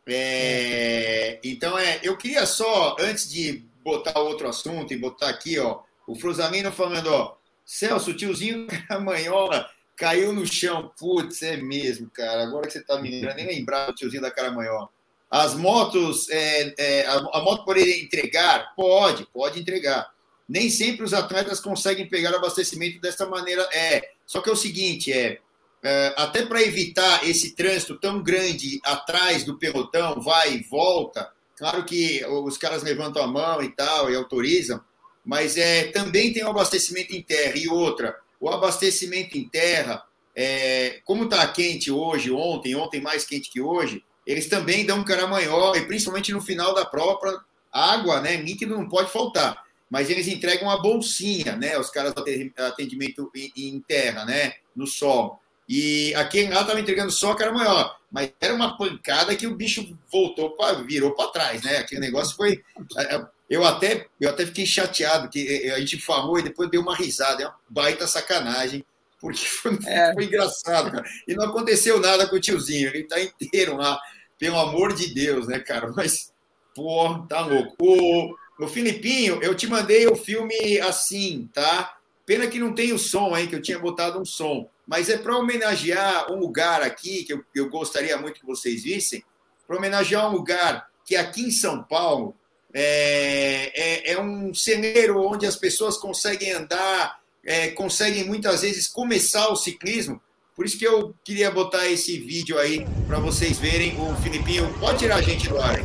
É, 0.08 1.40
então, 1.44 1.78
é, 1.78 2.00
eu 2.02 2.16
queria 2.16 2.46
só, 2.46 2.96
antes 2.98 3.30
de 3.30 3.66
botar 3.84 4.18
outro 4.18 4.48
assunto 4.48 4.94
e 4.94 4.98
botar 4.98 5.28
aqui, 5.28 5.60
ó, 5.60 5.82
o 6.08 6.16
Frusamino 6.16 6.72
falando, 6.72 7.08
ó, 7.08 7.36
Celso, 7.66 8.12
o 8.12 8.16
tiozinho 8.16 8.66
Caramanhola 8.88 9.70
caiu 9.98 10.32
no 10.32 10.48
chão. 10.48 10.90
Putz, 10.98 11.42
é 11.42 11.58
mesmo, 11.58 12.10
cara. 12.10 12.44
Agora 12.44 12.66
que 12.66 12.72
você 12.72 12.82
tá 12.82 12.98
me 13.02 13.12
lembrando, 13.12 13.36
nem 13.36 13.48
lembrar 13.48 13.88
do 13.88 13.96
tiozinho 13.96 14.22
da 14.22 14.32
Caramanhola. 14.32 14.88
As 15.30 15.54
motos, 15.54 16.30
é, 16.30 16.74
é, 16.78 17.06
a, 17.08 17.16
a, 17.16 17.42
moto 17.42 17.66
poderia 17.66 18.02
entregar? 18.02 18.74
Pode, 18.74 19.26
pode 19.34 19.60
entregar. 19.60 20.15
Nem 20.48 20.70
sempre 20.70 21.04
os 21.04 21.14
atletas 21.14 21.60
conseguem 21.60 22.08
pegar 22.08 22.36
abastecimento 22.36 23.00
dessa 23.02 23.26
maneira. 23.26 23.68
É, 23.74 24.10
só 24.26 24.42
que 24.42 24.50
é 24.50 24.54
o 24.54 24.58
seguinte, 24.58 25.12
é, 25.12 25.40
é, 25.84 26.14
até 26.18 26.46
para 26.46 26.62
evitar 26.62 27.28
esse 27.28 27.56
trânsito 27.56 28.00
tão 28.00 28.22
grande 28.22 28.80
atrás 28.84 29.44
do 29.44 29.58
pelotão, 29.58 30.22
vai 30.22 30.56
e 30.56 30.64
volta. 30.64 31.32
Claro 31.58 31.86
que 31.86 32.26
os 32.26 32.58
caras 32.58 32.84
levantam 32.84 33.24
a 33.24 33.28
mão 33.28 33.64
e 33.64 33.70
tal 33.70 34.12
e 34.12 34.16
autorizam, 34.16 34.82
mas 35.24 35.58
é, 35.58 35.86
também 35.86 36.34
tem 36.34 36.44
o 36.44 36.50
abastecimento 36.50 37.16
em 37.16 37.22
terra. 37.22 37.54
E 37.56 37.68
outra, 37.70 38.16
o 38.40 38.50
abastecimento 38.50 39.38
em 39.38 39.48
terra, 39.48 40.04
é, 40.36 41.02
como 41.06 41.24
está 41.24 41.48
quente 41.48 41.90
hoje, 41.92 42.30
ontem, 42.32 42.76
ontem 42.76 43.02
mais 43.02 43.26
quente 43.26 43.50
que 43.50 43.62
hoje, 43.62 44.04
eles 44.26 44.50
também 44.50 44.86
dão 44.86 45.00
um 45.00 45.04
caramanhó, 45.04 45.76
e 45.76 45.86
principalmente 45.86 46.32
no 46.32 46.42
final 46.42 46.74
da 46.74 46.86
prova, 46.86 47.46
água, 47.72 48.22
né, 48.22 48.38
líquido 48.38 48.76
não 48.76 48.90
pode 48.90 49.12
faltar. 49.12 49.64
Mas 49.96 50.10
eles 50.10 50.28
entregam 50.28 50.68
uma 50.68 50.82
bolsinha, 50.82 51.56
né, 51.56 51.80
os 51.80 51.90
caras 51.90 52.14
do 52.14 52.22
atendimento 52.66 53.32
em 53.56 53.80
terra, 53.80 54.26
né, 54.26 54.56
no 54.76 54.86
sol. 54.86 55.40
E 55.70 56.14
aquele 56.16 56.54
lá 56.54 56.64
estava 56.64 56.82
entregando 56.82 57.14
só 57.14 57.34
cara 57.34 57.54
maior. 57.54 57.98
Mas 58.12 58.30
era 58.42 58.54
uma 58.54 58.78
pancada 58.78 59.34
que 59.38 59.48
o 59.48 59.56
bicho 59.56 59.98
voltou, 60.12 60.54
pra, 60.58 60.74
virou 60.74 61.16
para 61.16 61.32
trás, 61.32 61.64
né? 61.64 61.78
Aquele 61.78 62.02
negócio 62.02 62.36
foi. 62.36 62.62
É, 62.98 63.16
é, 63.16 63.26
eu 63.50 63.64
até, 63.64 64.06
eu 64.20 64.30
até 64.30 64.46
fiquei 64.46 64.66
chateado, 64.66 65.30
que 65.30 65.48
é, 65.66 65.72
a 65.72 65.80
gente 65.80 65.98
falou 65.98 66.38
e 66.38 66.44
depois 66.44 66.70
deu 66.70 66.82
uma 66.82 66.94
risada. 66.94 67.44
É 67.44 67.48
uma 67.48 67.56
baita 67.70 68.06
sacanagem, 68.06 68.84
porque 69.22 69.46
foi, 69.46 69.80
é. 69.86 70.12
foi 70.14 70.26
engraçado, 70.26 70.92
cara. 70.92 71.06
E 71.26 71.34
não 71.34 71.46
aconteceu 71.46 72.02
nada 72.02 72.28
com 72.28 72.36
o 72.36 72.42
tiozinho, 72.42 72.90
ele 72.90 73.04
está 73.04 73.18
inteiro 73.22 73.78
lá, 73.78 73.98
pelo 74.38 74.60
amor 74.60 74.94
de 74.94 75.14
Deus, 75.14 75.48
né, 75.48 75.58
cara? 75.60 75.90
Mas, 75.96 76.34
pô, 76.76 77.26
tá 77.30 77.40
louco. 77.40 77.76
O, 77.80 78.36
o 78.60 78.68
Filipinho, 78.68 79.42
eu 79.42 79.54
te 79.54 79.68
mandei 79.68 80.08
o 80.08 80.16
filme 80.16 80.80
assim, 80.80 81.50
tá? 81.54 81.98
Pena 82.26 82.48
que 82.48 82.60
não 82.60 82.74
tem 82.74 82.94
o 82.94 83.00
som 83.00 83.34
aí, 83.34 83.48
que 83.48 83.56
eu 83.56 83.62
tinha 83.62 83.78
botado 83.78 84.20
um 84.20 84.26
som 84.26 84.70
mas 84.88 85.10
é 85.10 85.18
para 85.18 85.38
homenagear 85.38 86.32
um 86.32 86.38
lugar 86.38 86.82
aqui 86.82 87.24
que 87.24 87.34
eu, 87.34 87.44
eu 87.56 87.70
gostaria 87.70 88.18
muito 88.18 88.40
que 88.40 88.46
vocês 88.46 88.84
vissem, 88.84 89.24
para 89.68 89.78
homenagear 89.78 90.30
um 90.30 90.34
lugar 90.34 90.88
que 91.04 91.16
aqui 91.16 91.44
em 91.44 91.52
São 91.52 91.82
Paulo 91.84 92.36
é, 92.74 93.72
é, 93.74 94.12
é 94.14 94.22
um 94.22 94.54
ceneiro 94.54 95.22
onde 95.22 95.46
as 95.46 95.56
pessoas 95.56 95.98
conseguem 95.98 96.52
andar, 96.52 97.20
é, 97.44 97.70
conseguem 97.70 98.26
muitas 98.26 98.62
vezes 98.62 98.88
começar 98.88 99.48
o 99.50 99.56
ciclismo. 99.56 100.22
Por 100.56 100.66
isso 100.66 100.78
que 100.78 100.88
eu 100.88 101.14
queria 101.24 101.52
botar 101.52 101.88
esse 101.88 102.18
vídeo 102.20 102.58
aí 102.58 102.86
para 103.08 103.20
vocês 103.20 103.58
verem. 103.58 103.98
O 104.00 104.16
Filipinho, 104.22 104.74
pode 104.80 105.00
tirar 105.00 105.18
a 105.18 105.22
gente 105.22 105.50
do 105.50 105.60
ar. 105.60 105.80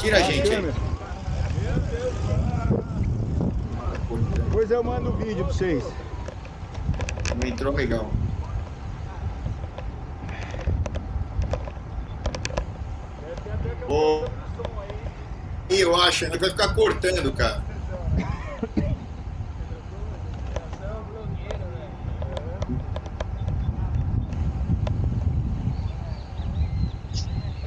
Tira 0.00 0.18
a 0.18 0.22
gente 0.22 0.48
aí. 0.50 0.93
Depois 4.64 4.70
eu 4.78 4.82
mando 4.82 5.10
o 5.10 5.16
vídeo 5.18 5.44
para 5.44 5.52
vocês. 5.52 5.84
Não 7.38 7.46
entrou 7.46 7.74
legal. 7.74 8.10
Oh. 13.86 14.24
Eu 15.68 15.94
acho, 15.94 16.24
ele 16.24 16.38
vai 16.38 16.48
ficar 16.48 16.74
cortando, 16.74 17.30
cara. 17.34 17.62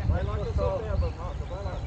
Vai 0.07 0.23
lá 0.23 0.33
que 0.33 0.47
eu 0.47 0.53
sou 0.55 0.79
tempo, 0.79 1.13
vai 1.47 1.63
lá. 1.63 1.77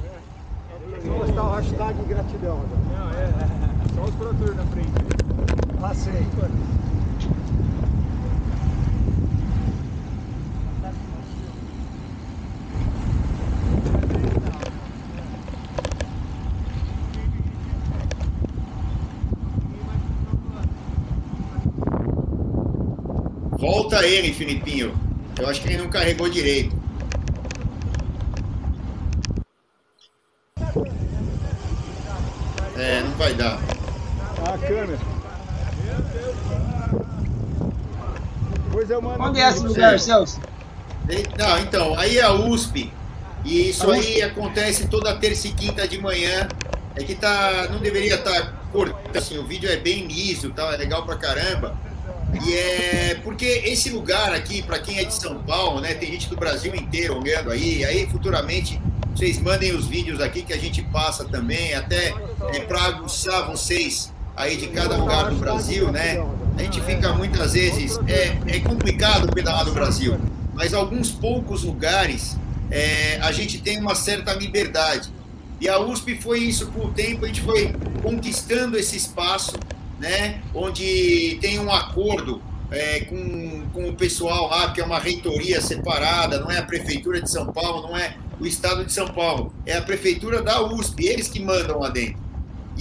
Vou 1.04 1.18
postar 1.18 1.42
o 1.42 1.50
hashtag 1.54 2.04
gratidão. 2.04 2.64
Não, 2.92 3.10
é, 3.10 3.66
é. 3.66 3.69
Só 3.94 4.04
os 4.04 4.14
produtores 4.14 4.56
na 4.56 4.66
frente. 4.66 4.90
Ah, 5.82 5.94
sei. 5.94 6.26
Volta 23.58 24.06
ele, 24.06 24.32
Filipinho. 24.32 24.94
Eu 25.38 25.48
acho 25.48 25.60
que 25.60 25.68
ele 25.68 25.78
não 25.78 25.88
carregou 25.88 26.28
direito. 26.30 26.74
É, 32.76 33.02
não 33.02 33.10
vai 33.18 33.34
dar. 33.34 33.79
Câmera. 34.70 34.98
Depois 38.66 38.88
eu 38.88 39.02
mando. 39.02 39.22
Onde 39.24 39.40
é 39.40 39.48
esse 39.48 39.66
lugar, 39.66 39.98
Celso? 39.98 40.40
Não, 41.36 41.58
então, 41.58 41.98
aí 41.98 42.18
é 42.18 42.22
a 42.22 42.32
USP. 42.32 42.92
E 43.44 43.70
isso 43.70 43.90
aí 43.90 44.22
acontece 44.22 44.86
toda 44.86 45.16
terça 45.16 45.48
e 45.48 45.52
quinta 45.52 45.88
de 45.88 46.00
manhã. 46.00 46.46
é 46.94 47.02
que 47.02 47.16
tá, 47.16 47.68
não 47.68 47.80
deveria 47.80 48.14
estar 48.14 48.30
tá 48.30 48.52
cortando, 48.70 49.16
assim, 49.16 49.38
o 49.38 49.44
vídeo 49.44 49.68
é 49.68 49.76
bem 49.76 50.06
liso, 50.06 50.50
tá, 50.50 50.72
é 50.72 50.76
legal 50.76 51.04
pra 51.04 51.16
caramba. 51.16 51.76
E 52.46 52.54
é 52.54 53.20
porque 53.24 53.44
esse 53.44 53.90
lugar 53.90 54.32
aqui, 54.32 54.62
para 54.62 54.78
quem 54.78 54.98
é 55.00 55.04
de 55.04 55.14
São 55.14 55.42
Paulo, 55.42 55.80
né, 55.80 55.94
tem 55.94 56.12
gente 56.12 56.28
do 56.28 56.36
Brasil 56.36 56.72
inteiro 56.76 57.18
olhando 57.18 57.50
aí, 57.50 57.84
aí 57.84 58.06
futuramente 58.06 58.80
vocês 59.16 59.40
mandem 59.40 59.74
os 59.74 59.86
vídeos 59.86 60.20
aqui 60.20 60.42
que 60.42 60.52
a 60.52 60.58
gente 60.58 60.80
passa 60.82 61.24
também, 61.24 61.74
até 61.74 62.14
é, 62.54 62.60
para 62.60 62.82
aguçar 62.84 63.50
vocês 63.50 64.12
aí 64.40 64.56
de 64.56 64.68
cada 64.68 64.96
lugar 64.96 65.30
do 65.30 65.36
Brasil, 65.36 65.92
né? 65.92 66.24
A 66.56 66.62
gente 66.62 66.80
fica 66.80 67.12
muitas 67.12 67.52
vezes. 67.52 67.98
É, 68.08 68.56
é 68.56 68.60
complicado 68.60 69.32
pedalar 69.32 69.66
no 69.66 69.72
Brasil, 69.72 70.18
mas 70.54 70.72
alguns 70.72 71.10
poucos 71.10 71.62
lugares 71.62 72.36
é, 72.70 73.18
a 73.20 73.32
gente 73.32 73.60
tem 73.60 73.78
uma 73.78 73.94
certa 73.94 74.32
liberdade. 74.32 75.10
E 75.60 75.68
a 75.68 75.78
USP 75.78 76.18
foi 76.20 76.38
isso 76.38 76.68
com 76.68 76.86
o 76.86 76.90
tempo, 76.90 77.24
a 77.24 77.28
gente 77.28 77.42
foi 77.42 77.74
conquistando 78.02 78.78
esse 78.78 78.96
espaço, 78.96 79.52
né? 79.98 80.40
Onde 80.54 81.38
tem 81.40 81.58
um 81.58 81.70
acordo 81.70 82.40
é, 82.70 83.00
com, 83.00 83.62
com 83.74 83.90
o 83.90 83.94
pessoal 83.94 84.48
lá, 84.48 84.72
que 84.72 84.80
é 84.80 84.84
uma 84.84 84.98
reitoria 84.98 85.60
separada, 85.60 86.40
não 86.40 86.50
é 86.50 86.58
a 86.58 86.62
Prefeitura 86.62 87.20
de 87.20 87.30
São 87.30 87.46
Paulo, 87.52 87.88
não 87.88 87.96
é 87.96 88.16
o 88.40 88.46
Estado 88.46 88.86
de 88.86 88.92
São 88.92 89.08
Paulo, 89.08 89.52
é 89.66 89.76
a 89.76 89.82
Prefeitura 89.82 90.40
da 90.40 90.62
USP, 90.62 91.04
eles 91.04 91.28
que 91.28 91.40
mandam 91.40 91.78
lá 91.78 91.90
dentro. 91.90 92.29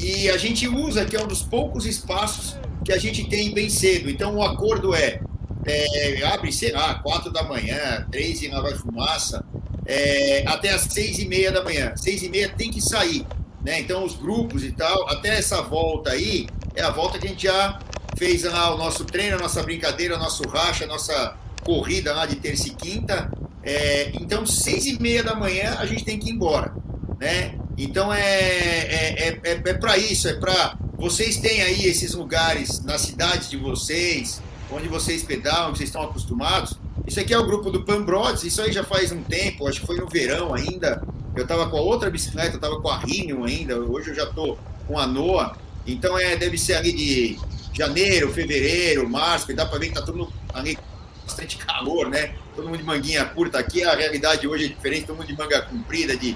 E 0.02 0.30
a 0.30 0.38
gente 0.38 0.66
usa, 0.66 1.04
que 1.04 1.16
é 1.16 1.22
um 1.22 1.28
dos 1.28 1.42
poucos 1.42 1.86
espaços 1.86 2.56
que 2.86 2.94
a 2.94 2.98
gente 2.98 3.26
tem 3.26 3.54
bem 3.54 3.70
cedo. 3.70 4.10
Então 4.10 4.36
o 4.36 4.42
acordo 4.44 4.96
é, 4.96 5.20
é 5.66 6.24
abre, 6.26 6.54
sei 6.54 6.72
lá, 6.72 6.96
quatro 6.96 7.30
da 7.32 7.44
manhã, 7.44 8.08
três 8.10 8.42
e 8.42 8.48
lá 8.48 8.62
vai 8.62 8.74
fumaça, 8.76 9.44
é, 9.86 10.46
até 10.48 10.70
as 10.70 10.84
seis 10.84 11.20
e 11.20 11.28
meia 11.28 11.52
da 11.52 11.62
manhã. 11.62 11.94
Seis 11.98 12.24
e 12.24 12.30
meia 12.30 12.48
tem 12.48 12.72
que 12.72 12.82
sair. 12.82 13.28
Né? 13.62 13.82
Então 13.82 14.06
os 14.06 14.16
grupos 14.16 14.64
e 14.64 14.72
tal, 14.72 15.10
até 15.10 15.38
essa 15.38 15.62
volta 15.62 16.12
aí, 16.12 16.48
é 16.76 16.82
a 16.82 16.92
volta 16.92 17.20
que 17.20 17.28
a 17.28 17.30
gente 17.30 17.44
já 17.44 17.78
fez 18.18 18.44
lá 18.44 18.74
o 18.74 18.78
nosso 18.78 19.04
treino, 19.04 19.36
a 19.36 19.40
nossa 19.40 19.62
brincadeira, 19.62 20.18
nosso 20.18 20.48
racha, 20.48 20.86
a 20.86 20.88
nossa 20.88 21.36
corrida 21.62 22.14
lá 22.14 22.26
de 22.26 22.38
terça 22.38 22.70
e 22.70 22.72
quinta. 22.72 23.30
É, 23.62 24.12
então, 24.14 24.46
seis 24.46 24.86
e 24.86 24.98
meia 25.02 25.22
da 25.22 25.36
manhã 25.36 25.76
a 25.78 25.86
gente 25.86 26.06
tem 26.06 26.18
que 26.18 26.30
ir 26.30 26.34
embora, 26.34 26.74
né? 27.20 27.59
Então 27.80 28.14
é, 28.14 28.20
é, 28.20 29.30
é, 29.30 29.40
é, 29.42 29.52
é 29.52 29.74
para 29.74 29.98
isso, 29.98 30.28
é 30.28 30.34
para 30.34 30.78
vocês 30.98 31.38
têm 31.38 31.62
aí 31.62 31.86
esses 31.86 32.14
lugares 32.14 32.84
na 32.84 32.98
cidade 32.98 33.50
de 33.50 33.56
vocês, 33.56 34.42
onde 34.70 34.90
vocês 34.90 35.24
pedalam, 35.24 35.74
vocês 35.74 35.88
estão 35.88 36.02
acostumados. 36.02 36.78
Isso 37.08 37.22
aqui 37.22 37.34
é 37.34 37.40
o 37.40 37.46
grupo 37.46 37.72
do 37.72 37.86
Pambrodes, 37.86 38.44
isso 38.44 38.62
aí 38.62 38.74
já 38.74 38.84
faz 38.84 39.14
um 39.14 39.24
tempo, 39.24 39.66
acho 39.66 39.80
que 39.80 39.88
foi 39.88 39.96
no 39.96 40.10
verão 40.10 40.54
ainda. 40.54 41.02
Eu 41.34 41.44
estava 41.44 41.70
com 41.70 41.78
a 41.78 41.82
outra 41.82 42.10
bicicleta, 42.10 42.58
estava 42.58 42.82
com 42.82 42.90
a 42.90 42.98
Rhino 42.98 43.46
ainda, 43.46 43.80
hoje 43.80 44.10
eu 44.10 44.16
já 44.16 44.26
estou 44.26 44.60
com 44.86 45.00
a 45.00 45.08
Noa. 45.08 45.56
Então 45.88 46.20
é, 46.20 46.36
deve 46.36 46.58
ser 46.58 46.74
ali 46.74 46.92
de 46.92 47.40
janeiro, 47.72 48.30
fevereiro, 48.34 49.10
março, 49.10 49.56
dá 49.56 49.66
para 49.66 49.80
ver 49.80 49.88
que 49.88 49.94
tá 49.94 50.02
todo 50.02 50.30
ali 50.54 50.78
bastante 51.26 51.56
calor, 51.56 52.10
né? 52.10 52.36
Todo 52.58 52.66
mundo 52.66 52.80
de 52.80 52.84
manguinha 52.84 53.24
curta 53.24 53.58
aqui, 53.58 53.86
a 53.86 53.96
realidade 53.96 54.46
hoje 54.46 54.66
é 54.66 54.68
diferente, 54.68 55.06
todo 55.06 55.16
mundo 55.16 55.28
de 55.28 55.38
manga 55.38 55.62
comprida, 55.62 56.18
de, 56.18 56.36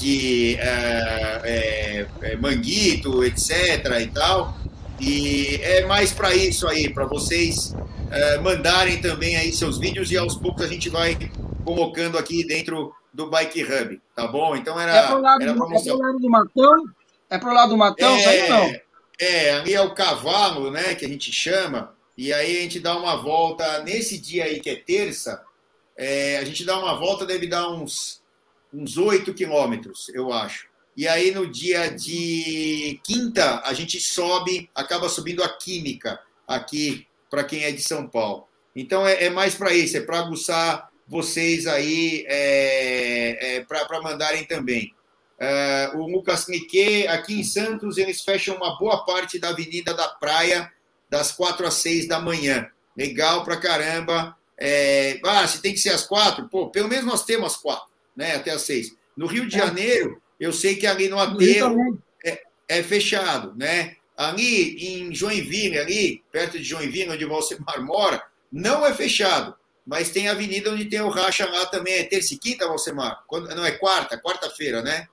de 0.00 0.56
é, 0.56 1.40
é, 1.44 2.06
é, 2.22 2.36
manguito, 2.36 3.22
etc. 3.22 3.84
e 4.00 4.06
tal. 4.06 4.56
E 4.98 5.60
é 5.62 5.84
mais 5.86 6.12
para 6.12 6.34
isso 6.34 6.66
aí, 6.66 6.92
para 6.92 7.04
vocês 7.04 7.74
é, 8.10 8.38
mandarem 8.38 9.00
também 9.00 9.36
aí 9.36 9.52
seus 9.52 9.78
vídeos 9.78 10.10
e 10.10 10.16
aos 10.16 10.34
poucos 10.34 10.64
a 10.64 10.68
gente 10.68 10.88
vai 10.88 11.16
colocando 11.64 12.18
aqui 12.18 12.44
dentro 12.44 12.92
do 13.12 13.28
Bike 13.28 13.62
Hub, 13.62 14.00
tá 14.14 14.26
bom? 14.26 14.56
Então 14.56 14.80
era. 14.80 14.94
É 14.94 15.06
pro 15.06 15.20
lado, 15.20 15.42
era 15.42 15.52
do, 15.52 15.64
é 15.64 15.82
pro 15.82 15.98
lado 15.98 16.18
do 16.18 16.30
Matão? 16.30 16.84
É 17.28 17.38
pro 17.38 17.54
lado 17.54 17.68
do 17.70 17.76
Matão, 17.76 18.16
é, 18.16 18.26
aí 18.26 18.48
não? 18.48 18.80
É, 19.20 19.50
ali 19.52 19.74
é 19.74 19.80
o 19.82 19.94
cavalo, 19.94 20.70
né, 20.70 20.94
que 20.94 21.04
a 21.04 21.08
gente 21.08 21.30
chama, 21.30 21.94
e 22.16 22.32
aí 22.32 22.58
a 22.58 22.62
gente 22.62 22.80
dá 22.80 22.96
uma 22.96 23.16
volta, 23.16 23.82
nesse 23.82 24.18
dia 24.18 24.44
aí 24.44 24.60
que 24.60 24.70
é 24.70 24.76
terça, 24.76 25.42
é, 25.96 26.38
a 26.38 26.44
gente 26.44 26.64
dá 26.64 26.78
uma 26.78 26.98
volta, 26.98 27.26
deve 27.26 27.46
dar 27.46 27.68
uns, 27.68 28.19
uns 28.72 28.96
8 28.96 29.32
quilômetros, 29.34 30.08
eu 30.10 30.32
acho. 30.32 30.68
E 30.96 31.06
aí 31.08 31.30
no 31.30 31.46
dia 31.46 31.88
de 31.88 33.00
quinta, 33.04 33.62
a 33.64 33.72
gente 33.72 34.00
sobe, 34.00 34.68
acaba 34.74 35.08
subindo 35.08 35.42
a 35.42 35.48
Química, 35.48 36.20
aqui, 36.46 37.06
para 37.30 37.44
quem 37.44 37.64
é 37.64 37.72
de 37.72 37.82
São 37.82 38.06
Paulo. 38.08 38.46
Então 38.74 39.06
é, 39.06 39.24
é 39.24 39.30
mais 39.30 39.54
para 39.54 39.72
isso, 39.72 39.96
é 39.96 40.00
para 40.00 40.18
aguçar 40.18 40.90
vocês 41.06 41.66
aí, 41.66 42.24
é, 42.28 43.56
é 43.56 43.64
para 43.64 44.00
mandarem 44.00 44.44
também. 44.44 44.94
Uh, 45.40 45.98
o 45.98 46.06
Lucas 46.06 46.46
Nique, 46.48 47.06
aqui 47.08 47.40
em 47.40 47.44
Santos, 47.44 47.96
eles 47.96 48.20
fecham 48.20 48.56
uma 48.56 48.78
boa 48.78 49.04
parte 49.06 49.38
da 49.38 49.48
Avenida 49.48 49.94
da 49.94 50.06
Praia 50.06 50.70
das 51.08 51.32
quatro 51.32 51.66
às 51.66 51.74
seis 51.74 52.06
da 52.06 52.20
manhã. 52.20 52.68
Legal 52.96 53.42
pra 53.42 53.56
caramba. 53.56 54.36
É, 54.58 55.18
ah, 55.24 55.48
se 55.48 55.62
tem 55.62 55.72
que 55.72 55.80
ser 55.80 55.90
às 55.90 56.06
quatro? 56.06 56.46
Pô, 56.48 56.68
pelo 56.68 56.88
menos 56.88 57.06
nós 57.06 57.24
temos 57.24 57.54
às 57.54 57.58
quatro, 57.58 57.89
né? 58.16 58.34
Até 58.34 58.52
às 58.52 58.62
seis. 58.62 58.96
No 59.16 59.26
Rio 59.26 59.46
de 59.46 59.56
é. 59.56 59.58
Janeiro, 59.58 60.20
eu 60.38 60.52
sei 60.52 60.76
que 60.76 60.86
ali 60.86 61.08
no 61.08 61.18
aterro 61.18 61.98
é, 62.24 62.42
é, 62.68 62.82
fechado, 62.82 63.54
né? 63.56 63.96
Ali 64.16 64.76
em 64.86 65.14
Joinville, 65.14 65.78
ali, 65.78 66.22
perto 66.30 66.58
de 66.58 66.64
Joinville, 66.64 67.10
onde 67.10 67.24
você 67.24 67.56
mora, 67.80 68.22
não 68.50 68.86
é 68.86 68.94
fechado. 68.94 69.54
Mas 69.86 70.10
tem 70.10 70.28
a 70.28 70.32
avenida 70.32 70.70
onde 70.70 70.84
tem 70.84 71.00
o 71.00 71.08
racha 71.08 71.48
lá 71.48 71.66
também. 71.66 71.94
É 71.94 72.04
terça 72.04 72.34
e 72.34 72.38
quinta, 72.38 72.66
Valsemar? 72.66 73.24
Quando, 73.26 73.48
não, 73.54 73.64
é 73.64 73.72
quarta, 73.72 74.20
quarta-feira, 74.20 74.82
né? 74.82 75.06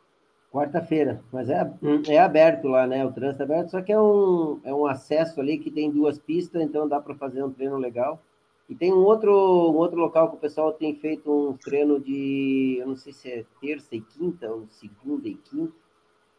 Quarta-feira, 0.51 1.21
mas 1.31 1.49
é, 1.49 1.69
é 2.07 2.19
aberto 2.19 2.67
lá, 2.67 2.87
né? 2.87 3.05
O 3.05 3.11
trânsito 3.11 3.43
é 3.43 3.45
aberto, 3.45 3.71
só 3.71 3.81
que 3.81 3.91
é 3.91 3.99
um, 3.99 4.59
é 4.63 4.73
um 4.73 4.85
acesso 4.85 5.39
ali 5.39 5.57
que 5.57 5.69
tem 5.69 5.91
duas 5.91 6.17
pistas, 6.17 6.61
então 6.61 6.87
dá 6.87 6.99
para 6.99 7.15
fazer 7.15 7.43
um 7.43 7.51
treino 7.51 7.77
legal. 7.77 8.21
E 8.69 8.75
tem 8.75 8.93
um 8.93 9.03
outro, 9.03 9.31
um 9.31 9.77
outro 9.77 9.97
local 9.97 10.29
que 10.29 10.35
o 10.35 10.39
pessoal 10.39 10.73
tem 10.73 10.93
feito 10.95 11.31
um 11.31 11.53
treino 11.53 11.99
de, 11.99 12.77
eu 12.79 12.87
não 12.87 12.95
sei 12.95 13.13
se 13.13 13.29
é 13.29 13.45
terça 13.61 13.95
e 13.95 14.01
quinta, 14.01 14.51
ou 14.51 14.67
segunda 14.69 15.27
e 15.27 15.35
quinta, 15.35 15.73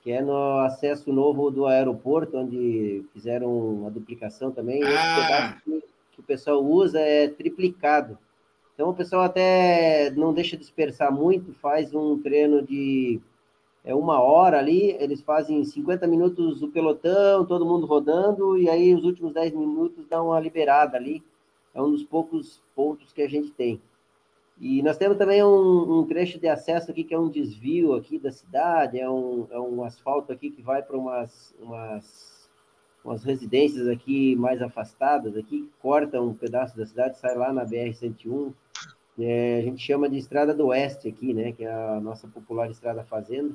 que 0.02 0.12
é 0.12 0.20
no 0.20 0.58
acesso 0.58 1.12
novo 1.12 1.50
do 1.50 1.66
aeroporto, 1.66 2.36
onde 2.36 3.04
fizeram 3.12 3.50
uma 3.50 3.90
duplicação 3.90 4.50
também. 4.50 4.82
Ah. 4.84 4.88
Esse 4.88 5.14
pedaço 5.14 5.64
que, 5.64 5.84
que 6.12 6.20
o 6.20 6.22
pessoal 6.22 6.62
usa 6.62 7.00
é 7.00 7.28
triplicado. 7.28 8.18
Então 8.74 8.90
o 8.90 8.94
pessoal 8.94 9.22
até 9.22 10.10
não 10.10 10.32
deixa 10.32 10.56
dispersar 10.56 11.12
muito, 11.12 11.52
faz 11.54 11.94
um 11.94 12.20
treino 12.20 12.62
de 12.62 13.20
é 13.84 13.94
uma 13.94 14.20
hora 14.20 14.58
ali, 14.58 14.90
eles 15.00 15.22
fazem 15.22 15.64
50 15.64 16.06
minutos 16.06 16.62
o 16.62 16.68
pelotão, 16.68 17.46
todo 17.46 17.64
mundo 17.64 17.86
rodando, 17.86 18.58
e 18.58 18.68
aí 18.68 18.94
os 18.94 19.02
últimos 19.02 19.32
10 19.32 19.54
minutos 19.54 20.06
dá 20.06 20.22
uma 20.22 20.38
liberada 20.38 20.96
ali. 20.96 21.22
É 21.74 21.82
um 21.82 21.90
dos 21.90 22.04
poucos 22.04 22.62
pontos 22.74 23.12
que 23.12 23.22
a 23.22 23.28
gente 23.28 23.50
tem. 23.50 23.80
E 24.60 24.82
nós 24.82 24.96
temos 24.96 25.16
também 25.16 25.42
um, 25.44 26.00
um 26.00 26.06
trecho 26.06 26.38
de 26.38 26.48
acesso 26.48 26.90
aqui, 26.90 27.04
que 27.04 27.14
é 27.14 27.18
um 27.18 27.28
desvio 27.28 27.94
aqui 27.94 28.18
da 28.18 28.32
cidade, 28.32 28.98
é 28.98 29.08
um, 29.08 29.46
é 29.50 29.58
um 29.60 29.84
asfalto 29.84 30.32
aqui 30.32 30.50
que 30.50 30.60
vai 30.60 30.82
para 30.82 30.96
umas, 30.96 31.54
umas, 31.60 32.50
umas 33.04 33.22
residências 33.22 33.86
aqui 33.86 34.34
mais 34.34 34.60
afastadas, 34.60 35.36
aqui, 35.36 35.62
que 35.62 35.72
corta 35.80 36.20
um 36.20 36.34
pedaço 36.34 36.76
da 36.76 36.84
cidade, 36.84 37.18
sai 37.18 37.36
lá 37.36 37.52
na 37.52 37.64
BR-101, 37.64 38.52
é, 39.20 39.58
a 39.58 39.62
gente 39.62 39.82
chama 39.82 40.08
de 40.08 40.16
Estrada 40.16 40.54
do 40.54 40.66
Oeste 40.68 41.08
aqui, 41.08 41.34
né, 41.34 41.52
que 41.52 41.64
é 41.64 41.72
a 41.72 42.00
nossa 42.00 42.28
popular 42.28 42.70
Estrada 42.70 43.04
Fazenda. 43.04 43.54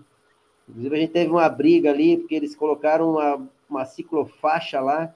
Inclusive, 0.67 0.95
a 0.95 0.99
gente 0.99 1.11
teve 1.11 1.31
uma 1.31 1.47
briga 1.49 1.89
ali, 1.89 2.17
porque 2.17 2.35
eles 2.35 2.55
colocaram 2.55 3.11
uma, 3.11 3.49
uma 3.69 3.85
ciclofaixa 3.85 4.79
lá, 4.79 5.13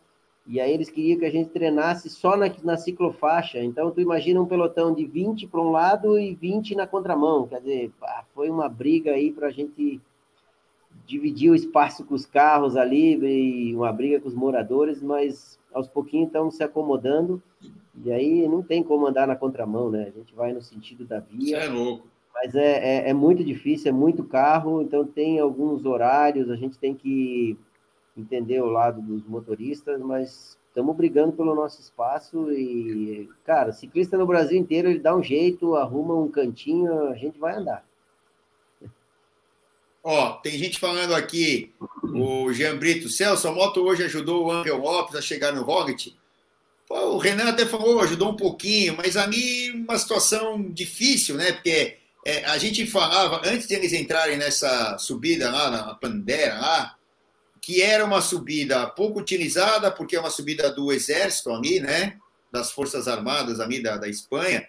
e 0.48 0.61
aí 0.61 0.72
eles 0.72 0.90
queriam 0.90 1.19
que 1.19 1.26
a 1.26 1.30
gente 1.30 1.49
treinasse 1.49 2.10
só 2.10 2.38
na, 2.38 2.49
na 2.64 2.78
ciclofaixa. 2.78 3.60
Então, 3.60 3.91
tu 3.91 3.99
imagina 3.99 4.41
um 4.41 4.45
pelotão 4.45 4.94
de 4.94 5.06
20 5.06 5.45
para 5.48 5.60
um 5.60 5.72
lado 5.72 6.18
e 6.18 6.34
20 6.34 6.74
na 6.74 6.88
contramão. 6.88 7.45
Quer 7.48 7.60
dizer, 7.60 7.91
pá, 7.99 8.24
foi 8.34 8.49
uma 8.49 8.69
briga 8.69 9.11
aí 9.11 9.32
para 9.32 9.48
a 9.48 9.52
gente 9.52 9.99
dividir 11.06 11.52
o 11.52 11.56
espaço 11.56 12.06
com 12.06 12.15
os 12.15 12.26
carros 12.26 12.78
ali, 12.78 13.15
e 13.15 13.76
uma 13.76 13.91
briga 13.91 14.22
com 14.22 14.28
os 14.30 14.34
moradores, 14.34 15.02
mas 15.02 15.60
aos 15.74 15.88
pouquinhos 15.88 16.28
estão 16.28 16.49
se 16.49 16.64
acomodando. 16.64 17.41
E 18.06 18.11
aí 18.11 18.48
não 18.48 18.64
tem 18.64 18.82
como 18.82 19.06
andar 19.06 19.28
na 19.28 19.36
contramão, 19.36 19.90
né? 19.90 20.03
A 20.03 20.18
gente 20.18 20.34
vai 20.34 20.53
no 20.53 20.61
sentido 20.61 21.03
da 21.03 21.19
via. 21.19 21.60
Você 21.60 21.65
é 21.65 21.69
louco. 21.69 22.07
Mas 22.34 22.56
é, 22.56 23.07
é, 23.07 23.10
é, 23.10 23.14
muito 23.14 23.44
difícil, 23.44 23.90
é 23.90 23.91
muito 23.91 24.24
carro, 24.24 24.82
então 24.82 25.03
tem 25.03 25.40
alguns 25.40 25.86
horários, 25.86 26.52
a 26.52 26.56
gente 26.56 26.78
tem 26.78 26.94
que 26.94 27.57
entender 28.22 28.61
o 28.61 28.69
lado 28.69 29.02
dos 29.02 29.26
motoristas, 29.26 29.99
mas 30.02 30.57
estamos 30.68 30.95
brigando 30.95 31.34
pelo 31.34 31.56
nosso 31.56 31.81
espaço 31.81 32.52
e, 32.52 33.30
cara, 33.45 33.72
ciclista 33.72 34.18
no 34.18 34.27
Brasil 34.27 34.57
inteiro, 34.57 34.89
ele 34.89 34.99
dá 34.99 35.15
um 35.15 35.23
jeito, 35.23 35.76
arruma 35.76 36.14
um 36.15 36.30
cantinho, 36.30 37.10
a 37.10 37.15
gente 37.15 37.39
vai 37.39 37.56
andar. 37.56 37.84
Ó, 40.03 40.34
tem 40.34 40.57
gente 40.57 40.80
falando 40.80 41.14
aqui, 41.14 41.73
o 42.02 42.53
Jean 42.53 42.77
Brito, 42.77 43.10
Celso, 43.10 43.48
a 43.48 43.52
moto 43.52 43.81
hoje 43.81 44.03
ajudou 44.03 44.45
o 44.45 44.52
Angel 44.52 44.77
Lopes 44.77 45.15
a 45.15 45.22
chegar 45.22 45.52
no 45.52 45.64
Rocket. 45.64 46.14
O 46.89 47.18
Renan 47.18 47.49
até 47.49 47.65
falou, 47.65 47.99
ajudou 47.99 48.31
um 48.31 48.35
pouquinho, 48.38 48.95
mas 48.95 49.18
a 49.18 49.27
mim 49.27 49.72
uma 49.72 49.98
situação 49.98 50.61
difícil, 50.72 51.35
né? 51.35 51.52
Porque 51.52 51.98
é, 52.26 52.45
a 52.45 52.57
gente 52.57 52.85
falava, 52.85 53.41
antes 53.45 53.68
de 53.68 53.73
eles 53.73 53.91
entrarem 53.91 54.38
nessa 54.38 54.98
subida 54.98 55.52
lá, 55.52 55.69
na 55.69 55.95
Pandera, 55.95 56.57
lá, 56.57 56.97
que 57.68 57.81
era 57.81 58.06
uma 58.06 58.22
subida 58.22 58.88
pouco 58.88 59.19
utilizada, 59.19 59.91
porque 59.91 60.15
é 60.15 60.19
uma 60.22 60.30
subida 60.30 60.72
do 60.72 60.89
exército 60.89 61.52
ali, 61.52 61.81
né? 61.81 62.18
Das 62.49 62.72
Forças 62.72 63.10
Armadas 63.10 63.60
ali 63.60 63.84
da, 63.84 63.98
da 63.98 64.07
Espanha, 64.07 64.65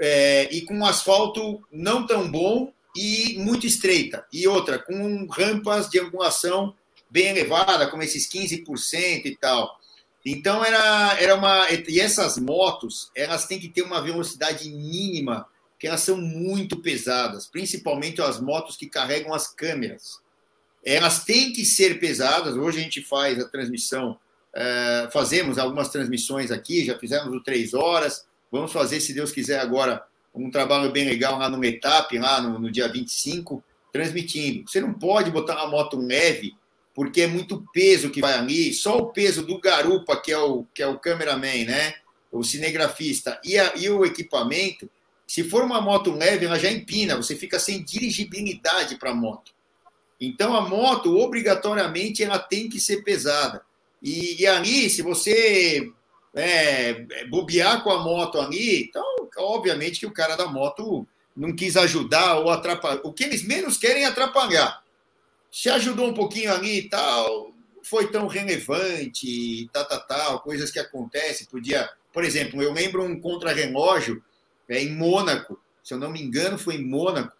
é, 0.00 0.48
e 0.50 0.62
com 0.62 0.72
um 0.72 0.86
asfalto 0.86 1.62
não 1.70 2.06
tão 2.06 2.30
bom 2.30 2.72
e 2.96 3.36
muito 3.36 3.66
estreita. 3.66 4.24
E 4.32 4.48
outra, 4.48 4.78
com 4.78 5.26
rampas 5.26 5.90
de 5.90 6.00
angulação 6.00 6.74
bem 7.10 7.26
elevada, 7.26 7.90
como 7.90 8.02
esses 8.02 8.26
15% 8.26 9.26
e 9.26 9.36
tal. 9.36 9.78
Então 10.24 10.64
era, 10.64 11.20
era 11.20 11.34
uma. 11.34 11.68
E 11.70 12.00
essas 12.00 12.38
motos, 12.38 13.10
elas 13.14 13.44
têm 13.44 13.60
que 13.60 13.68
ter 13.68 13.82
uma 13.82 14.00
velocidade 14.00 14.66
mínima, 14.70 15.46
que 15.78 15.86
elas 15.86 16.00
são 16.00 16.16
muito 16.16 16.80
pesadas, 16.80 17.46
principalmente 17.46 18.22
as 18.22 18.40
motos 18.40 18.78
que 18.78 18.88
carregam 18.88 19.34
as 19.34 19.46
câmeras. 19.46 20.23
Elas 20.84 21.24
têm 21.24 21.52
que 21.52 21.64
ser 21.64 21.98
pesadas. 21.98 22.56
Hoje 22.56 22.78
a 22.78 22.82
gente 22.82 23.02
faz 23.02 23.40
a 23.40 23.48
transmissão, 23.48 24.18
é, 24.54 25.08
fazemos 25.12 25.58
algumas 25.58 25.88
transmissões 25.88 26.50
aqui, 26.50 26.84
já 26.84 26.98
fizemos 26.98 27.34
o 27.34 27.42
três 27.42 27.74
horas. 27.74 28.26
Vamos 28.50 28.72
fazer, 28.72 29.00
se 29.00 29.12
Deus 29.12 29.32
quiser, 29.32 29.60
agora 29.60 30.04
um 30.34 30.50
trabalho 30.50 30.90
bem 30.90 31.04
legal 31.04 31.38
lá 31.38 31.48
no 31.48 31.58
Metap, 31.58 32.16
lá 32.18 32.40
no, 32.40 32.58
no 32.58 32.70
dia 32.70 32.88
25, 32.88 33.62
transmitindo. 33.92 34.68
Você 34.68 34.80
não 34.80 34.92
pode 34.92 35.30
botar 35.30 35.54
uma 35.54 35.68
moto 35.68 35.96
leve 35.96 36.54
porque 36.94 37.22
é 37.22 37.26
muito 37.26 37.64
peso 37.72 38.10
que 38.10 38.20
vai 38.20 38.34
ali, 38.34 38.72
só 38.72 38.98
o 38.98 39.06
peso 39.06 39.44
do 39.44 39.60
garupa, 39.60 40.20
que 40.20 40.30
é 40.30 40.38
o, 40.38 40.64
que 40.72 40.80
é 40.80 40.86
o 40.86 40.98
cameraman, 40.98 41.64
né? 41.64 41.94
o 42.34 42.42
cinegrafista, 42.42 43.40
e, 43.44 43.56
a, 43.56 43.74
e 43.76 43.88
o 43.88 44.04
equipamento, 44.04 44.90
se 45.26 45.44
for 45.44 45.62
uma 45.62 45.80
moto 45.80 46.12
leve, 46.12 46.46
ela 46.46 46.58
já 46.58 46.70
empina, 46.70 47.16
você 47.16 47.36
fica 47.36 47.58
sem 47.58 47.82
dirigibilidade 47.82 48.96
para 48.96 49.10
a 49.10 49.14
moto. 49.14 49.52
Então, 50.20 50.56
a 50.56 50.62
moto, 50.62 51.16
obrigatoriamente, 51.16 52.22
ela 52.22 52.38
tem 52.38 52.68
que 52.68 52.80
ser 52.80 53.02
pesada. 53.02 53.62
E, 54.02 54.42
e 54.42 54.46
ali, 54.46 54.88
se 54.88 55.02
você 55.02 55.90
é, 56.34 57.26
bobear 57.28 57.82
com 57.82 57.90
a 57.90 58.02
moto 58.02 58.40
ali, 58.40 58.84
então, 58.84 59.04
obviamente 59.38 60.00
que 60.00 60.06
o 60.06 60.12
cara 60.12 60.36
da 60.36 60.46
moto 60.46 61.06
não 61.36 61.54
quis 61.54 61.76
ajudar 61.76 62.38
ou 62.38 62.50
atrapalhar. 62.50 63.00
O 63.02 63.12
que 63.12 63.24
eles 63.24 63.42
menos 63.42 63.76
querem 63.76 64.04
é 64.04 64.06
atrapalhar 64.06 64.84
se 65.54 65.70
ajudou 65.70 66.08
um 66.08 66.14
pouquinho 66.14 66.52
ali 66.52 66.78
e 66.78 66.88
tal, 66.88 67.52
foi 67.80 68.10
tão 68.10 68.26
relevante, 68.26 69.70
tal, 69.72 69.86
tal, 69.86 70.00
tal, 70.04 70.40
coisas 70.40 70.68
que 70.68 70.80
acontecem, 70.80 71.46
podia, 71.46 71.88
por 72.12 72.24
exemplo, 72.24 72.60
eu 72.60 72.72
lembro 72.72 73.04
um 73.04 73.20
contrarrelógio 73.20 74.20
é, 74.68 74.82
em 74.82 74.90
Mônaco, 74.96 75.56
se 75.80 75.94
eu 75.94 75.98
não 75.98 76.10
me 76.10 76.20
engano, 76.20 76.58
foi 76.58 76.74
em 76.74 76.84
Mônaco, 76.84 77.32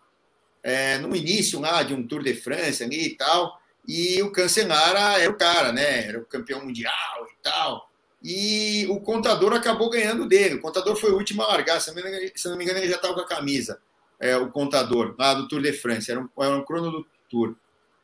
é, 0.65 0.97
no 0.97 1.15
início 1.15 1.61
lá 1.61 1.82
de 1.82 1.93
um 1.93 2.07
Tour 2.07 2.23
de 2.23 2.35
France 2.35 2.82
ali 2.82 3.09
e 3.09 3.16
tal, 3.16 3.61
e 3.86 4.23
o 4.23 4.32
Cancelara 4.32 5.20
era 5.20 5.31
o 5.31 5.36
cara, 5.36 5.70
né? 5.73 6.09
Era 6.09 6.19
o 6.19 6.24
campeão 6.24 6.65
mundial 6.65 7.28
e 7.31 7.43
tal. 7.43 7.91
E 8.23 8.86
o 8.89 8.99
contador 8.99 9.53
acabou 9.53 9.91
ganhando 9.91 10.27
dele. 10.27 10.55
O 10.55 10.61
contador 10.62 10.97
foi 10.97 11.11
o 11.11 11.16
último 11.16 11.43
a 11.43 11.49
largar. 11.49 11.78
Se 11.82 11.89
não 11.89 12.57
me 12.57 12.65
engano, 12.65 12.78
ele 12.78 12.89
já 12.89 12.97
estava 12.97 13.12
com 13.12 13.20
a 13.20 13.27
camisa, 13.27 13.78
é, 14.19 14.35
o 14.39 14.51
contador, 14.51 15.15
lá 15.19 15.35
do 15.35 15.47
Tour 15.47 15.61
de 15.61 15.74
France. 15.74 16.11
Era 16.11 16.20
um, 16.20 16.28
era 16.39 16.57
um 16.57 16.65
crono 16.65 16.91
do 16.91 17.07
Tour. 17.28 17.55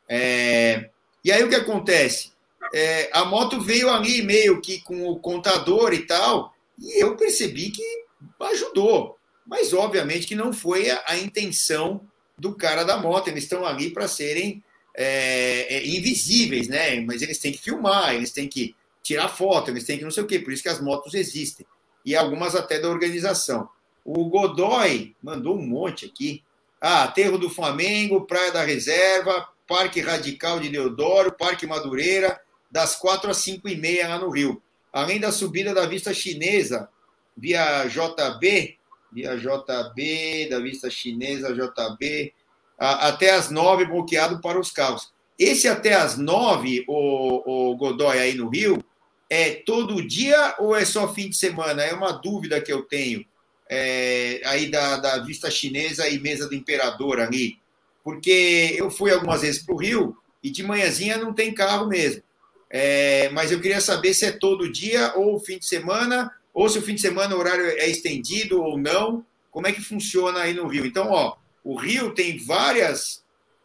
É, 0.06 0.90
e 1.24 1.32
aí 1.32 1.42
o 1.42 1.48
que 1.48 1.54
acontece? 1.54 2.32
É, 2.74 3.08
a 3.14 3.24
moto 3.24 3.58
veio 3.58 3.88
ali 3.88 4.20
meio 4.20 4.60
que 4.60 4.82
com 4.82 5.08
o 5.08 5.18
contador 5.18 5.94
e 5.94 6.04
tal, 6.04 6.54
e 6.78 7.02
eu 7.02 7.16
percebi 7.16 7.70
que 7.70 8.04
ajudou. 8.38 9.16
Mas 9.46 9.72
obviamente 9.72 10.26
que 10.26 10.36
não 10.36 10.52
foi 10.52 10.90
a, 10.90 11.02
a 11.06 11.16
intenção 11.16 12.06
do 12.40 12.54
cara 12.54 12.84
da 12.84 12.96
moto. 12.96 13.28
Eles 13.28 13.44
estão 13.44 13.66
ali 13.66 13.90
para 13.90 14.08
serem 14.08 14.62
é, 14.96 15.76
é, 15.76 15.86
invisíveis, 15.86 16.68
né? 16.68 17.00
Mas 17.00 17.22
eles 17.22 17.38
têm 17.38 17.52
que 17.52 17.58
filmar, 17.58 18.14
eles 18.14 18.32
têm 18.32 18.48
que 18.48 18.74
tirar 19.02 19.28
foto, 19.28 19.70
eles 19.70 19.84
têm 19.84 19.98
que 19.98 20.04
não 20.04 20.10
sei 20.10 20.22
o 20.22 20.26
quê. 20.26 20.38
Por 20.38 20.52
isso 20.52 20.62
que 20.62 20.68
as 20.68 20.80
motos 20.80 21.14
existem. 21.14 21.66
E 22.04 22.16
algumas 22.16 22.54
até 22.54 22.78
da 22.78 22.88
organização. 22.88 23.68
O 24.04 24.24
Godoy 24.28 25.14
mandou 25.22 25.56
um 25.56 25.66
monte 25.66 26.06
aqui. 26.06 26.42
Ah, 26.80 27.04
Aterro 27.04 27.36
do 27.36 27.50
Flamengo, 27.50 28.22
Praia 28.22 28.50
da 28.50 28.64
Reserva, 28.64 29.46
Parque 29.68 30.00
Radical 30.00 30.58
de 30.58 30.70
Deodoro, 30.70 31.32
Parque 31.32 31.66
Madureira, 31.66 32.40
das 32.70 32.96
4 32.96 33.30
às 33.30 33.36
5 33.36 33.68
e 33.68 33.76
meia 33.76 34.08
lá 34.08 34.18
no 34.18 34.30
Rio. 34.30 34.62
Além 34.90 35.20
da 35.20 35.30
subida 35.30 35.74
da 35.74 35.86
vista 35.86 36.14
chinesa 36.14 36.88
via 37.36 37.86
JB, 37.86 38.79
via 39.12 39.36
JB, 39.36 40.48
da 40.50 40.58
vista 40.58 40.90
chinesa 40.90 41.54
JB, 41.54 42.32
até 42.78 43.30
as 43.30 43.50
9 43.50 43.86
bloqueado 43.86 44.40
para 44.40 44.58
os 44.58 44.70
carros. 44.70 45.12
Esse 45.38 45.68
até 45.68 45.94
as 45.94 46.16
9, 46.16 46.84
o, 46.88 47.70
o 47.70 47.76
Godoy 47.76 48.18
aí 48.18 48.34
no 48.34 48.48
Rio, 48.48 48.82
é 49.28 49.50
todo 49.50 50.06
dia 50.06 50.56
ou 50.58 50.74
é 50.74 50.84
só 50.84 51.12
fim 51.12 51.30
de 51.30 51.36
semana? 51.36 51.82
É 51.82 51.94
uma 51.94 52.12
dúvida 52.12 52.60
que 52.60 52.72
eu 52.72 52.82
tenho. 52.82 53.24
É, 53.68 54.40
aí 54.44 54.68
da, 54.68 54.96
da 54.96 55.18
vista 55.18 55.50
chinesa 55.50 56.08
e 56.08 56.18
mesa 56.18 56.48
do 56.48 56.54
imperador 56.56 57.20
ali 57.20 57.60
porque 58.02 58.74
eu 58.76 58.90
fui 58.90 59.12
algumas 59.12 59.42
vezes 59.42 59.62
para 59.62 59.74
o 59.74 59.78
Rio 59.78 60.16
e 60.42 60.50
de 60.50 60.62
manhãzinha 60.62 61.18
não 61.18 61.32
tem 61.32 61.52
carro 61.52 61.86
mesmo. 61.86 62.22
É, 62.68 63.28
mas 63.30 63.50
eu 63.50 63.60
queria 63.60 63.80
saber 63.80 64.14
se 64.14 64.24
é 64.24 64.32
todo 64.32 64.70
dia 64.70 65.12
ou 65.16 65.38
fim 65.40 65.58
de 65.58 65.66
semana, 65.66 66.30
ou 66.52 66.68
se 66.68 66.78
o 66.78 66.82
fim 66.82 66.94
de 66.94 67.00
semana 67.00 67.34
o 67.34 67.38
horário 67.38 67.66
é 67.66 67.88
estendido 67.88 68.62
ou 68.62 68.78
não. 68.78 69.24
Como 69.50 69.66
é 69.66 69.72
que 69.72 69.80
funciona 69.80 70.40
aí 70.40 70.54
no 70.54 70.66
Rio? 70.66 70.86
Então, 70.86 71.10
ó, 71.10 71.36
o 71.64 71.76
Rio 71.76 72.14
tem 72.14 72.38
várias, 72.38 73.24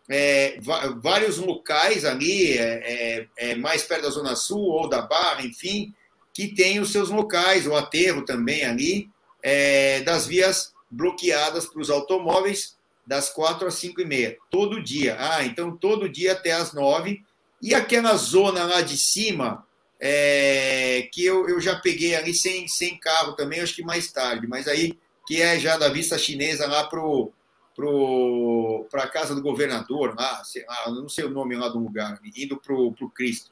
é, 0.09 0.59
vários 1.01 1.37
locais 1.37 2.05
ali, 2.05 2.57
é, 2.57 2.63
é, 2.63 3.27
é, 3.37 3.55
mais 3.55 3.83
perto 3.83 4.03
da 4.03 4.09
Zona 4.09 4.35
Sul 4.35 4.61
ou 4.61 4.89
da 4.89 5.01
Barra, 5.01 5.45
enfim, 5.45 5.93
que 6.33 6.47
tem 6.47 6.79
os 6.79 6.91
seus 6.91 7.09
locais, 7.09 7.67
o 7.67 7.75
aterro 7.75 8.23
também 8.23 8.65
ali, 8.65 9.09
é, 9.41 10.01
das 10.01 10.25
vias 10.25 10.73
bloqueadas 10.89 11.65
para 11.65 11.81
os 11.81 11.89
automóveis 11.89 12.75
das 13.05 13.29
quatro 13.29 13.67
às 13.67 13.75
cinco 13.75 14.01
e 14.01 14.05
meia, 14.05 14.37
todo 14.49 14.81
dia. 14.81 15.15
Ah, 15.19 15.45
então 15.45 15.77
todo 15.77 16.09
dia 16.09 16.31
até 16.31 16.53
às 16.53 16.73
nove. 16.73 17.23
E 17.61 17.73
aquela 17.73 18.15
zona 18.15 18.65
lá 18.65 18.81
de 18.81 18.97
cima, 18.97 19.65
é, 20.07 21.09
que 21.11 21.25
eu, 21.25 21.49
eu 21.49 21.59
já 21.59 21.75
peguei 21.79 22.15
ali 22.15 22.31
sem, 22.31 22.67
sem 22.67 22.95
carro 22.99 23.33
também, 23.33 23.59
acho 23.59 23.75
que 23.75 23.81
mais 23.81 24.11
tarde, 24.11 24.45
mas 24.45 24.67
aí 24.67 24.95
que 25.25 25.41
é 25.41 25.59
já 25.59 25.77
da 25.77 25.89
vista 25.89 26.15
chinesa 26.15 26.67
lá 26.67 26.83
pro 26.83 27.31
pro 27.75 28.85
para 28.91 29.07
casa 29.07 29.33
do 29.33 29.41
governador 29.41 30.13
lá, 30.15 30.43
sei 30.43 30.63
lá, 30.67 30.91
não 30.91 31.09
sei 31.09 31.25
o 31.25 31.31
nome 31.31 31.55
lá 31.55 31.69
do 31.69 31.79
lugar, 31.79 32.19
indo 32.35 32.55
pro 32.55 32.93
pro 32.93 33.09
Cristo. 33.09 33.49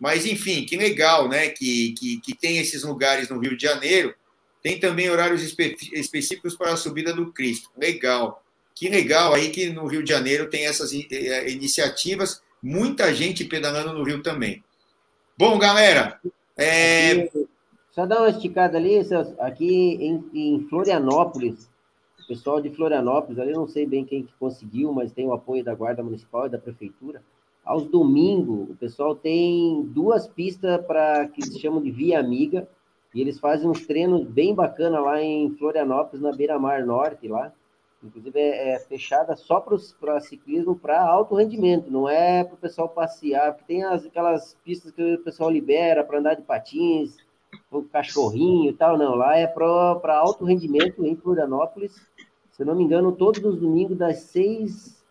Mas 0.00 0.26
enfim, 0.26 0.66
que 0.66 0.76
legal, 0.76 1.28
né? 1.28 1.50
Que, 1.50 1.92
que, 1.92 2.20
que 2.20 2.34
tem 2.34 2.58
esses 2.58 2.82
lugares 2.82 3.28
no 3.28 3.38
Rio 3.38 3.56
de 3.56 3.62
Janeiro. 3.62 4.12
Tem 4.60 4.80
também 4.80 5.08
horários 5.08 5.40
espe 5.40 5.76
específicos 5.92 6.56
para 6.56 6.72
a 6.72 6.76
subida 6.76 7.12
do 7.12 7.32
Cristo. 7.32 7.70
Legal. 7.76 8.44
Que 8.74 8.88
legal 8.88 9.32
aí 9.32 9.50
que 9.50 9.70
no 9.70 9.86
Rio 9.86 10.02
de 10.02 10.10
Janeiro 10.10 10.50
tem 10.50 10.66
essas 10.66 10.92
eh, 10.92 11.48
iniciativas, 11.48 12.42
muita 12.60 13.14
gente 13.14 13.44
pedalando 13.44 13.92
no 13.92 14.02
Rio 14.02 14.20
também. 14.20 14.64
Bom, 15.42 15.58
galera. 15.58 16.20
É... 16.56 17.28
Só 17.90 18.06
dar 18.06 18.20
uma 18.20 18.28
esticada 18.28 18.78
ali, 18.78 19.00
aqui 19.40 19.94
em, 20.00 20.24
em, 20.32 20.60
Florianópolis, 20.68 21.68
o 22.22 22.28
pessoal 22.28 22.60
de 22.60 22.70
Florianópolis, 22.70 23.40
ali 23.40 23.50
não 23.50 23.66
sei 23.66 23.84
bem 23.84 24.04
quem 24.04 24.22
que 24.22 24.32
conseguiu, 24.38 24.92
mas 24.92 25.10
tem 25.10 25.26
o 25.26 25.32
apoio 25.32 25.64
da 25.64 25.74
Guarda 25.74 26.00
Municipal 26.00 26.46
e 26.46 26.50
da 26.50 26.58
Prefeitura. 26.58 27.24
Aos 27.64 27.86
domingos, 27.86 28.70
o 28.70 28.76
pessoal 28.76 29.16
tem 29.16 29.82
duas 29.86 30.28
pistas 30.28 30.80
para 30.86 31.26
que 31.26 31.44
se 31.44 31.58
chamam 31.58 31.82
de 31.82 31.90
Via 31.90 32.20
Amiga, 32.20 32.68
e 33.12 33.20
eles 33.20 33.40
fazem 33.40 33.68
uns 33.68 33.84
treinos 33.84 34.24
bem 34.24 34.54
bacana 34.54 35.00
lá 35.00 35.20
em 35.20 35.50
Florianópolis, 35.56 36.22
na 36.22 36.30
Beira 36.30 36.56
Mar 36.56 36.86
Norte, 36.86 37.26
lá. 37.26 37.52
Inclusive 38.02 38.38
é, 38.38 38.74
é 38.74 38.78
fechada 38.80 39.36
só 39.36 39.60
para 39.60 40.20
ciclismo 40.20 40.74
para 40.76 41.00
alto 41.00 41.36
rendimento, 41.36 41.90
não 41.90 42.08
é 42.08 42.42
para 42.42 42.54
o 42.54 42.58
pessoal 42.58 42.88
passear, 42.88 43.52
porque 43.52 43.74
tem 43.74 43.84
as, 43.84 44.04
aquelas 44.04 44.56
pistas 44.64 44.90
que 44.90 45.14
o 45.14 45.22
pessoal 45.22 45.50
libera 45.50 46.02
para 46.02 46.18
andar 46.18 46.34
de 46.34 46.42
patins, 46.42 47.16
o 47.70 47.82
cachorrinho 47.82 48.70
e 48.70 48.74
tal, 48.74 48.98
não. 48.98 49.14
Lá 49.14 49.36
é 49.36 49.46
para 49.46 50.16
alto 50.16 50.44
rendimento 50.44 51.04
em 51.04 51.16
Florianópolis. 51.16 51.94
Se 52.50 52.62
eu 52.62 52.66
não 52.66 52.74
me 52.74 52.84
engano, 52.84 53.12
todos 53.12 53.42
os 53.44 53.58
domingos, 53.58 53.96
das 53.96 54.18
6 54.20 55.02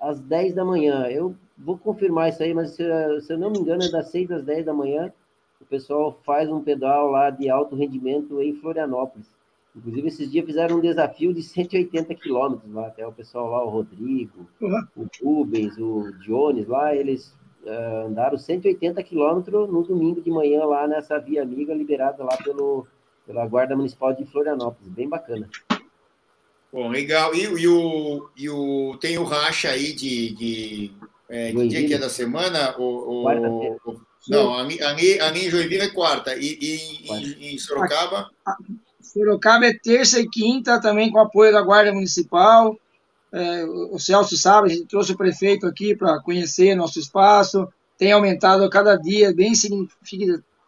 às 0.00 0.20
10 0.20 0.54
da 0.54 0.64
manhã. 0.64 1.06
Eu 1.06 1.34
vou 1.56 1.76
confirmar 1.76 2.28
isso 2.28 2.42
aí, 2.42 2.54
mas 2.54 2.70
se, 2.70 2.84
se 3.20 3.32
eu 3.32 3.38
não 3.38 3.50
me 3.50 3.58
engano, 3.58 3.82
é 3.84 3.90
das 3.90 4.08
6 4.08 4.30
às 4.30 4.44
10 4.44 4.66
da 4.66 4.72
manhã. 4.72 5.12
O 5.60 5.64
pessoal 5.64 6.18
faz 6.24 6.48
um 6.48 6.62
pedal 6.62 7.10
lá 7.10 7.30
de 7.30 7.50
alto 7.50 7.76
rendimento 7.76 8.40
em 8.40 8.54
Florianópolis. 8.54 9.28
Inclusive, 9.76 10.08
esses 10.08 10.30
dias 10.30 10.44
fizeram 10.44 10.76
um 10.76 10.80
desafio 10.80 11.32
de 11.32 11.42
180 11.42 12.14
quilômetros 12.14 12.72
lá, 12.72 12.86
até 12.86 13.06
o 13.06 13.12
pessoal 13.12 13.50
lá, 13.50 13.64
o 13.64 13.68
Rodrigo, 13.68 14.48
uhum. 14.60 14.86
o 14.96 15.06
Rubens, 15.22 15.76
o 15.78 16.10
Jones 16.24 16.66
lá, 16.66 16.94
eles 16.94 17.34
uh, 17.64 18.06
andaram 18.06 18.36
180 18.36 19.02
quilômetros 19.02 19.70
no 19.70 19.82
domingo 19.82 20.20
de 20.20 20.30
manhã 20.30 20.64
lá 20.64 20.88
nessa 20.88 21.18
via 21.18 21.42
amiga 21.42 21.74
liberada 21.74 22.24
lá 22.24 22.36
pelo, 22.38 22.86
pela 23.26 23.46
Guarda 23.46 23.76
Municipal 23.76 24.14
de 24.14 24.24
Florianópolis. 24.24 24.92
Bem 24.92 25.08
bacana. 25.08 25.48
Bom, 26.72 26.88
legal. 26.88 27.34
E, 27.34 27.44
e, 27.44 27.68
o, 27.68 28.28
e 28.36 28.50
o, 28.50 28.96
tem 29.00 29.18
o 29.18 29.24
racha 29.24 29.70
aí 29.70 29.92
de. 29.92 30.34
de 30.34 30.92
é, 31.28 31.52
que 31.52 31.68
dia 31.68 31.86
que 31.86 31.94
é 31.94 31.98
da 31.98 32.08
semana? 32.08 32.74
O, 32.78 32.82
o, 32.82 33.28
o 33.28 34.08
não, 34.28 34.54
ali, 34.54 34.82
ali, 34.82 35.20
ali 35.20 35.46
em 35.46 35.50
Joinville 35.50 35.84
é 35.84 35.88
quarta. 35.88 36.34
E, 36.36 36.58
e 36.60 37.10
em, 37.10 37.54
em 37.54 37.58
Sorocaba? 37.58 38.28
Sorocaba 39.18 39.66
é 39.66 39.74
terça 39.74 40.20
e 40.20 40.28
quinta, 40.28 40.80
também 40.80 41.10
com 41.10 41.18
apoio 41.18 41.52
da 41.52 41.60
Guarda 41.60 41.92
Municipal. 41.92 42.78
É, 43.32 43.64
o 43.64 43.98
Celso 43.98 44.36
sabe, 44.36 44.70
a 44.70 44.74
gente 44.74 44.86
trouxe 44.86 45.12
o 45.12 45.16
prefeito 45.16 45.66
aqui 45.66 45.96
para 45.96 46.20
conhecer 46.22 46.76
nosso 46.76 47.00
espaço. 47.00 47.68
Tem 47.98 48.12
aumentado 48.12 48.62
a 48.62 48.70
cada 48.70 48.94
dia, 48.94 49.34
bem 49.34 49.52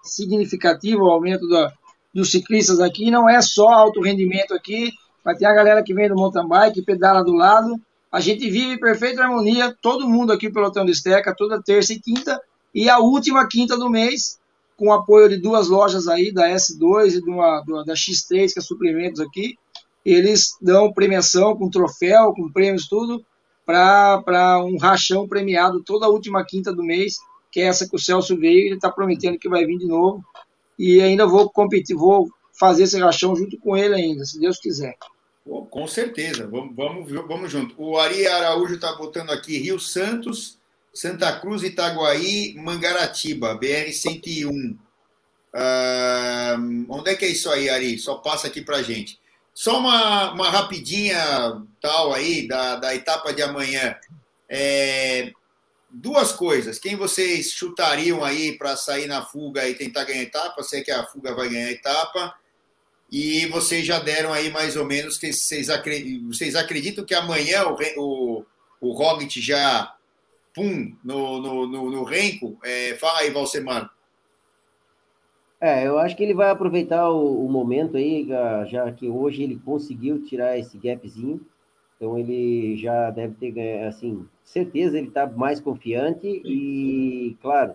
significativo 0.02 1.04
o 1.04 1.10
aumento 1.10 1.48
da, 1.48 1.72
dos 2.12 2.32
ciclistas 2.32 2.80
aqui. 2.80 3.08
Não 3.10 3.28
é 3.28 3.40
só 3.40 3.68
alto 3.68 4.00
rendimento 4.02 4.52
aqui, 4.52 4.90
vai 5.24 5.36
ter 5.36 5.46
a 5.46 5.54
galera 5.54 5.82
que 5.82 5.94
vem 5.94 6.08
do 6.08 6.16
mountain 6.16 6.48
bike, 6.48 6.82
pedala 6.82 7.22
do 7.22 7.32
lado. 7.32 7.80
A 8.10 8.18
gente 8.18 8.50
vive 8.50 8.72
em 8.72 8.80
perfeita 8.80 9.22
harmonia, 9.22 9.76
todo 9.80 10.08
mundo 10.08 10.32
aqui 10.32 10.50
pelo 10.50 10.64
Pelotão 10.64 10.84
de 10.84 10.90
Esteca, 10.90 11.32
toda 11.36 11.62
terça 11.62 11.92
e 11.92 12.00
quinta. 12.00 12.40
E 12.74 12.90
a 12.90 12.98
última 12.98 13.46
quinta 13.46 13.76
do 13.76 13.88
mês, 13.88 14.39
com 14.80 14.86
o 14.86 14.92
apoio 14.94 15.28
de 15.28 15.36
duas 15.36 15.68
lojas 15.68 16.08
aí, 16.08 16.32
da 16.32 16.48
S2 16.48 17.08
e 17.08 17.22
de 17.22 17.28
uma, 17.28 17.62
da 17.84 17.92
X3, 17.92 18.50
que 18.50 18.58
é 18.58 18.62
suprimentos 18.62 19.20
aqui, 19.20 19.58
eles 20.02 20.56
dão 20.58 20.90
premiação 20.90 21.54
com 21.54 21.68
troféu, 21.68 22.32
com 22.32 22.50
prêmios, 22.50 22.88
tudo, 22.88 23.22
para 23.66 24.64
um 24.64 24.78
rachão 24.78 25.28
premiado 25.28 25.84
toda 25.84 26.06
a 26.06 26.08
última 26.08 26.42
quinta 26.46 26.72
do 26.72 26.82
mês, 26.82 27.18
que 27.52 27.60
é 27.60 27.64
essa 27.64 27.86
que 27.86 27.94
o 27.94 27.98
Celso 27.98 28.38
veio, 28.38 28.68
ele 28.68 28.76
está 28.76 28.90
prometendo 28.90 29.38
que 29.38 29.50
vai 29.50 29.66
vir 29.66 29.76
de 29.76 29.86
novo. 29.86 30.24
E 30.78 31.02
ainda 31.02 31.26
vou 31.26 31.50
competir, 31.50 31.94
vou 31.94 32.30
fazer 32.58 32.84
esse 32.84 32.98
rachão 32.98 33.36
junto 33.36 33.58
com 33.58 33.76
ele 33.76 33.94
ainda, 33.94 34.24
se 34.24 34.40
Deus 34.40 34.58
quiser. 34.58 34.96
com 35.68 35.86
certeza, 35.86 36.46
vamos, 36.46 36.74
vamos, 36.74 37.12
vamos 37.28 37.52
junto. 37.52 37.74
O 37.76 37.98
Ari 37.98 38.26
Araújo 38.26 38.76
está 38.76 38.94
botando 38.94 39.28
aqui 39.28 39.58
Rio 39.58 39.78
Santos, 39.78 40.58
Santa 40.92 41.38
Cruz, 41.40 41.62
Itaguaí, 41.62 42.54
Mangaratiba, 42.56 43.58
BR-101. 43.58 44.76
Uh, 45.52 46.86
onde 46.88 47.10
é 47.10 47.14
que 47.16 47.24
é 47.24 47.28
isso 47.28 47.50
aí, 47.50 47.68
Ari? 47.68 47.98
Só 47.98 48.16
passa 48.16 48.46
aqui 48.46 48.62
para 48.62 48.82
gente. 48.82 49.18
Só 49.52 49.78
uma, 49.78 50.32
uma 50.32 50.50
rapidinha 50.50 51.62
tal 51.80 52.12
aí 52.12 52.46
da, 52.46 52.76
da 52.76 52.94
etapa 52.94 53.32
de 53.32 53.42
amanhã. 53.42 53.96
É, 54.48 55.32
duas 55.90 56.32
coisas. 56.32 56.78
Quem 56.78 56.96
vocês 56.96 57.50
chutariam 57.52 58.24
aí 58.24 58.56
para 58.56 58.76
sair 58.76 59.06
na 59.06 59.24
fuga 59.24 59.68
e 59.68 59.74
tentar 59.74 60.04
ganhar 60.04 60.22
etapa? 60.22 60.62
Sei 60.62 60.82
que 60.82 60.90
a 60.90 61.04
fuga 61.04 61.34
vai 61.34 61.48
ganhar 61.48 61.70
etapa. 61.70 62.34
E 63.10 63.46
vocês 63.46 63.84
já 63.84 63.98
deram 63.98 64.32
aí 64.32 64.50
mais 64.50 64.76
ou 64.76 64.84
menos 64.84 65.18
que 65.18 65.32
vocês 65.32 65.68
acreditam, 65.68 66.28
vocês 66.28 66.54
acreditam 66.54 67.04
que 67.04 67.14
amanhã 67.14 67.64
o, 67.64 67.76
o, 67.96 68.46
o 68.80 68.92
Roglic 68.92 69.40
já 69.40 69.92
pum 70.54 70.96
no, 71.04 71.40
no, 71.40 71.66
no, 71.66 71.90
no 71.90 72.04
renco? 72.04 72.58
É, 72.62 72.94
fala 72.94 73.20
aí, 73.20 73.30
Valsemar. 73.30 73.90
É, 75.60 75.86
eu 75.86 75.98
acho 75.98 76.16
que 76.16 76.22
ele 76.22 76.32
vai 76.32 76.50
aproveitar 76.50 77.10
o, 77.10 77.44
o, 77.44 77.48
momento 77.48 77.96
aí, 77.96 78.26
já 78.66 78.90
que 78.90 79.08
hoje 79.08 79.42
ele 79.42 79.60
conseguiu 79.62 80.22
tirar 80.22 80.58
esse 80.58 80.78
gapzinho, 80.78 81.40
então 81.96 82.18
ele 82.18 82.78
já 82.78 83.10
deve 83.10 83.34
ter, 83.34 83.84
assim, 83.84 84.26
certeza 84.42 84.96
ele 84.96 85.08
está 85.08 85.26
mais 85.26 85.60
confiante 85.60 86.26
e, 86.26 87.36
claro, 87.42 87.74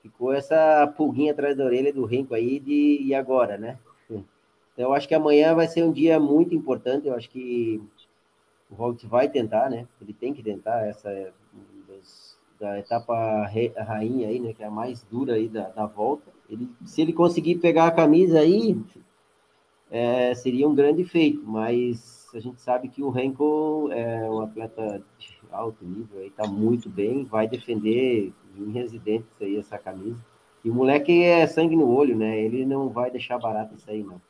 ficou 0.00 0.32
essa 0.32 0.86
pulguinha 0.96 1.32
atrás 1.32 1.54
da 1.54 1.64
orelha 1.64 1.92
do 1.92 2.06
Renko 2.06 2.34
aí 2.34 2.58
de 2.58 3.02
e 3.02 3.14
agora, 3.14 3.58
né? 3.58 3.78
Então 4.78 4.90
eu 4.90 4.94
acho 4.94 5.08
que 5.08 5.14
amanhã 5.14 5.54
vai 5.54 5.66
ser 5.66 5.82
um 5.82 5.92
dia 5.92 6.18
muito 6.18 6.54
importante, 6.54 7.08
eu 7.08 7.14
acho 7.14 7.28
que 7.28 7.82
o 8.70 8.74
Roglic 8.74 9.06
vai 9.06 9.28
tentar, 9.28 9.68
né? 9.68 9.86
Ele 10.00 10.14
tem 10.14 10.32
que 10.32 10.42
tentar 10.42 10.86
essa 10.86 11.10
da 12.58 12.78
etapa 12.78 13.14
rainha 13.76 14.28
aí, 14.28 14.40
né? 14.40 14.52
Que 14.52 14.62
é 14.62 14.66
a 14.66 14.70
mais 14.70 15.02
dura 15.04 15.34
aí 15.34 15.48
da, 15.48 15.68
da 15.68 15.86
volta 15.86 16.38
ele, 16.48 16.68
se 16.84 17.02
ele 17.02 17.12
conseguir 17.12 17.56
pegar 17.56 17.86
a 17.86 17.92
camisa 17.92 18.40
aí, 18.40 18.76
é, 19.90 20.34
seria 20.34 20.68
um 20.68 20.74
grande 20.74 21.04
feito, 21.04 21.42
mas 21.44 22.26
a 22.34 22.40
gente 22.40 22.60
sabe 22.60 22.88
que 22.88 23.02
o 23.02 23.10
Renko 23.10 23.90
é 23.92 24.28
um 24.30 24.40
atleta 24.40 25.02
de 25.18 25.38
alto 25.50 25.84
nível, 25.84 26.24
está 26.24 26.46
muito 26.46 26.88
bem, 26.88 27.24
vai 27.24 27.46
defender 27.46 28.32
em 28.56 28.70
residentes 28.70 29.30
aí 29.40 29.56
essa 29.56 29.78
camisa. 29.78 30.24
E 30.64 30.70
o 30.70 30.74
moleque 30.74 31.22
é 31.22 31.46
sangue 31.46 31.76
no 31.76 31.88
olho, 31.88 32.16
né? 32.16 32.38
Ele 32.40 32.66
não 32.66 32.88
vai 32.88 33.10
deixar 33.10 33.38
barato 33.38 33.74
isso 33.74 33.88
aí, 33.90 34.02
não. 34.02 34.20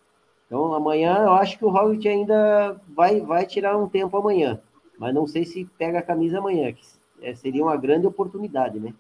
Então, 0.47 0.73
amanhã, 0.75 1.25
eu 1.25 1.33
acho 1.33 1.59
que 1.59 1.65
o 1.65 1.71
Hobbit 1.71 2.09
ainda 2.09 2.81
vai, 2.95 3.21
vai 3.21 3.47
tirar 3.47 3.77
um 3.77 3.89
tempo 3.89 4.17
amanhã. 4.17 4.61
Mas 4.99 5.15
não 5.15 5.27
sei 5.27 5.45
se 5.45 5.65
pega 5.79 5.99
a 5.99 6.03
camisa 6.03 6.39
amanhã, 6.39 6.73
que 6.73 6.85
é, 7.23 7.35
seria 7.35 7.63
uma 7.63 7.77
grande 7.77 8.07
oportunidade, 8.07 8.79
né? 8.79 8.93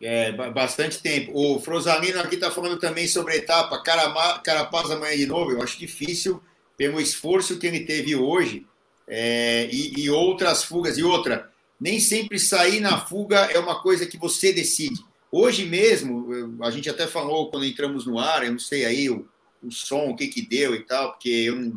É, 0.00 0.32
bastante 0.50 1.00
tempo. 1.00 1.32
O 1.34 1.60
Frosalino 1.60 2.20
aqui 2.20 2.34
está 2.34 2.50
falando 2.50 2.78
também 2.78 3.06
sobre 3.06 3.32
a 3.32 3.36
etapa 3.36 3.82
Carapaz 3.82 4.90
amanhã 4.90 5.16
de 5.16 5.26
novo. 5.26 5.52
Eu 5.52 5.62
acho 5.62 5.78
difícil, 5.78 6.42
pelo 6.76 7.00
esforço 7.00 7.58
que 7.58 7.66
ele 7.66 7.80
teve 7.80 8.14
hoje 8.14 8.66
é, 9.06 9.68
e, 9.72 10.02
e, 10.02 10.10
outras 10.10 10.64
fugas. 10.64 10.98
E 10.98 11.02
outra, 11.02 11.50
nem 11.80 12.00
sempre 12.00 12.38
sair 12.38 12.80
na 12.80 12.98
fuga 12.98 13.46
é 13.46 13.58
uma 13.58 13.80
coisa 13.80 14.06
que 14.06 14.18
você 14.18 14.52
decide. 14.52 15.02
Hoje 15.30 15.64
mesmo, 15.64 16.56
a 16.62 16.70
gente 16.70 16.90
até 16.90 17.06
falou 17.06 17.50
quando 17.50 17.64
entramos 17.64 18.06
no 18.06 18.18
ar, 18.18 18.44
eu 18.44 18.52
não 18.52 18.58
sei 18.58 18.84
aí 18.84 19.10
o, 19.10 19.26
o 19.62 19.70
som, 19.70 20.10
o 20.10 20.16
que 20.16 20.28
que 20.28 20.42
deu 20.42 20.74
e 20.74 20.80
tal, 20.80 21.12
porque 21.12 21.28
eu, 21.28 21.72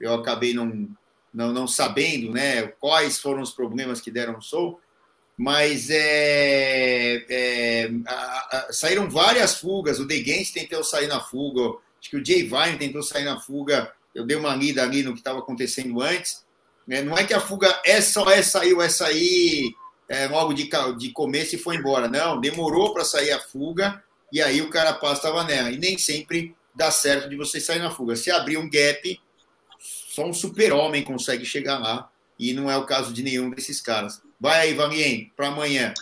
eu 0.00 0.14
acabei 0.14 0.54
não, 0.54 0.88
não, 1.34 1.52
não 1.52 1.66
sabendo 1.66 2.30
né, 2.30 2.68
quais 2.78 3.18
foram 3.18 3.42
os 3.42 3.50
problemas 3.50 4.00
que 4.00 4.10
deram 4.10 4.38
o 4.38 4.42
som 4.42 4.78
mas 5.36 5.90
é, 5.90 7.24
é, 7.28 7.90
a, 8.06 8.56
a, 8.56 8.72
saíram 8.72 9.10
várias 9.10 9.58
fugas. 9.58 9.98
O 9.98 10.06
The 10.06 10.16
Gens 10.22 10.50
tentou 10.52 10.84
sair 10.84 11.08
na 11.08 11.20
fuga, 11.20 11.76
acho 12.00 12.10
que 12.10 12.16
o 12.16 12.24
Jay 12.24 12.42
Vine 12.42 12.78
tentou 12.78 13.02
sair 13.02 13.24
na 13.24 13.40
fuga. 13.40 13.92
Eu 14.14 14.24
dei 14.24 14.36
uma 14.36 14.54
lida 14.54 14.82
ali 14.82 15.02
no 15.02 15.12
que 15.12 15.18
estava 15.18 15.40
acontecendo 15.40 16.00
antes. 16.00 16.44
É, 16.88 17.02
não 17.02 17.16
é 17.16 17.24
que 17.24 17.34
a 17.34 17.40
fuga 17.40 17.80
é 17.84 18.00
só 18.00 18.30
é 18.30 18.42
saiu, 18.42 18.80
é 18.80 18.88
sair 18.88 19.74
é, 20.08 20.28
logo 20.28 20.52
de, 20.52 20.68
de 20.98 21.10
começo 21.10 21.56
e 21.56 21.58
foi 21.58 21.76
embora. 21.76 22.06
Não, 22.06 22.40
demorou 22.40 22.92
para 22.92 23.04
sair 23.04 23.32
a 23.32 23.40
fuga 23.40 24.02
e 24.32 24.40
aí 24.40 24.62
o 24.62 24.70
Carapaz 24.70 25.18
estava 25.18 25.42
nela. 25.42 25.70
E 25.70 25.78
nem 25.78 25.98
sempre 25.98 26.54
dá 26.74 26.92
certo 26.92 27.28
de 27.28 27.36
você 27.36 27.58
sair 27.58 27.80
na 27.80 27.90
fuga. 27.90 28.14
Se 28.14 28.30
abrir 28.30 28.56
um 28.56 28.70
gap, 28.70 29.20
só 30.14 30.24
um 30.24 30.32
super-homem 30.32 31.02
consegue 31.02 31.44
chegar 31.44 31.80
lá 31.80 32.08
e 32.38 32.52
não 32.52 32.70
é 32.70 32.76
o 32.76 32.86
caso 32.86 33.12
de 33.12 33.20
nenhum 33.20 33.50
desses 33.50 33.80
caras. 33.80 34.22
Vai 34.40 34.60
aí, 34.60 34.72
Vanguien, 34.72 35.32
para 35.34 35.48
amanhã. 35.48 35.92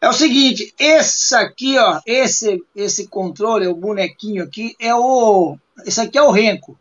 É 0.00 0.08
o 0.08 0.12
seguinte, 0.14 0.74
esse 0.78 1.34
aqui, 1.34 1.78
ó, 1.78 2.00
esse 2.06 2.64
esse 2.74 3.08
controle, 3.08 3.66
o 3.66 3.74
bonequinho 3.74 4.42
aqui 4.42 4.74
é 4.80 4.94
o 4.94 5.58
esse 5.84 6.00
aqui 6.00 6.16
é 6.16 6.22
o 6.22 6.30
Renko. 6.30 6.78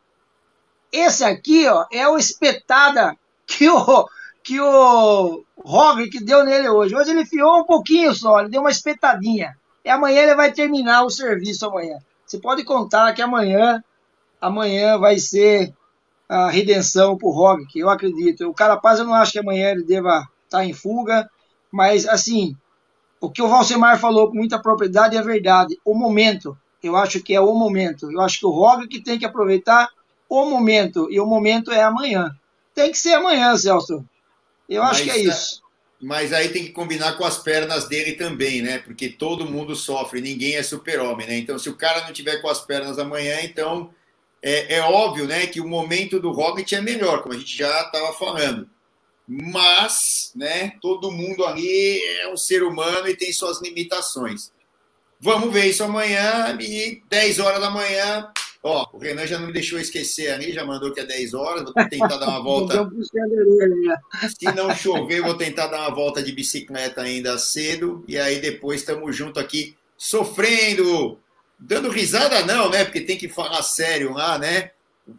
Esse 0.89 1.25
aqui, 1.25 1.67
ó, 1.67 1.85
é 1.91 2.07
o 2.07 2.17
espetada 2.17 3.17
que 3.45 3.67
o 3.67 4.07
que 4.41 4.61
o 4.61 5.43
Roglic 5.57 6.23
deu 6.23 6.45
nele 6.45 6.69
hoje. 6.69 6.95
Hoje 6.95 7.11
ele 7.11 7.25
fiou 7.25 7.59
um 7.59 7.65
pouquinho 7.65 8.15
só, 8.15 8.39
ele 8.39 8.49
deu 8.49 8.61
uma 8.61 8.71
espetadinha. 8.71 9.57
E 9.83 9.89
amanhã 9.89 10.21
ele 10.21 10.35
vai 10.35 10.53
terminar 10.53 11.03
o 11.03 11.09
serviço 11.09 11.65
amanhã. 11.65 11.97
Você 12.25 12.39
pode 12.39 12.63
contar 12.63 13.11
que 13.11 13.21
amanhã 13.21 13.83
amanhã 14.39 14.97
vai 14.97 15.19
ser 15.19 15.73
a 16.29 16.49
redenção 16.49 17.17
para 17.17 17.27
o 17.27 17.31
Roglic, 17.31 17.77
eu 17.77 17.89
acredito. 17.89 18.47
O 18.47 18.53
Carapaz 18.53 18.99
eu 18.99 19.05
não 19.05 19.15
acho 19.15 19.31
que 19.31 19.39
amanhã 19.39 19.71
ele 19.71 19.83
deva 19.83 20.29
está 20.45 20.63
em 20.63 20.73
fuga, 20.73 21.29
mas 21.71 22.07
assim, 22.07 22.55
o 23.19 23.29
que 23.29 23.41
o 23.41 23.47
Valsemar 23.47 23.99
falou 23.99 24.29
com 24.29 24.35
muita 24.35 24.59
propriedade 24.59 25.17
é 25.17 25.21
verdade. 25.21 25.77
O 25.83 25.93
momento, 25.93 26.57
eu 26.81 26.95
acho 26.95 27.21
que 27.21 27.33
é 27.33 27.41
o 27.41 27.53
momento. 27.53 28.11
Eu 28.11 28.21
acho 28.21 28.39
que 28.39 28.45
o 28.45 28.51
Roglic 28.51 29.01
tem 29.01 29.17
que 29.17 29.25
aproveitar 29.25 29.89
o 30.27 30.45
momento, 30.45 31.07
e 31.11 31.19
o 31.19 31.25
momento 31.25 31.71
é 31.71 31.81
amanhã. 31.81 32.35
Tem 32.75 32.91
que 32.91 32.97
ser 32.97 33.13
amanhã, 33.13 33.55
Celso. 33.57 34.05
Eu 34.67 34.83
mas, 34.83 34.91
acho 34.91 35.03
que 35.03 35.09
é 35.09 35.17
isso. 35.17 35.61
Mas 35.99 36.31
aí 36.31 36.49
tem 36.49 36.63
que 36.63 36.71
combinar 36.71 37.17
com 37.17 37.25
as 37.25 37.39
pernas 37.39 37.87
dele 37.87 38.13
também, 38.13 38.61
né? 38.61 38.77
Porque 38.77 39.09
todo 39.09 39.49
mundo 39.49 39.75
sofre, 39.75 40.21
ninguém 40.21 40.55
é 40.55 40.63
super-homem, 40.63 41.27
né? 41.27 41.37
Então, 41.37 41.57
se 41.57 41.67
o 41.67 41.75
cara 41.75 42.05
não 42.05 42.13
tiver 42.13 42.37
com 42.37 42.47
as 42.47 42.61
pernas 42.61 42.99
amanhã, 42.99 43.41
então 43.41 43.89
é, 44.41 44.75
é 44.75 44.81
óbvio, 44.81 45.25
né, 45.25 45.47
que 45.47 45.61
o 45.61 45.67
momento 45.67 46.19
do 46.19 46.31
Roglic 46.31 46.73
é 46.73 46.81
melhor, 46.81 47.21
como 47.21 47.35
a 47.35 47.37
gente 47.37 47.57
já 47.57 47.81
estava 47.81 48.13
falando 48.13 48.69
mas 49.31 50.31
né, 50.35 50.73
todo 50.81 51.11
mundo 51.11 51.45
ali 51.45 52.01
é 52.21 52.33
um 52.33 52.35
ser 52.35 52.63
humano 52.63 53.07
e 53.07 53.15
tem 53.15 53.31
suas 53.31 53.61
limitações. 53.61 54.51
Vamos 55.21 55.53
ver 55.53 55.65
isso 55.67 55.83
amanhã 55.83 56.57
e 56.59 57.03
10 57.07 57.39
horas 57.39 57.61
da 57.61 57.69
manhã. 57.69 58.27
Ó, 58.63 58.87
o 58.91 58.97
Renan 58.97 59.27
já 59.27 59.37
não 59.37 59.47
me 59.47 59.53
deixou 59.53 59.79
esquecer 59.79 60.31
ali, 60.31 60.51
já 60.51 60.65
mandou 60.65 60.91
que 60.91 60.99
é 60.99 61.05
10 61.05 61.33
horas. 61.35 61.63
Vou 61.63 61.73
tentar 61.87 62.17
dar 62.17 62.27
uma 62.27 62.41
volta. 62.43 62.89
Se 64.37 64.51
não 64.55 64.73
chover, 64.73 65.21
vou 65.21 65.35
tentar 65.35 65.67
dar 65.67 65.81
uma 65.81 65.95
volta 65.95 66.23
de 66.23 66.31
bicicleta 66.31 67.01
ainda 67.01 67.37
cedo. 67.37 68.03
E 68.07 68.17
aí 68.17 68.39
depois 68.39 68.79
estamos 68.79 69.15
junto 69.15 69.39
aqui, 69.39 69.75
sofrendo, 69.95 71.19
dando 71.59 71.89
risada 71.89 72.45
não, 72.45 72.69
né? 72.69 72.85
Porque 72.85 73.01
tem 73.01 73.17
que 73.17 73.27
falar 73.27 73.61
sério 73.63 74.13
lá, 74.13 74.37
né? 74.37 74.71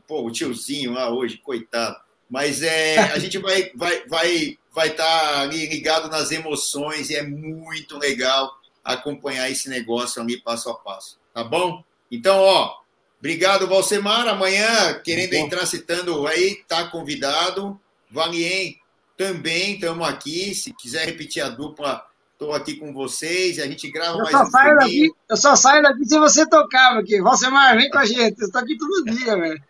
pô, 0.07 0.27
o 0.27 0.31
tiozinho 0.31 0.93
lá 0.93 1.11
hoje, 1.11 1.39
coitado. 1.39 1.97
Mas 2.29 2.63
é, 2.63 2.99
a 2.99 3.19
gente 3.19 3.39
vai 3.39 3.71
vai 3.75 4.07
vai 4.07 4.59
vai 4.73 4.89
estar 4.89 5.33
tá 5.33 5.45
ligado 5.47 6.09
nas 6.09 6.31
emoções 6.31 7.11
e 7.11 7.17
é 7.17 7.23
muito 7.23 7.99
legal 7.99 8.53
acompanhar 8.85 9.51
esse 9.51 9.69
negócio 9.69 10.23
ali 10.23 10.41
passo 10.41 10.71
a 10.71 10.75
passo, 10.75 11.19
tá 11.35 11.43
bom? 11.43 11.83
Então, 12.11 12.39
ó, 12.39 12.77
obrigado, 13.19 13.67
Valsemar. 13.67 14.29
Amanhã, 14.29 15.01
querendo 15.05 15.35
entrar 15.35 15.67
citando 15.67 16.27
aí, 16.27 16.63
tá 16.69 16.85
convidado. 16.89 17.79
Valien 18.11 18.79
também, 19.17 19.75
estamos 19.75 20.09
aqui. 20.09 20.55
Se 20.55 20.73
quiser 20.73 21.07
repetir 21.07 21.43
a 21.43 21.49
dupla, 21.49 22.05
estou 22.41 22.55
aqui 22.55 22.77
com 22.77 22.93
vocês. 22.93 23.59
A 23.59 23.67
gente 23.67 23.91
grava 23.91 24.17
eu 24.17 24.23
mais 24.23 24.31
só 24.31 24.43
um 24.43 24.47
saio 24.47 24.75
daqui, 24.79 25.11
Eu 25.29 25.37
só 25.37 25.57
saio 25.57 25.83
daqui 25.83 26.05
se 26.07 26.19
você 26.19 26.49
tocar 26.49 26.99
aqui. 26.99 27.21
Valsemar, 27.21 27.77
vem 27.77 27.91
com 27.91 27.99
a 27.99 28.07
gente. 28.07 28.41
Eu 28.41 28.47
estou 28.47 28.61
aqui 28.63 28.79
todo 28.79 29.05
dia, 29.05 29.37
velho. 29.37 29.63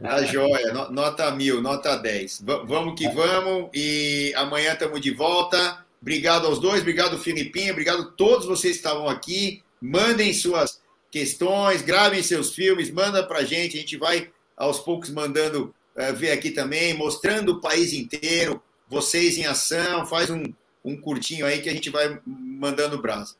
Tá 0.00 0.22
joia, 0.24 0.72
no- 0.72 0.90
nota 0.90 1.30
mil, 1.32 1.60
nota 1.60 1.96
10. 1.96 2.40
Va- 2.42 2.64
vamos 2.64 2.98
que 2.98 3.06
vamos 3.10 3.68
e 3.74 4.32
amanhã 4.36 4.72
estamos 4.72 5.00
de 5.00 5.10
volta. 5.12 5.84
Obrigado 6.00 6.46
aos 6.46 6.58
dois, 6.58 6.80
obrigado 6.80 7.18
Filipinho, 7.18 7.72
obrigado 7.72 8.02
a 8.02 8.06
todos 8.12 8.46
vocês 8.46 8.72
que 8.72 8.78
estavam 8.78 9.06
aqui. 9.06 9.62
Mandem 9.82 10.32
suas 10.32 10.80
questões, 11.10 11.82
gravem 11.82 12.22
seus 12.22 12.54
filmes, 12.54 12.90
manda 12.90 13.22
pra 13.26 13.44
gente, 13.44 13.76
a 13.76 13.80
gente 13.80 13.98
vai 13.98 14.30
aos 14.56 14.78
poucos 14.78 15.10
mandando 15.10 15.74
eh, 15.96 16.12
ver 16.12 16.30
aqui 16.30 16.50
também, 16.50 16.94
mostrando 16.94 17.52
o 17.52 17.60
país 17.60 17.92
inteiro, 17.92 18.62
vocês 18.88 19.36
em 19.36 19.44
ação, 19.44 20.06
faz 20.06 20.30
um, 20.30 20.42
um 20.84 21.00
curtinho 21.00 21.46
aí 21.46 21.60
que 21.60 21.68
a 21.68 21.72
gente 21.72 21.90
vai 21.90 22.20
mandando 22.26 23.00
brasa. 23.00 23.34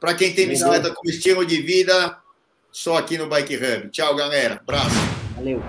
Para 0.00 0.14
quem 0.14 0.34
tem 0.34 0.46
Legal. 0.46 0.70
bicicleta 0.70 0.94
como 0.94 1.10
estilo 1.10 1.44
de 1.44 1.60
vida, 1.62 2.18
só 2.70 2.96
aqui 2.96 3.16
no 3.16 3.28
Bike 3.28 3.56
Hub. 3.56 3.88
Tchau, 3.90 4.14
galera. 4.14 4.56
Abraço. 4.56 4.96
Valeu. 5.34 5.62